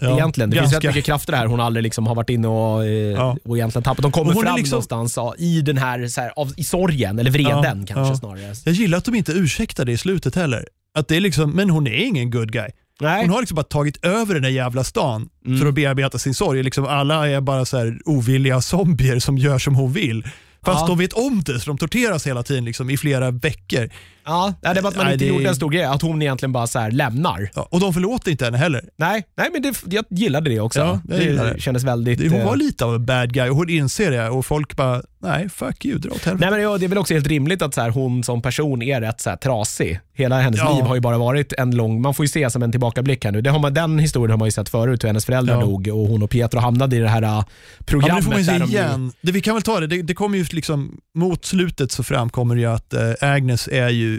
Ja, 0.00 0.14
egentligen. 0.14 0.50
Det 0.50 0.56
finns 0.56 0.72
ganska. 0.72 0.88
rätt 0.88 0.94
mycket 0.94 1.06
krafter 1.06 1.32
där 1.32 1.46
hon 1.46 1.60
aldrig 1.60 1.82
liksom 1.82 2.06
har 2.06 2.14
varit 2.14 2.30
inne 2.30 2.48
och, 2.48 2.84
eh, 2.84 2.90
Ja. 2.90 3.36
och 3.44 3.56
egentligen 3.56 3.82
tappat. 3.82 4.02
De 4.02 4.12
kommer 4.12 4.32
fram 4.34 4.56
liksom- 4.56 4.82
någonstans 4.88 5.18
i 5.38 5.60
den 5.60 5.78
här, 5.78 6.08
så 6.08 6.20
här 6.20 6.32
av, 6.36 6.52
i 6.56 6.64
sorgen, 6.64 7.18
eller 7.18 7.30
vreden 7.30 7.84
Ja, 7.88 7.94
kanske 7.94 8.16
snarare. 8.16 8.54
Jag 8.64 8.74
gillar 8.74 8.98
att 8.98 9.04
de 9.04 9.14
inte 9.14 9.32
ursäktar 9.32 9.84
det 9.84 9.92
i 9.92 9.96
slutet 9.98 10.34
heller. 10.34 10.68
Att 10.98 11.08
det 11.08 11.16
är 11.16 11.20
liksom, 11.20 11.50
men 11.50 11.70
hon 11.70 11.86
är 11.86 11.90
ingen 12.06 12.30
good 12.30 12.52
guy. 12.52 12.68
Nej. 13.00 13.20
Hon 13.20 13.30
har 13.30 13.40
liksom 13.40 13.54
bara 13.54 13.62
tagit 13.62 14.04
över 14.04 14.34
den 14.34 14.42
där 14.42 14.50
jävla 14.50 14.84
stan 14.84 15.28
Mm. 15.46 15.58
för 15.60 15.66
att 15.66 15.74
bearbeta 15.74 16.18
sin 16.18 16.34
sorg. 16.34 16.62
Liksom 16.62 16.84
alla 16.86 17.28
är 17.28 17.40
bara 17.40 17.64
så 17.64 17.78
här 17.78 17.98
ovilliga 18.04 18.60
zombier 18.60 19.18
som 19.18 19.38
gör 19.38 19.58
som 19.58 19.74
hon 19.74 19.92
vill. 19.92 20.22
Fast 20.64 20.80
Ja. 20.80 20.86
de 20.86 20.98
vet 20.98 21.12
om 21.12 21.42
det, 21.46 21.60
så 21.60 21.70
de 21.70 21.78
torteras 21.78 22.26
hela 22.26 22.42
tiden 22.42 22.64
liksom, 22.64 22.90
i 22.90 22.96
flera 22.96 23.30
veckor. 23.30 23.88
Ja, 24.28 24.54
nej, 24.62 24.74
det 24.74 24.80
var 24.80 24.90
att 24.90 24.96
man 24.96 25.04
Nej, 25.04 25.12
inte 25.14 25.24
det- 25.24 25.28
gjorde 25.28 25.48
en 25.48 25.54
stor 25.54 25.70
grej, 25.70 25.84
att 25.84 26.02
hon 26.02 26.22
egentligen 26.22 26.52
bara 26.52 26.66
så 26.66 26.88
lämnar. 26.88 27.50
Ja, 27.54 27.68
och 27.70 27.80
de 27.80 27.92
förlåter 27.94 28.30
inte 28.30 28.44
henne 28.44 28.58
heller. 28.58 28.84
Nej, 28.96 29.22
nej 29.36 29.48
men 29.52 29.62
det, 29.62 29.82
jag 29.90 30.04
gillade 30.10 30.50
det 30.50 30.60
också. 30.60 30.80
Ja, 30.80 31.00
det 31.04 31.32
det. 31.32 31.60
kändes 31.60 31.84
väldigt... 31.84 32.18
Det- 32.18 32.28
Hon 32.28 32.40
eh, 32.40 32.46
var 32.46 32.56
lite 32.56 32.84
av 32.84 32.94
en 32.94 33.04
bad 33.06 33.32
guy 33.32 33.48
och 33.50 33.56
hon 33.56 33.68
inser 33.70 34.10
det 34.10 34.28
och 34.28 34.46
folk 34.46 34.76
bara, 34.76 35.02
nej 35.22 35.48
fuck 35.48 35.84
you, 35.84 35.98
dra 35.98 36.10
åt 36.10 36.24
helvete. 36.24 36.50
Nej, 36.50 36.58
men 36.60 36.70
ja, 36.70 36.78
det 36.78 36.84
är 36.84 36.88
väl 36.88 36.98
också 36.98 37.14
helt 37.14 37.26
rimligt 37.26 37.62
att 37.62 37.74
så 37.74 37.80
här, 37.80 37.90
hon 37.90 38.24
som 38.24 38.42
person 38.42 38.82
är 38.82 39.00
rätt 39.00 39.20
så 39.20 39.30
här, 39.30 39.36
trasig. 39.36 40.00
Hela 40.14 40.40
hennes 40.40 40.60
Ja. 40.60 40.74
liv 40.76 40.84
har 40.84 40.94
ju 40.94 41.00
bara 41.00 41.18
varit 41.18 41.52
en 41.52 41.70
lång, 41.76 42.02
man 42.02 42.14
får 42.14 42.24
ju 42.24 42.28
se 42.28 42.50
som 42.50 42.62
en 42.62 42.70
tillbakablick 42.70 43.24
här 43.24 43.32
nu. 43.32 43.40
Det 43.40 43.50
har 43.50 43.58
man, 43.58 43.74
den 43.74 43.98
historien 43.98 44.30
har 44.30 44.38
man 44.38 44.48
ju 44.48 44.52
sett 44.52 44.68
förut, 44.68 45.04
hur 45.04 45.08
hennes 45.08 45.26
föräldrar 45.26 45.54
Ja. 45.54 45.60
dog 45.60 45.88
och 45.88 46.08
hon 46.08 46.22
och 46.22 46.30
Pietro 46.30 46.58
hamnade 46.60 46.96
i 46.96 46.98
det 46.98 47.08
här 47.08 47.22
äh, 47.22 47.28
Ja, 47.28 47.44
programmet. 47.84 48.14
men 48.28 48.38
det 48.38 48.44
får 48.44 48.52
man 48.52 48.58
ju 48.60 48.66
se 48.68 48.78
de 48.78 48.78
igen. 48.88 49.12
Det, 49.20 49.32
vi 49.32 49.40
kan 49.40 49.54
väl 49.54 49.62
ta 49.62 49.80
det, 49.80 49.86
det, 49.86 50.02
det 50.02 50.14
kommer 50.14 50.38
ju 50.38 50.44
liksom, 50.50 51.00
mot 51.14 51.44
slutet 51.44 51.92
så 51.92 52.02
framkommer 52.02 52.54
det 52.54 52.60
ju 52.60 52.66
att 52.66 52.94
eh, 52.94 53.00
Agnes 53.20 53.68
är 53.72 53.88
ju 53.88 54.17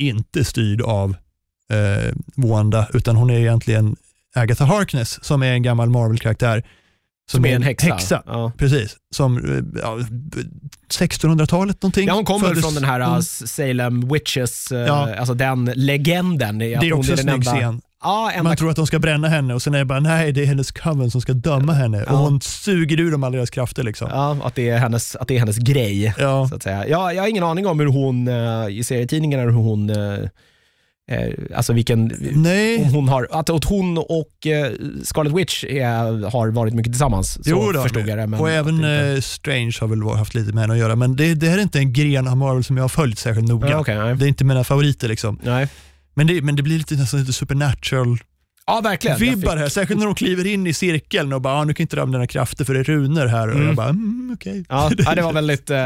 inte 0.00 0.44
styrd 0.44 0.82
av 0.82 1.16
eh, 1.72 2.12
Wanda, 2.36 2.88
utan 2.94 3.16
hon 3.16 3.30
är 3.30 3.38
egentligen 3.38 3.96
Agatha 4.34 4.64
Harkness 4.64 5.24
som 5.24 5.42
är 5.42 5.52
en 5.52 5.62
gammal 5.62 5.90
Marvel-karaktär. 5.90 6.62
Som 7.30 7.44
är 7.46 7.54
en 7.54 7.62
häxa. 7.62 8.22
Ja. 8.26 8.52
Precis, 8.58 8.96
som 9.14 9.36
eh, 9.38 9.80
ja, 9.82 9.98
b- 10.10 10.38
1600-talet 10.88 11.82
någonting. 11.82 12.06
Ja, 12.08 12.14
hon 12.14 12.24
kommer 12.24 12.48
Föddes- 12.48 12.62
från 12.62 12.74
den 12.74 12.84
här 12.84 13.00
Mm. 13.00 13.14
uh, 13.16 13.20
Salem 13.22 14.08
Witches, 14.08 14.72
uh, 14.72 14.78
Ja. 14.78 15.14
alltså 15.16 15.34
den 15.34 15.64
legenden. 15.64 16.58
Det 16.58 16.74
är 16.74 16.92
också 16.92 17.12
en 17.12 17.18
snygg 17.18 17.44
scen. 17.44 17.80
Ja, 18.02 18.30
enda 18.30 18.42
Man 18.42 18.56
tror 18.56 18.70
att 18.70 18.76
de 18.76 18.86
ska 18.86 18.98
bränna 18.98 19.28
henne 19.28 19.54
och 19.54 19.62
sen 19.62 19.74
är 19.74 19.78
det 19.78 19.84
bara 19.84 20.00
nej, 20.00 20.32
det 20.32 20.42
är 20.42 20.46
hennes 20.46 20.72
coven 20.72 21.10
som 21.10 21.20
ska 21.20 21.32
döma 21.32 21.72
henne. 21.72 22.04
Ja. 22.06 22.12
Och 22.12 22.18
hon 22.18 22.40
suger 22.40 23.00
ur 23.00 23.10
dem 23.10 23.24
alla 23.24 23.36
deras 23.36 23.50
krafter. 23.50 23.82
Liksom. 23.82 24.08
Ja, 24.10 24.36
att 24.42 24.54
det 24.54 24.68
är 24.68 24.78
hennes, 24.78 25.16
att 25.16 25.28
det 25.28 25.34
är 25.34 25.38
hennes 25.38 25.58
grej. 25.58 26.14
Ja. 26.18 26.48
Så 26.48 26.54
att 26.54 26.62
säga. 26.62 26.88
Jag, 26.88 27.14
jag 27.14 27.22
har 27.22 27.28
ingen 27.28 27.44
aning 27.44 27.66
om 27.66 27.80
hur 27.80 27.86
hon, 27.86 28.28
eh, 28.28 28.68
i 28.78 28.84
serietidningarna, 28.84 29.42
hur 29.42 29.50
hon, 29.50 29.90
eh, 29.90 30.18
eh, 31.10 31.32
alltså 31.56 31.72
vilken, 31.72 32.12
Nej, 32.34 32.90
hon 32.92 33.08
har, 33.08 33.28
att, 33.30 33.50
att 33.50 33.64
hon 33.64 33.98
och 33.98 34.46
Scarlet 35.02 35.32
Witch 35.32 35.64
är, 35.64 36.30
har 36.30 36.48
varit 36.48 36.74
mycket 36.74 36.92
tillsammans. 36.92 37.32
Så 37.32 37.40
Jo 37.44 37.72
då, 37.72 37.82
förstod 37.82 38.08
jag 38.08 38.18
det. 38.18 38.26
Men 38.26 38.40
och 38.40 38.50
även 38.50 38.74
inte- 38.74 39.22
Strange 39.22 39.76
har 39.80 39.88
väl 39.88 40.18
haft 40.18 40.34
lite 40.34 40.52
med 40.52 40.60
henne 40.62 40.72
att 40.72 40.78
göra, 40.80 40.96
men 40.96 41.16
det, 41.16 41.34
det 41.34 41.48
här 41.48 41.58
är 41.58 41.62
inte 41.62 41.78
en 41.78 41.92
gren 41.92 42.28
av 42.28 42.36
Marvel 42.36 42.64
som 42.64 42.76
jag 42.76 42.84
har 42.84 42.88
följt 42.88 43.18
särskilt 43.18 43.48
noga. 43.48 43.70
ja, 43.70 43.84
nej. 43.86 44.16
Det 44.16 44.24
är 44.24 44.28
inte 44.28 44.44
mina 44.44 44.64
favoriter 44.64 45.08
liksom. 45.08 45.38
nej. 45.42 45.68
Men 46.20 46.26
det, 46.26 46.42
men 46.42 46.56
det 46.56 46.62
blir 46.62 46.78
lite, 46.78 46.94
nästan 46.94 47.20
lite 47.20 47.32
supernatural 47.32 48.18
Ja, 48.66 48.80
verkligen. 48.80 49.18
Vibbar 49.18 49.56
här, 49.56 49.68
särskilt 49.68 49.98
när 50.00 50.06
de 50.06 50.14
kliver 50.14 50.46
in 50.46 50.66
i 50.66 50.72
cirkeln 50.72 51.32
och 51.32 51.40
bara, 51.40 51.54
ah, 51.54 51.64
nu 51.64 51.74
kan 51.74 51.84
inte 51.84 51.96
du 51.96 52.02
använda 52.02 52.18
dina 52.18 52.26
krafter 52.26 52.64
för 52.64 52.74
det 52.74 52.80
är 52.80 52.84
runor 52.84 53.26
här. 53.26 53.48
Och 53.48 53.54
Mm. 53.54 53.66
jag 53.66 53.76
bara, 53.76 53.88
mm, 53.88 54.30
okej. 54.34 54.64
Ja, 54.68 54.90
ja, 54.98 55.14
det 55.14 55.22
var 55.22 55.32
väldigt... 55.32 55.70
Uh, 55.70 55.76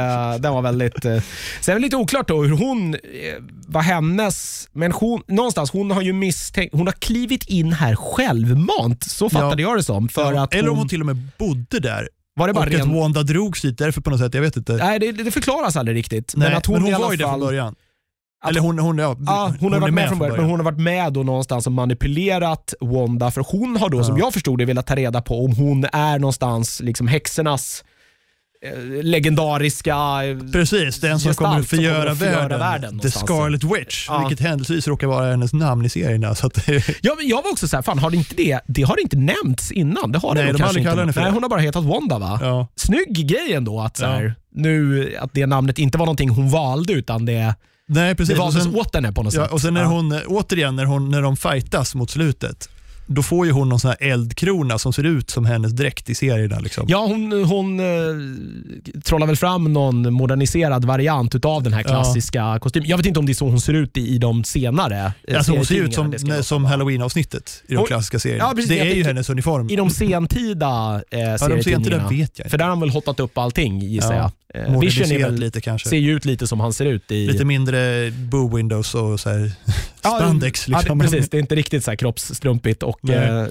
den 0.41 0.55
var 0.55 0.63
väldigt 0.63 1.05
uh. 1.05 1.21
Sen 1.61 1.73
är 1.73 1.79
det 1.79 1.83
lite 1.83 1.97
oklart 1.97 2.29
då 2.29 2.43
hur 2.43 2.57
hon, 2.57 2.95
eh, 2.95 3.01
vad 3.67 3.83
hennes... 3.83 4.69
Men 4.73 4.93
hon, 4.93 5.23
någonstans, 5.29 5.71
hon 5.71 5.91
har 5.91 6.03
ju 6.03 6.13
misstänkt... 6.13 6.75
Hon 6.75 6.87
har 6.87 6.95
klivit 6.95 7.45
in 7.45 7.73
här 7.73 7.97
självmant, 7.97 9.05
så 9.05 9.31
fattade 9.31 9.63
jag 9.63 9.77
det 9.77 9.83
som. 9.83 10.09
För 10.09 10.33
Ja, 10.33 10.43
att 10.43 10.55
Eller 10.55 10.69
om 10.69 10.79
hon, 10.79 10.89
till 10.89 11.01
och 11.01 11.07
med 11.07 11.29
bodde 11.39 11.81
där 11.81 12.09
var 12.37 12.47
det 12.49 12.55
bara 12.55 12.61
och 12.61 12.67
att 12.67 12.81
ren, 12.81 12.95
Wanda 12.95 13.23
drogs 13.23 13.63
dit 13.63 13.79
därför 13.79 14.01
på 14.01 14.11
något 14.11 14.21
sätt, 14.21 14.35
jag 14.35 14.43
vet 14.43 14.57
inte. 14.57 14.73
Nej, 14.73 14.99
det, 14.99 15.13
det 15.13 15.31
förklaras 15.31 15.77
aldrig 15.77 15.97
riktigt. 15.97 16.33
Nej, 16.37 16.49
men 16.49 16.59
att 16.59 16.67
hon, 16.67 16.83
men 16.83 16.93
hon 16.93 17.03
var 17.03 17.11
ju 17.11 17.17
där 17.17 17.25
fall, 17.25 17.33
från 17.33 17.49
början. 17.49 17.75
Att- 18.45 18.51
Eller 18.51 18.61
hon, 18.61 18.79
hon, 18.79 18.99
ja, 18.99 19.17
Ja, 19.27 19.55
hon, 19.61 19.73
har 19.73 19.81
varit 19.81 19.95
med 19.95 20.09
från 20.09 20.19
början, 20.19 20.37
men 20.37 20.45
hon 20.51 20.59
har 20.59 20.65
varit 20.65 20.79
med 20.81 21.13
då 21.13 21.23
någonstans 21.23 21.67
och 21.67 21.73
manipulerat 21.73 22.75
Wanda. 22.81 23.31
För 23.31 23.45
hon 23.49 23.77
har 23.77 23.89
då, 23.89 24.05
som 24.05 24.19
jag 24.19 24.33
förstod 24.33 24.59
det, 24.59 24.65
velat 24.65 24.87
ta 24.87 24.95
reda 24.97 25.23
på 25.23 25.45
om 25.45 25.53
hon 25.57 25.85
är 25.93 26.19
någonstans 26.19 26.81
liksom 26.81 27.09
häxornas 27.09 27.85
eh, 28.65 28.79
legendariska... 29.03 29.95
eh, 30.25 30.39
Precis, 30.53 31.01
den 31.01 31.21
som 31.21 31.35
kommer 31.35 31.61
att 31.61 31.67
förgöra 31.69 32.15
världen. 32.15 32.59
världen 32.59 32.99
The. 32.99 33.11
Scarlet 33.11 33.65
Witch, 33.65 34.07
Ja. 34.09 34.19
vilket 34.29 34.47
händelsevis 34.47 34.89
råkar 34.89 35.07
vara 35.07 35.31
hennes 35.31 35.53
namn 35.53 35.85
i 35.85 35.89
serierna. 35.89 36.35
Så 36.35 36.47
att, 36.47 36.69
Ja, 37.01 37.15
men 37.19 37.29
jag 37.29 37.43
var 37.43 37.51
också 37.53 37.69
så 37.69 37.77
här, 37.77 37.83
fan 37.83 37.99
har 37.99 38.11
det 38.11 38.17
inte 38.17 38.35
det, 38.35 38.61
det 38.67 38.83
har 38.83 39.01
inte 39.01 39.17
nämnts 39.17 39.73
innan. 39.73 40.13
Det 40.13 40.19
har 40.19 40.35
Nej, 40.35 40.45
det 40.47 40.53
de 40.53 40.59
kanske 40.59 40.79
inte. 40.81 41.21
Nej, 41.21 41.31
hon 41.31 41.43
har 41.43 41.51
bara 41.51 41.61
hetat 41.61 41.85
Wanda 41.85 42.19
va? 42.19 42.39
ja. 42.43 42.67
Snygg 42.77 43.29
grej 43.29 43.53
ändå 43.55 43.81
att, 43.81 43.97
så 43.97 44.05
Ja. 44.05 44.09
här, 44.11 44.35
nu, 44.55 45.11
att 45.21 45.31
det 45.35 45.47
namnet 45.47 45.79
inte 45.79 45.99
var 45.99 46.07
någonting 46.07 46.29
hon 46.29 46.51
valde 46.51 46.93
utan 46.93 47.27
det 47.27 47.55
Nej, 47.89 48.15
precis. 48.15 48.35
Det 48.35 48.41
valdes 48.41 48.63
sen- 48.65 48.77
åt 48.77 48.95
henne 48.95 49.13
på 49.13 49.23
något 49.23 49.35
Ja, 49.35 49.43
sätt. 49.45 49.53
och 49.53 49.61
sen 49.61 49.75
när 49.75 49.81
Ja. 49.83 49.87
hon, 49.89 50.21
återigen, 50.27 50.77
när, 50.77 50.85
hon, 50.85 51.11
när 51.11 51.23
de 51.23 51.37
fightas 51.37 51.95
mot 51.95 52.11
slutet, 52.11 52.69
då 53.07 53.23
får 53.23 53.47
ju 53.47 53.53
hon 53.53 53.69
någon 53.69 53.81
sån 53.81 53.89
här 54.01 54.11
eldkrona 54.13 54.79
som 54.79 54.93
ser 54.93 55.05
ut 55.05 55.31
som 55.31 55.45
hennes 55.47 55.73
dräkt 55.73 56.11
i 56.11 56.15
serierna. 56.15 56.59
Liksom. 56.59 56.85
Ja, 56.89 57.07
hon, 57.07 57.33
hon 57.45 57.81
eh, 57.81 57.87
trollar 59.05 59.27
väl 59.27 59.37
fram 59.37 59.73
någon 59.73 60.13
moderniserad 60.13 60.85
variant 60.85 61.35
utav 61.35 61.63
den 61.63 61.73
här 61.73 61.81
Ja. 61.81 61.89
klassiska 61.89 62.59
kostymen. 62.61 62.89
Jag 62.89 62.97
vet 62.97 63.07
inte 63.07 63.19
om 63.19 63.27
det 63.27 63.33
är 63.33 63.35
så 63.35 63.49
hon 63.49 63.61
ser 63.61 63.73
ut 63.75 63.97
i, 63.97 64.01
i 64.15 64.19
de 64.19 64.45
senare 64.45 65.13
eh, 65.29 65.37
Alltså 65.37 65.53
hon 65.53 65.67
ser 65.67 65.75
ut 65.75 65.95
som, 65.95 66.15
som 66.43 66.65
halloween-avsnittet 66.65 67.63
i 67.67 67.73
de 67.73 67.77
Hon- 67.77 67.87
klassiska 67.87 68.19
serierna. 68.19 68.45
Ja, 68.45 68.53
precis. 68.55 68.69
det 68.69 68.81
är 68.81 68.95
ju 68.95 69.05
hennes 69.05 69.31
uniform. 69.31 69.71
I 69.71 69.77
de 69.77 69.91
sentida 69.91 71.03
eh, 71.11 71.21
ja, 71.21 71.49
de 71.49 71.71
inte 71.71 71.91
det 71.91 72.07
vet 72.11 72.39
jag 72.39 72.51
För 72.51 72.59
där 72.59 72.65
har 72.65 72.71
han 72.71 72.81
väl 72.81 72.91
hottat 72.91 73.21
upp 73.21 73.39
allting 73.39 73.81
gissar 73.81 74.15
Ja. 74.15 74.33
Eh, 74.55 74.81
Vision 74.81 75.13
är 75.13 75.19
väl, 75.19 75.35
lite 75.35 75.61
kanske. 75.61 75.89
ser 75.89 75.97
ju 75.97 76.17
ut 76.17 76.25
lite 76.25 76.47
som 76.47 76.61
han 76.61 76.73
ser 76.73 76.85
ut 76.85 77.11
i... 77.11 77.27
Lite 77.27 77.45
mindre 77.45 78.11
boo 78.11 78.57
windows 78.57 78.95
och 78.95 79.21
så 79.21 79.31
här 79.31 79.53
Ja, 80.03 80.17
spandex. 80.19 80.69
Ja, 80.69 80.79
liksom. 80.79 80.99
det, 80.99 81.05
precis, 81.05 81.29
det 81.31 81.37
är 81.37 81.41
inte 81.41 81.55
riktigt 81.55 81.85
så 81.85 81.91
här 81.91 81.97
kroppsstrumpigt 81.97 82.83
och 82.83 83.11
eh, 83.11 83.47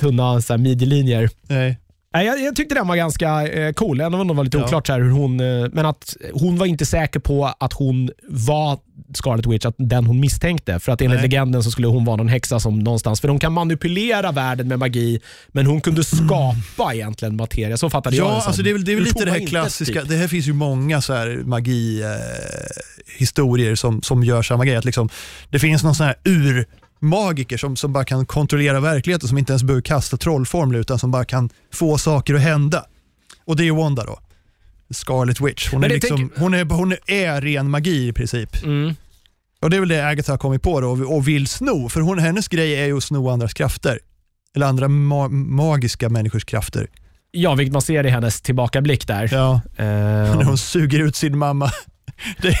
tunna 0.00 0.40
så 0.42 0.52
här 0.52 0.58
midjelinjer. 0.58 1.30
Nej. 1.46 1.78
Jag, 2.12 2.40
jag 2.40 2.56
tyckte 2.56 2.74
den 2.74 2.88
var 2.88 2.96
ganska 2.96 3.48
eh, 3.48 3.72
cool, 3.72 4.00
även 4.00 4.14
om 4.14 4.28
det 4.28 4.34
var 4.34 4.44
lite 4.44 4.58
Ja. 4.58 4.64
oklart 4.64 4.86
så 4.86 4.92
hur 4.92 5.10
hon, 5.10 5.40
eh, 5.40 5.66
men 5.72 5.86
att 5.86 6.16
hon 6.32 6.58
var 6.58 6.66
inte 6.66 6.86
säker 6.86 7.20
på 7.20 7.46
att 7.60 7.72
hon 7.72 8.10
var 8.28 8.78
Scarlet 9.14 9.46
Witch, 9.46 9.64
att 9.66 9.74
den 9.78 10.06
hon 10.06 10.20
misstänkte. 10.20 10.78
För 10.80 10.92
att 10.92 11.00
enligt 11.02 11.18
Nej. 11.20 11.28
legenden 11.28 11.62
så 11.62 11.70
skulle 11.70 11.86
hon 11.86 12.04
vara 12.04 12.16
någon 12.16 12.28
häxa 12.28 12.60
som 12.60 12.78
någonstans, 12.78 13.20
för 13.20 13.28
de 13.28 13.38
kan 13.38 13.52
manipulera 13.52 14.32
världen 14.32 14.68
med 14.68 14.78
magi, 14.78 15.20
men 15.48 15.66
hon 15.66 15.80
kunde 15.80 16.04
skapa 16.04 16.94
egentligen 16.94 17.36
materia. 17.36 17.76
Så 17.76 17.90
fattade 17.90 18.16
jag 18.16 18.26
Ja, 18.26 18.34
det 18.34 18.40
som. 18.40 18.48
alltså 18.48 18.62
det 18.62 18.70
är 18.70 18.74
väl, 18.74 18.84
det 18.84 18.92
är 18.92 18.96
väl 18.96 19.04
lite 19.04 19.24
det 19.24 19.30
här 19.30 19.46
klassiska. 19.46 20.04
Det 20.04 20.16
här 20.16 20.28
finns 20.28 20.46
ju 20.46 20.52
många 20.52 21.00
så 21.00 21.12
här 21.12 21.40
magi-historier 21.44 23.74
som, 23.74 24.02
som 24.02 24.24
gör 24.24 24.42
samma 24.42 24.64
grej. 24.64 24.76
Att 24.76 24.84
liksom, 24.84 25.08
det 25.50 25.58
finns 25.58 25.82
någon 25.84 25.94
sån 25.94 26.06
här 26.06 26.16
urmagiker 27.02 27.56
som, 27.56 27.76
som 27.76 27.92
bara 27.92 28.04
kan 28.04 28.26
kontrollera 28.26 28.80
verkligheten, 28.80 29.28
som 29.28 29.38
inte 29.38 29.52
ens 29.52 29.62
behöver 29.62 29.82
kasta 29.82 30.16
trollformler 30.16 30.78
utan 30.78 30.98
som 30.98 31.10
bara 31.10 31.24
kan 31.24 31.50
få 31.72 31.98
saker 31.98 32.34
att 32.34 32.40
hända. 32.40 32.84
Och 33.44 33.56
det 33.56 33.64
är 33.68 33.72
Wanda 33.72 34.04
då. 34.04 34.18
Scarlet 34.90 35.40
Witch. 35.40 35.68
Hon 35.72 35.84
är, 35.84 35.88
liksom, 35.88 36.30
hon, 36.36 36.54
är, 36.54 36.64
hon 36.64 36.94
är 37.06 37.40
ren 37.40 37.70
magi 37.70 38.08
i 38.08 38.12
princip. 38.12 38.64
Mm. 38.64 38.94
Och 39.60 39.70
Det 39.70 39.76
är 39.76 39.80
väl 39.80 39.88
det 39.88 40.06
Agatha 40.08 40.32
har 40.32 40.38
kommit 40.38 40.62
på 40.62 40.80
då 40.80 40.88
och, 40.88 41.28
vill 41.28 41.46
sno. 41.46 41.88
För 41.88 42.00
hon, 42.00 42.18
hennes 42.18 42.48
grej 42.48 42.72
är 42.74 42.86
ju 42.86 42.96
att 42.96 43.04
sno 43.04 43.28
andras 43.30 43.54
krafter. 43.54 43.98
Eller 44.56 44.66
andra 44.66 44.86
ma- 44.88 45.28
magiska 45.30 46.08
människors 46.08 46.44
krafter. 46.44 46.86
Ja, 47.30 47.54
vilket 47.54 47.72
man 47.72 47.82
ser 47.82 48.06
i 48.06 48.10
hennes 48.10 48.40
tillbakablick 48.40 49.06
där. 49.06 49.28
Ja, 49.32 49.60
Eh, 49.76 49.84
när 50.36 50.44
hon 50.44 50.58
suger 50.58 50.98
ut 50.98 51.16
sin 51.16 51.38
mamma. 51.38 51.70
Det 52.42 52.56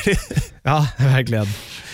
ja, 0.62 0.86
verkligen. 0.98 1.46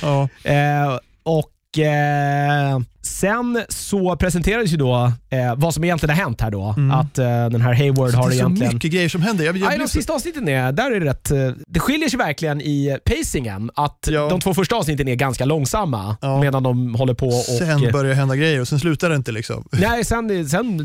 ja. 0.03 0.29
Eh, 0.45 0.99
och 1.23 1.51
eh, 1.79 2.81
Sen 3.03 3.63
så 3.69 4.17
presenterades 4.17 4.73
ju 4.73 4.77
då 4.77 5.13
eh, 5.31 5.55
vad 5.57 5.75
som 5.75 5.85
egentligen 5.85 6.17
har 6.17 6.25
hänt 6.25 6.41
här 6.41 6.51
då. 6.51 6.75
Mm. 6.77 6.91
Att 6.91 7.19
eh, 7.19 7.25
den 7.25 7.61
här 7.61 7.75
Hayward 7.75 8.11
Så 8.11 8.17
har 8.17 8.31
det 8.31 8.37
är 8.37 8.41
så 8.41 8.49
mycket 8.49 8.91
grejer 8.93 9.09
som 9.09 9.23
händer. 9.23 9.45
Jag, 9.45 9.57
jag 9.57 9.69
blir 9.69 9.79
de 9.79 9.89
sista 9.89 10.13
avsnitten 10.13 10.49
är, 10.49 10.73
där 10.73 10.91
är 10.91 11.01
det 11.01 11.07
rätt, 11.07 11.31
eh, 11.31 11.51
det 11.67 11.81
skiljer 11.81 12.09
sig 12.09 12.19
verkligen 12.19 12.61
i 12.61 12.99
pacingen. 13.05 13.71
Att 13.75 14.09
Ja. 14.11 14.29
de 14.29 14.41
två 14.41 14.55
första 14.55 14.77
avsnitten 14.77 15.09
är 15.09 15.15
ganska 15.15 15.45
långsamma 15.45 16.17
Ja. 16.21 16.41
medan 16.41 16.63
de 16.63 16.95
håller 16.95 17.15
på 17.15 17.27
och... 17.29 17.45
sen 17.45 17.93
börjar 17.93 18.15
hända 18.15 18.37
grejer 18.37 18.61
och 18.61 18.69
sen 18.69 18.81
slutar 18.81 19.11
det 19.11 19.17
inte. 19.17 19.33
Liksom. 19.33 19.69
Nej, 19.73 20.05
sen, 20.05 20.49
sen 20.49 20.79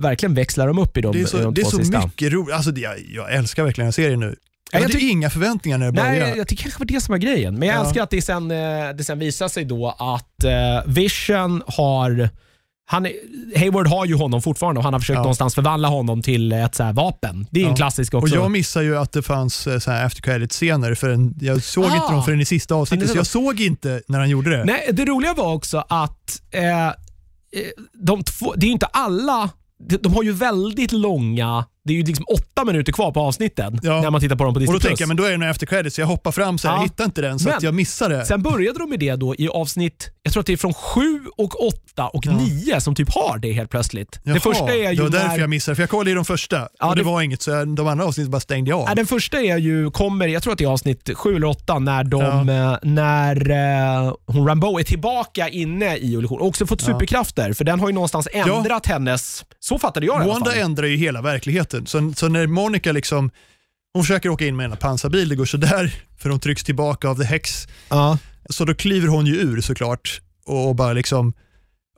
verkligen 0.00 0.34
växlar 0.34 0.66
de 0.66 0.78
upp 0.78 0.96
i 0.96 1.00
de, 1.00 1.12
Det 1.12 1.20
är 1.20 1.26
så, 1.26 1.38
de 1.38 1.54
det 1.54 1.60
är 1.60 1.62
två 1.64 1.70
så 1.70 1.76
sista. 1.76 2.04
mycket 2.06 2.32
roligt. 2.32 2.54
Alltså, 2.54 2.70
det- 2.70 2.80
jag, 2.80 2.94
jag 3.14 3.32
älskar 3.34 3.64
verkligen 3.64 3.86
den 3.86 3.92
serien 3.92 4.20
nu. 4.20 4.36
Ja, 4.72 4.78
Jag 4.78 4.82
hade 4.88 5.00
inga 5.00 5.30
förväntningar 5.30 5.78
när 5.78 5.86
det 5.86 5.92
började. 5.92 6.18
Nej, 6.18 6.34
jag 6.38 6.48
tycker 6.48 6.62
kanske 6.62 6.78
var 6.80 6.86
det 6.86 7.00
som 7.00 7.12
var 7.12 7.18
grejen. 7.18 7.54
Men 7.58 7.68
jag 7.68 7.76
Ja. 7.76 7.80
älskar 7.84 8.02
att 8.02 8.10
det 8.10 8.22
sen, 8.22 8.50
eh, 8.50 8.56
det 8.96 9.04
sen 9.04 9.18
visar 9.18 9.48
sig 9.48 9.64
då 9.64 9.88
att 9.98 10.44
eh, 10.44 10.52
Vision 10.92 11.62
har 11.66 12.28
han, 12.88 13.06
Hayward 13.56 13.86
har 13.86 14.06
ju 14.06 14.14
honom 14.14 14.42
fortfarande 14.42 14.78
och 14.78 14.84
han 14.84 14.92
har 14.92 15.00
försökt 15.00 15.14
Ja. 15.16 15.20
någonstans 15.22 15.54
förvandla 15.54 15.88
honom 15.88 16.22
till 16.22 16.52
ett 16.52 16.74
så 16.74 16.82
här 16.82 16.92
vapen. 16.92 17.46
Det 17.50 17.60
är 17.60 17.64
en 17.64 17.70
Ja. 17.70 17.76
klassisk 17.76 18.14
och 18.14 18.22
också. 18.22 18.34
jag 18.34 18.50
missar 18.50 18.82
ju 18.82 18.98
att 18.98 19.12
det 19.12 19.22
fanns 19.22 19.66
eh, 19.66 19.78
så 19.78 19.90
här 19.90 20.04
after 20.06 20.22
credit-scener. 20.22 20.94
Förrän, 20.94 21.34
jag 21.40 21.62
såg 21.62 21.84
Ah. 21.84 21.96
inte 21.96 22.12
dem 22.12 22.22
förrän 22.24 22.40
i 22.40 22.44
sista 22.44 22.74
avsnittet, 22.74 23.10
så 23.10 23.16
jag 23.16 23.26
såg 23.26 23.60
inte 23.60 24.02
när 24.08 24.18
han 24.18 24.30
gjorde 24.30 24.50
det. 24.56 24.64
Nej, 24.64 24.88
det 24.92 25.04
roliga 25.04 25.34
var 25.34 25.52
också 25.54 25.84
att 25.88 26.42
eh, 26.50 26.90
de 27.92 28.22
två, 28.24 28.54
det 28.56 28.64
är 28.66 28.68
ju 28.68 28.72
inte 28.72 28.86
alla, 28.86 29.50
de 30.00 30.14
har 30.14 30.22
ju 30.22 30.32
väldigt 30.32 30.92
långa, 30.92 31.64
det 31.86 31.92
är 31.92 31.96
ju 31.96 32.02
liksom 32.02 32.24
åtta 32.28 32.64
minuter 32.64 32.92
kvar 32.92 33.12
på 33.12 33.20
avsnitten 33.20 33.80
Ja. 33.82 34.00
när 34.00 34.10
man 34.10 34.20
tittar 34.20 34.36
på 34.36 34.44
dem 34.44 34.54
på 34.54 34.56
och 34.56 34.60
Disney+. 34.60 34.76
då 34.78 34.80
tänker 34.80 35.02
jag, 35.02 35.08
men 35.08 35.16
då 35.16 35.24
är 35.24 35.30
det 35.30 35.36
nog 35.36 35.48
after 35.48 35.66
credit, 35.66 35.94
så 35.94 36.00
jag 36.00 36.06
hoppar 36.06 36.32
fram 36.32 36.58
så 36.58 36.68
här, 36.68 36.76
Ja. 36.76 36.82
hittar 36.82 37.04
inte 37.04 37.20
den, 37.22 37.38
så 37.38 37.48
Men- 37.48 37.56
att 37.56 37.62
jag 37.62 37.74
missar 37.74 38.08
det. 38.08 38.24
Sen 38.26 38.42
började 38.42 38.78
de 38.78 38.90
med 38.90 38.98
det 39.00 39.16
då 39.16 39.34
i 39.38 39.48
avsnitt, 39.48 40.10
jag 40.22 40.32
tror 40.32 40.40
att 40.40 40.46
det 40.46 40.52
är 40.52 40.56
från 40.56 40.74
7 40.74 41.20
och 41.36 41.66
8 41.66 42.08
och 42.08 42.26
Ja. 42.26 42.32
9 42.38 42.80
som 42.80 42.94
typ 42.94 43.08
har 43.14 43.38
det 43.38 43.52
helt 43.52 43.70
plötsligt. 43.70 44.20
Jaha, 44.22 44.34
det 44.34 44.40
första 44.40 44.74
är 44.74 44.90
ju 44.90 44.96
det 44.96 45.02
var 45.02 45.10
därför 45.10 45.28
när, 45.28 45.38
jag 45.38 45.50
missade, 45.50 45.74
för 45.74 45.82
jag 45.82 45.90
kollade 45.90 46.10
i 46.10 46.14
de 46.14 46.24
första 46.24 46.68
Ja, 46.78 46.88
och 46.90 46.96
det, 46.96 47.02
det- 47.02 47.06
var 47.06 47.22
inget, 47.22 47.42
så 47.42 47.50
jag, 47.50 47.68
de 47.68 47.86
andra 47.88 48.04
avsnitten 48.04 48.30
bara 48.30 48.40
stängde 48.40 48.70
jag 48.70 48.80
av. 48.80 48.86
Ja, 48.88 48.94
den 48.94 49.06
första 49.06 49.40
är 49.40 49.56
ju, 49.56 49.90
kommer, 49.90 50.26
jag 50.28 50.42
tror 50.42 50.52
att 50.52 50.58
det 50.58 50.64
är 50.64 50.68
avsnitt 50.68 51.10
7 51.14 51.36
eller 51.36 51.46
8 51.46 51.78
när, 51.78 52.04
de, 52.04 52.48
eh, 52.48 52.76
när 52.82 53.50
eh, 54.06 54.14
hon 54.26 54.46
Rambo 54.48 54.78
är 54.78 54.82
tillbaka 54.82 55.48
inne 55.48 55.96
i 55.96 56.12
illusion 56.12 56.40
och 56.40 56.46
också 56.46 56.66
fått 56.66 56.82
Ja. 56.82 56.86
superkrafter 56.92 57.52
för 57.52 57.64
den 57.64 57.80
har 57.80 57.88
ju 57.88 57.94
någonstans 57.94 58.28
ändrat 58.32 58.86
hennes, 58.86 59.44
så 59.60 59.78
fattade 59.78 60.06
jag 60.06 60.20
det 60.20 60.26
Wanda 60.28 60.54
ändrar 60.54 60.86
ju 60.86 60.96
hela 60.96 61.22
verkligheten. 61.22 61.75
Så, 61.84 62.12
så 62.16 62.28
när 62.28 62.46
Monica 62.46 62.92
liksom, 62.92 63.30
hon 63.94 64.02
försöker 64.04 64.28
åka 64.28 64.46
in 64.46 64.56
med 64.56 64.70
en 64.70 64.76
pansarbil, 64.76 65.28
det 65.28 65.36
går 65.36 65.44
sådär, 65.44 65.94
för 66.18 66.30
hon 66.30 66.40
trycks 66.40 66.64
tillbaka 66.64 67.08
av 67.08 67.16
The 67.18 67.24
Hex. 67.24 67.68
Ja. 67.88 68.18
Så 68.50 68.64
då 68.64 68.74
kliver 68.74 69.08
hon 69.08 69.26
ju 69.26 69.34
ur 69.36 69.60
såklart 69.60 70.20
och 70.46 70.74
bara 70.76 70.92
liksom 70.92 71.32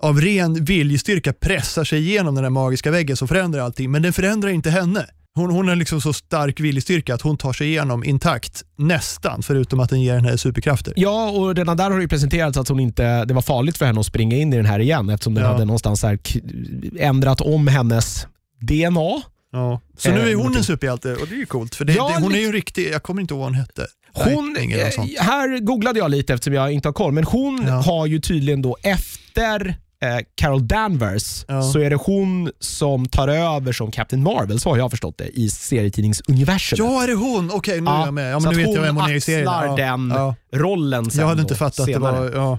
av 0.02 0.20
ren 0.20 0.64
viljestyrka 0.64 1.32
pressar 1.32 1.84
sig 1.84 1.98
igenom 2.08 2.34
den 2.34 2.44
där 2.44 2.50
magiska 2.50 2.90
väggen 2.90 3.16
som 3.16 3.28
förändrar 3.28 3.60
allting, 3.60 3.90
men 3.90 4.02
den 4.02 4.12
förändrar 4.12 4.50
inte 4.50 4.70
henne. 4.70 5.06
Hon, 5.34 5.50
hon 5.50 5.68
har 5.68 5.76
liksom 5.76 6.00
så 6.00 6.12
stark 6.12 6.60
viljestyrka 6.60 7.14
att 7.14 7.22
hon 7.22 7.36
tar 7.36 7.52
sig 7.52 7.66
igenom 7.68 8.04
intakt, 8.04 8.62
nästan, 8.76 9.42
förutom 9.42 9.80
att 9.80 9.90
den 9.90 10.00
ger 10.00 10.14
henne 10.14 10.38
superkrafter. 10.38 10.92
Ja, 10.96 11.30
och 11.30 11.56
redan 11.56 11.76
där 11.76 11.90
har 11.90 11.96
det 11.96 12.02
ju 12.02 12.08
presenterats 12.08 12.58
att 12.58 12.68
hon 12.68 12.80
inte, 12.80 13.24
det 13.24 13.34
var 13.34 13.42
farligt 13.42 13.78
för 13.78 13.86
henne 13.86 14.00
att 14.00 14.06
springa 14.06 14.36
in 14.36 14.52
i 14.52 14.56
den 14.56 14.66
här 14.66 14.78
igen 14.78 15.10
eftersom 15.10 15.34
den 15.34 15.44
Ja. 15.44 15.52
hade 15.52 15.64
någonstans 15.64 16.02
här 16.02 16.18
ändrat 16.98 17.40
om 17.40 17.66
hennes 17.66 18.26
DNA. 18.60 19.22
Ja. 19.52 19.80
Så 19.96 20.10
nu 20.10 20.16
Eh, 20.16 20.22
är 20.22 20.26
hon 20.26 20.36
någonting. 20.36 20.58
en 20.58 20.64
superhjälte 20.64 21.14
och 21.14 21.26
det 21.28 21.34
är 21.34 21.38
ju 21.38 21.46
coolt, 21.46 21.74
för 21.74 21.84
det, 21.84 21.92
Ja, 21.92 22.08
det, 22.16 22.22
hon 22.22 22.34
är 22.34 22.38
ju 22.38 22.46
en 22.46 22.52
riktig, 22.52 22.90
jag 22.92 23.02
kommer 23.02 23.20
inte 23.22 23.34
ihåg 23.34 23.38
vad 23.40 23.48
hon 23.48 23.54
hette. 23.54 23.86
Hon, 24.12 24.56
eh, 24.56 25.24
här 25.24 25.58
googlade 25.58 25.98
jag 25.98 26.10
lite 26.10 26.34
eftersom 26.34 26.54
jag 26.54 26.72
inte 26.72 26.88
har 26.88 26.92
koll, 26.92 27.12
men 27.12 27.24
hon 27.24 27.64
Ja. 27.66 27.72
har 27.74 28.06
ju 28.06 28.20
tydligen 28.20 28.62
då 28.62 28.76
efter 28.82 29.68
eh, 30.02 30.18
Carol 30.34 30.68
Danvers 30.68 31.44
Ja. 31.48 31.62
så 31.62 31.78
är 31.78 31.90
det 31.90 31.96
hon 31.96 32.50
som 32.60 33.06
tar 33.06 33.28
över 33.28 33.72
som 33.72 33.90
Captain 33.90 34.22
Marvel, 34.22 34.60
så 34.60 34.70
har 34.70 34.76
jag 34.76 34.90
förstått 34.90 35.18
det, 35.18 35.28
i 35.38 35.50
serietidningsuniversumet. 35.50 36.78
Ja, 36.92 37.02
är 37.02 37.06
det 37.08 37.14
hon? 37.14 37.50
Okej, 37.50 37.80
nu 37.80 37.90
är 37.90 38.04
jag 38.04 38.14
med. 38.14 38.32
Ja, 38.32 38.38
men 38.40 38.54
nu 38.54 38.60
att 38.62 38.66
vet 38.68 38.74
jag 38.74 38.82
vem 38.82 38.94
hon 38.96 39.02
hon 39.04 39.10
är 39.12 39.16
i 39.16 39.20
serien. 39.20 39.48
axlar 39.48 39.66
Ja, 39.66 39.76
den 39.76 40.10
ja. 40.16 40.34
rollen 40.58 41.10
sen 41.10 41.20
Jag 41.20 41.28
hade 41.28 41.40
inte 41.42 41.54
fattat 41.54 41.84
senare. 41.86 42.28
det 42.30 42.38
var... 42.38 42.58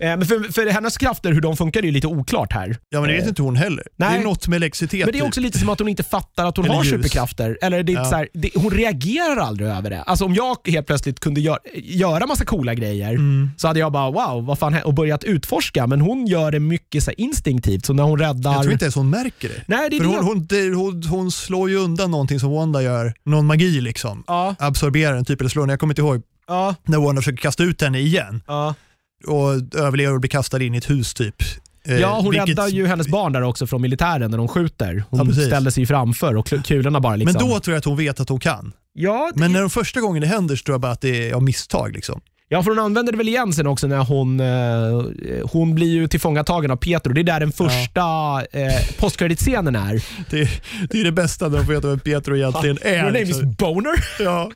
Eh, 0.00 0.06
Men 0.16 0.26
för, 0.26 0.52
för 0.52 0.66
hennes 0.66 0.98
krafter, 0.98 1.32
hur 1.32 1.40
de 1.40 1.56
funkar, 1.56 1.80
är 1.80 1.84
ju 1.84 1.90
lite 1.92 2.06
oklart 2.06 2.52
här. 2.52 2.76
ja, 2.88 3.00
men 3.00 3.08
det 3.08 3.14
vet 3.16 3.22
Eh, 3.22 3.28
inte 3.28 3.42
hon 3.42 3.56
heller. 3.56 3.84
Det 3.98 4.04
nej. 4.06 4.18
är 4.18 4.24
något 4.24 4.48
med 4.48 4.56
elektricitet. 4.56 5.00
Men 5.06 5.12
det 5.12 5.18
är 5.18 5.20
typ. 5.20 5.28
också 5.28 5.40
lite 5.40 5.58
som 5.58 5.68
att 5.68 5.78
hon 5.78 5.88
inte 5.88 6.02
fattar 6.02 6.46
att 6.46 6.56
hon 6.56 6.66
Eller 6.66 6.74
har 6.76 6.84
ljus. 6.84 6.90
superkrafter. 6.92 7.58
Eller 7.62 7.82
det 7.82 7.92
är 7.92 7.96
Ja. 7.96 8.04
så 8.04 8.16
här, 8.16 8.28
det, 8.34 8.50
hon 8.54 8.70
reagerar 8.70 9.36
aldrig 9.36 9.68
över 9.68 9.90
det. 9.90 10.02
Alltså 10.02 10.24
om 10.24 10.34
jag 10.34 10.56
helt 10.66 10.86
plötsligt 10.86 11.20
kunde 11.20 11.40
gör, 11.40 11.58
göra 11.74 12.26
massa 12.26 12.44
coola 12.44 12.74
grejer 12.74 13.10
Mm. 13.10 13.50
så 13.56 13.68
hade 13.68 13.80
jag 13.80 13.92
bara 13.92 14.10
wow, 14.10 14.44
vad 14.46 14.58
fan 14.58 14.74
hä-" 14.74 14.82
och 14.82 14.94
börjat 14.94 15.24
utforska. 15.24 15.86
Men 15.86 16.00
hon 16.00 16.26
gör 16.26 16.52
det 16.52 16.60
mycket 16.60 17.02
så 17.04 17.10
instinktivt. 17.10 17.86
Så 17.86 17.92
när 17.92 18.02
hon 18.02 18.18
räddar... 18.18 18.52
Jag 18.52 18.62
tror 18.62 18.72
inte 18.72 18.84
ens 18.84 18.94
hon 18.94 19.10
märker 19.10 19.48
det. 19.48 19.62
Nej, 19.66 19.90
det 19.90 19.96
är 19.96 19.98
För 19.98 20.04
det. 20.04 20.16
hon, 20.16 20.24
hon, 20.24 20.46
det, 20.46 20.74
hon, 20.74 21.02
hon 21.02 21.30
slår 21.32 21.70
ju 21.70 21.76
undan 21.76 22.10
någonting 22.10 22.40
som 22.40 22.50
Wanda 22.50 22.82
gör. 22.82 23.12
Någon 23.24 23.46
magi 23.46 23.80
liksom. 23.80 24.24
Ja, 24.26 24.54
Absorberar 24.58 25.14
den 25.14 25.24
typ, 25.24 25.40
eller 25.40 25.50
slår 25.50 25.62
den. 25.62 25.70
Jag 25.70 25.80
kommer 25.80 25.92
inte 25.92 26.02
ihåg 26.02 26.22
ja, 26.48 26.74
när 26.84 26.98
Wanda 26.98 27.20
försöker 27.22 27.38
kasta 27.42 27.62
ut 27.62 27.82
henne 27.82 27.98
igen 27.98 28.42
ja. 28.46 28.74
Och 29.26 29.50
överlever 29.80 30.14
och 30.14 30.20
blir 30.20 30.30
kastad 30.30 30.62
in 30.62 30.74
i 30.74 30.78
ett 30.78 30.90
hus 30.90 31.14
typ. 31.14 31.34
Eh, 31.84 31.98
ja, 31.98 32.20
hon 32.20 32.30
vilket- 32.30 32.48
räddar 32.48 32.68
ju 32.68 32.86
hennes 32.86 33.08
barn 33.08 33.32
där 33.32 33.42
också 33.42 33.66
från 33.66 33.82
militären 33.82 34.30
när 34.30 34.38
de 34.38 34.48
skjuter. 34.48 35.04
Hon 35.10 35.28
Ja, 35.28 35.34
ställde 35.46 35.70
sig 35.70 35.86
framför 35.86 36.36
och 36.36 36.46
kul- 36.46 36.62
kulorna 36.62 37.00
bara 37.00 37.16
liksom... 37.16 37.42
Men 37.42 37.48
då 37.50 37.60
tror 37.60 37.74
jag 37.74 37.78
att 37.78 37.84
hon 37.84 37.96
vet 37.96 38.20
att 38.20 38.28
hon 38.28 38.40
kan. 38.40 38.72
Ja, 38.92 39.30
det- 39.34 39.40
Men 39.40 39.52
när 39.52 39.60
de 39.60 39.70
första 39.70 40.00
gången 40.00 40.20
det 40.22 40.28
händer 40.28 40.56
så 40.56 40.62
tror 40.64 40.74
jag 40.74 40.80
bara 40.80 40.92
att 40.92 41.00
det 41.00 41.30
är 41.30 41.34
av 41.34 41.42
misstag. 41.42 41.92
Liksom. 41.92 42.20
Ja, 42.52 42.62
för 42.62 42.70
hon 42.70 42.78
använder 42.78 43.12
det 43.12 43.18
väl 43.18 43.28
igen 43.28 43.52
sen 43.52 43.66
också 43.66 43.86
när 43.86 43.98
hon, 44.04 44.40
eh, 44.40 45.46
hon 45.52 45.74
blir 45.74 45.86
ju 45.88 46.08
tillfångatagen 46.08 46.70
av 46.70 46.76
Pietro. 46.76 47.12
Det 47.12 47.20
är 47.20 47.24
där 47.24 47.40
den 47.40 47.52
första 47.52 48.02
eh, 48.52 48.96
postkreditscenen 48.98 49.76
är. 49.76 50.04
Det, 50.30 50.48
det 50.90 51.00
är 51.00 51.04
det 51.04 51.12
bästa 51.12 51.48
när 51.48 51.58
de 51.58 51.66
får 51.66 51.72
veta 51.72 51.88
vem 51.88 51.98
Pietro 52.00 52.36
egentligen 52.36 52.78
är. 52.82 52.92
Your 52.94 53.02
name 53.04 53.24
liksom. 53.24 53.48
is 53.50 53.56
Boner. 53.56 54.04
Ja. 54.20 54.50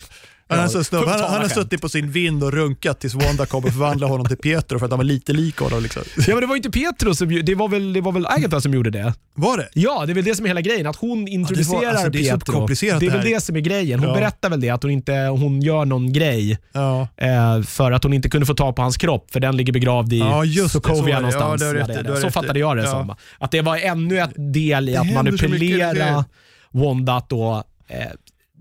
Han, 0.59 1.09
han, 1.09 1.31
han 1.31 1.41
har 1.43 1.49
suttit 1.49 1.81
på 1.81 1.89
sin 1.89 2.11
vind 2.11 2.45
och 2.45 2.53
runkat 2.53 3.01
tills 3.01 3.15
Wanda 3.15 3.47
kom 3.47 3.65
och 3.65 3.71
förvandlade 3.71 4.13
honom 4.13 4.27
till 4.27 4.37
Pietro 4.37 4.79
för 4.79 4.87
att 4.87 4.93
han 4.93 4.99
var 4.99 5.05
lite 5.05 5.33
lik 5.33 5.57
honom. 5.59 5.83
Liksom. 5.83 6.03
Ja, 6.17 6.23
men 6.29 6.41
det 6.41 6.47
var 6.47 6.57
inte 6.57 6.71
Petro 6.71 7.15
som 7.15 7.29
det. 7.45 7.55
Var 7.55 7.69
väl, 7.69 7.93
det 7.93 8.01
var 8.01 8.13
väl 8.13 8.27
Agatha 8.27 8.61
som 8.61 8.75
gjorde 8.75 8.91
det? 8.91 9.15
Var 9.35 9.59
det? 9.59 9.69
Ja, 9.75 10.03
det 10.07 10.13
är 10.13 10.15
väl 10.15 10.25
det 10.25 10.35
som 10.35 10.47
är 10.47 10.49
hela 10.51 10.61
grejen. 10.61 10.87
Att 10.87 10.97
hon 10.97 11.29
introducerar 11.29 11.91
alltså, 11.91 12.09
det 12.11 12.29
är 12.29 12.33
så 12.47 12.53
komplicerat 12.53 13.01
det 13.01 13.07
är 13.07 13.11
det 13.11 13.17
väl 13.19 13.27
det 13.27 13.41
som 13.41 13.57
är 13.57 13.61
grejen. 13.61 13.99
Hon 14.01 14.09
Ja. 14.09 14.15
berättar 14.15 14.51
väl 14.51 14.61
det, 14.61 14.71
att 14.71 14.83
hon, 14.83 14.93
inte, 14.93 15.13
hon 15.15 15.63
gör 15.63 15.85
någon 15.85 16.13
grej 16.13 16.59
Ja. 16.73 17.09
eh, 17.17 17.63
för 17.63 17.93
att 17.93 18.03
hon 18.05 18.13
inte 18.13 18.29
kunde 18.31 18.47
få 18.47 18.55
tag 18.55 18.77
på 18.77 18.83
hans 18.83 18.97
kropp, 18.97 19.31
för 19.31 19.41
den 19.41 19.57
ligger 19.57 19.73
begravd 19.73 20.13
i 20.13 20.19
Ja, 20.19 20.43
det, 20.45 20.69
Sokovia 20.69 21.01
var 21.03 21.07
det. 21.07 21.11
Ja, 21.13 21.21
någonstans. 21.21 21.63
har 21.63 21.75
rätt 21.75 21.89
Ja, 21.97 22.03
det 22.03 22.11
det. 22.15 22.21
så 22.21 22.31
fattade 22.31 22.59
jag 22.59 22.77
det 22.77 22.83
Ja. 22.83 22.91
som. 22.91 23.15
Att 23.39 23.51
det 23.51 23.61
var 23.61 23.77
ännu 23.77 24.19
ett 24.21 24.31
del 24.37 24.89
i 24.89 24.97
att 24.97 25.13
manipulera 25.13 26.25
Wanda 26.71 27.17
att 27.17 27.29
då 27.29 27.63
eh, 27.89 27.97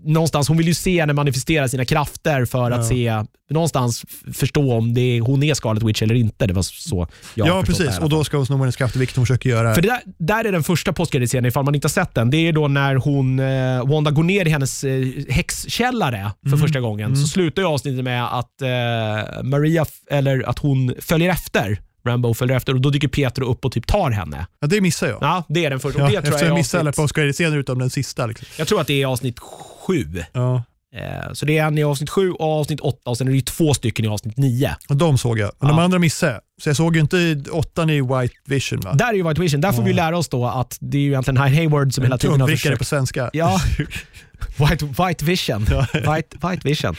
någonstans, 0.04 0.48
hon 0.48 0.56
vill 0.56 0.66
ju 0.68 0.74
se 0.74 1.00
henne 1.00 1.12
manifestera 1.12 1.68
sina 1.68 1.84
krafter 1.84 2.44
för 2.44 2.70
att 2.70 2.80
Ja. 2.80 2.88
se, 2.88 3.24
någonstans 3.50 4.04
förstå 4.34 4.72
om 4.74 4.94
det 4.94 5.00
är, 5.00 5.20
hon 5.20 5.42
är 5.42 5.54
Scarlet 5.54 5.82
Witch 5.82 6.02
eller 6.02 6.14
inte. 6.14 6.46
Det 6.46 6.52
var 6.54 6.62
så 6.62 7.06
jag 7.34 7.48
Ja, 7.48 7.62
precis. 7.66 7.98
Och 7.98 8.08
då 8.08 8.24
ska 8.24 8.36
hon 8.36 8.46
sno 8.46 8.56
hennes 8.56 8.76
krafter, 8.76 8.98
vilket 8.98 9.16
hon 9.16 9.26
försöker 9.26 9.50
göra. 9.50 9.74
För 9.74 9.82
där, 9.82 10.00
där 10.18 10.44
är 10.44 10.52
den 10.52 10.62
första 10.62 10.92
postkreditscenen, 10.92 11.44
ifall 11.48 11.64
man 11.64 11.74
inte 11.74 11.84
har 11.84 11.90
sett 11.90 12.14
den. 12.14 12.30
Det 12.30 12.36
är 12.36 12.52
då 12.52 12.68
när 12.68 12.94
hon, 12.94 13.38
eh, 13.38 13.86
Wanda 13.86 14.10
går 14.10 14.22
ner 14.22 14.46
i 14.46 14.50
hennes 14.50 14.84
eh, 14.84 15.04
häxkällare 15.28 16.30
för 16.42 16.48
Mm. 16.48 16.60
första 16.60 16.80
gången. 16.80 17.16
Så 17.16 17.26
slutar 17.26 17.62
ju 17.62 17.68
avsnittet 17.68 18.04
med 18.04 18.24
att 18.38 18.62
eh, 18.62 19.42
Maria, 19.42 19.86
eller 20.10 20.48
att 20.48 20.58
hon 20.58 20.94
följer 21.00 21.30
efter. 21.30 21.78
Rambo 22.06 22.34
följer 22.34 22.56
efter 22.56 22.74
och 22.74 22.80
då 22.80 22.90
dyker 22.90 23.08
Pietro 23.08 23.50
upp 23.50 23.64
och 23.64 23.72
typ 23.72 23.86
tar 23.86 24.10
henne. 24.10 24.46
Ja, 24.60 24.66
det 24.66 24.80
missar 24.80 25.06
jag. 25.06 25.18
Ja, 25.20 25.44
det 25.48 25.64
är 25.64 25.70
den 25.70 25.80
första. 25.80 26.00
Ja, 26.00 26.20
det 26.20 26.26
tror 26.26 26.38
jag, 26.38 26.48
jag 26.48 26.54
missade 26.54 26.80
alla 26.80 26.88
avsnitt, 26.88 27.02
postkreditscener 27.02 27.56
utom 27.56 27.78
den 27.78 27.90
sista. 27.90 28.26
Liksom. 28.26 28.46
jag 28.58 28.68
tror 28.68 28.80
att 28.80 28.86
det 28.86 29.02
är 29.02 29.06
avsnitt 29.06 29.38
sju. 29.38 30.24
Ja. 30.32 30.62
Eh, 30.96 31.32
så 31.32 31.46
det 31.46 31.58
är 31.58 31.66
en 31.66 31.78
i 31.78 31.84
avsnitt 31.84 32.10
sju 32.10 32.30
och 32.30 32.60
avsnitt 32.60 32.80
åtta 32.80 33.10
och 33.10 33.18
sen 33.18 33.28
är 33.28 33.32
det 33.32 33.46
två 33.46 33.74
stycken 33.74 34.04
i 34.04 34.08
avsnitt 34.08 34.36
nio. 34.36 34.76
Och 34.88 34.96
de 34.96 35.18
såg 35.18 35.38
jag, 35.38 35.50
men 35.60 35.68
de 35.68 35.78
Ja. 35.78 35.84
andra 35.84 35.98
missade 35.98 36.32
jag. 36.32 36.40
Så 36.62 36.68
jag 36.68 36.76
såg 36.76 36.94
ju 36.96 37.00
inte 37.02 37.36
åttan 37.50 37.90
i 37.90 38.00
White 38.00 38.34
Vision. 38.46 38.80
Va? 38.80 38.92
Där 38.94 39.08
är 39.08 39.12
ju 39.14 39.28
White 39.28 39.40
Vision. 39.40 39.60
Där 39.60 39.72
får 39.72 39.82
vi 39.82 39.92
lära 39.92 40.18
oss 40.18 40.28
då 40.28 40.46
att 40.46 40.76
det 40.80 40.98
är 40.98 41.02
ju 41.02 41.08
egentligen 41.08 41.42
Hyde 41.42 41.56
Hayward 41.56 41.94
som 41.94 42.04
hela 42.04 42.18
tiden 42.18 42.40
har 42.40 42.48
försökt 42.48 42.78
på 42.78 42.84
svenska. 42.84 43.30
Ja, 43.32 43.60
White, 44.58 44.84
white 44.84 45.24
Vision. 45.24 45.64
White, 45.92 46.36
white 46.48 46.68
Vision. 46.68 46.96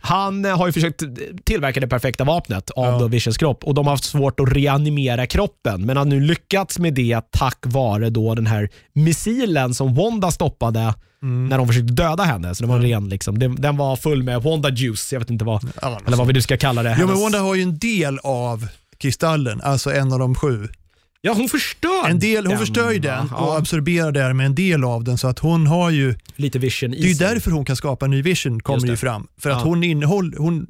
Han 0.00 0.44
eh, 0.44 0.58
har 0.58 0.66
ju 0.66 0.72
försökt 0.72 1.02
tillverka 1.44 1.80
det 1.80 1.88
perfekta 1.88 2.24
vapnet 2.24 2.70
av 2.70 3.00
Ja. 3.02 3.06
Visions 3.06 3.36
kropp 3.38 3.64
och 3.64 3.74
de 3.74 3.86
har 3.86 3.92
haft 3.92 4.04
svårt 4.04 4.40
att 4.40 4.52
reanimera 4.52 5.26
kroppen 5.26 5.86
men 5.86 5.96
har 5.96 6.04
nu 6.04 6.20
lyckats 6.20 6.78
med 6.78 6.94
det 6.94 7.20
tack 7.30 7.58
vare 7.64 8.10
då 8.10 8.34
den 8.34 8.46
här 8.46 8.68
missilen 8.92 9.74
som 9.74 9.94
Wanda 9.94 10.30
stoppade 10.30 10.94
Mm. 11.22 11.48
när 11.48 11.58
de 11.58 11.66
försökte 11.66 11.92
döda 11.92 12.22
henne. 12.24 12.54
Så 12.54 12.62
det 12.62 12.68
var 12.68 12.76
en 12.76 12.82
ren, 12.82 13.08
liksom, 13.08 13.38
den, 13.38 13.54
den 13.54 13.76
var 13.76 13.96
full 13.96 14.22
med 14.22 14.42
Wanda 14.42 14.70
juice, 14.70 15.12
jag 15.12 15.20
vet 15.20 15.30
inte 15.30 15.44
vad, 15.44 15.64
Ja, 15.82 16.00
eller 16.06 16.16
vad 16.16 16.34
nu 16.34 16.42
ska 16.42 16.56
kalla 16.56 16.82
det. 16.82 16.96
Jo, 17.00 17.06
men 17.06 17.20
Wanda 17.20 17.38
har 17.40 17.54
ju 17.54 17.62
en 17.62 17.78
del 17.78 18.18
av 18.22 18.68
kristallen, 18.98 19.60
alltså 19.60 19.92
en 19.94 20.12
av 20.12 20.18
de 20.18 20.34
sju. 20.34 20.68
ja, 21.20 21.32
hon 21.32 21.48
förstör 21.48 22.08
En 22.08 22.18
del, 22.18 22.44
hon 22.46 22.50
den, 22.50 22.58
förstör 22.58 22.90
ju 22.90 22.98
den 22.98 23.30
och 23.32 23.56
absorberar 23.58 24.12
där 24.12 24.32
med 24.32 24.46
en 24.46 24.54
del 24.54 24.84
av 24.84 25.04
den 25.04 25.18
så 25.18 25.28
att 25.28 25.38
hon 25.38 25.66
har 25.66 25.90
ju, 25.90 26.14
lite 26.36 26.58
vision 26.58 26.94
i 26.94 26.96
det 27.00 27.04
är 27.06 27.08
ju 27.08 27.14
sig. 27.14 27.26
därför 27.26 27.50
hon 27.50 27.64
kan 27.64 27.76
skapa 27.76 28.04
en 28.04 28.10
ny 28.10 28.22
vision 28.22 28.60
kommer 28.62 28.86
ju 28.88 28.96
fram. 28.96 29.26
För 29.40 29.50
att 29.50 29.56
Ja. 29.58 29.64
hon 29.64 29.84
innehåller, 29.84 30.38
hon, 30.38 30.66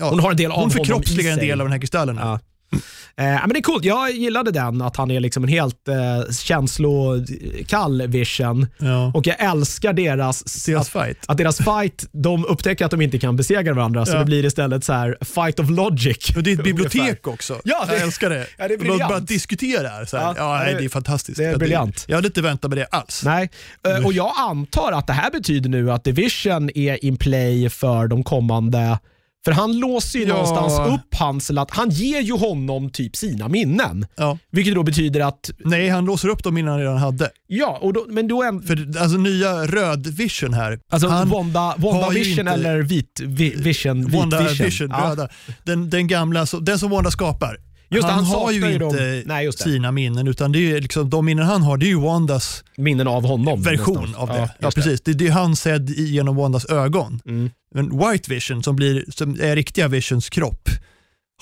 ja, 0.00 0.10
Hon 0.10 0.20
har 0.20 0.30
en 0.30 0.36
del 0.36 0.52
av 0.52 0.58
hon 0.60 0.70
förkroppsligar 0.70 1.32
en 1.32 1.38
del 1.38 1.60
av 1.60 1.64
den 1.66 1.72
här 1.72 1.80
kristallen. 1.80 2.16
Ja. 2.16 2.40
Eh, 2.72 3.24
men 3.24 3.48
det 3.48 3.58
är 3.58 3.62
coolt. 3.62 3.84
Jag 3.84 4.10
gillade 4.10 4.50
den, 4.50 4.82
att 4.82 4.96
han 4.96 5.10
är 5.10 5.20
liksom 5.20 5.42
en 5.42 5.48
helt 5.48 5.88
eh, 5.88 6.32
känslokall 6.32 8.06
vision. 8.06 8.66
Ja. 8.78 9.12
Och 9.14 9.26
jag 9.26 9.36
älskar 9.40 9.92
deras, 9.92 10.42
Deras 10.66 10.80
att, 10.96 11.02
fight. 11.04 11.18
att 11.28 11.38
deras 11.38 11.56
fight, 11.56 12.08
de 12.12 12.44
upptäcker 12.44 12.84
att 12.84 12.90
de 12.90 13.00
inte 13.02 13.18
kan 13.18 13.36
besegra 13.36 13.74
varandra, 13.74 14.06
så 14.06 14.12
Ja. 14.12 14.18
det 14.18 14.24
blir 14.24 14.44
istället 14.44 14.84
så 14.84 14.92
här 14.92 15.16
fight 15.20 15.60
of 15.60 15.70
logic. 15.70 16.32
Och 16.36 16.42
det 16.42 16.50
är 16.50 16.54
ett 16.54 16.60
Ungefär. 16.60 16.62
bibliotek 16.64 17.26
också. 17.26 17.60
Ja, 17.64 17.84
det- 17.88 17.92
jag 17.94 18.02
älskar 18.02 18.30
det. 18.30 18.46
Ja, 18.58 18.68
det 18.68 18.74
är 18.74 18.78
de 18.78 18.98
bara 18.98 19.20
diskuterar. 19.20 20.04
Så 20.04 20.16
här. 20.16 20.34
Ja, 20.36 20.64
det- 20.64 20.78
det 20.78 20.84
är 20.84 20.88
fantastiskt. 20.88 21.38
det 21.38 21.44
är 21.44 21.52
Ja, 21.52 21.58
briljant. 21.58 22.04
Jag 22.08 22.16
hade 22.16 22.26
inte 22.28 22.42
väntat 22.42 22.70
mig 22.70 22.78
det 22.78 22.86
alls. 22.86 23.22
Nej, 23.24 23.50
eh, 23.88 24.06
och 24.06 24.12
jag 24.12 24.32
antar 24.36 24.92
att 24.92 25.06
det 25.06 25.12
här 25.12 25.30
betyder 25.30 25.70
nu 25.70 25.92
att 25.92 26.04
Division 26.04 26.70
är 26.74 27.04
in 27.04 27.16
play 27.16 27.70
för 27.70 28.06
de 28.06 28.24
kommande 28.24 28.98
för 29.46 29.52
han 29.52 29.78
låser 29.78 30.18
ju 30.18 30.24
Ja. 30.26 30.32
någonstans 30.34 30.78
upp 30.94 31.14
hans, 31.14 31.50
att 31.50 31.70
han 31.70 31.90
ger 31.90 32.20
ju 32.20 32.32
honom 32.32 32.90
typ 32.90 33.16
sina 33.16 33.48
minnen. 33.48 34.06
Ja. 34.16 34.38
Vilket 34.52 34.74
då 34.74 34.82
betyder 34.82 35.20
att, 35.20 35.50
Nej, 35.64 35.88
han 35.88 36.04
låser 36.04 36.28
upp 36.28 36.42
dem 36.44 36.58
innan 36.58 36.70
han 36.72 36.80
redan 36.80 36.96
hade. 36.96 37.30
ja, 37.46 37.78
och 37.82 37.92
då, 37.92 38.06
men 38.08 38.28
då 38.28 38.42
är, 38.42 38.66
För 38.66 39.00
alltså 39.02 39.16
nya 39.18 39.66
röd 39.66 40.06
vision 40.06 40.54
här. 40.54 40.78
Alltså 40.92 41.08
han, 41.08 41.28
Wanda, 41.28 41.74
Wanda 41.78 42.08
Vision 42.10 42.38
inte- 42.40 42.52
eller 42.52 42.82
vit 42.82 43.20
vi, 43.24 43.50
Vision? 43.56 44.04
Vit 44.06 44.14
Wanda 44.14 44.42
vision. 44.42 44.66
vision, 44.66 44.88
Ja. 44.90 45.10
röda. 45.10 45.28
Den, 45.64 45.90
den 45.90 46.06
gamla, 46.06 46.46
den 46.60 46.78
som 46.78 46.90
Wanda 46.90 47.10
skapar. 47.10 47.56
Just 47.88 48.08
han, 48.08 48.24
han 48.24 48.38
har 48.38 48.52
ju 48.52 48.72
inte 48.72 48.78
dem. 48.78 49.22
Nej, 49.26 49.52
sina 49.52 49.92
minnen, 49.92 50.28
utan 50.28 50.52
det 50.52 50.72
är 50.72 50.80
liksom, 50.80 51.10
de 51.10 51.24
minnen 51.26 51.46
han 51.46 51.62
har, 51.62 51.76
det 51.76 51.86
är 51.86 51.88
ju 51.88 52.00
Wandas 52.00 52.64
Minnen 52.76 53.08
av 53.08 53.26
honom. 53.26 53.62
version 53.62 53.94
någonstans. 53.94 54.16
av 54.16 54.28
det. 54.28 54.38
Ja, 54.38 54.48
Ja, 54.58 54.70
precis. 54.70 55.00
Det, 55.00 55.12
det 55.12 55.26
är 55.26 55.32
han 55.32 55.56
sedd 55.56 55.90
genom 55.90 56.36
Wandas 56.36 56.66
ögon. 56.66 57.20
Mm. 57.26 57.50
Men 57.74 57.98
White 57.98 58.30
Vision, 58.34 58.62
som, 58.62 58.76
blir, 58.76 59.04
som 59.08 59.40
är 59.40 59.56
riktiga 59.56 59.88
Visions 59.88 60.30
kropp, 60.30 60.68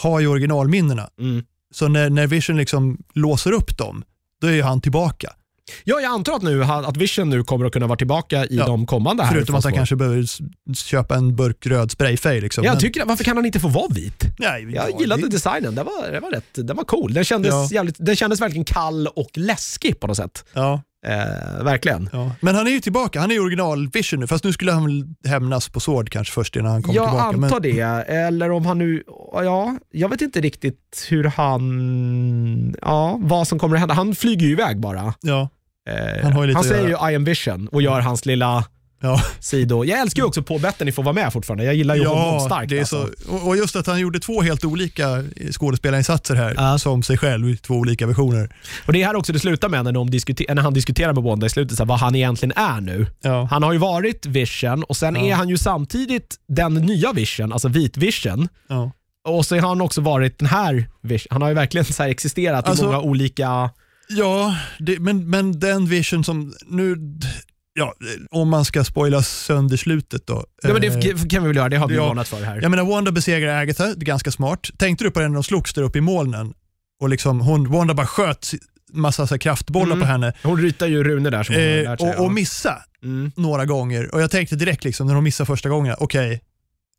har 0.00 0.20
ju 0.20 0.26
originalminnena. 0.26 1.08
Mm. 1.20 1.44
Så 1.74 1.88
när, 1.88 2.10
när 2.10 2.26
Vision 2.26 2.56
liksom 2.56 2.98
låser 3.14 3.52
upp 3.52 3.78
dem, 3.78 4.02
då 4.40 4.46
är 4.46 4.52
ju 4.52 4.62
han 4.62 4.80
tillbaka. 4.80 5.32
Ja, 5.84 6.00
jag 6.00 6.12
antar 6.12 6.32
att, 6.36 6.42
nu, 6.42 6.64
att 6.64 6.96
Vision 6.96 7.30
nu 7.30 7.44
kommer 7.44 7.66
att 7.66 7.72
kunna 7.72 7.86
vara 7.86 7.96
tillbaka 7.98 8.44
i 8.46 8.56
Ja, 8.56 8.66
de 8.66 8.86
kommande 8.86 9.22
här. 9.22 9.32
Förutom 9.32 9.54
att 9.54 9.64
han 9.64 9.72
kanske 9.72 9.96
behöver 9.96 10.26
köpa 10.74 11.14
en 11.14 11.36
burk 11.36 11.66
röd 11.66 11.90
sprayfärg. 11.90 12.40
Liksom. 12.40 12.64
Jag 12.64 12.80
tycker, 12.80 13.04
varför 13.04 13.24
kan 13.24 13.36
han 13.36 13.46
inte 13.46 13.60
få 13.60 13.68
vara 13.68 13.88
vit? 13.94 14.24
nej, 14.38 14.62
Jag 14.74 14.90
ja, 14.90 15.00
gillade 15.00 15.22
det- 15.22 15.28
designen, 15.28 15.74
den 15.74 15.84
var, 15.86 16.12
den 16.12 16.22
var, 16.22 16.30
rätt, 16.30 16.44
den 16.54 16.76
var 16.76 16.84
cool. 16.84 17.14
Den 17.14 17.24
kändes, 17.24 17.50
Ja. 17.50 17.68
jävligt, 17.70 17.96
den 17.98 18.16
kändes 18.16 18.40
verkligen 18.40 18.64
kall 18.64 19.06
och 19.06 19.30
läskig 19.34 20.00
på 20.00 20.06
något 20.06 20.16
sätt. 20.16 20.44
Ja, 20.52 20.82
Eh, 21.04 21.64
verkligen. 21.64 22.08
ja. 22.12 22.30
Men 22.40 22.54
han 22.54 22.66
är 22.66 22.70
ju 22.70 22.80
tillbaka, 22.80 23.20
han 23.20 23.30
är 23.30 23.34
ju 23.34 23.40
original 23.40 23.88
Vision 23.88 24.20
nu, 24.20 24.26
fast 24.26 24.44
nu 24.44 24.52
skulle 24.52 24.72
han 24.72 24.84
väl 24.84 25.04
hämnas 25.26 25.68
på 25.68 25.80
Sword 25.80 26.10
kanske 26.10 26.32
först 26.34 26.56
innan 26.56 26.72
han 26.72 26.82
kommer 26.82 26.96
Jag 26.96 27.04
tillbaka. 27.08 27.24
antar 27.28 27.60
Men, 27.60 27.62
det, 27.62 27.80
eller 28.12 28.50
om 28.50 28.66
han 28.66 28.78
nu, 28.78 29.02
ja, 29.32 29.76
jag 29.90 30.08
vet 30.08 30.20
inte 30.20 30.40
riktigt 30.40 31.06
hur 31.10 31.24
han, 31.24 32.74
ja, 32.82 33.18
vad 33.22 33.48
som 33.48 33.58
kommer 33.58 33.76
att 33.76 33.80
hända. 33.80 33.94
Han 33.94 34.14
flyger 34.14 34.46
ju 34.46 34.52
iväg 34.52 34.80
bara. 34.80 35.14
ja, 35.20 35.48
Eh, 35.90 36.22
Han 36.22 36.56
att 36.56 36.66
säger 36.66 36.88
ju 36.88 37.10
I 37.12 37.16
am 37.16 37.24
vision 37.24 37.68
och 37.68 37.82
gör 37.82 38.00
hans 38.00 38.26
lilla 38.26 38.64
ja. 39.04 39.22
sido. 39.40 39.84
Jag 39.84 40.00
älskar 40.00 40.22
ju 40.22 40.26
också 40.26 40.42
Paul 40.42 40.60
Bettany 40.60 40.92
får 40.92 41.02
vara 41.02 41.12
med 41.12 41.32
fortfarande. 41.32 41.64
Jag 41.64 41.74
gillar 41.74 41.94
ju 41.94 42.06
honom 42.06 42.40
starkt. 42.40 42.68
det 42.68 42.76
är 42.76 42.80
alltså. 42.80 43.08
så, 43.26 43.32
och 43.36 43.56
just 43.56 43.76
att 43.76 43.86
han 43.86 44.00
gjorde 44.00 44.20
två 44.20 44.42
helt 44.42 44.64
olika 44.64 45.24
skådespelarinsatser 45.50 46.34
här, 46.34 46.54
Ja. 46.56 46.78
som 46.78 47.02
sig 47.02 47.18
själv 47.18 47.48
i 47.48 47.56
två 47.56 47.74
olika 47.74 48.06
versioner. 48.06 48.56
Och 48.86 48.92
Det 48.92 49.02
är 49.02 49.06
här 49.06 49.16
också 49.16 49.32
det 49.32 49.38
slutar 49.38 49.68
med 49.68 49.84
när, 49.84 49.92
de 49.92 50.10
diskuter- 50.10 50.54
när 50.54 50.62
han 50.62 50.74
diskuterar 50.74 51.12
med 51.12 51.22
Wanda 51.24 51.46
i 51.46 51.50
slutet, 51.50 51.76
så 51.76 51.82
här, 51.82 51.88
vad 51.88 51.98
han 51.98 52.14
egentligen 52.14 52.52
är 52.56 52.80
nu. 52.80 53.06
Ja. 53.22 53.48
Han 53.50 53.62
har 53.62 53.72
ju 53.72 53.78
varit 53.78 54.26
Vision 54.26 54.82
och 54.84 54.96
sen 54.96 55.14
Ja. 55.14 55.20
är 55.26 55.34
han 55.34 55.48
ju 55.48 55.58
samtidigt 55.58 56.36
den 56.48 56.74
nya 56.74 57.12
Vision, 57.12 57.52
alltså 57.52 57.68
vit 57.68 57.96
Vision. 57.96 58.48
Ja. 58.68 58.92
Och 59.28 59.46
så 59.46 59.54
har 59.54 59.68
han 59.68 59.80
också 59.80 60.00
varit 60.00 60.38
den 60.38 60.48
här 60.48 60.88
Vision. 61.02 61.28
Han 61.30 61.42
har 61.42 61.48
ju 61.48 61.54
verkligen 61.54 61.84
så 61.84 62.02
existerat 62.02 62.68
Alltså- 62.68 62.84
i 62.84 62.86
många 62.86 63.00
olika... 63.00 63.70
Ja, 64.08 64.56
det, 64.78 64.98
men, 64.98 65.30
men 65.30 65.60
den 65.60 65.86
vision 65.86 66.24
som 66.24 66.54
nu, 66.66 66.96
ja, 67.74 67.94
om 68.30 68.48
man 68.48 68.64
ska 68.64 68.84
spoila 68.84 69.22
sönder 69.22 69.76
slutet 69.76 70.26
då. 70.26 70.44
Ja, 70.62 70.72
men 70.72 70.84
Eh, 70.84 70.92
det 70.98 71.30
kan 71.30 71.42
vi 71.42 71.48
väl 71.48 71.56
göra, 71.56 71.68
det 71.68 71.76
har 71.76 71.88
vi 71.88 71.94
ja. 71.94 72.06
varnat 72.06 72.28
för 72.28 72.42
här. 72.44 72.60
Jag 72.62 72.70
menar, 72.70 72.84
Wanda 72.84 73.12
besegrar 73.12 73.60
Agatha, 73.62 73.84
det 73.86 73.90
är 74.02 74.06
ganska 74.06 74.30
smart. 74.30 74.70
Tänkte 74.78 75.04
du 75.04 75.10
på 75.10 75.20
det 75.20 75.28
när 75.28 75.34
de 75.34 75.42
slogs 75.44 75.74
där 75.74 75.82
uppe 75.82 75.98
i 75.98 76.00
molnen? 76.00 76.54
Och 77.00 77.08
liksom, 77.08 77.40
hon, 77.40 77.70
Wanda 77.72 77.94
bara 77.94 78.06
sköt 78.06 78.50
massa 78.92 79.26
så 79.26 79.38
kraftbollar 79.38 79.86
Mm. 79.96 80.00
på 80.00 80.06
henne 80.06 80.32
Hon 80.42 80.62
ritar 80.62 80.86
ju 80.86 81.04
runor 81.04 81.30
där 81.30 81.42
som 81.42 81.54
hon 81.54 81.64
har 81.64 81.70
eh, 81.70 81.82
lärt 81.84 82.00
sig. 82.00 82.14
och, 82.16 82.24
och 82.24 82.32
missa 82.32 82.82
mm. 83.04 83.32
några 83.36 83.64
gånger. 83.64 84.14
Och 84.14 84.22
jag 84.22 84.30
tänkte 84.30 84.56
direkt 84.56 84.84
liksom, 84.84 85.06
när 85.06 85.14
hon 85.14 85.24
missade 85.24 85.46
första 85.46 85.68
gången, 85.68 85.96
okej, 85.98 86.40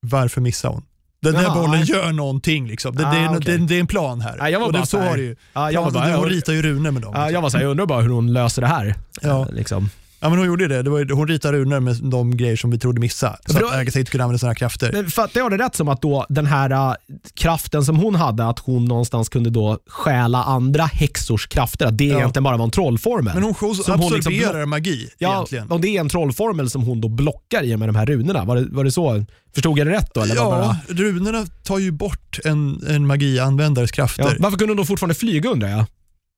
varför 0.01 0.41
missar 0.41 0.69
hon? 0.69 0.83
Den 1.21 1.33
där 1.33 1.41
Jaha, 1.43 1.55
bollen 1.55 1.83
gör 1.85 2.11
någonting. 2.11 2.67
Liksom. 2.67 2.95
Det, 2.95 3.07
Ah, 3.07 3.11
det, 3.13 3.17
är, 3.19 3.29
okej. 3.37 3.57
det, 3.57 3.65
det 3.67 3.75
är 3.75 3.79
en 3.79 3.87
plan 3.87 4.21
här. 4.21 4.35
Ja, 4.39 4.49
jag 4.49 4.59
var 4.59 4.67
och 4.67 4.73
bara 4.73 4.81
det, 4.81 4.87
så 4.87 4.99
här- 4.99 5.09
var 5.09 5.17
det 5.17 5.23
ju. 5.23 5.35
Ja, 5.53 5.71
jag 5.71 5.81
var 5.81 5.91
bara, 5.91 6.15
hon 6.15 6.29
ritar 6.29 6.53
ju 6.53 6.61
runor 6.61 6.91
med 6.91 7.01
dem. 7.01 7.11
ja, 7.15 7.31
jag 7.31 7.41
var 7.41 7.49
så 7.49 7.57
här, 7.57 7.63
jag 7.63 7.71
undrar 7.71 7.85
bara 7.85 8.01
hur 8.01 8.09
hon 8.09 8.33
löser 8.33 8.61
det 8.61 8.67
här. 8.67 8.95
Ja. 9.21 9.41
Eh, 9.49 9.51
Liksom. 9.55 9.89
Ja, 10.25 10.29
men 10.29 10.37
hon 10.39 10.47
gjorde 10.47 10.67
det. 10.67 10.81
det 10.81 10.89
var, 10.89 11.13
hon 11.13 11.27
ritade 11.27 11.57
runor 11.57 11.79
med 11.79 11.95
de 11.95 12.37
grejer 12.37 12.55
som 12.55 12.71
vi 12.71 12.79
trodde 12.79 12.99
missa. 13.01 13.37
Så 13.45 13.59
då- 13.59 13.67
att 13.67 13.73
Agatha 13.75 13.99
inte 13.99 14.11
kunde 14.11 14.23
använda 14.23 14.39
sina 14.39 14.55
krafter. 14.55 14.91
Men 14.93 15.11
fattar 15.11 15.39
jag 15.39 15.51
det 15.51 15.57
rätt 15.57 15.75
som 15.75 15.87
att 15.89 16.01
då 16.01 16.25
den 16.29 16.45
här 16.45 16.69
äh, 16.71 16.93
kraften 17.35 17.85
som 17.85 17.95
hon 17.95 18.15
hade, 18.15 18.47
att 18.47 18.59
hon 18.59 18.85
någonstans 18.85 19.29
kunde 19.29 19.49
då 19.49 19.79
stjäla 19.89 20.43
andra 20.43 20.83
häxors 20.83 21.47
krafter, 21.47 21.85
att 21.85 21.97
det 21.97 22.05
Ja. 22.05 22.17
egentligen 22.17 22.43
bara 22.43 22.57
var 22.57 22.65
en 22.65 22.71
trollformel? 22.71 23.33
Men 23.33 23.43
hon 23.43 23.53
Som 23.55 23.69
absorberar 23.69 23.97
hon 23.97 24.13
liksom 24.13 24.69
magi 24.69 25.09
ja, 25.17 25.33
egentligen. 25.35 25.71
och 25.71 25.81
det 25.81 25.87
är 25.97 25.99
en 25.99 26.09
trollformel 26.09 26.69
som 26.69 26.83
hon 26.83 27.01
då 27.01 27.07
blockar 27.09 27.63
i 27.63 27.77
med 27.77 27.89
de 27.89 27.95
här 27.95 28.05
runorna. 28.05 28.45
Var 28.45 28.55
det, 28.55 28.65
var 28.71 28.83
det 28.83 28.91
så? 28.91 29.25
Förstod 29.53 29.79
jag 29.79 29.87
det 29.87 29.93
rätt 29.93 30.13
då? 30.13 30.21
Eller 30.21 30.35
Ja, 30.35 30.43
bara, 30.49 30.77
runorna 30.97 31.45
tar 31.63 31.79
ju 31.79 31.91
bort 31.91 32.39
en, 32.45 32.83
en 32.87 33.07
magianvändares 33.07 33.91
krafter. 33.91 34.23
ja, 34.23 34.31
varför 34.39 34.57
kunde 34.57 34.71
hon 34.71 34.77
då 34.77 34.85
fortfarande 34.85 35.15
flyga 35.15 35.49
undrar 35.49 35.69
jag? 35.69 35.85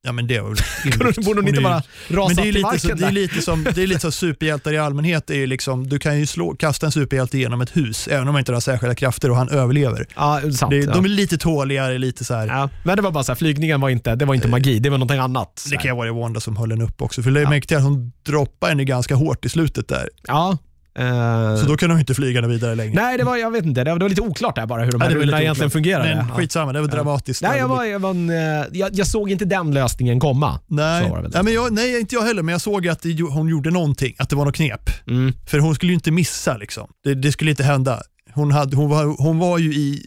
Ja, 0.03 0.11
men 0.11 0.27
det 0.27 0.39
var 0.39 0.49
väl 0.49 1.13
Borde 1.25 1.41
hon 1.41 1.47
inte 1.47 1.61
bara 1.61 1.81
rasa 2.09 2.27
Men 2.27 2.35
det 2.35 2.41
är, 2.41 2.43
till 2.43 2.53
lite 2.53 2.61
marken 2.65 2.79
så, 2.89 2.95
det 2.95 3.05
är 3.07 3.11
lite 3.11 3.41
som, 3.41 3.63
det 3.63 3.83
är 3.83 3.87
lite 3.87 4.01
som 4.01 4.11
superhjältar 4.11 4.73
i 4.73 4.77
allmänhet. 4.77 5.27
Det 5.27 5.43
är 5.43 5.47
liksom, 5.47 5.87
du 5.89 5.99
kan 5.99 6.19
ju 6.19 6.25
slå, 6.25 6.55
kasta 6.55 6.85
en 6.85 6.91
superhjälte 6.91 7.37
genom 7.37 7.61
ett 7.61 7.77
hus, 7.77 8.07
även 8.07 8.27
om 8.27 8.35
han 8.35 8.39
inte 8.39 8.53
har 8.53 8.59
särskilda 8.59 8.95
krafter 8.95 9.31
och 9.31 9.37
han 9.37 9.49
överlever. 9.49 10.07
Ja, 10.15 10.41
sant. 10.53 10.69
Det, 10.71 10.77
ja. 10.77 10.93
De 10.93 11.05
är 11.05 11.09
lite 11.09 11.37
tåligare, 11.37 11.97
lite 11.97 12.25
så 12.25 12.33
här. 12.33 12.47
Ja, 12.47 12.69
men 12.83 12.95
det 12.95 13.01
var 13.01 13.11
bara 13.11 13.23
så 13.23 13.31
här, 13.31 13.37
flygningen 13.37 13.81
var 13.81 13.89
inte, 13.89 14.15
det 14.15 14.25
var 14.25 14.35
inte 14.35 14.47
magi, 14.47 14.79
det 14.79 14.89
var 14.89 14.97
någonting 14.97 15.19
annat. 15.19 15.65
Det 15.69 15.75
kan 15.77 15.91
ju 15.91 15.95
vara 15.97 16.13
Wanda 16.13 16.39
som 16.39 16.57
höll 16.57 16.69
den 16.69 16.81
upp 16.81 17.01
också, 17.01 17.23
för 17.23 17.31
det 17.31 17.39
är 17.39 17.43
Ja. 17.43 17.49
mäktigt 17.49 17.77
att 17.77 17.83
hon 17.83 18.11
droppar 18.25 18.69
henne 18.69 18.83
ganska 18.83 19.15
hårt 19.15 19.45
i 19.45 19.49
slutet 19.49 19.87
där. 19.87 20.09
Ja. 20.27 20.57
Eh, 20.97 21.55
Så 21.61 21.65
då 21.67 21.77
kan 21.77 21.89
hon 21.91 21.99
inte 21.99 22.13
flyga 22.13 22.47
vidare 22.47 22.75
längre. 22.75 22.95
Nej, 22.95 23.17
det 23.17 23.23
var, 23.23 23.37
jag 23.37 23.51
vet 23.51 23.65
inte, 23.65 23.83
det 23.83 23.91
var, 23.91 23.99
det 23.99 24.03
var 24.05 24.09
lite 24.09 24.21
oklart 24.21 24.55
där 24.55 24.65
bara 24.65 24.83
hur 24.83 24.91
de 24.91 25.01
Ja, 25.01 25.07
här 25.07 25.15
rullarna 25.15 25.41
egentligen 25.41 25.71
fungerade. 25.71 26.15
Men 26.15 26.27
Ja. 26.27 26.33
skitsamma, 26.35 26.73
det 26.73 26.81
var 26.81 26.87
dramatiskt. 26.87 27.41
Nej, 27.41 27.59
jag, 27.59 27.67
var, 27.67 27.83
jag, 27.83 27.99
var 27.99 28.09
en, 28.09 28.29
eh, 28.29 28.35
jag, 28.71 28.89
jag 28.93 29.07
såg 29.07 29.31
inte 29.31 29.45
den 29.45 29.73
lösningen 29.73 30.19
komma. 30.19 30.59
Nej, 30.67 31.11
nej, 31.33 31.43
men 31.43 31.53
jag, 31.53 31.73
nej, 31.73 31.99
inte 31.99 32.15
jag 32.15 32.21
heller, 32.21 32.43
men 32.43 32.51
jag 32.51 32.61
såg 32.61 32.87
att 32.87 33.01
det, 33.01 33.21
hon 33.21 33.47
gjorde 33.49 33.71
någonting, 33.71 34.15
att 34.17 34.29
det 34.29 34.35
var 34.35 34.45
något 34.45 34.55
knep. 34.55 34.89
Mm. 35.07 35.33
För 35.47 35.59
hon 35.59 35.75
skulle 35.75 35.91
ju 35.91 35.95
inte 35.95 36.11
missa 36.11 36.57
liksom. 36.57 36.87
Det, 37.03 37.13
det 37.15 37.31
skulle 37.31 37.49
inte 37.51 37.63
hända. 37.63 38.01
Hon, 38.33 38.51
hade, 38.51 38.75
hon, 38.77 38.89
var, 38.89 39.05
hon 39.23 39.39
var 39.39 39.57
ju 39.57 39.73
i, 39.73 40.05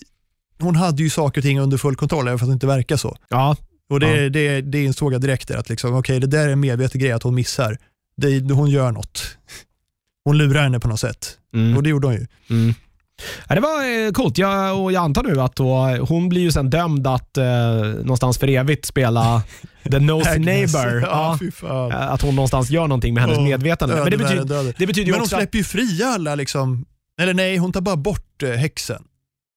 hon 0.60 0.76
hade 0.76 1.02
ju 1.02 1.10
saker 1.10 1.40
och 1.40 1.44
ting 1.44 1.60
under 1.60 1.76
full 1.78 1.96
kontroll, 1.96 2.26
även 2.28 2.38
fast 2.38 2.48
det 2.50 2.52
inte 2.52 2.66
verkar 2.66 2.96
så. 2.96 3.16
Ja, 3.28 3.56
Och 3.90 4.00
det, 4.00 4.22
Ja. 4.22 4.28
det, 4.30 4.60
det 4.60 4.84
insåg 4.84 5.14
jag 5.14 5.20
direkt 5.20 5.48
där, 5.48 5.56
att 5.56 5.68
liksom, 5.68 5.94
okej, 5.96 6.20
det 6.20 6.26
där 6.26 6.48
är 6.48 6.52
en 6.52 6.60
medveten 6.60 7.00
grej 7.00 7.12
att 7.12 7.22
hon 7.22 7.34
missar. 7.34 7.78
Det, 8.16 8.52
hon 8.54 8.70
gör 8.70 8.92
något. 8.92 9.22
Hon 10.24 10.38
lurar 10.38 10.62
henne 10.62 10.80
på 10.80 10.88
något 10.88 11.00
sätt. 11.00 11.38
mm. 11.54 11.76
Och 11.76 11.82
det 11.82 11.88
gjorde 11.90 12.06
hon 12.06 12.14
ju. 12.16 12.26
Mm. 12.50 12.74
Ja, 13.48 13.54
det 13.54 13.60
var 13.60 14.06
eh, 14.06 14.12
coolt 14.12 14.38
jag, 14.38 14.80
och 14.82 14.92
jag 14.92 15.04
antar 15.04 15.22
nu 15.22 15.40
att 15.40 15.56
då, 15.56 15.96
hon 16.08 16.28
blir 16.28 16.40
ju 16.42 16.52
sen 16.52 16.70
dömd 16.70 17.06
att 17.06 17.36
eh, 17.36 17.44
någonstans 17.84 18.38
för 18.38 18.48
evigt 18.48 18.86
spela 18.86 19.42
the 19.90 19.98
nosy 20.00 20.38
neighbor. 20.38 21.00
Ja, 21.02 21.38
Ja. 21.62 21.90
Eh, 21.90 22.12
att 22.12 22.22
hon 22.22 22.34
någonstans 22.34 22.70
gör 22.70 22.82
någonting 22.88 23.14
med 23.14 23.22
hennes 23.22 23.38
Åh, 23.38 23.44
medvetande. 23.44 23.94
Men 23.96 24.10
det 24.10 24.16
betyder, 24.16 24.44
döden. 24.44 24.74
det 24.78 24.86
betyder 24.86 25.06
ju 25.06 25.12
Men 25.12 25.20
hon 25.20 25.28
släpper 25.28 25.58
ju 25.58 25.64
fria 25.64 26.06
alla 26.08 26.34
liksom, 26.34 26.84
eller 27.20 27.34
nej, 27.34 27.56
hon 27.56 27.72
tar 27.72 27.80
bara 27.80 27.96
bort 27.96 28.42
eh, 28.42 28.50
häxen. 28.50 29.02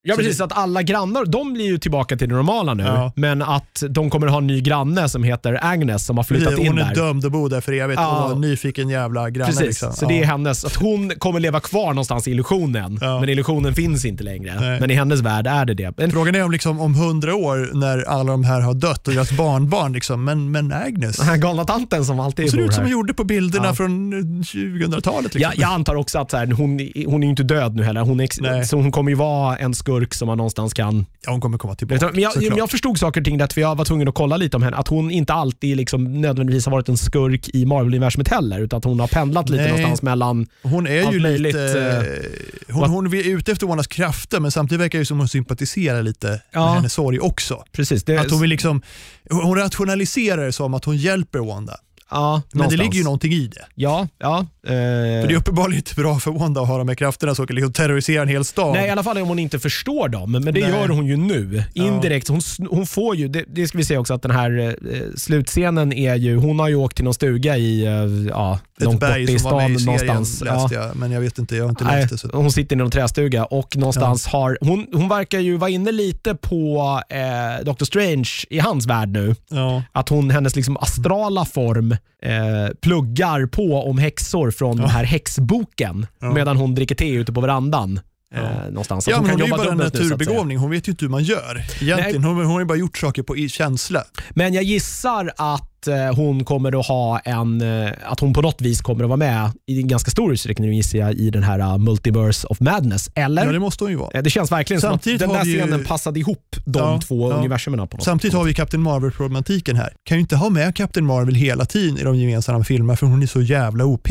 Ja, 0.03 0.15
precis, 0.15 0.41
att 0.41 0.51
alla 0.57 0.81
grannar 0.81 1.25
de 1.25 1.53
blir 1.53 1.65
ju 1.65 1.77
tillbaka 1.77 2.17
till 2.17 2.29
det 2.29 2.35
normala 2.35 2.73
nu, 2.73 2.83
Ja. 2.83 3.11
men 3.15 3.41
att 3.41 3.83
de 3.89 4.09
kommer 4.09 4.27
ha 4.27 4.37
en 4.37 4.47
ny 4.47 4.61
granne 4.61 5.09
som 5.09 5.23
heter 5.23 5.59
Agnes 5.61 6.05
som 6.05 6.17
har 6.17 6.23
flyttat 6.23 6.57
in 6.59 6.67
hon 6.67 6.75
där. 6.75 6.91
är 6.91 6.95
dömd 6.95 7.25
att 7.25 7.31
bo 7.31 7.47
där 7.47 7.61
för 7.61 7.73
evigt 7.73 7.99
Ja. 8.01 8.17
och 8.17 8.23
var 8.29 8.35
en 8.35 8.41
nyfiken 8.41 8.89
jävla 8.89 9.29
granne. 9.29 9.45
Precis, 9.51 9.65
liksom. 9.67 9.93
så 9.93 10.05
det 10.05 10.19
är 10.19 10.25
hennes, 10.25 10.65
att 10.65 10.75
hon 10.75 11.09
kommer 11.17 11.39
leva 11.39 11.59
kvar 11.59 11.87
någonstans 11.87 12.27
i 12.27 12.31
illusionen, 12.31 12.97
Ja. 13.01 13.19
men 13.19 13.29
illusionen 13.29 13.73
finns 13.75 14.05
inte 14.05 14.23
längre. 14.23 14.59
Nej. 14.59 14.79
Men 14.79 14.91
i 14.91 14.93
hennes 14.93 15.19
värld 15.21 15.47
är 15.47 15.65
det 15.65 15.73
det. 15.73 15.93
Men, 15.97 16.11
Frågan 16.11 16.35
är 16.35 16.43
om, 16.43 16.51
liksom, 16.51 16.79
om 16.81 16.95
hundra 16.95 17.35
år 17.35 17.69
när 17.73 18.03
alla 18.09 18.31
de 18.31 18.43
här 18.43 18.61
har 18.61 18.73
dött 18.73 19.07
och 19.07 19.13
deras 19.13 19.31
barnbarn, 19.31 19.93
liksom, 19.93 20.23
men, 20.23 20.51
men 20.51 20.71
Agnes, 20.73 21.17
den 21.17 21.27
här 21.27 21.37
galna 21.37 21.63
tanten 21.65 22.05
som 22.05 22.19
alltid 22.19 22.49
ser 22.49 22.57
bor 22.57 22.65
ut 22.65 22.73
som 22.73 22.81
här. 22.83 22.83
hon 22.83 22.91
gjorde 22.91 23.13
på 23.13 23.23
bilderna 23.23 23.65
Ja. 23.65 23.73
från 23.73 24.13
eh, 24.13 24.17
2000-talet. 24.43 25.23
Liksom. 25.23 25.41
Jag, 25.41 25.51
jag 25.57 25.73
antar 25.73 25.95
också 25.95 26.19
att 26.19 26.31
så 26.31 26.37
här, 26.37 26.45
hon, 26.47 26.69
hon 27.11 27.23
är 27.23 27.27
ju 27.27 27.29
inte 27.29 27.43
död 27.43 27.75
nu 27.75 27.83
heller. 27.83 28.01
Hon 28.01 28.19
är 28.19 28.23
ex- 28.23 28.39
Nej. 28.41 28.65
så 28.65 28.75
hon 28.77 28.91
kommer 28.91 29.11
ju 29.11 29.15
vara 29.15 29.57
en 29.57 29.73
skurk 29.93 30.13
som 30.13 30.25
man 30.27 30.37
någonstans 30.37 30.73
kan... 30.73 31.05
Ja, 31.25 31.31
hon 31.31 31.41
kommer 31.41 31.57
komma 31.57 31.75
tillbaka. 31.75 32.09
Men 32.13 32.21
jag, 32.21 32.33
såklart. 32.33 32.57
jag 32.57 32.69
förstod 32.71 32.99
saker 32.99 33.21
och 33.21 33.25
ting 33.25 33.37
där, 33.37 33.47
för 33.53 33.61
jag 33.61 33.75
var 33.75 33.85
tvungen 33.85 34.07
att 34.07 34.15
kolla 34.15 34.37
lite 34.37 34.57
om 34.57 34.63
henne. 34.63 34.77
Att 34.77 34.87
hon 34.87 35.11
inte 35.11 35.33
alltid 35.33 35.77
liksom 35.77 36.21
nödvändigtvis 36.21 36.65
har 36.65 36.71
varit 36.71 36.89
en 36.89 36.97
skurk 36.97 37.49
i 37.53 37.65
Marvel-universumet 37.65 38.27
heller, 38.27 38.59
utan 38.59 38.77
att 38.77 38.83
hon 38.85 38.99
har 38.99 39.07
pendlat 39.07 39.49
lite 39.49 39.63
Nej. 39.63 39.71
någonstans 39.71 40.01
mellan... 40.01 40.47
Hon 40.63 40.87
är 40.87 41.11
ju 41.11 41.19
möjligt, 41.19 41.41
lite... 41.55 42.21
eh, 42.69 42.75
hon, 42.75 42.89
hon 42.89 43.13
är 43.13 43.27
ute 43.27 43.51
efter 43.51 43.67
Wandas 43.67 43.87
krafter 43.87 44.39
men 44.39 44.51
samtidigt 44.51 44.81
verkar 44.81 44.99
det 44.99 45.05
som 45.05 45.19
hon 45.19 45.27
sympatiserar 45.27 46.03
lite 46.03 46.41
Ja. 46.51 46.65
med 46.65 46.75
hennes 46.75 46.93
sorg 46.93 47.19
också. 47.19 47.63
Precis, 47.71 48.03
det, 48.03 48.17
Att 48.17 48.31
hon, 48.31 48.41
vill 48.41 48.49
liksom, 48.49 48.81
hon 49.29 49.57
rationaliserar 49.57 50.45
det 50.45 50.51
som 50.51 50.73
att 50.73 50.85
hon 50.85 50.97
hjälper 50.97 51.39
Wanda. 51.39 51.77
Ja, 52.13 52.41
Men 52.53 52.69
det 52.69 52.77
ligger 52.77 52.97
ju 52.97 53.03
någonting 53.03 53.31
i 53.33 53.47
det. 53.47 53.65
Ja, 53.75 54.07
ja. 54.19 54.39
eh, 54.39 54.45
För 54.67 55.27
det 55.27 55.33
är 55.33 55.37
uppenbarligen 55.37 55.77
inte 55.77 55.95
bra 55.95 56.19
för 56.19 56.31
Wanda 56.31 56.61
att 56.61 56.67
ha 56.67 56.77
de 56.77 56.87
här 56.87 56.95
krafterna 56.95 57.35
som 57.35 57.47
kan 57.47 57.55
liksom 57.55 57.73
terrorisera 57.73 58.21
en 58.21 58.27
hel 58.27 58.45
stad. 58.45 58.73
Nej, 58.73 58.87
i 58.87 58.89
alla 58.89 59.03
fall 59.03 59.17
om 59.17 59.27
hon 59.27 59.39
inte 59.39 59.59
förstår 59.59 60.09
dem. 60.09 60.31
Men 60.31 60.43
det 60.43 60.51
Nej. 60.51 60.61
gör 60.61 60.87
hon 60.87 61.05
ju 61.05 61.17
nu. 61.17 61.63
Indirekt. 61.73 62.27
Hon, 62.27 62.41
hon 62.69 62.85
får 62.87 63.15
ju, 63.15 63.27
det, 63.27 63.43
det 63.47 63.67
ska 63.67 63.77
vi 63.77 63.85
säga 63.85 63.99
också 63.99 64.13
att 64.13 64.21
den 64.21 64.31
här 64.31 64.75
eh, 64.91 65.01
slutscenen 65.15 65.93
är 65.93 66.15
ju, 66.15 66.35
hon 66.37 66.59
har 66.59 66.67
ju 66.67 66.75
åkt 66.75 66.95
till 66.95 67.05
någon 67.05 67.13
stuga 67.13 67.57
i, 67.57 67.85
eh, 67.85 67.91
ja, 68.29 68.59
Ett 68.77 68.83
långt 68.83 68.99
berg 68.99 69.23
i 69.31 69.37
var 69.37 69.69
med 69.69 69.81
stan 69.81 69.93
i 69.95 69.97
serien 69.97 70.05
någonstans. 70.07 70.43
Ja. 70.45 70.53
läste 70.61 70.75
jag, 70.75 70.95
men 70.95 71.11
jag 71.11 71.21
vet 71.21 71.37
inte, 71.39 71.55
jag 71.55 71.63
har 71.63 71.69
inte 71.69 71.83
Nej, 71.83 72.01
läst 72.01 72.09
det. 72.09 72.17
Så. 72.17 72.37
hon 72.37 72.51
sitter 72.51 72.75
i 72.75 72.79
någon 72.79 72.91
trästuga 72.91 73.45
och 73.45 73.77
någonstans 73.77 74.25
har, 74.27 74.57
hon, 74.61 74.87
hon 74.93 75.09
verkar 75.09 75.39
ju 75.39 75.57
vara 75.57 75.69
inne 75.69 75.91
lite 75.91 76.35
på 76.35 77.01
eh, 77.09 77.65
Doctor 77.65 77.85
Strange 77.85 78.29
i 78.49 78.59
hans 78.59 78.87
värld 78.87 79.09
nu. 79.09 79.35
Ja. 79.49 79.83
Att 79.91 80.09
hon, 80.09 80.29
hennes 80.29 80.55
liksom 80.55 80.77
astrala 80.77 81.45
form 81.45 81.95
eh, 82.21 82.67
pluggar 82.81 83.45
på 83.45 83.83
om 83.89 83.97
häxor 83.97 84.51
från 84.51 84.77
den 84.77 84.89
här 84.89 85.03
häxboken 85.03 86.07
Ja. 86.19 86.33
medan 86.33 86.57
hon 86.57 86.75
dricker 86.75 86.95
te 86.95 87.09
ute 87.09 87.33
på 87.33 87.41
verandan. 87.41 87.99
Eh, 88.33 88.41
Ja. 88.43 88.69
någonstans. 88.69 89.05
Så 89.05 89.11
Ja, 89.11 89.15
att 89.17 89.21
men 89.21 89.31
hon 89.31 89.41
är 89.41 89.45
ju 89.45 89.51
bara 89.51 89.71
en 89.71 89.77
naturbegåvning, 89.77 90.57
hon 90.57 90.71
vet 90.71 90.87
ju 90.87 90.91
inte 90.91 91.05
hur 91.05 91.09
man 91.09 91.23
gör. 91.23 91.63
Egentligen, 91.81 92.23
hon, 92.23 92.35
hon 92.37 92.45
har 92.45 92.59
ju 92.59 92.65
bara 92.65 92.77
gjort 92.77 92.97
saker 92.97 93.23
på 93.23 93.35
känsla. 93.49 94.03
Men 94.29 94.53
jag 94.53 94.63
gissar 94.63 95.31
att 95.37 95.87
eh, 95.87 96.15
hon 96.15 96.43
kommer 96.45 96.79
att 96.79 96.87
ha 96.87 97.19
en, 97.19 97.61
eh, 97.61 97.91
att 98.05 98.19
hon 98.19 98.33
på 98.33 98.41
något 98.41 98.61
vis 98.61 98.81
kommer 98.81 99.03
att 99.03 99.09
vara 99.09 99.17
med 99.17 99.51
i 99.67 99.81
en 99.81 99.87
ganska 99.87 100.11
stor 100.11 100.33
utsträckning 100.33 100.73
gissar 100.73 100.97
jag 100.99 101.13
i 101.13 101.29
den 101.29 101.43
här 101.43 101.77
Multiverse 101.77 102.47
of 102.47 102.59
Madness. 102.59 103.09
Eller? 103.15 103.45
Ja, 103.45 103.51
det 103.51 103.59
måste 103.59 103.83
hon 103.83 103.91
ju 103.91 103.97
vara. 103.97 104.11
Eh, 104.17 104.23
det 104.23 104.29
känns 104.29 104.51
verkligen 104.51 104.81
Samtidigt 104.81 105.21
som 105.21 105.29
att 105.31 105.35
den 105.37 105.45
där 105.47 105.53
vi 105.53 105.57
ju- 105.59 105.63
scenen 105.67 105.85
passade 105.85 106.19
ihop 106.19 106.55
de 106.65 106.79
Ja, 106.79 106.99
två 107.07 107.31
ja. 107.31 107.35
universumerna 107.37 107.87
på 107.87 107.97
något 107.97 108.03
Samtidigt 108.05 108.35
har 108.37 108.43
vi 108.43 108.53
Captain 108.53 108.83
Marvel-problematiken 108.83 109.75
här. 109.75 109.93
Kan 110.05 110.17
ju 110.17 110.21
inte 110.21 110.35
ha 110.35 110.49
med 110.49 110.75
Captain 110.75 111.05
Marvel 111.05 111.35
hela 111.35 111.65
tiden 111.65 111.97
i 111.97 112.03
de 112.03 112.15
gemensamma 112.15 112.63
filmerna 112.63 112.95
för 112.97 113.07
hon 113.07 113.23
är 113.23 113.27
så 113.27 113.41
jävla 113.41 113.85
OP. 113.85 114.07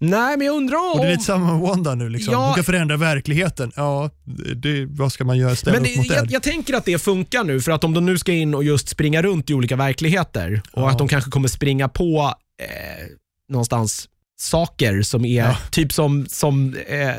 Nej, 0.00 0.36
men 0.36 0.46
jag 0.46 0.56
undrar 0.56 0.76
om... 0.76 0.92
Och 0.92 0.98
det 0.98 1.06
är 1.06 1.10
lite 1.10 1.24
samma 1.24 1.52
med 1.52 1.60
Wanda 1.60 1.94
nu. 1.94 2.08
Liksom. 2.08 2.32
Ja. 2.32 2.46
Hon 2.46 2.54
kan 2.54 2.64
förändra 2.64 2.96
verkligheten. 2.96 3.72
Ja, 3.76 4.10
det, 4.56 4.86
vad 4.86 5.12
ska 5.12 5.24
man 5.24 5.38
göra? 5.38 5.56
Ställa 5.56 5.72
men 5.72 5.82
upp 5.82 5.88
det, 5.94 5.96
mot 5.98 6.06
jag, 6.10 6.28
det? 6.28 6.32
jag 6.32 6.42
tänker 6.42 6.74
att 6.74 6.84
det 6.84 6.98
funkar 6.98 7.44
nu, 7.44 7.60
för 7.60 7.72
att 7.72 7.84
om 7.84 7.94
de 7.94 8.06
nu 8.06 8.18
ska 8.18 8.32
in 8.32 8.54
och 8.54 8.64
just 8.64 8.88
springa 8.88 9.22
runt 9.22 9.50
i 9.50 9.54
olika 9.54 9.76
verkligheter 9.76 10.62
och 10.72 10.82
Ja. 10.82 10.90
att 10.90 10.98
de 10.98 11.08
kanske 11.08 11.30
kommer 11.30 11.48
springa 11.48 11.88
på 11.88 12.34
eh, 12.62 13.06
någonstans 13.48 14.08
saker 14.40 15.02
som 15.02 15.24
är 15.24 15.44
Ja. 15.44 15.56
typ 15.70 15.92
som, 15.92 16.26
som, 16.28 16.76
eh, 16.88 17.10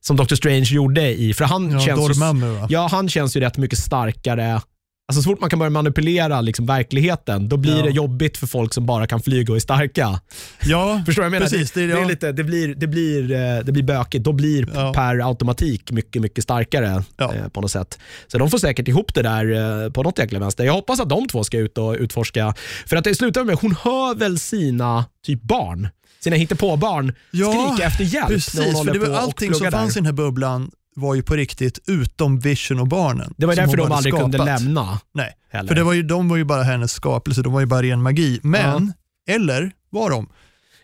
som 0.00 0.16
Doctor 0.16 0.36
Strange 0.36 0.64
gjorde 0.70 1.08
i, 1.08 1.34
för 1.34 1.44
han 1.44 1.70
Ja, 1.70 1.80
känns 1.80 2.10
ju? 2.18 2.66
Ja, 2.68 2.88
han 2.90 3.08
känns 3.08 3.36
ju 3.36 3.40
rätt 3.40 3.56
mycket 3.56 3.78
starkare. 3.78 4.60
Alltså 5.08 5.22
så 5.22 5.30
fort 5.30 5.40
man 5.40 5.50
kan 5.50 5.58
börja 5.58 5.70
manipulera 5.70 6.40
liksom 6.40 6.66
verkligheten, 6.66 7.48
då 7.48 7.56
blir 7.56 7.76
Ja. 7.76 7.82
det 7.82 7.90
jobbigt 7.90 8.36
för 8.36 8.46
folk 8.46 8.74
som 8.74 8.86
bara 8.86 9.06
kan 9.06 9.20
flyga 9.22 9.52
och 9.52 9.56
är 9.56 9.60
starka. 9.60 10.20
Ja, 10.64 11.02
Förstår 11.06 11.22
du 11.22 11.28
vad 11.30 11.34
jag 11.34 11.40
menar? 11.40 11.50
precis. 11.50 11.70
det, 11.72 11.80
Det, 11.80 11.86
det, 11.86 11.92
är 11.92 12.00
ja. 12.02 12.08
lite, 12.08 12.32
det, 12.32 12.44
blir, 12.44 12.74
det, 12.74 12.86
blir, 12.86 13.22
det 13.62 13.72
blir 13.72 13.82
bökigt. 13.82 14.24
Då 14.24 14.32
blir 14.32 14.68
Ja. 14.74 14.92
per 14.94 15.28
automatik 15.28 15.90
mycket, 15.90 16.22
mycket 16.22 16.44
starkare 16.44 17.02
eh, 17.20 17.48
på 17.52 17.60
något 17.60 17.70
sätt. 17.70 17.98
Så 18.26 18.38
de 18.38 18.50
får 18.50 18.58
säkert 18.58 18.88
ihop 18.88 19.14
det 19.14 19.22
där 19.22 19.84
eh, 19.84 19.90
på 19.90 20.02
något 20.02 20.18
jäkla 20.18 20.38
vänster. 20.38 20.64
Jag 20.64 20.72
hoppas 20.72 21.00
att 21.00 21.08
de 21.08 21.28
två 21.28 21.44
ska 21.44 21.58
ut 21.58 21.78
och 21.78 21.96
utforska. 21.98 22.54
För 22.86 22.96
att 22.96 23.04
det 23.04 23.14
slutar 23.14 23.44
med, 23.44 23.56
hon 23.56 23.74
hör 23.82 24.14
väl 24.14 24.38
sina 24.38 25.04
typ 25.26 25.42
barn, 25.42 25.88
sina 26.20 26.36
hittepåbarn 26.36 27.12
Ja, 27.30 27.52
skrika 27.72 27.86
efter 27.88 28.04
hjälp 28.04 28.28
Precis, 28.28 28.54
för 28.84 28.92
det 28.92 28.98
var 28.98 29.16
allting 29.18 29.48
som 29.52 29.58
pluggar 29.58 29.70
där. 29.70 29.78
fanns 29.78 29.96
i 29.96 29.98
den 29.98 30.06
här 30.06 30.12
bubblan 30.12 30.70
var 30.96 31.14
ju 31.14 31.22
på 31.22 31.36
riktigt 31.36 31.78
utom 31.86 32.38
Vision 32.38 32.80
och 32.80 32.88
barnen. 32.88 33.34
Det 33.36 33.46
var 33.46 33.56
därför 33.56 33.76
de 33.76 33.92
aldrig 33.92 34.14
kunde 34.14 34.38
skapat. 34.38 34.62
lämna. 34.62 35.00
Nej, 35.14 35.32
Heller. 35.50 35.68
för 35.68 35.74
det 35.74 35.82
var 35.82 35.92
ju, 35.92 36.02
de 36.02 36.28
var 36.28 36.36
ju 36.36 36.44
bara 36.44 36.62
hennes 36.62 36.92
skapelse, 36.92 37.42
de 37.42 37.52
var 37.52 37.60
ju 37.60 37.66
bara 37.66 37.82
ren 37.82 38.02
magi. 38.02 38.40
Men, 38.42 38.92
eller 39.28 39.72
var 39.90 40.10
de? 40.10 40.28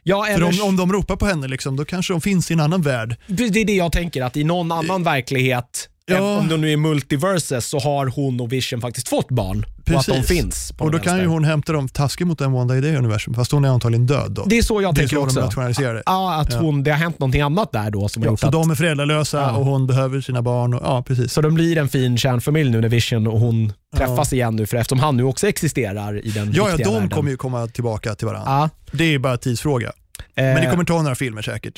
ja, 0.02 0.26
För 0.34 0.42
om, 0.42 0.68
om 0.68 0.76
de 0.76 0.92
ropar 0.92 1.16
på 1.16 1.26
henne, 1.26 1.48
liksom, 1.48 1.76
då 1.76 1.84
kanske 1.84 2.12
de 2.12 2.20
finns 2.20 2.50
i 2.50 2.54
en 2.54 2.60
annan 2.60 2.82
värld. 2.82 3.16
Det 3.26 3.44
är 3.44 3.64
det 3.64 3.72
jag 3.74 3.92
tänker, 3.92 4.22
att 4.22 4.36
i 4.36 4.44
någon 4.44 4.72
annan 4.72 5.02
verklighet, 5.04 5.88
Ja. 6.16 6.38
om 6.38 6.48
de 6.48 6.60
nu 6.60 6.72
är 6.72 6.76
multiverses, 6.76 7.66
så 7.66 7.78
har 7.78 8.06
hon 8.06 8.40
och 8.40 8.52
Vision 8.52 8.80
faktiskt 8.80 9.08
fått 9.08 9.28
barn. 9.28 9.64
Och 9.92 9.96
att 10.00 10.06
de 10.06 10.12
Precis. 10.12 10.28
finns. 10.28 10.72
Och 10.78 10.90
då 10.90 10.98
kan 10.98 11.18
ju 11.18 11.26
hon 11.26 11.44
hämta 11.44 11.72
dem 11.72 11.88
taskigt 11.88 12.26
mot 12.26 12.40
en 12.40 12.52
Wanda 12.52 12.76
i 12.76 12.80
det 12.80 12.96
universum, 12.98 13.34
fast 13.34 13.52
hon 13.52 13.64
är 13.64 13.68
antagligen 13.68 14.06
död 14.06 14.30
då. 14.32 14.44
Det 14.46 14.58
är 14.58 14.62
så 14.62 14.82
jag 14.82 14.94
Det 14.94 14.98
tänker 14.98 15.16
så 15.16 15.26
de 15.40 15.44
också. 15.44 15.80
det. 15.82 16.02
Ja, 16.06 16.34
att 16.40 16.52
Ja. 16.52 16.58
hon, 16.58 16.82
det 16.82 16.90
har 16.90 16.98
hänt 16.98 17.18
någonting 17.18 17.40
annat 17.40 17.72
där 17.72 17.90
då 17.90 18.08
som 18.08 18.22
Ja, 18.22 18.28
gjort 18.30 18.40
så 18.40 18.46
att... 18.46 18.52
de 18.52 18.70
är 18.70 18.74
föräldralösa 18.74 19.38
Ja. 19.40 19.56
och 19.56 19.64
hon 19.64 19.86
behöver 19.86 20.20
sina 20.20 20.42
barn. 20.42 20.74
Och, 20.74 20.80
ja, 20.84 21.02
precis. 21.02 21.32
Så 21.32 21.40
de 21.40 21.54
blir 21.54 21.78
en 21.78 21.88
fin 21.88 22.18
kärnfamilj 22.18 22.70
nu 22.70 22.80
när 22.80 22.88
Vision 22.88 23.26
och 23.26 23.40
hon 23.40 23.72
Ja. 23.92 23.98
träffas 23.98 24.32
igen 24.32 24.56
nu, 24.56 24.66
för 24.66 24.76
eftersom 24.76 24.98
han 25.00 25.16
nu 25.16 25.22
också 25.24 25.48
existerar 25.48 26.26
i 26.26 26.30
den 26.30 26.52
Ja, 26.54 26.68
ja, 26.70 26.76
de 26.76 26.84
världen. 26.94 27.10
kommer 27.10 27.30
ju 27.30 27.36
komma 27.36 27.66
tillbaka 27.66 28.14
till 28.14 28.26
varandra. 28.26 28.50
Ja. 28.50 28.70
Det 28.92 29.14
är 29.14 29.18
bara 29.18 29.36
tidsfråga. 29.36 29.92
Men 30.34 30.54
det 30.54 30.62
Eh, 30.62 30.70
kommer 30.70 30.84
ta 30.84 31.02
några 31.02 31.14
filmer 31.14 31.42
säkert. 31.42 31.74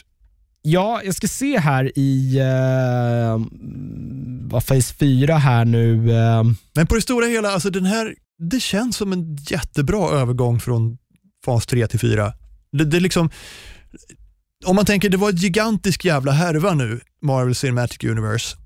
Ja, 0.63 1.03
jag 1.05 1.15
ska 1.15 1.29
se 1.29 1.59
här 1.59 1.99
i 1.99 2.41
uh, 2.41 3.47
vad 4.51 4.67
Phase 4.67 4.95
4 4.95 5.37
här 5.37 5.65
nu. 5.65 6.13
eh, 6.13 6.43
Men 6.75 6.87
på 6.87 6.95
det 6.95 7.03
stora 7.03 7.27
hela, 7.27 7.51
alltså 7.51 7.71
den 7.71 7.85
här, 7.85 8.15
det 8.51 8.61
känns 8.61 8.97
som 8.97 9.13
en 9.13 9.37
jättebra 9.37 10.11
övergång 10.11 10.61
från 10.61 10.99
fas 11.45 11.67
3 11.67 11.87
till 11.87 12.01
4. 12.01 12.33
Det, 12.73 12.85
det 12.85 13.01
liksom, 13.01 13.31
om 14.65 14.77
man 14.77 14.85
tänker, 14.85 15.09
det 15.09 15.17
var 15.17 15.31
ett 15.31 15.43
gigantisk 15.43 16.05
jävla 16.05 16.33
härva 16.33 16.75
nu, 16.75 17.01
Marvel 17.23 17.55
Cinematic 17.55 18.05
Universe. 18.05 18.57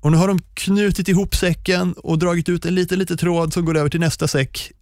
Och 0.00 0.12
nu 0.12 0.18
har 0.18 0.28
de 0.28 0.38
knutit 0.54 1.08
ihop 1.08 1.34
säcken 1.34 1.92
och 1.92 2.18
dragit 2.18 2.48
ut 2.48 2.64
en 2.66 2.74
liten, 2.74 2.98
liten 2.98 3.16
tråd 3.16 3.52
som 3.52 3.64
går 3.64 3.76
över 3.76 3.90
till 3.90 4.00
nästa 4.00 4.28
säck 4.28 4.72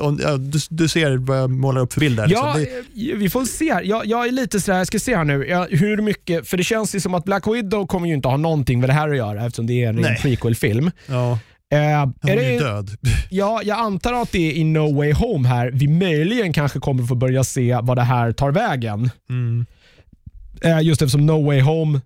om, 0.00 0.20
ja, 0.22 0.36
du, 0.36 0.58
du 0.70 0.88
ser 0.88 1.16
vad 1.16 1.38
jag 1.38 1.50
målar 1.50 1.80
upp 1.80 1.92
för 1.92 2.00
bild 2.00 2.16
där. 2.16 2.26
Ja, 2.30 2.54
liksom. 2.56 2.82
det, 2.94 3.12
eh, 3.12 3.16
vi 3.18 3.30
får 3.30 3.44
se. 3.44 3.64
Jag, 3.84 4.06
jag 4.06 4.26
är 4.28 4.32
lite 4.32 4.60
sådär, 4.60 4.78
jag 4.78 4.86
ska 4.86 4.98
se 4.98 5.16
här 5.16 5.24
nu, 5.24 5.46
jag, 5.46 5.68
hur 5.70 6.02
mycket, 6.02 6.48
för 6.48 6.56
det 6.56 6.64
känns 6.64 6.94
ju 6.94 7.00
som 7.00 7.14
att 7.14 7.24
Black 7.24 7.46
Widow 7.46 7.86
kommer 7.86 8.08
ju 8.08 8.14
inte 8.14 8.28
ha 8.28 8.36
någonting 8.36 8.80
med 8.80 8.88
det 8.88 8.92
här 8.92 9.08
att 9.08 9.16
göra 9.16 9.46
eftersom 9.46 9.66
det 9.66 9.84
är 9.84 9.88
en 9.88 9.96
Nej. 9.96 10.18
prequel-film. 10.22 10.90
ja, 11.06 11.38
Eh, 11.72 12.06
hon 12.22 12.30
är 12.30 12.36
är 12.36 12.52
ju 12.52 12.58
död. 12.58 12.90
ja, 13.30 13.60
jag 13.64 13.78
antar 13.78 14.12
att 14.12 14.32
det 14.32 14.50
är 14.50 14.52
i 14.52 14.64
No 14.64 14.94
Way 14.96 15.12
Home 15.12 15.48
här 15.48 15.70
vi 15.74 15.88
möjligen 15.88 16.52
kanske 16.52 16.80
kommer 16.80 17.04
få 17.04 17.14
börja 17.14 17.44
se 17.44 17.78
vad 17.82 17.96
det 17.96 18.02
här 18.02 18.32
tar 18.32 18.50
vägen. 18.50 19.10
Mm. 19.30 19.66
Eh, 20.60 20.80
just 20.80 21.02
eftersom 21.02 21.26
No 21.26 21.46
Way 21.46 21.60
Home 21.60 22.00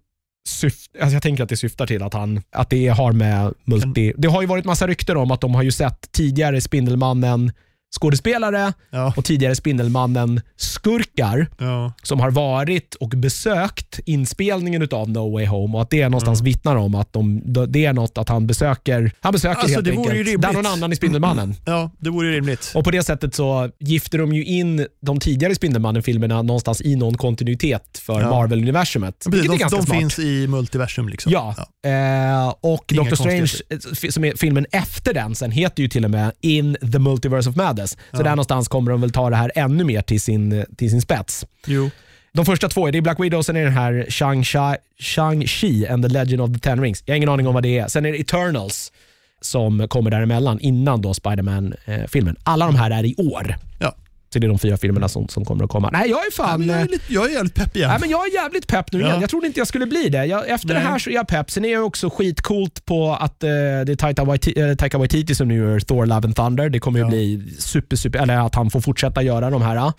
syft, 0.48 0.90
alltså 1.00 1.14
jag 1.14 1.22
tänker 1.22 1.42
att 1.42 1.48
det 1.48 1.56
syftar 1.56 1.86
till 1.86 2.02
att, 2.02 2.14
han, 2.14 2.42
att 2.50 2.70
det 2.70 2.88
har 2.88 3.12
med 3.12 3.54
multi... 3.64 4.12
Det 4.16 4.28
har 4.28 4.40
ju 4.40 4.46
varit 4.46 4.64
massa 4.64 4.86
rykten 4.86 5.16
om 5.16 5.30
att 5.30 5.40
de 5.40 5.54
har 5.54 5.62
ju 5.62 5.72
sett 5.72 6.12
tidigare 6.12 6.60
Spindelmannen 6.60 7.52
skådespelare 7.94 8.72
Ja, 8.90 9.14
och 9.16 9.24
tidigare 9.24 9.54
Spindelmannen 9.54 10.40
skurkar 10.56 11.46
ja. 11.58 11.92
som 12.02 12.20
har 12.20 12.30
varit 12.30 12.94
och 12.94 13.08
besökt 13.08 14.00
inspelningen 14.06 14.88
av 14.90 15.10
No 15.10 15.32
Way 15.32 15.46
Home 15.46 15.74
och 15.74 15.82
att 15.82 15.90
det 15.90 16.08
någonstans 16.08 16.42
vittnar 16.42 16.76
om 16.76 16.94
att 16.94 17.12
de, 17.12 17.42
det 17.68 17.84
är 17.84 17.92
något 17.92 18.18
att 18.18 18.28
han 18.28 18.46
besöker, 18.46 19.12
han 19.20 19.32
besöker 19.32 19.60
Alltså, 19.60 19.74
helt 19.74 19.84
det 19.84 19.92
vore 19.92 20.14
ju 20.14 20.20
enkelt, 20.20 20.42
där 20.42 20.52
någon 20.52 20.66
annan 20.66 20.92
i 20.92 20.96
Spindelmannen. 20.96 21.54
ja, 21.64 21.90
det 21.98 22.10
vore 22.10 22.26
ju 22.28 22.32
rimligt. 22.36 22.72
Och 22.74 22.84
på 22.84 22.90
det 22.90 23.02
sättet 23.02 23.34
så 23.34 23.70
gifter 23.78 24.18
de 24.18 24.32
ju 24.32 24.44
in 24.44 24.86
de 25.02 25.20
tidigare 25.20 25.54
Spindelmannen-filmerna 25.54 26.42
någonstans 26.42 26.82
i 26.82 26.96
någon 26.96 27.16
kontinuitet 27.16 27.98
för 27.98 28.20
Ja. 28.20 28.30
Marvel-universumet. 28.30 29.26
Precis, 29.30 29.70
de 29.70 29.76
de 29.76 29.86
finns 29.86 30.18
i 30.18 30.46
multiversum. 30.46 31.08
Liksom. 31.08 31.32
Ja, 31.32 31.54
Eh, 31.86 32.54
och 32.60 32.92
Inga 32.92 33.02
Doctor 33.02 33.16
Strange, 33.16 33.52
eh, 33.70 34.10
som 34.10 34.24
är 34.24 34.36
filmen 34.36 34.66
efter 34.72 35.14
den, 35.14 35.34
sen 35.34 35.50
heter 35.50 35.82
ju 35.82 35.88
till 35.88 36.04
och 36.04 36.10
med 36.10 36.32
In 36.40 36.76
the 36.92 36.98
Multiverse 36.98 37.50
of 37.50 37.56
Madness. 37.56 37.75
Så 37.86 37.96
Ja. 38.12 38.18
där 38.18 38.30
någonstans 38.30 38.68
kommer 38.68 38.90
de 38.90 39.00
väl 39.00 39.12
ta 39.12 39.30
det 39.30 39.36
här 39.36 39.52
ännu 39.54 39.84
mer 39.84 40.02
till 40.02 40.20
sin, 40.20 40.64
till 40.76 40.90
sin 40.90 41.00
spets. 41.00 41.46
Jo. 41.66 41.90
De 42.32 42.44
första 42.44 42.68
två, 42.68 42.90
det 42.90 42.98
är 42.98 43.02
Black 43.02 43.20
Widow, 43.20 43.42
sen 43.42 43.56
är 43.56 43.64
den 43.64 43.72
här 43.72 44.06
Shang-Chi 44.08 44.76
Shang 44.98 45.86
and 45.92 46.02
the 46.04 46.08
Legend 46.08 46.40
of 46.42 46.52
the 46.52 46.58
Ten 46.58 46.80
Rings. 46.82 47.02
Jag 47.06 47.12
har 47.12 47.16
ingen 47.16 47.28
aning 47.28 47.46
om 47.46 47.54
vad 47.54 47.62
det 47.62 47.78
är. 47.78 47.88
Sen 47.88 48.06
är 48.06 48.12
det 48.12 48.18
Eternals 48.20 48.92
som 49.40 49.88
kommer 49.88 50.10
däremellan 50.10 50.60
innan 50.60 51.02
då 51.02 51.14
Spiderman-filmen. 51.14 52.36
Alla 52.42 52.66
de 52.66 52.74
här 52.76 52.90
är 52.90 53.04
i 53.04 53.14
år. 53.18 53.56
Ja. 53.80 53.94
Så 54.36 54.40
det 54.40 54.46
är 54.46 54.48
de 54.48 54.58
fyra 54.58 54.76
filmerna 54.76 55.08
som, 55.08 55.28
som 55.28 55.44
kommer 55.44 55.64
att 55.64 55.70
komma. 55.70 55.90
Nej, 55.92 56.10
jag 56.10 56.18
är 56.18 56.24
Ja, 56.38 56.44
fan... 56.44 56.60
men 56.60 56.68
jag, 56.68 56.78
är 56.78 56.82
eh, 56.84 56.90
lite, 56.90 57.04
jag 57.14 57.24
är 57.30 57.34
jävligt 57.34 57.54
pepp 57.54 57.76
igen. 57.76 57.88
Nej, 57.90 57.98
men 58.00 58.10
jag 58.10 58.26
är 58.28 58.34
jävligt 58.34 58.66
pepp 58.66 58.92
nu 58.92 59.00
Ja. 59.00 59.06
igen. 59.06 59.20
Jag 59.20 59.30
trodde 59.30 59.46
inte 59.46 59.60
jag 59.60 59.66
skulle 59.68 59.86
bli 59.86 60.08
det. 60.08 60.24
Jag, 60.24 60.48
efter 60.50 60.66
Nej. 60.68 60.76
det 60.76 60.80
här 60.88 60.98
så 60.98 61.10
är 61.10 61.14
jag 61.14 61.28
pepp. 61.28 61.50
Sen 61.50 61.64
är 61.64 61.72
jag 61.72 61.86
också 61.86 62.10
skitcoolt 62.10 62.84
på 62.84 63.12
att 63.20 63.42
eh, 63.42 63.48
det 63.48 63.54
är 63.92 63.96
Taika 63.96 64.24
Waititi, 64.24 64.60
eh, 64.60 64.74
Taika 64.74 64.98
Waititi 64.98 65.34
som 65.34 65.48
nu 65.48 65.56
gör 65.56 65.80
Thor 65.80 66.06
Love 66.06 66.24
and 66.26 66.36
Thunder. 66.36 66.68
Det 66.68 66.78
kommer 66.78 66.98
ju 66.98 67.04
Ja. 67.04 67.08
bli 67.08 67.54
super, 67.58 67.96
super, 67.96 68.18
eller 68.18 68.36
att 68.46 68.54
han 68.54 68.70
får 68.70 68.80
fortsätta 68.80 69.22
göra 69.22 69.50
de 69.50 69.62
här. 69.62 69.92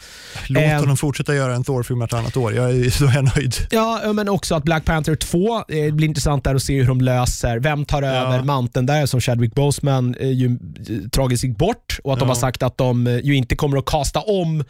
Låt 0.47 0.63
eh, 0.63 0.79
honom 0.79 0.97
fortsätta 0.97 1.35
göra 1.35 1.55
en 1.55 1.63
Thor-film 1.63 1.99
vartannat 1.99 2.37
år. 2.37 2.53
Jag 2.53 2.69
är, 2.69 2.89
så 2.89 3.05
är 3.05 3.13
jag 3.15 3.35
nöjd. 3.35 3.55
Ja, 3.71 4.01
men 4.13 4.29
också 4.29 4.55
att 4.55 4.63
Black 4.63 4.85
Panther 4.85 5.15
2, 5.15 5.57
eh, 5.57 5.93
blir 5.93 6.07
intressant 6.07 6.43
där 6.43 6.55
att 6.55 6.63
se 6.63 6.79
hur 6.81 6.87
de 6.87 7.01
löser, 7.01 7.59
vem 7.59 7.85
tar 7.85 8.01
över 8.03 8.43
manteln 8.43 8.85
där 8.85 9.05
som 9.05 9.19
Chadwick 9.21 9.55
Boseman 9.55 10.15
ju 10.21 10.57
tragiskt 11.11 11.43
gick 11.43 11.57
bort 11.57 11.99
och 12.03 12.13
att 12.13 12.19
de 12.19 12.25
Ja. 12.25 12.31
har 12.33 12.39
sagt 12.39 12.63
att 12.63 12.77
de 12.77 13.19
ju 13.23 13.35
inte 13.35 13.55
kommer 13.55 13.77
att 13.77 13.85
kasta 13.85 14.19
om 14.27 14.63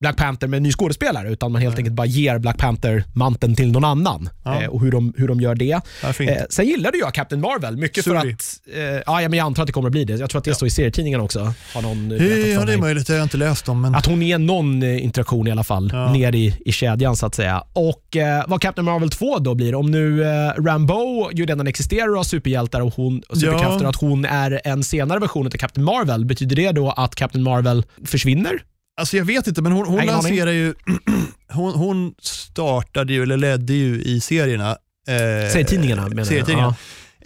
Black 0.00 0.16
Panther 0.16 0.46
med 0.48 0.56
en 0.56 0.62
ny 0.62 0.72
skådespelare 0.72 1.30
utan 1.30 1.52
man 1.52 1.62
helt 1.62 1.78
enkelt 1.78 1.94
bara 1.96 2.06
ger 2.06 2.38
Black 2.38 2.58
Panther-manteln 2.58 3.54
till 3.54 3.72
någon 3.72 3.84
annan 3.84 4.28
Ja. 4.44 4.62
eh, 4.62 4.68
och 4.68 4.80
hur 4.80 4.90
de, 4.92 5.14
hur 5.16 5.28
de 5.28 5.40
gör 5.40 5.54
det. 5.54 5.80
Ja, 6.02 6.12
fint. 6.12 6.30
Eh, 6.30 6.36
sen 6.50 6.66
gillade 6.66 6.98
jag 6.98 7.14
Captain 7.14 7.40
Marvel, 7.40 7.76
mycket 7.76 8.04
för 8.04 8.10
Sorry. 8.10 8.32
att, 8.32 8.60
eh, 8.74 8.82
ja, 8.82 9.22
ja, 9.22 9.28
men 9.28 9.32
jag 9.38 9.44
antar 9.46 9.62
att 9.62 9.66
det 9.66 9.72
kommer 9.72 9.88
att 9.88 9.92
bli 9.92 10.04
det. 10.04 10.12
Jag 10.16 10.30
tror 10.30 10.38
att 10.38 10.44
det 10.44 10.50
Ja. 10.50 10.54
står 10.54 10.66
i 10.68 10.70
serietidningen 10.70 11.20
också. 11.20 11.52
Har 11.74 11.82
någon 11.82 12.12
eh, 12.12 12.18
för 12.18 12.24
ja, 12.52 12.64
det 12.64 12.72
är 12.72 12.78
möjligt. 12.78 13.08
Jag 13.08 13.16
har 13.16 13.22
inte 13.22 13.36
läst 13.36 13.64
dem. 13.64 13.80
Men... 13.80 13.94
Att 13.94 14.06
hon 14.06 14.22
är 14.22 14.38
någon 14.38 14.82
eh, 14.82 15.04
interaktion 15.04 15.46
i 15.46 15.50
alla 15.50 15.64
fall, 15.64 15.90
Ja. 15.92 16.12
ner 16.12 16.34
i, 16.34 16.56
i 16.64 16.72
kedjan 16.72 17.16
så 17.16 17.26
att 17.26 17.34
säga. 17.34 17.64
Och 17.72 18.16
eh, 18.16 18.44
vad 18.48 18.60
Captain 18.62 18.84
Marvel 18.84 19.10
2 19.10 19.38
då 19.38 19.54
blir, 19.54 19.74
om 19.74 19.90
nu 19.90 20.24
eh, 20.24 20.28
Rambo 20.62 21.30
ju 21.32 21.46
redan 21.46 21.66
existerar 21.66 22.08
och 22.10 22.16
har 22.16 22.24
superhjältar 22.24 22.80
och 22.80 22.94
hon, 22.94 23.22
och 23.28 23.36
superkrafter 23.38 23.82
och 23.84 23.90
att 23.90 23.96
hon 24.00 24.24
är 24.24 24.60
en 24.64 24.82
senare 24.84 25.18
version 25.18 25.46
av 25.46 25.50
Captain 25.50 25.84
Marvel, 25.84 26.24
betyder 26.24 26.56
det 26.56 26.72
då 26.72 26.90
att 26.90 27.14
Captain 27.14 27.42
Marvel 27.42 27.84
försvinner? 28.04 28.62
Alltså 28.96 29.16
jag 29.16 29.24
vet 29.24 29.46
inte, 29.46 29.62
men 29.62 29.72
hon, 29.72 29.86
hon 29.86 30.06
lanserar 30.06 30.50
ju... 30.52 30.74
hon, 31.52 31.74
hon 31.74 32.14
startade 32.22 33.12
ju, 33.12 33.22
eller 33.22 33.36
ledde 33.36 33.72
ju 33.72 34.02
i 34.02 34.20
serierna. 34.20 34.70
Eh, 35.08 35.52
Serietidningarna 35.52 36.02
menar 36.02 36.16
jag. 36.16 36.26
serietidningarna. 36.26 36.74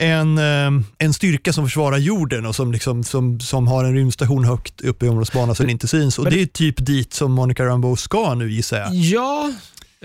En, 0.00 0.38
eh, 0.38 0.82
en 0.98 1.12
styrka 1.14 1.52
som 1.52 1.64
försvarar 1.64 1.96
jorden 1.96 2.46
och 2.46 2.54
som, 2.56 2.72
liksom, 2.72 3.04
som, 3.04 3.40
som 3.40 3.66
har 3.68 3.84
en 3.84 3.94
rymdstation 3.94 4.44
högt 4.44 4.80
uppe 4.80 5.06
i 5.06 5.08
områdesbanan 5.08 5.54
som 5.54 5.70
inte 5.70 5.88
syns. 5.88 6.18
Och 6.18 6.24
Men- 6.24 6.32
det 6.32 6.40
är 6.42 6.46
typ 6.46 6.86
dit 6.86 7.12
som 7.14 7.32
Monica 7.32 7.64
Rambeau 7.66 7.96
ska 7.96 8.34
nu 8.34 8.50
gissar 8.52 8.78
jag. 8.78 8.94
Ja, 8.94 9.52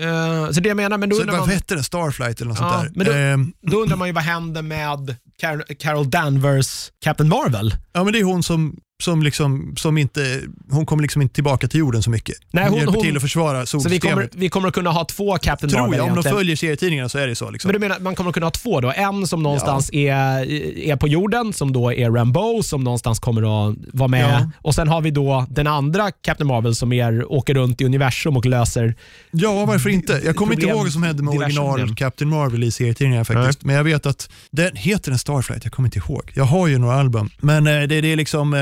eh, 0.00 0.50
så 0.50 0.60
det 0.60 0.68
jag 0.68 0.76
menar, 0.76 0.98
men 0.98 1.08
då 1.08 1.16
Så, 1.16 1.22
undrar, 1.22 1.38
vad 1.38 1.46
man, 1.48 1.54
hette 1.54 1.74
den? 1.74 1.84
Starflight 1.84 2.40
eller 2.40 2.48
något 2.48 2.58
Ja, 2.60 2.80
sånt 2.82 2.96
men 2.96 3.06
där. 3.06 3.36
då- 3.36 3.42
Eh, 3.42 3.70
då 3.70 3.76
undrar 3.82 3.96
man 3.96 4.08
ju 4.08 4.12
vad 4.14 4.24
händer 4.24 4.62
med 4.62 5.16
Car- 5.42 5.74
Carol 5.78 6.10
Danvers 6.10 6.90
Captain 7.04 7.28
Marvel? 7.28 7.74
ja, 7.92 8.04
men 8.04 8.12
det 8.12 8.18
är 8.20 8.24
hon 8.24 8.42
som, 8.42 8.76
som, 9.02 9.22
liksom, 9.22 9.74
som 9.76 9.98
inte, 9.98 10.40
hon 10.70 10.86
kommer 10.86 11.02
liksom 11.02 11.22
inte 11.22 11.34
tillbaka 11.34 11.68
till 11.68 11.80
jorden 11.80 12.02
så 12.02 12.10
mycket. 12.10 12.36
Nej, 12.52 12.64
hon, 12.64 12.70
hon- 12.70 12.78
hjälper 12.78 12.94
hon- 12.94 13.02
till 13.04 13.16
att 13.16 13.22
försvara 13.22 13.66
Så 13.66 13.78
vi 13.78 13.82
solsystemet. 13.82 14.14
kommer, 14.14 14.28
vi 14.32 14.48
kommer 14.48 14.68
att 14.68 14.74
kunna 14.74 14.90
ha 14.90 15.04
två 15.04 15.38
Captain 15.38 15.70
Tror 15.70 15.80
Marvel 15.80 15.96
jag, 15.96 16.04
om 16.04 16.08
de 16.08 16.12
egentligen. 16.14 16.36
följer 16.36 16.56
serietidningarna 16.56 17.08
så 17.08 17.18
är 17.18 17.26
det 17.26 17.34
så. 17.34 17.50
Liksom. 17.50 17.68
Men 17.68 17.72
du 17.72 17.78
menar, 17.88 18.00
man 18.00 18.14
kommer 18.14 18.30
att 18.30 18.34
kunna 18.34 18.46
ha 18.46 18.50
två 18.50 18.80
då? 18.80 18.92
En 18.96 19.26
som 19.26 19.42
någonstans 19.42 19.90
är, 19.92 20.44
är 20.88 20.96
på 20.96 21.08
jorden, 21.08 21.52
som 21.52 21.72
då 21.72 21.92
är 21.92 22.10
Rambo, 22.10 22.62
som 22.62 22.84
någonstans 22.84 23.18
kommer 23.18 23.70
att 23.70 23.76
vara 23.92 24.08
med. 24.08 24.34
Ja. 24.40 24.50
Och 24.62 24.74
Sen 24.74 24.88
har 24.88 25.00
vi 25.00 25.10
då 25.10 25.46
den 25.50 25.66
andra 25.66 26.10
Captain 26.10 26.48
Marvel 26.48 26.74
som 26.74 26.92
är, 26.92 27.32
åker 27.32 27.54
runt 27.54 27.80
i 27.80 27.84
universum 27.84 28.36
och 28.36 28.46
löser... 28.46 28.94
Ja, 29.30 29.64
varför 29.66 29.90
inte? 29.90 30.20
Jag 30.24 30.36
kommer 30.36 30.54
inte 30.54 30.66
ihåg 30.66 30.82
vad 30.82 30.92
som 30.92 31.02
hände 31.02 31.22
med 31.22 31.32
diverse 31.34 31.44
original 31.60 31.78
problem. 31.78 31.96
Captain 31.96 32.28
Marvel 32.30 32.64
i 32.64 32.70
serietidningarna 32.70 33.24
faktiskt. 33.24 33.64
Men 33.64 33.74
jag 33.76 33.84
vet 33.84 34.06
att 34.06 34.30
den 34.50 34.76
heter 34.76 35.12
en 35.12 35.18
Starflight, 35.18 35.64
jag 35.64 35.72
kommer 35.72 35.86
inte 35.86 35.98
ihåg. 35.98 36.32
Jag 36.34 36.44
har 36.44 36.66
ju 36.66 36.78
några 36.78 36.94
album. 36.94 37.30
Men 37.40 37.66
eh, 37.66 37.82
det, 37.82 38.00
det 38.00 38.12
är 38.12 38.16
liksom, 38.16 38.54
eh, 38.54 38.60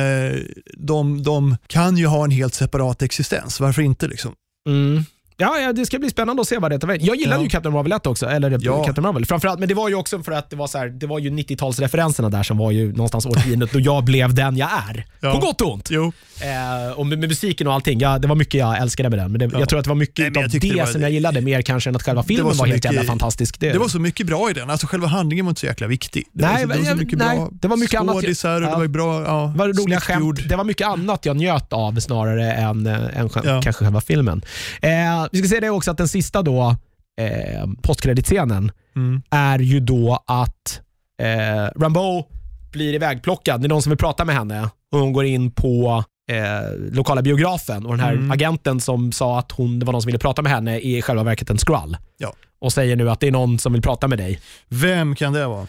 de, 0.77 1.23
de 1.23 1.57
kan 1.66 1.97
ju 1.97 2.07
ha 2.07 2.24
en 2.24 2.31
helt 2.31 2.55
separat 2.55 3.03
existens. 3.03 3.61
Varför 3.61 3.82
inte 3.82 4.09
liksom? 4.09 4.35
Mm. 4.69 5.05
Ja, 5.37 5.59
ja, 5.59 5.73
det 5.73 5.87
ska 5.87 5.99
bli 5.99 6.11
spännande 6.11 6.43
att 6.43 6.49
se 6.49 6.59
vad 6.59 6.71
det 6.71 6.79
tar 6.79 6.89
vägen. 6.89 7.07
Jag 7.07 7.17
gillade 7.17 7.37
Ja. 7.41 7.43
ju 7.43 7.49
Captain 7.49 7.73
Marvel 7.75 7.93
1 7.93 8.07
också, 8.07 8.27
eller 8.27 8.59
Ja. 8.63 8.85
Captain 8.85 9.03
Marvel. 9.03 9.27
Framförallt, 9.27 9.59
men 9.61 9.69
det 9.69 9.75
var 9.75 9.89
ju 9.89 9.95
också 9.95 10.23
för 10.23 10.33
att 10.33 10.51
det 10.51 10.57
var, 10.57 10.67
så 10.67 10.79
här, 10.79 10.89
det 10.89 11.07
var 11.07 11.19
ju 11.19 11.31
90-talsreferenserna 11.31 12.31
där 12.31 12.43
som 12.43 12.59
var 12.59 12.71
ju 12.71 12.93
någonstans 12.93 13.27
årtiondet 13.27 13.73
då 13.73 13.81
jag 13.81 14.05
blev 14.05 14.35
den 14.35 14.57
jag 14.57 14.69
är. 14.91 15.07
Ja. 15.21 15.33
På 15.33 15.39
gott 15.39 15.61
och 15.61 15.73
ont. 15.73 15.89
Jo. 15.91 16.13
Eh, 16.41 16.99
och 16.99 17.07
med, 17.07 17.19
med 17.19 17.29
musiken 17.29 17.67
och 17.67 17.73
allting, 17.75 18.01
ja, 18.01 18.19
det 18.19 18.29
var 18.29 18.35
mycket 18.35 18.55
jag 18.61 18.79
älskade 18.79 19.11
med 19.11 19.19
den. 19.19 19.33
Men 19.33 19.39
det, 19.39 19.45
Ja. 19.53 19.59
jag 19.59 19.69
tror 19.69 19.79
att 19.79 19.85
det 19.85 19.89
var 19.91 19.95
mycket 19.97 20.33
Nej, 20.35 20.45
av 20.45 20.51
det, 20.51 20.59
det 20.59 20.75
var- 20.79 20.87
som 20.87 21.03
jag 21.03 21.11
gillade 21.11 21.41
mer 21.41 21.63
kanske 21.63 21.91
än 21.91 21.97
att 21.97 22.03
själva 22.03 22.23
filmen 22.23 22.47
var 22.47 22.55
var, 22.55 22.67
helt 22.67 22.77
mycket- 22.77 22.93
jävla 22.93 23.09
fantastisk. 23.11 23.61
Det 23.61 23.79
var 23.79 23.89
så 23.89 23.99
mycket 23.99 24.27
bra 24.27 24.51
i 24.51 24.53
den. 24.53 24.71
Alltså 24.71 24.87
själva 24.87 25.07
handlingen 25.07 25.45
var 25.45 25.51
inte 25.51 25.61
så 25.61 25.67
jäkla 25.67 25.87
viktig. 25.87 26.25
Det, 26.33 26.47
Nej, 26.47 26.67
det 26.67 26.79
var 26.79 26.85
så 26.85 26.97
mycket 26.97 27.19
nej, 27.19 27.37
bra 27.37 27.49
det 27.53 27.69
var 27.69 27.77
mycket 27.77 28.01
annat. 28.01 28.15
skådisar 28.15 28.55
och 28.55 28.61
det 28.61 28.77
var 28.77 28.87
bra, 28.87 29.23
ja, 29.25 29.51
Det 29.53 29.59
var 29.59 29.69
roliga 29.69 30.01
skämt. 30.01 30.49
Det 30.49 30.57
var 30.57 30.65
mycket 30.65 30.87
annat 30.87 31.27
jag 31.27 31.37
njöt 31.37 31.73
av 31.73 32.01
snarare 32.01 32.53
än, 32.53 32.87
äh, 32.87 33.21
än 33.21 33.29
kanske 33.29 33.73
själva 33.73 34.01
filmen. 34.01 34.43
Eh, 34.83 34.91
vi 35.32 35.39
ska 35.39 35.49
säga 35.49 35.61
det 35.61 35.70
också 35.70 35.90
att 35.90 35.99
den 35.99 36.09
sista 36.09 36.43
då, 36.43 36.77
eh, 37.20 37.66
postkreditscenen 37.82 38.73
Mm. 38.97 39.23
är 39.31 39.59
ju 39.59 39.81
då 39.81 40.24
att 40.27 40.81
eh, 41.23 41.81
Rambo 41.81 42.24
blir 42.73 42.94
ivägplockad. 42.94 43.61
Det 43.61 43.66
är 43.66 43.69
någon 43.69 43.82
som 43.82 43.90
vill 43.90 43.99
prata 43.99 44.24
med 44.24 44.35
henne 44.35 44.69
och 44.93 44.99
hon 44.99 45.12
går 45.12 45.24
in 45.24 45.51
på 45.51 46.05
eh, 46.31 46.77
lokala 46.93 47.23
biografen 47.23 47.86
och 47.86 47.93
den 47.97 48.01
här 48.01 48.12
Mm. 48.12 48.31
agenten 48.31 48.81
som 48.81 49.12
sa 49.12 49.39
att 49.39 49.53
hon, 49.53 49.78
det 49.78 49.86
var 49.86 49.93
någon 49.93 50.03
som 50.03 50.07
ville 50.07 50.19
prata 50.19 50.43
med 50.43 50.53
henne 50.53 50.77
är 50.77 50.81
i 50.99 51.03
själva 51.03 51.23
verket 51.24 51.51
en 51.51 51.59
skrull. 51.59 51.97
Ja. 52.19 52.32
Och 52.61 52.73
säger 52.73 52.97
nu 52.97 53.11
att 53.11 53.20
det 53.20 53.27
är 53.28 53.32
någon 53.32 53.59
som 53.59 53.73
vill 53.73 53.82
prata 53.82 54.09
med 54.09 54.19
dig. 54.19 54.40
Vem 54.69 55.15
kan 55.15 55.32
det 55.32 55.47
vara? 55.47 55.66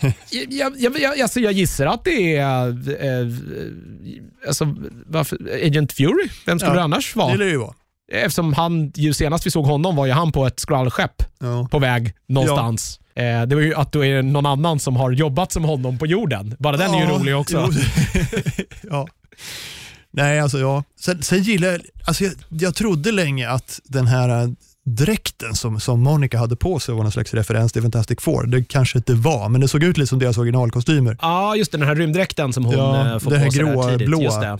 Jag, 0.30 0.72
jag, 0.78 0.98
jag, 1.00 1.20
alltså 1.20 1.40
jag 1.40 1.52
gissar 1.52 1.86
att 1.86 2.04
det 2.04 2.36
är 2.36 2.68
eh, 2.68 3.26
alltså, 4.46 4.76
varför, 5.06 5.38
Agent 5.66 5.92
Fury. 5.92 6.28
Vem 6.46 6.58
skulle 6.58 6.72
Ja, 6.72 6.76
det 6.76 6.82
annars 6.82 7.16
vara? 7.16 7.32
Det 7.32 7.38
lär 7.38 7.46
ju 7.46 7.56
vara. 7.56 7.74
Eftersom 8.10 8.52
han, 8.52 8.92
ju 8.94 9.12
senast 9.12 9.46
vi 9.46 9.50
såg 9.50 9.64
honom 9.66 9.96
var 9.96 10.06
ju 10.06 10.12
han 10.12 10.32
på 10.32 10.46
ett 10.46 10.60
skrullskepp 10.60 11.22
Ja. 11.40 11.68
på 11.70 11.78
väg 11.78 12.14
någonstans. 12.28 13.00
Eh, 13.14 13.42
det 13.42 13.54
var 13.54 13.62
ju 13.62 13.74
att 13.74 13.92
då 13.92 14.04
är 14.04 14.14
det 14.16 14.22
någon 14.22 14.46
annan 14.46 14.78
som 14.80 14.96
har 14.96 15.10
jobbat 15.10 15.52
som 15.52 15.64
honom 15.64 15.98
på 15.98 16.06
jorden. 16.06 16.54
Bara 16.58 16.76
den 16.76 16.94
är 16.94 16.98
ju 16.98 17.04
Ja, 17.04 17.10
rolig 17.18 17.36
också. 17.36 17.68
ja. 18.90 19.06
Nej, 20.12 20.40
alltså 20.40 20.58
ja. 20.58 20.84
Sen, 21.00 21.22
sen 21.22 21.42
gillar 21.42 21.68
jag, 21.68 21.80
alltså 22.04 22.24
jag, 22.24 22.32
jag 22.48 22.74
trodde 22.74 23.12
länge 23.12 23.48
att 23.50 23.80
den 23.84 24.06
här 24.06 24.54
dräkten 24.86 25.54
som, 25.54 25.80
som 25.80 26.00
Monica 26.00 26.38
hade 26.38 26.56
på 26.56 26.80
sig 26.80 26.94
var 26.94 27.02
någon 27.02 27.12
slags 27.12 27.34
referens 27.34 27.72
till 27.72 27.82
Fantastic 27.82 28.20
Four. 28.20 28.46
Det 28.46 28.64
kanske 28.64 28.98
inte 28.98 29.14
var, 29.14 29.48
men 29.48 29.60
det 29.60 29.68
såg 29.68 29.82
ut 29.84 29.96
lite 29.98 30.06
som 30.08 30.18
deras 30.18 30.38
originalkostymer. 30.38 31.18
Ja, 31.22 31.56
just 31.56 31.72
det, 31.72 31.78
den 31.78 31.86
här 31.88 31.94
rymddräkten 31.94 32.52
som 32.52 32.64
hon 32.64 32.74
Ja, 32.74 33.12
eh, 33.12 33.18
får 33.18 33.30
här 33.30 33.44
på 33.46 33.50
sig 33.52 33.64
där 33.64 33.72
gråa, 33.72 33.88
tidigt. 33.90 34.06
blåa. 34.08 34.58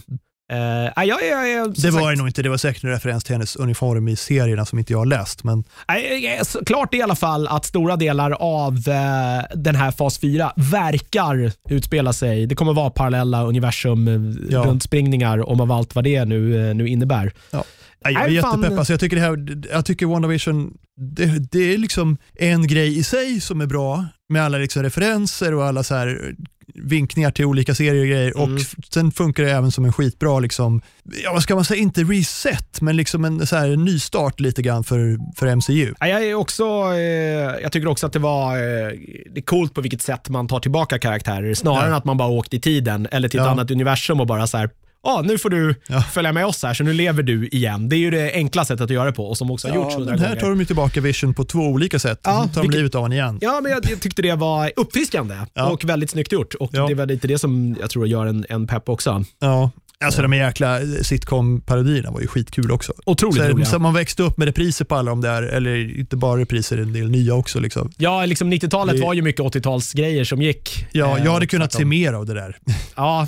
Uh, 0.53 1.05
jag, 1.07 1.25
jag, 1.31 1.51
jag, 1.51 1.75
det 1.75 1.91
var 1.91 2.11
det 2.11 2.17
nog 2.17 2.29
inte, 2.29 2.43
det 2.43 2.49
var 2.49 2.57
säkert 2.57 2.85
en 2.85 2.91
referens 2.91 3.25
till 3.25 3.35
hennes 3.35 3.57
uniform 3.57 4.09
i 4.09 4.17
serierna 4.17 4.67
som 4.67 4.79
inte 4.79 4.93
jag 4.93 4.99
har 4.99 5.07
läst. 5.07 5.45
Men... 5.45 5.59
Uh, 5.59 6.63
klart 6.67 6.95
i 6.95 7.03
alla 7.03 7.15
fall 7.15 7.49
att 7.49 7.65
stora 7.65 7.97
delar 7.97 8.31
av 8.31 8.75
uh, 8.75 9.45
den 9.55 9.75
här 9.75 9.91
fas 9.91 10.19
4 10.19 10.53
verkar 10.57 11.53
utspela 11.69 12.13
sig. 12.13 12.47
Det 12.47 12.55
kommer 12.55 12.73
vara 12.73 12.91
parallella 12.91 13.45
universum, 13.45 14.37
ja. 14.51 14.65
runt 14.65 14.83
springningar 14.83 15.49
om 15.51 15.61
av 15.61 15.73
allt 15.73 15.95
vad 15.95 16.05
det 16.05 16.25
nu, 16.25 16.75
nu 16.75 16.89
innebär. 16.89 17.33
Ja. 17.51 17.65
Jag 18.03 18.23
är 18.23 18.29
jättepepp. 18.29 18.79
Alltså 18.79 18.93
jag 18.93 19.01
tycker, 19.01 19.17
det 19.17 19.23
här, 19.23 19.63
jag 19.71 19.85
tycker 19.85 20.07
WandaVision, 20.07 20.75
det, 20.97 21.27
det 21.27 21.75
är 21.75 21.79
liksom 21.79 22.17
en 22.35 22.67
grej 22.67 22.99
i 22.99 23.03
sig 23.03 23.41
som 23.41 23.61
är 23.61 23.67
bra 23.67 24.05
med 24.29 24.45
alla 24.45 24.59
liksom 24.59 24.83
referenser 24.83 25.55
och 25.55 25.65
alla 25.65 25.83
så 25.83 25.95
här 25.95 26.35
vinkningar 26.75 27.31
till 27.31 27.45
olika 27.45 27.75
serier 27.75 28.03
och 28.03 28.09
grejer 28.09 28.37
och 28.37 28.47
mm. 28.47 28.63
sen 28.91 29.13
funkar 29.13 29.43
det 29.43 29.51
även 29.51 29.73
som 29.73 29.85
en 29.85 29.93
skitbra, 29.93 30.39
liksom, 30.39 30.83
ja, 31.25 31.33
vad 31.33 31.43
ska 31.43 31.55
man 31.55 31.65
säga, 31.65 31.81
inte 31.81 32.01
reset, 32.01 32.81
men 32.81 32.97
liksom 32.97 33.25
en 33.25 33.47
så 33.47 33.57
här, 33.57 33.77
nystart 33.77 34.41
lite 34.41 34.63
grann 34.63 34.85
för, 34.85 35.19
för 35.37 35.57
MCU. 35.57 35.95
jag, 36.01 36.25
är 36.25 36.35
också, 36.35 36.65
eh, 36.93 37.63
jag 37.63 37.73
tycker 37.73 37.89
också 37.89 38.07
att 38.07 38.13
det 38.13 38.19
var 38.19 38.57
eh, 38.57 38.93
det 39.35 39.41
är 39.41 39.45
coolt 39.45 39.75
på 39.75 39.81
vilket 39.81 40.03
sätt 40.03 40.29
man 40.29 40.49
tar 40.49 40.61
tillbaka 40.61 40.99
karaktärer, 40.99 41.55
snarare 41.55 41.83
ja. 41.83 41.87
än 41.87 41.95
att 41.95 42.05
man 42.05 42.17
bara 42.17 42.29
åkt 42.29 42.55
i 42.55 42.61
tiden 42.61 43.09
eller 43.11 43.29
till 43.29 43.41
ett 43.41 43.47
annat 43.47 43.71
universum 43.71 44.21
och 44.21 44.27
bara 44.27 44.47
så 44.47 44.59
här, 44.59 44.71
ah, 45.03 45.23
nu 45.23 45.39
får 45.39 45.51
du 45.51 45.75
ja. 45.87 46.03
följa 46.03 46.33
med 46.33 46.47
oss 46.47 46.63
här, 46.63 46.75
så 46.75 46.85
nu 46.85 46.93
lever 46.93 47.23
du 47.23 47.49
igen. 47.49 47.89
Det 47.89 47.97
är 47.97 47.99
ju 47.99 48.11
det 48.11 48.33
enkla 48.35 48.65
sättet 48.65 48.85
att 48.85 48.91
göra 48.91 49.05
det 49.05 49.13
på 49.13 49.27
och 49.27 49.39
som 49.39 49.51
också 49.51 49.69
har 49.69 49.75
ja, 49.75 49.83
gjorts 49.83 49.95
hundra 49.97 50.17
gånger. 50.17 50.29
Här 50.29 50.37
tar 50.37 50.49
de 50.49 50.59
ju 50.61 50.65
tillbaka 50.65 51.01
Vision 51.01 51.35
på 51.35 51.45
två 51.45 51.59
olika 51.59 51.99
sätt. 51.99 52.21
Ja, 52.23 52.49
tar 52.55 52.63
de 52.63 52.71
livet 52.71 52.95
av 52.95 53.01
honom 53.01 53.13
igen. 53.13 53.39
Ja, 53.41 53.61
men 53.63 53.73
jag, 53.73 53.91
jag, 53.91 54.01
tyckte 54.01 54.23
det 54.23 54.35
var 54.35 54.73
uppfriskande 54.77 55.35
ja. 55.55 55.71
och 55.71 55.85
väldigt 55.85 56.11
snyggt 56.11 56.33
gjort. 56.33 56.55
Och. 56.55 56.71
Det 56.73 56.79
är 56.79 56.95
väl 56.95 57.09
lite 57.09 57.29
det 57.29 57.39
som 57.39 57.77
jag 57.81 57.91
tror 57.91 58.07
gör 58.07 58.27
en, 58.27 58.47
en 58.49 58.67
pepp 58.67 58.89
också. 58.89 59.25
Ja, 59.39 59.71
Alltså 60.05 60.23
de 60.23 60.33
jäkla 60.33 60.81
sitcom-parodierna 61.03 62.11
var 62.11 62.21
ju 62.21 62.27
skitkul 62.27 62.71
också. 62.71 62.93
Otroligt 63.07 63.43
så, 63.43 63.49
roliga. 63.49 63.67
Så 63.67 63.79
man 63.79 63.95
växte 63.95 64.23
upp 64.23 64.39
med 64.39 64.47
repriser 64.47 64.85
på 64.85 64.95
alla 64.95 65.11
de 65.11 65.21
där, 65.21 65.43
eller 65.43 65.99
inte 65.99 66.17
bara 66.17 66.41
repriser, 66.41 66.79
en 66.79 66.93
del 66.93 67.11
nya 67.11 67.35
också. 67.35 67.61
Liksom. 67.61 67.93
Ja, 67.97 68.27
liksom 68.27 68.53
90-talet 68.53 68.97
det... 68.97 69.03
var 69.03 69.15
ju 69.15 69.23
mycket 69.23 69.41
80-talsgrejer 69.41 70.25
som 70.25 70.43
gick. 70.43 70.87
Ja, 70.93 71.19
jag 71.19 71.33
hade 71.33 71.47
kunnat 71.47 71.73
se 71.73 71.85
mer 71.85 72.13
av 72.13 72.27
det 72.27 72.35
där. 72.35 72.57
Ja, 72.97 73.27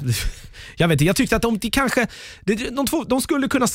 jag 0.77 0.89
vet 0.89 0.95
inte. 0.95 1.05
Jag 1.05 1.17
tyckte 1.17 1.37
att 1.37 1.43
de, 1.43 1.59
de 1.59 1.71
kanske, 1.71 2.07
de, 2.41 2.55
de, 2.55 2.87
två, 2.87 3.05
de, 3.05 3.21
skulle 3.21 3.49
kunna, 3.49 3.67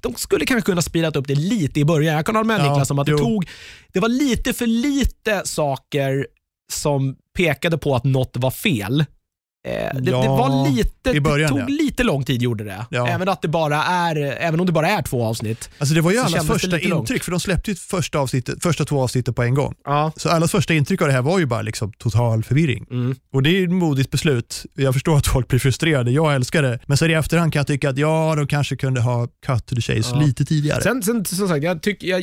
de 0.00 0.14
skulle 0.14 0.46
kanske 0.46 0.66
kunna 0.66 0.82
speedat 0.82 1.16
upp 1.16 1.28
det 1.28 1.34
lite 1.34 1.80
i 1.80 1.84
början. 1.84 2.14
Jag 2.14 2.26
kan 2.26 2.36
hålla 2.36 2.46
med 2.46 2.60
ja, 2.60 2.70
Niklas 2.70 2.90
om 2.90 2.98
att 2.98 3.06
det, 3.06 3.18
tog, 3.18 3.48
det 3.92 4.00
var 4.00 4.08
lite 4.08 4.52
för 4.52 4.66
lite 4.66 5.42
saker 5.44 6.26
som 6.72 7.16
pekade 7.36 7.78
på 7.78 7.94
att 7.94 8.04
något 8.04 8.36
var 8.36 8.50
fel. 8.50 9.04
Eh, 9.66 10.00
det, 10.00 10.10
ja, 10.10 10.22
det, 10.22 10.28
var 10.28 10.68
lite, 10.68 11.20
början, 11.20 11.54
det 11.54 11.60
tog 11.60 11.70
ja. 11.70 11.84
lite 11.84 12.02
lång 12.04 12.24
tid 12.24 12.42
gjorde 12.42 12.64
det. 12.64 12.86
Ja. 12.90 13.08
Även, 13.08 13.28
att 13.28 13.42
det 13.42 13.48
bara 13.48 13.84
är, 13.84 14.16
även 14.16 14.60
om 14.60 14.66
det 14.66 14.72
bara 14.72 14.88
är 14.88 15.02
två 15.02 15.24
avsnitt. 15.24 15.70
Alltså 15.78 15.94
det 15.94 16.00
var 16.00 16.10
ju 16.10 16.18
allas 16.18 16.46
första 16.46 16.66
intryck, 16.66 16.90
långt. 16.90 17.24
för 17.24 17.30
de 17.30 17.40
släppte 17.40 17.70
ju 17.70 17.76
första, 17.76 18.18
avsnittet, 18.18 18.62
första 18.62 18.84
två 18.84 19.02
avsnitten 19.02 19.34
på 19.34 19.42
en 19.42 19.54
gång. 19.54 19.74
Så 20.16 20.28
allas 20.28 20.50
första 20.50 20.74
intryck 20.74 21.02
av 21.02 21.08
det 21.08 21.14
här 21.14 21.22
var 21.22 21.38
ju 21.38 21.46
bara 21.46 21.62
liksom 21.62 21.92
total 21.92 22.44
förvirring. 22.44 22.86
Mm. 22.90 23.16
Och 23.32 23.42
det 23.42 23.50
är 23.50 23.64
ett 23.64 23.70
modigt 23.70 24.10
beslut. 24.10 24.66
Jag 24.74 24.94
förstår 24.94 25.16
att 25.16 25.26
folk 25.26 25.48
blir 25.48 25.58
frustrerade, 25.58 26.10
jag 26.10 26.34
älskar 26.34 26.62
det. 26.62 26.78
Men 26.86 26.96
så 26.96 27.06
i 27.06 27.12
efterhand 27.12 27.52
kan 27.52 27.60
jag 27.60 27.66
tycka 27.66 27.90
att 27.90 27.98
ja, 27.98 28.34
de 28.36 28.46
kanske 28.46 28.76
kunde 28.76 29.00
ha 29.00 29.26
cut 29.46 29.66
to 29.66 29.74
the 29.74 29.80
chase 29.80 30.16
lite 30.16 30.44
tidigare. 30.44 30.82
Sen, 30.82 31.02
sen 31.02 31.24
som 31.24 31.48
sagt, 31.48 31.64
jag, 31.64 31.82
tyck, 31.82 32.02
jag, 32.02 32.22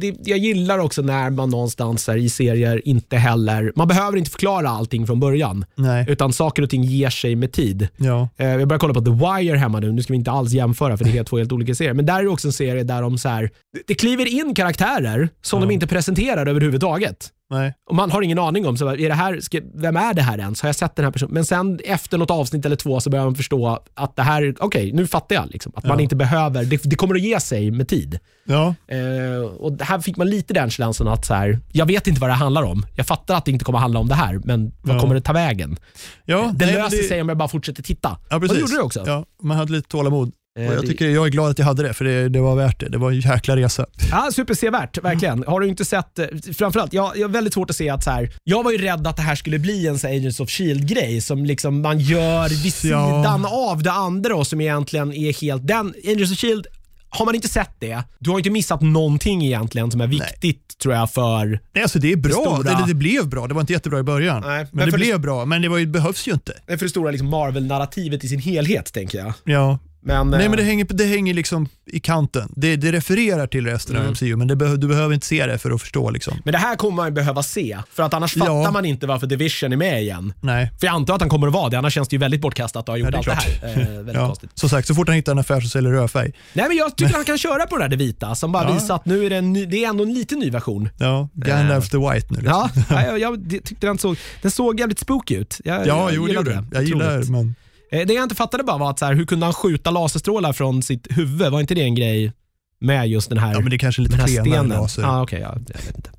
det, 0.00 0.16
jag 0.24 0.38
gillar 0.38 0.78
också 0.78 1.02
när 1.02 1.30
man 1.30 1.50
någonstans 1.50 2.08
här, 2.08 2.16
i 2.16 2.28
serier 2.28 2.88
inte 2.88 3.16
heller, 3.16 3.72
man 3.76 3.88
behöver 3.88 4.18
inte 4.18 4.30
förklara 4.30 4.68
allting 4.68 5.06
från 5.06 5.20
början. 5.20 5.64
Nej. 5.74 6.04
Utan 6.08 6.32
saker 6.32 6.62
och 6.62 6.70
ting 6.70 6.75
ger 6.84 7.10
sig 7.10 7.36
med 7.36 7.52
tid. 7.52 7.88
Ja. 7.96 8.28
Eh, 8.36 8.46
jag 8.46 8.68
börjar 8.68 8.78
kolla 8.78 8.94
på 8.94 9.00
The 9.00 9.10
Wire 9.10 9.56
hemma 9.56 9.80
nu. 9.80 9.92
Nu 9.92 10.02
ska 10.02 10.12
vi 10.12 10.16
inte 10.16 10.30
alls 10.30 10.52
jämföra 10.52 10.96
för 10.96 11.04
det 11.04 11.18
är 11.18 11.24
två 11.30 11.38
helt 11.38 11.52
olika 11.52 11.74
serier. 11.74 11.94
Men 11.94 12.06
där 12.06 12.18
är 12.18 12.22
det 12.22 12.28
också 12.28 12.48
en 12.48 12.52
serie 12.52 12.82
där 12.82 13.02
de 13.02 13.18
så 13.18 13.28
här, 13.28 13.50
det 13.86 13.94
kliver 13.94 14.26
in 14.26 14.54
karaktärer 14.54 15.28
som 15.42 15.60
ja. 15.60 15.66
de 15.66 15.74
inte 15.74 15.86
presenterar 15.86 16.46
överhuvudtaget. 16.46 17.32
Nej. 17.50 17.74
Och 17.86 17.94
man 17.94 18.10
har 18.10 18.22
ingen 18.22 18.38
aning 18.38 18.66
om, 18.66 18.76
så 18.76 18.88
är 18.88 19.08
det 19.08 19.14
här, 19.14 19.40
ska, 19.40 19.60
vem 19.74 19.96
är 19.96 20.14
det 20.14 20.22
här 20.22 20.38
ens? 20.38 20.62
Har 20.62 20.68
jag 20.68 20.76
sett 20.76 20.96
den 20.96 21.04
här 21.04 21.12
personen? 21.12 21.34
Men 21.34 21.44
sen 21.44 21.80
efter 21.84 22.18
något 22.18 22.30
avsnitt 22.30 22.66
eller 22.66 22.76
två 22.76 23.00
så 23.00 23.10
börjar 23.10 23.24
man 23.24 23.34
förstå 23.34 23.78
att 23.94 24.16
det 24.16 24.22
här, 24.22 24.54
okej, 24.60 24.66
okay, 24.66 24.92
nu 24.92 25.06
fattar 25.06 25.34
jag. 25.34 25.50
Liksom, 25.50 25.72
att 25.76 25.84
ja. 25.84 25.88
man 25.90 26.00
inte 26.00 26.16
behöver, 26.16 26.64
det, 26.64 26.80
det, 26.84 26.96
kommer 26.96 27.14
att 27.14 27.20
ge 27.20 27.40
sig 27.40 27.70
med 27.70 27.88
tid. 27.88 28.18
Ja. 28.44 28.74
Eh, 28.88 29.40
och 29.40 29.80
Här 29.80 30.00
fick 30.00 30.16
man 30.16 30.30
lite 30.30 30.54
den 30.54 30.70
känslan 30.70 31.08
att 31.08 31.24
så 31.24 31.34
här, 31.34 31.60
jag 31.72 31.86
vet 31.86 32.06
inte 32.06 32.20
vad 32.20 32.30
det 32.30 32.34
handlar 32.34 32.62
om. 32.62 32.86
Jag 32.94 33.06
fattar 33.06 33.36
att 33.36 33.44
det 33.44 33.50
inte 33.50 33.64
kommer 33.64 33.78
att 33.78 33.82
handla 33.82 34.00
om 34.00 34.08
det 34.08 34.14
här, 34.14 34.40
men 34.44 34.72
vad 34.82 34.96
ja. 34.96 35.00
kommer 35.00 35.14
det 35.14 35.20
ta 35.20 35.32
vägen? 35.32 35.76
Ja, 36.24 36.52
det 36.54 36.66
löser 36.66 36.96
det... 36.96 37.02
sig 37.02 37.20
om 37.20 37.28
jag 37.28 37.38
bara 37.38 37.48
fortsätter 37.48 37.82
titta. 37.82 38.18
Ja, 38.30 38.40
precis. 38.40 38.50
Och 38.50 38.54
det 38.54 38.60
gjorde 38.60 38.76
det 38.76 38.82
också. 38.82 39.02
Ja, 39.06 39.24
man 39.42 39.56
hade 39.56 39.72
lite 39.72 39.88
tålamod. 39.88 40.32
Och 40.56 40.62
jag, 40.62 40.74
eh, 40.74 40.80
tycker, 40.80 41.08
jag 41.08 41.26
är 41.26 41.30
glad 41.30 41.50
att 41.50 41.58
jag 41.58 41.66
hade 41.66 41.82
det, 41.82 41.94
för 41.94 42.04
det, 42.04 42.28
det 42.28 42.40
var 42.40 42.56
värt 42.56 42.80
det. 42.80 42.88
Det 42.88 42.98
var 42.98 43.10
en 43.10 43.20
jäkla 43.20 43.56
resa. 43.56 43.86
Ja, 44.10 44.30
supersevärt, 44.32 44.98
verkligen. 45.04 45.44
Har 45.46 45.60
du 45.60 45.68
inte 45.68 45.84
sett, 45.84 46.18
eh, 46.18 46.26
framförallt, 46.58 46.92
jag, 46.92 47.12
jag 47.16 47.28
har 47.28 47.32
väldigt 47.32 47.54
svårt 47.54 47.70
att 47.70 47.76
se 47.76 47.90
att 47.90 48.04
så 48.04 48.10
här, 48.10 48.30
jag 48.44 48.62
var 48.62 48.72
ju 48.72 48.78
rädd 48.78 49.06
att 49.06 49.16
det 49.16 49.22
här 49.22 49.34
skulle 49.34 49.58
bli 49.58 49.86
en 49.86 49.98
så 49.98 50.06
Agents 50.06 50.40
of 50.40 50.50
Shield-grej 50.50 51.20
som 51.20 51.44
liksom 51.44 51.80
man 51.80 51.98
gör 51.98 52.48
vid 52.48 52.74
sidan 52.74 53.42
ja. 53.42 53.70
av 53.70 53.82
det 53.82 53.92
andra 53.92 54.36
och 54.36 54.46
som 54.46 54.60
egentligen 54.60 55.12
är 55.12 55.40
helt, 55.40 55.66
den, 55.66 55.94
Agents 56.04 56.32
of 56.32 56.38
Shield 56.38 56.66
har 57.08 57.24
man 57.24 57.34
inte 57.34 57.48
sett 57.48 57.70
det, 57.78 58.02
du 58.18 58.30
har 58.30 58.38
inte 58.38 58.50
missat 58.50 58.80
någonting 58.80 59.44
egentligen 59.44 59.90
som 59.90 60.00
är 60.00 60.06
viktigt 60.06 60.64
Nej. 60.68 60.78
tror 60.82 60.94
jag 60.94 61.10
för 61.10 61.60
Nej, 61.72 61.82
alltså 61.82 61.98
det 61.98 62.12
är 62.12 62.16
bra. 62.16 62.60
Det, 62.64 62.70
det, 62.70 62.84
det, 62.86 62.94
blev 62.94 63.28
bra. 63.28 63.46
Det 63.46 63.54
var 63.54 63.60
inte 63.60 63.72
jättebra 63.72 63.98
i 63.98 64.02
början. 64.02 64.42
Nej, 64.46 64.58
men, 64.58 64.68
men 64.72 64.90
det 64.90 64.96
blev 64.96 65.20
bra. 65.20 65.44
Men 65.44 65.62
det 65.62 65.68
var 65.68 65.78
ju, 65.78 65.86
behövs 65.86 66.28
ju 66.28 66.32
inte. 66.32 66.52
för 66.66 66.76
det 66.76 66.88
stora 66.88 67.10
liksom 67.10 67.30
Marvel-narrativet 67.30 68.24
i 68.24 68.28
sin 68.28 68.40
helhet, 68.40 68.92
tänker 68.92 69.18
jag. 69.18 69.32
Ja, 69.44 69.78
men, 70.06 70.30
Nej, 70.30 70.48
men 70.48 70.56
det 70.56 70.62
eh, 70.62 70.66
hänger, 70.66 70.86
det 70.90 71.04
hänger 71.04 71.34
liksom 71.34 71.68
i 71.86 72.00
kanten. 72.00 72.52
Det, 72.56 72.76
det 72.76 72.92
refererar 72.92 73.46
till 73.46 73.66
resten 73.66 73.96
mm. 73.96 74.08
av 74.08 74.12
MCU, 74.12 74.36
men 74.36 74.58
be, 74.58 74.76
du 74.76 74.88
behöver 74.88 75.14
inte 75.14 75.26
se 75.26 75.46
det 75.46 75.58
för 75.58 75.70
att 75.70 75.80
förstå. 75.80 76.10
Liksom. 76.10 76.38
Men 76.44 76.52
det 76.52 76.58
här 76.58 76.76
kommer 76.76 76.96
man 76.96 77.14
behöva 77.14 77.42
se, 77.42 77.78
för 77.92 78.02
att 78.02 78.14
annars 78.14 78.36
ja. 78.36 78.44
fattar 78.44 78.72
man 78.72 78.84
inte 78.84 79.06
varför 79.06 79.26
Division 79.26 79.72
är 79.72 79.76
med 79.76 80.02
igen. 80.02 80.32
Nej. 80.40 80.72
För 80.80 80.86
jag 80.86 80.94
antar 80.94 81.14
att 81.14 81.20
han 81.20 81.30
kommer 81.30 81.46
att 81.46 81.52
vara 81.52 81.68
det, 81.68 81.78
annars 81.78 81.94
känns 81.94 82.08
det 82.08 82.14
ju 82.14 82.20
väldigt 82.20 82.40
bortkastat 82.40 82.80
att 82.80 82.88
ha 82.88 82.96
gjort 82.96 83.06
ja, 83.06 83.10
det 83.10 83.16
allt 83.16 83.60
det 83.60 83.66
här. 83.66 83.80
Eh, 83.80 83.88
väldigt 83.88 84.14
ja. 84.14 84.26
konstigt. 84.26 84.50
Som 84.54 84.68
sagt, 84.68 84.88
så 84.88 84.94
fort 84.94 85.08
han 85.08 85.16
hittar 85.16 85.32
en 85.32 85.38
affär 85.38 85.60
som 85.60 85.70
säljer 85.70 85.92
rödfärg. 85.92 86.32
Nej, 86.52 86.68
men 86.68 86.76
jag 86.76 86.96
tycker 86.96 87.14
han 87.14 87.24
kan 87.24 87.38
köra 87.38 87.66
på 87.66 87.76
det 87.76 87.84
där 87.84 87.88
det 87.88 87.96
vita, 87.96 88.34
som 88.34 88.52
bara 88.52 88.68
ja. 88.68 88.74
visar 88.74 88.94
att 88.94 89.06
nu 89.06 89.26
är 89.26 89.30
det, 89.30 89.36
en 89.36 89.52
ny, 89.52 89.66
det 89.66 89.84
är 89.84 89.88
ändå 89.88 90.04
en 90.04 90.14
lite 90.14 90.36
ny 90.36 90.50
version. 90.50 90.88
Ja, 90.98 91.28
Gandalf 91.34 91.94
uh. 91.94 92.00
the 92.00 92.14
White 92.14 92.26
nu. 92.30 92.40
Liksom. 92.40 92.70
Ja, 92.90 93.02
jag, 93.02 93.18
jag, 93.18 93.50
tyckte 93.64 93.86
den 93.86 93.98
såg, 93.98 94.16
den 94.42 94.50
såg 94.50 94.80
jävligt 94.80 94.98
spooky 94.98 95.36
ut. 95.36 95.60
Jag, 95.64 95.80
ja, 95.80 95.86
jag, 95.86 96.14
jo, 96.14 96.26
det 96.26 96.32
gjorde 96.32 96.50
den. 96.50 96.70
Jag 96.72 96.84
gillar 96.84 97.18
det, 97.18 97.30
men... 97.30 97.54
Eh, 97.92 98.06
det 98.06 98.14
jag 98.14 98.22
inte 98.22 98.34
fattade 98.34 98.64
bara 98.64 98.78
var 98.78 98.90
att 98.90 98.98
så 98.98 99.04
här, 99.04 99.14
hur 99.14 99.26
kunde 99.26 99.46
han 99.46 99.52
skjuta 99.52 99.90
laserstrålar 99.90 100.52
från 100.52 100.82
sitt 100.82 101.06
huvud? 101.10 101.52
Var 101.52 101.60
inte 101.60 101.74
det 101.74 101.82
en 101.82 101.94
grej 101.94 102.32
med 102.80 103.08
just 103.08 103.28
den 103.28 103.38
här 103.38 103.52
Ja, 103.52 103.60
men 103.60 103.70
det 103.70 103.76
är 103.76 103.78
kanske 103.78 104.02
lite 104.02 104.18
klenare 104.26 104.68
laser. 104.68 105.02
Ah, 105.02 105.22
okay, 105.22 105.40
ja, 105.40 105.56
jag 105.68 105.84
vet 105.86 105.96
inte. 105.96 106.10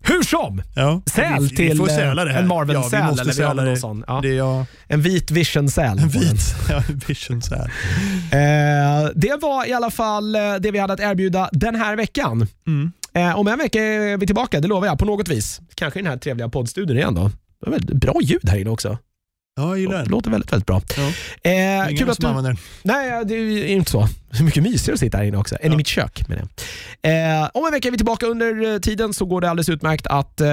Hur 0.00 0.22
som, 0.22 0.62
ja, 0.74 1.02
säl 1.14 1.42
vi, 1.42 1.48
till 1.48 1.82
vi 1.82 1.92
eh, 1.92 2.36
en 2.36 2.48
Marvel-säl. 2.48 3.00
Ja, 3.00 3.20
eller 3.20 3.46
har 3.46 3.54
någon 3.54 3.76
sån. 3.76 4.04
Ja. 4.06 4.20
Det, 4.20 4.28
ja. 4.28 4.66
En 4.86 5.02
vit 5.02 5.30
vision-säl. 5.30 5.98
En 5.98 6.08
vit 6.08 6.54
ja, 6.70 6.82
vision-säl. 7.08 7.70
eh, 8.32 9.10
det 9.14 9.42
var 9.42 9.68
i 9.68 9.72
alla 9.72 9.90
fall 9.90 10.34
eh, 10.34 10.54
det 10.60 10.70
vi 10.70 10.78
hade 10.78 10.92
att 10.92 11.00
erbjuda 11.00 11.48
den 11.52 11.74
här 11.74 11.96
veckan. 11.96 12.46
Mm. 12.66 12.92
Eh, 13.14 13.38
om 13.38 13.48
en 13.48 13.58
vecka 13.58 13.82
är 13.82 14.16
vi 14.16 14.26
tillbaka, 14.26 14.60
det 14.60 14.68
lovar 14.68 14.86
jag, 14.86 14.98
på 14.98 15.04
något 15.04 15.28
vis. 15.28 15.60
Kanske 15.74 15.98
i 15.98 16.02
den 16.02 16.10
här 16.10 16.18
trevliga 16.18 16.48
poddstudion 16.48 16.96
igen 16.96 17.14
då. 17.14 17.30
Det 17.64 17.70
var 17.70 17.78
bra 17.94 18.14
ljud 18.22 18.48
här 18.48 18.58
inne 18.58 18.70
också. 18.70 18.98
Ja, 19.56 19.68
jag 19.68 19.78
gillar 19.78 19.98
den. 19.98 20.08
Låter 20.08 20.30
väldigt, 20.30 20.52
väldigt 20.52 20.66
bra. 20.66 20.80
Ja. 20.96 21.02
Eh, 21.50 21.96
kul 21.96 22.10
att 22.10 22.18
du... 22.18 22.26
använder 22.26 22.50
den. 22.50 22.58
Nej, 22.82 23.24
det 23.24 23.34
är 23.34 23.66
inte 23.66 23.90
så. 23.90 24.08
Så 24.32 24.44
mycket 24.44 24.62
mysigare 24.62 24.94
att 24.94 25.00
sitta 25.00 25.18
här 25.18 25.24
inne 25.24 25.36
också, 25.36 25.54
än 25.54 25.60
ja. 25.62 25.72
i 25.72 25.76
mitt 25.76 25.86
kök. 25.86 26.28
Menar 26.28 26.42
jag. 27.02 27.42
Eh, 27.42 27.50
om 27.54 27.66
en 27.66 27.72
vecka 27.72 27.88
är 27.88 27.92
vi 27.92 27.96
tillbaka. 27.96 28.26
Under 28.26 28.72
eh, 28.72 28.78
tiden 28.78 29.14
så 29.14 29.24
går 29.24 29.40
det 29.40 29.50
alldeles 29.50 29.68
utmärkt 29.68 30.06
att 30.06 30.40
eh, 30.40 30.48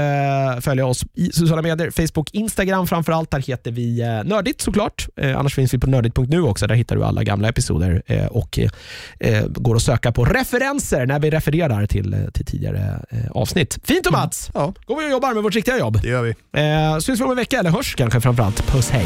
följa 0.62 0.86
oss 0.86 1.06
i 1.14 1.32
sociala 1.32 1.62
medier. 1.62 1.92
Facebook, 1.92 2.30
Instagram 2.32 2.88
framförallt. 2.88 3.32
Där 3.32 3.40
heter 3.40 3.72
vi 3.72 4.02
eh, 4.02 4.24
Nördigt 4.24 4.62
såklart. 4.62 5.08
Eh, 5.16 5.40
annars 5.40 5.56
finns 5.56 5.74
vi 5.74 5.78
på 5.78 5.90
nördigt.nu 5.90 6.42
också. 6.42 6.68
Där 6.68 6.76
hittar 6.76 6.96
du 6.96 7.04
alla 7.04 7.24
gamla 7.24 7.50
episoder 7.50 8.02
eh, 8.06 8.26
och 8.26 8.60
eh, 9.20 9.46
går 9.48 9.76
att 9.76 9.82
söka 9.82 10.12
på 10.12 10.26
referenser 10.26 11.06
när 11.06 11.20
vi 11.20 11.30
refererar 11.30 11.86
till, 11.86 12.30
till 12.34 12.46
tidigare 12.46 13.06
avsnitt. 13.32 13.80
Fint 13.84 14.06
och 14.06 14.14
Mats! 14.14 14.52
Mm. 14.56 14.62
Ja. 14.62 14.74
går 14.86 15.02
vi 15.02 15.08
och 15.08 15.12
jobbar 15.12 15.34
med 15.34 15.44
vårt 15.44 15.56
riktiga 15.56 15.80
jobb. 15.80 16.02
Det 16.02 16.10
gör 16.10 16.24
vi. 16.24 16.30
Eh, 16.30 17.00
syns 17.00 17.20
vi 17.20 17.24
om 17.24 17.32
en 17.32 17.38
vecka, 17.38 17.60
eller 17.60 17.70
hörs 17.70 17.96
kanske 17.96 18.22
framförallt. 18.22 18.68
Puss 18.68 18.90
hej! 18.90 19.06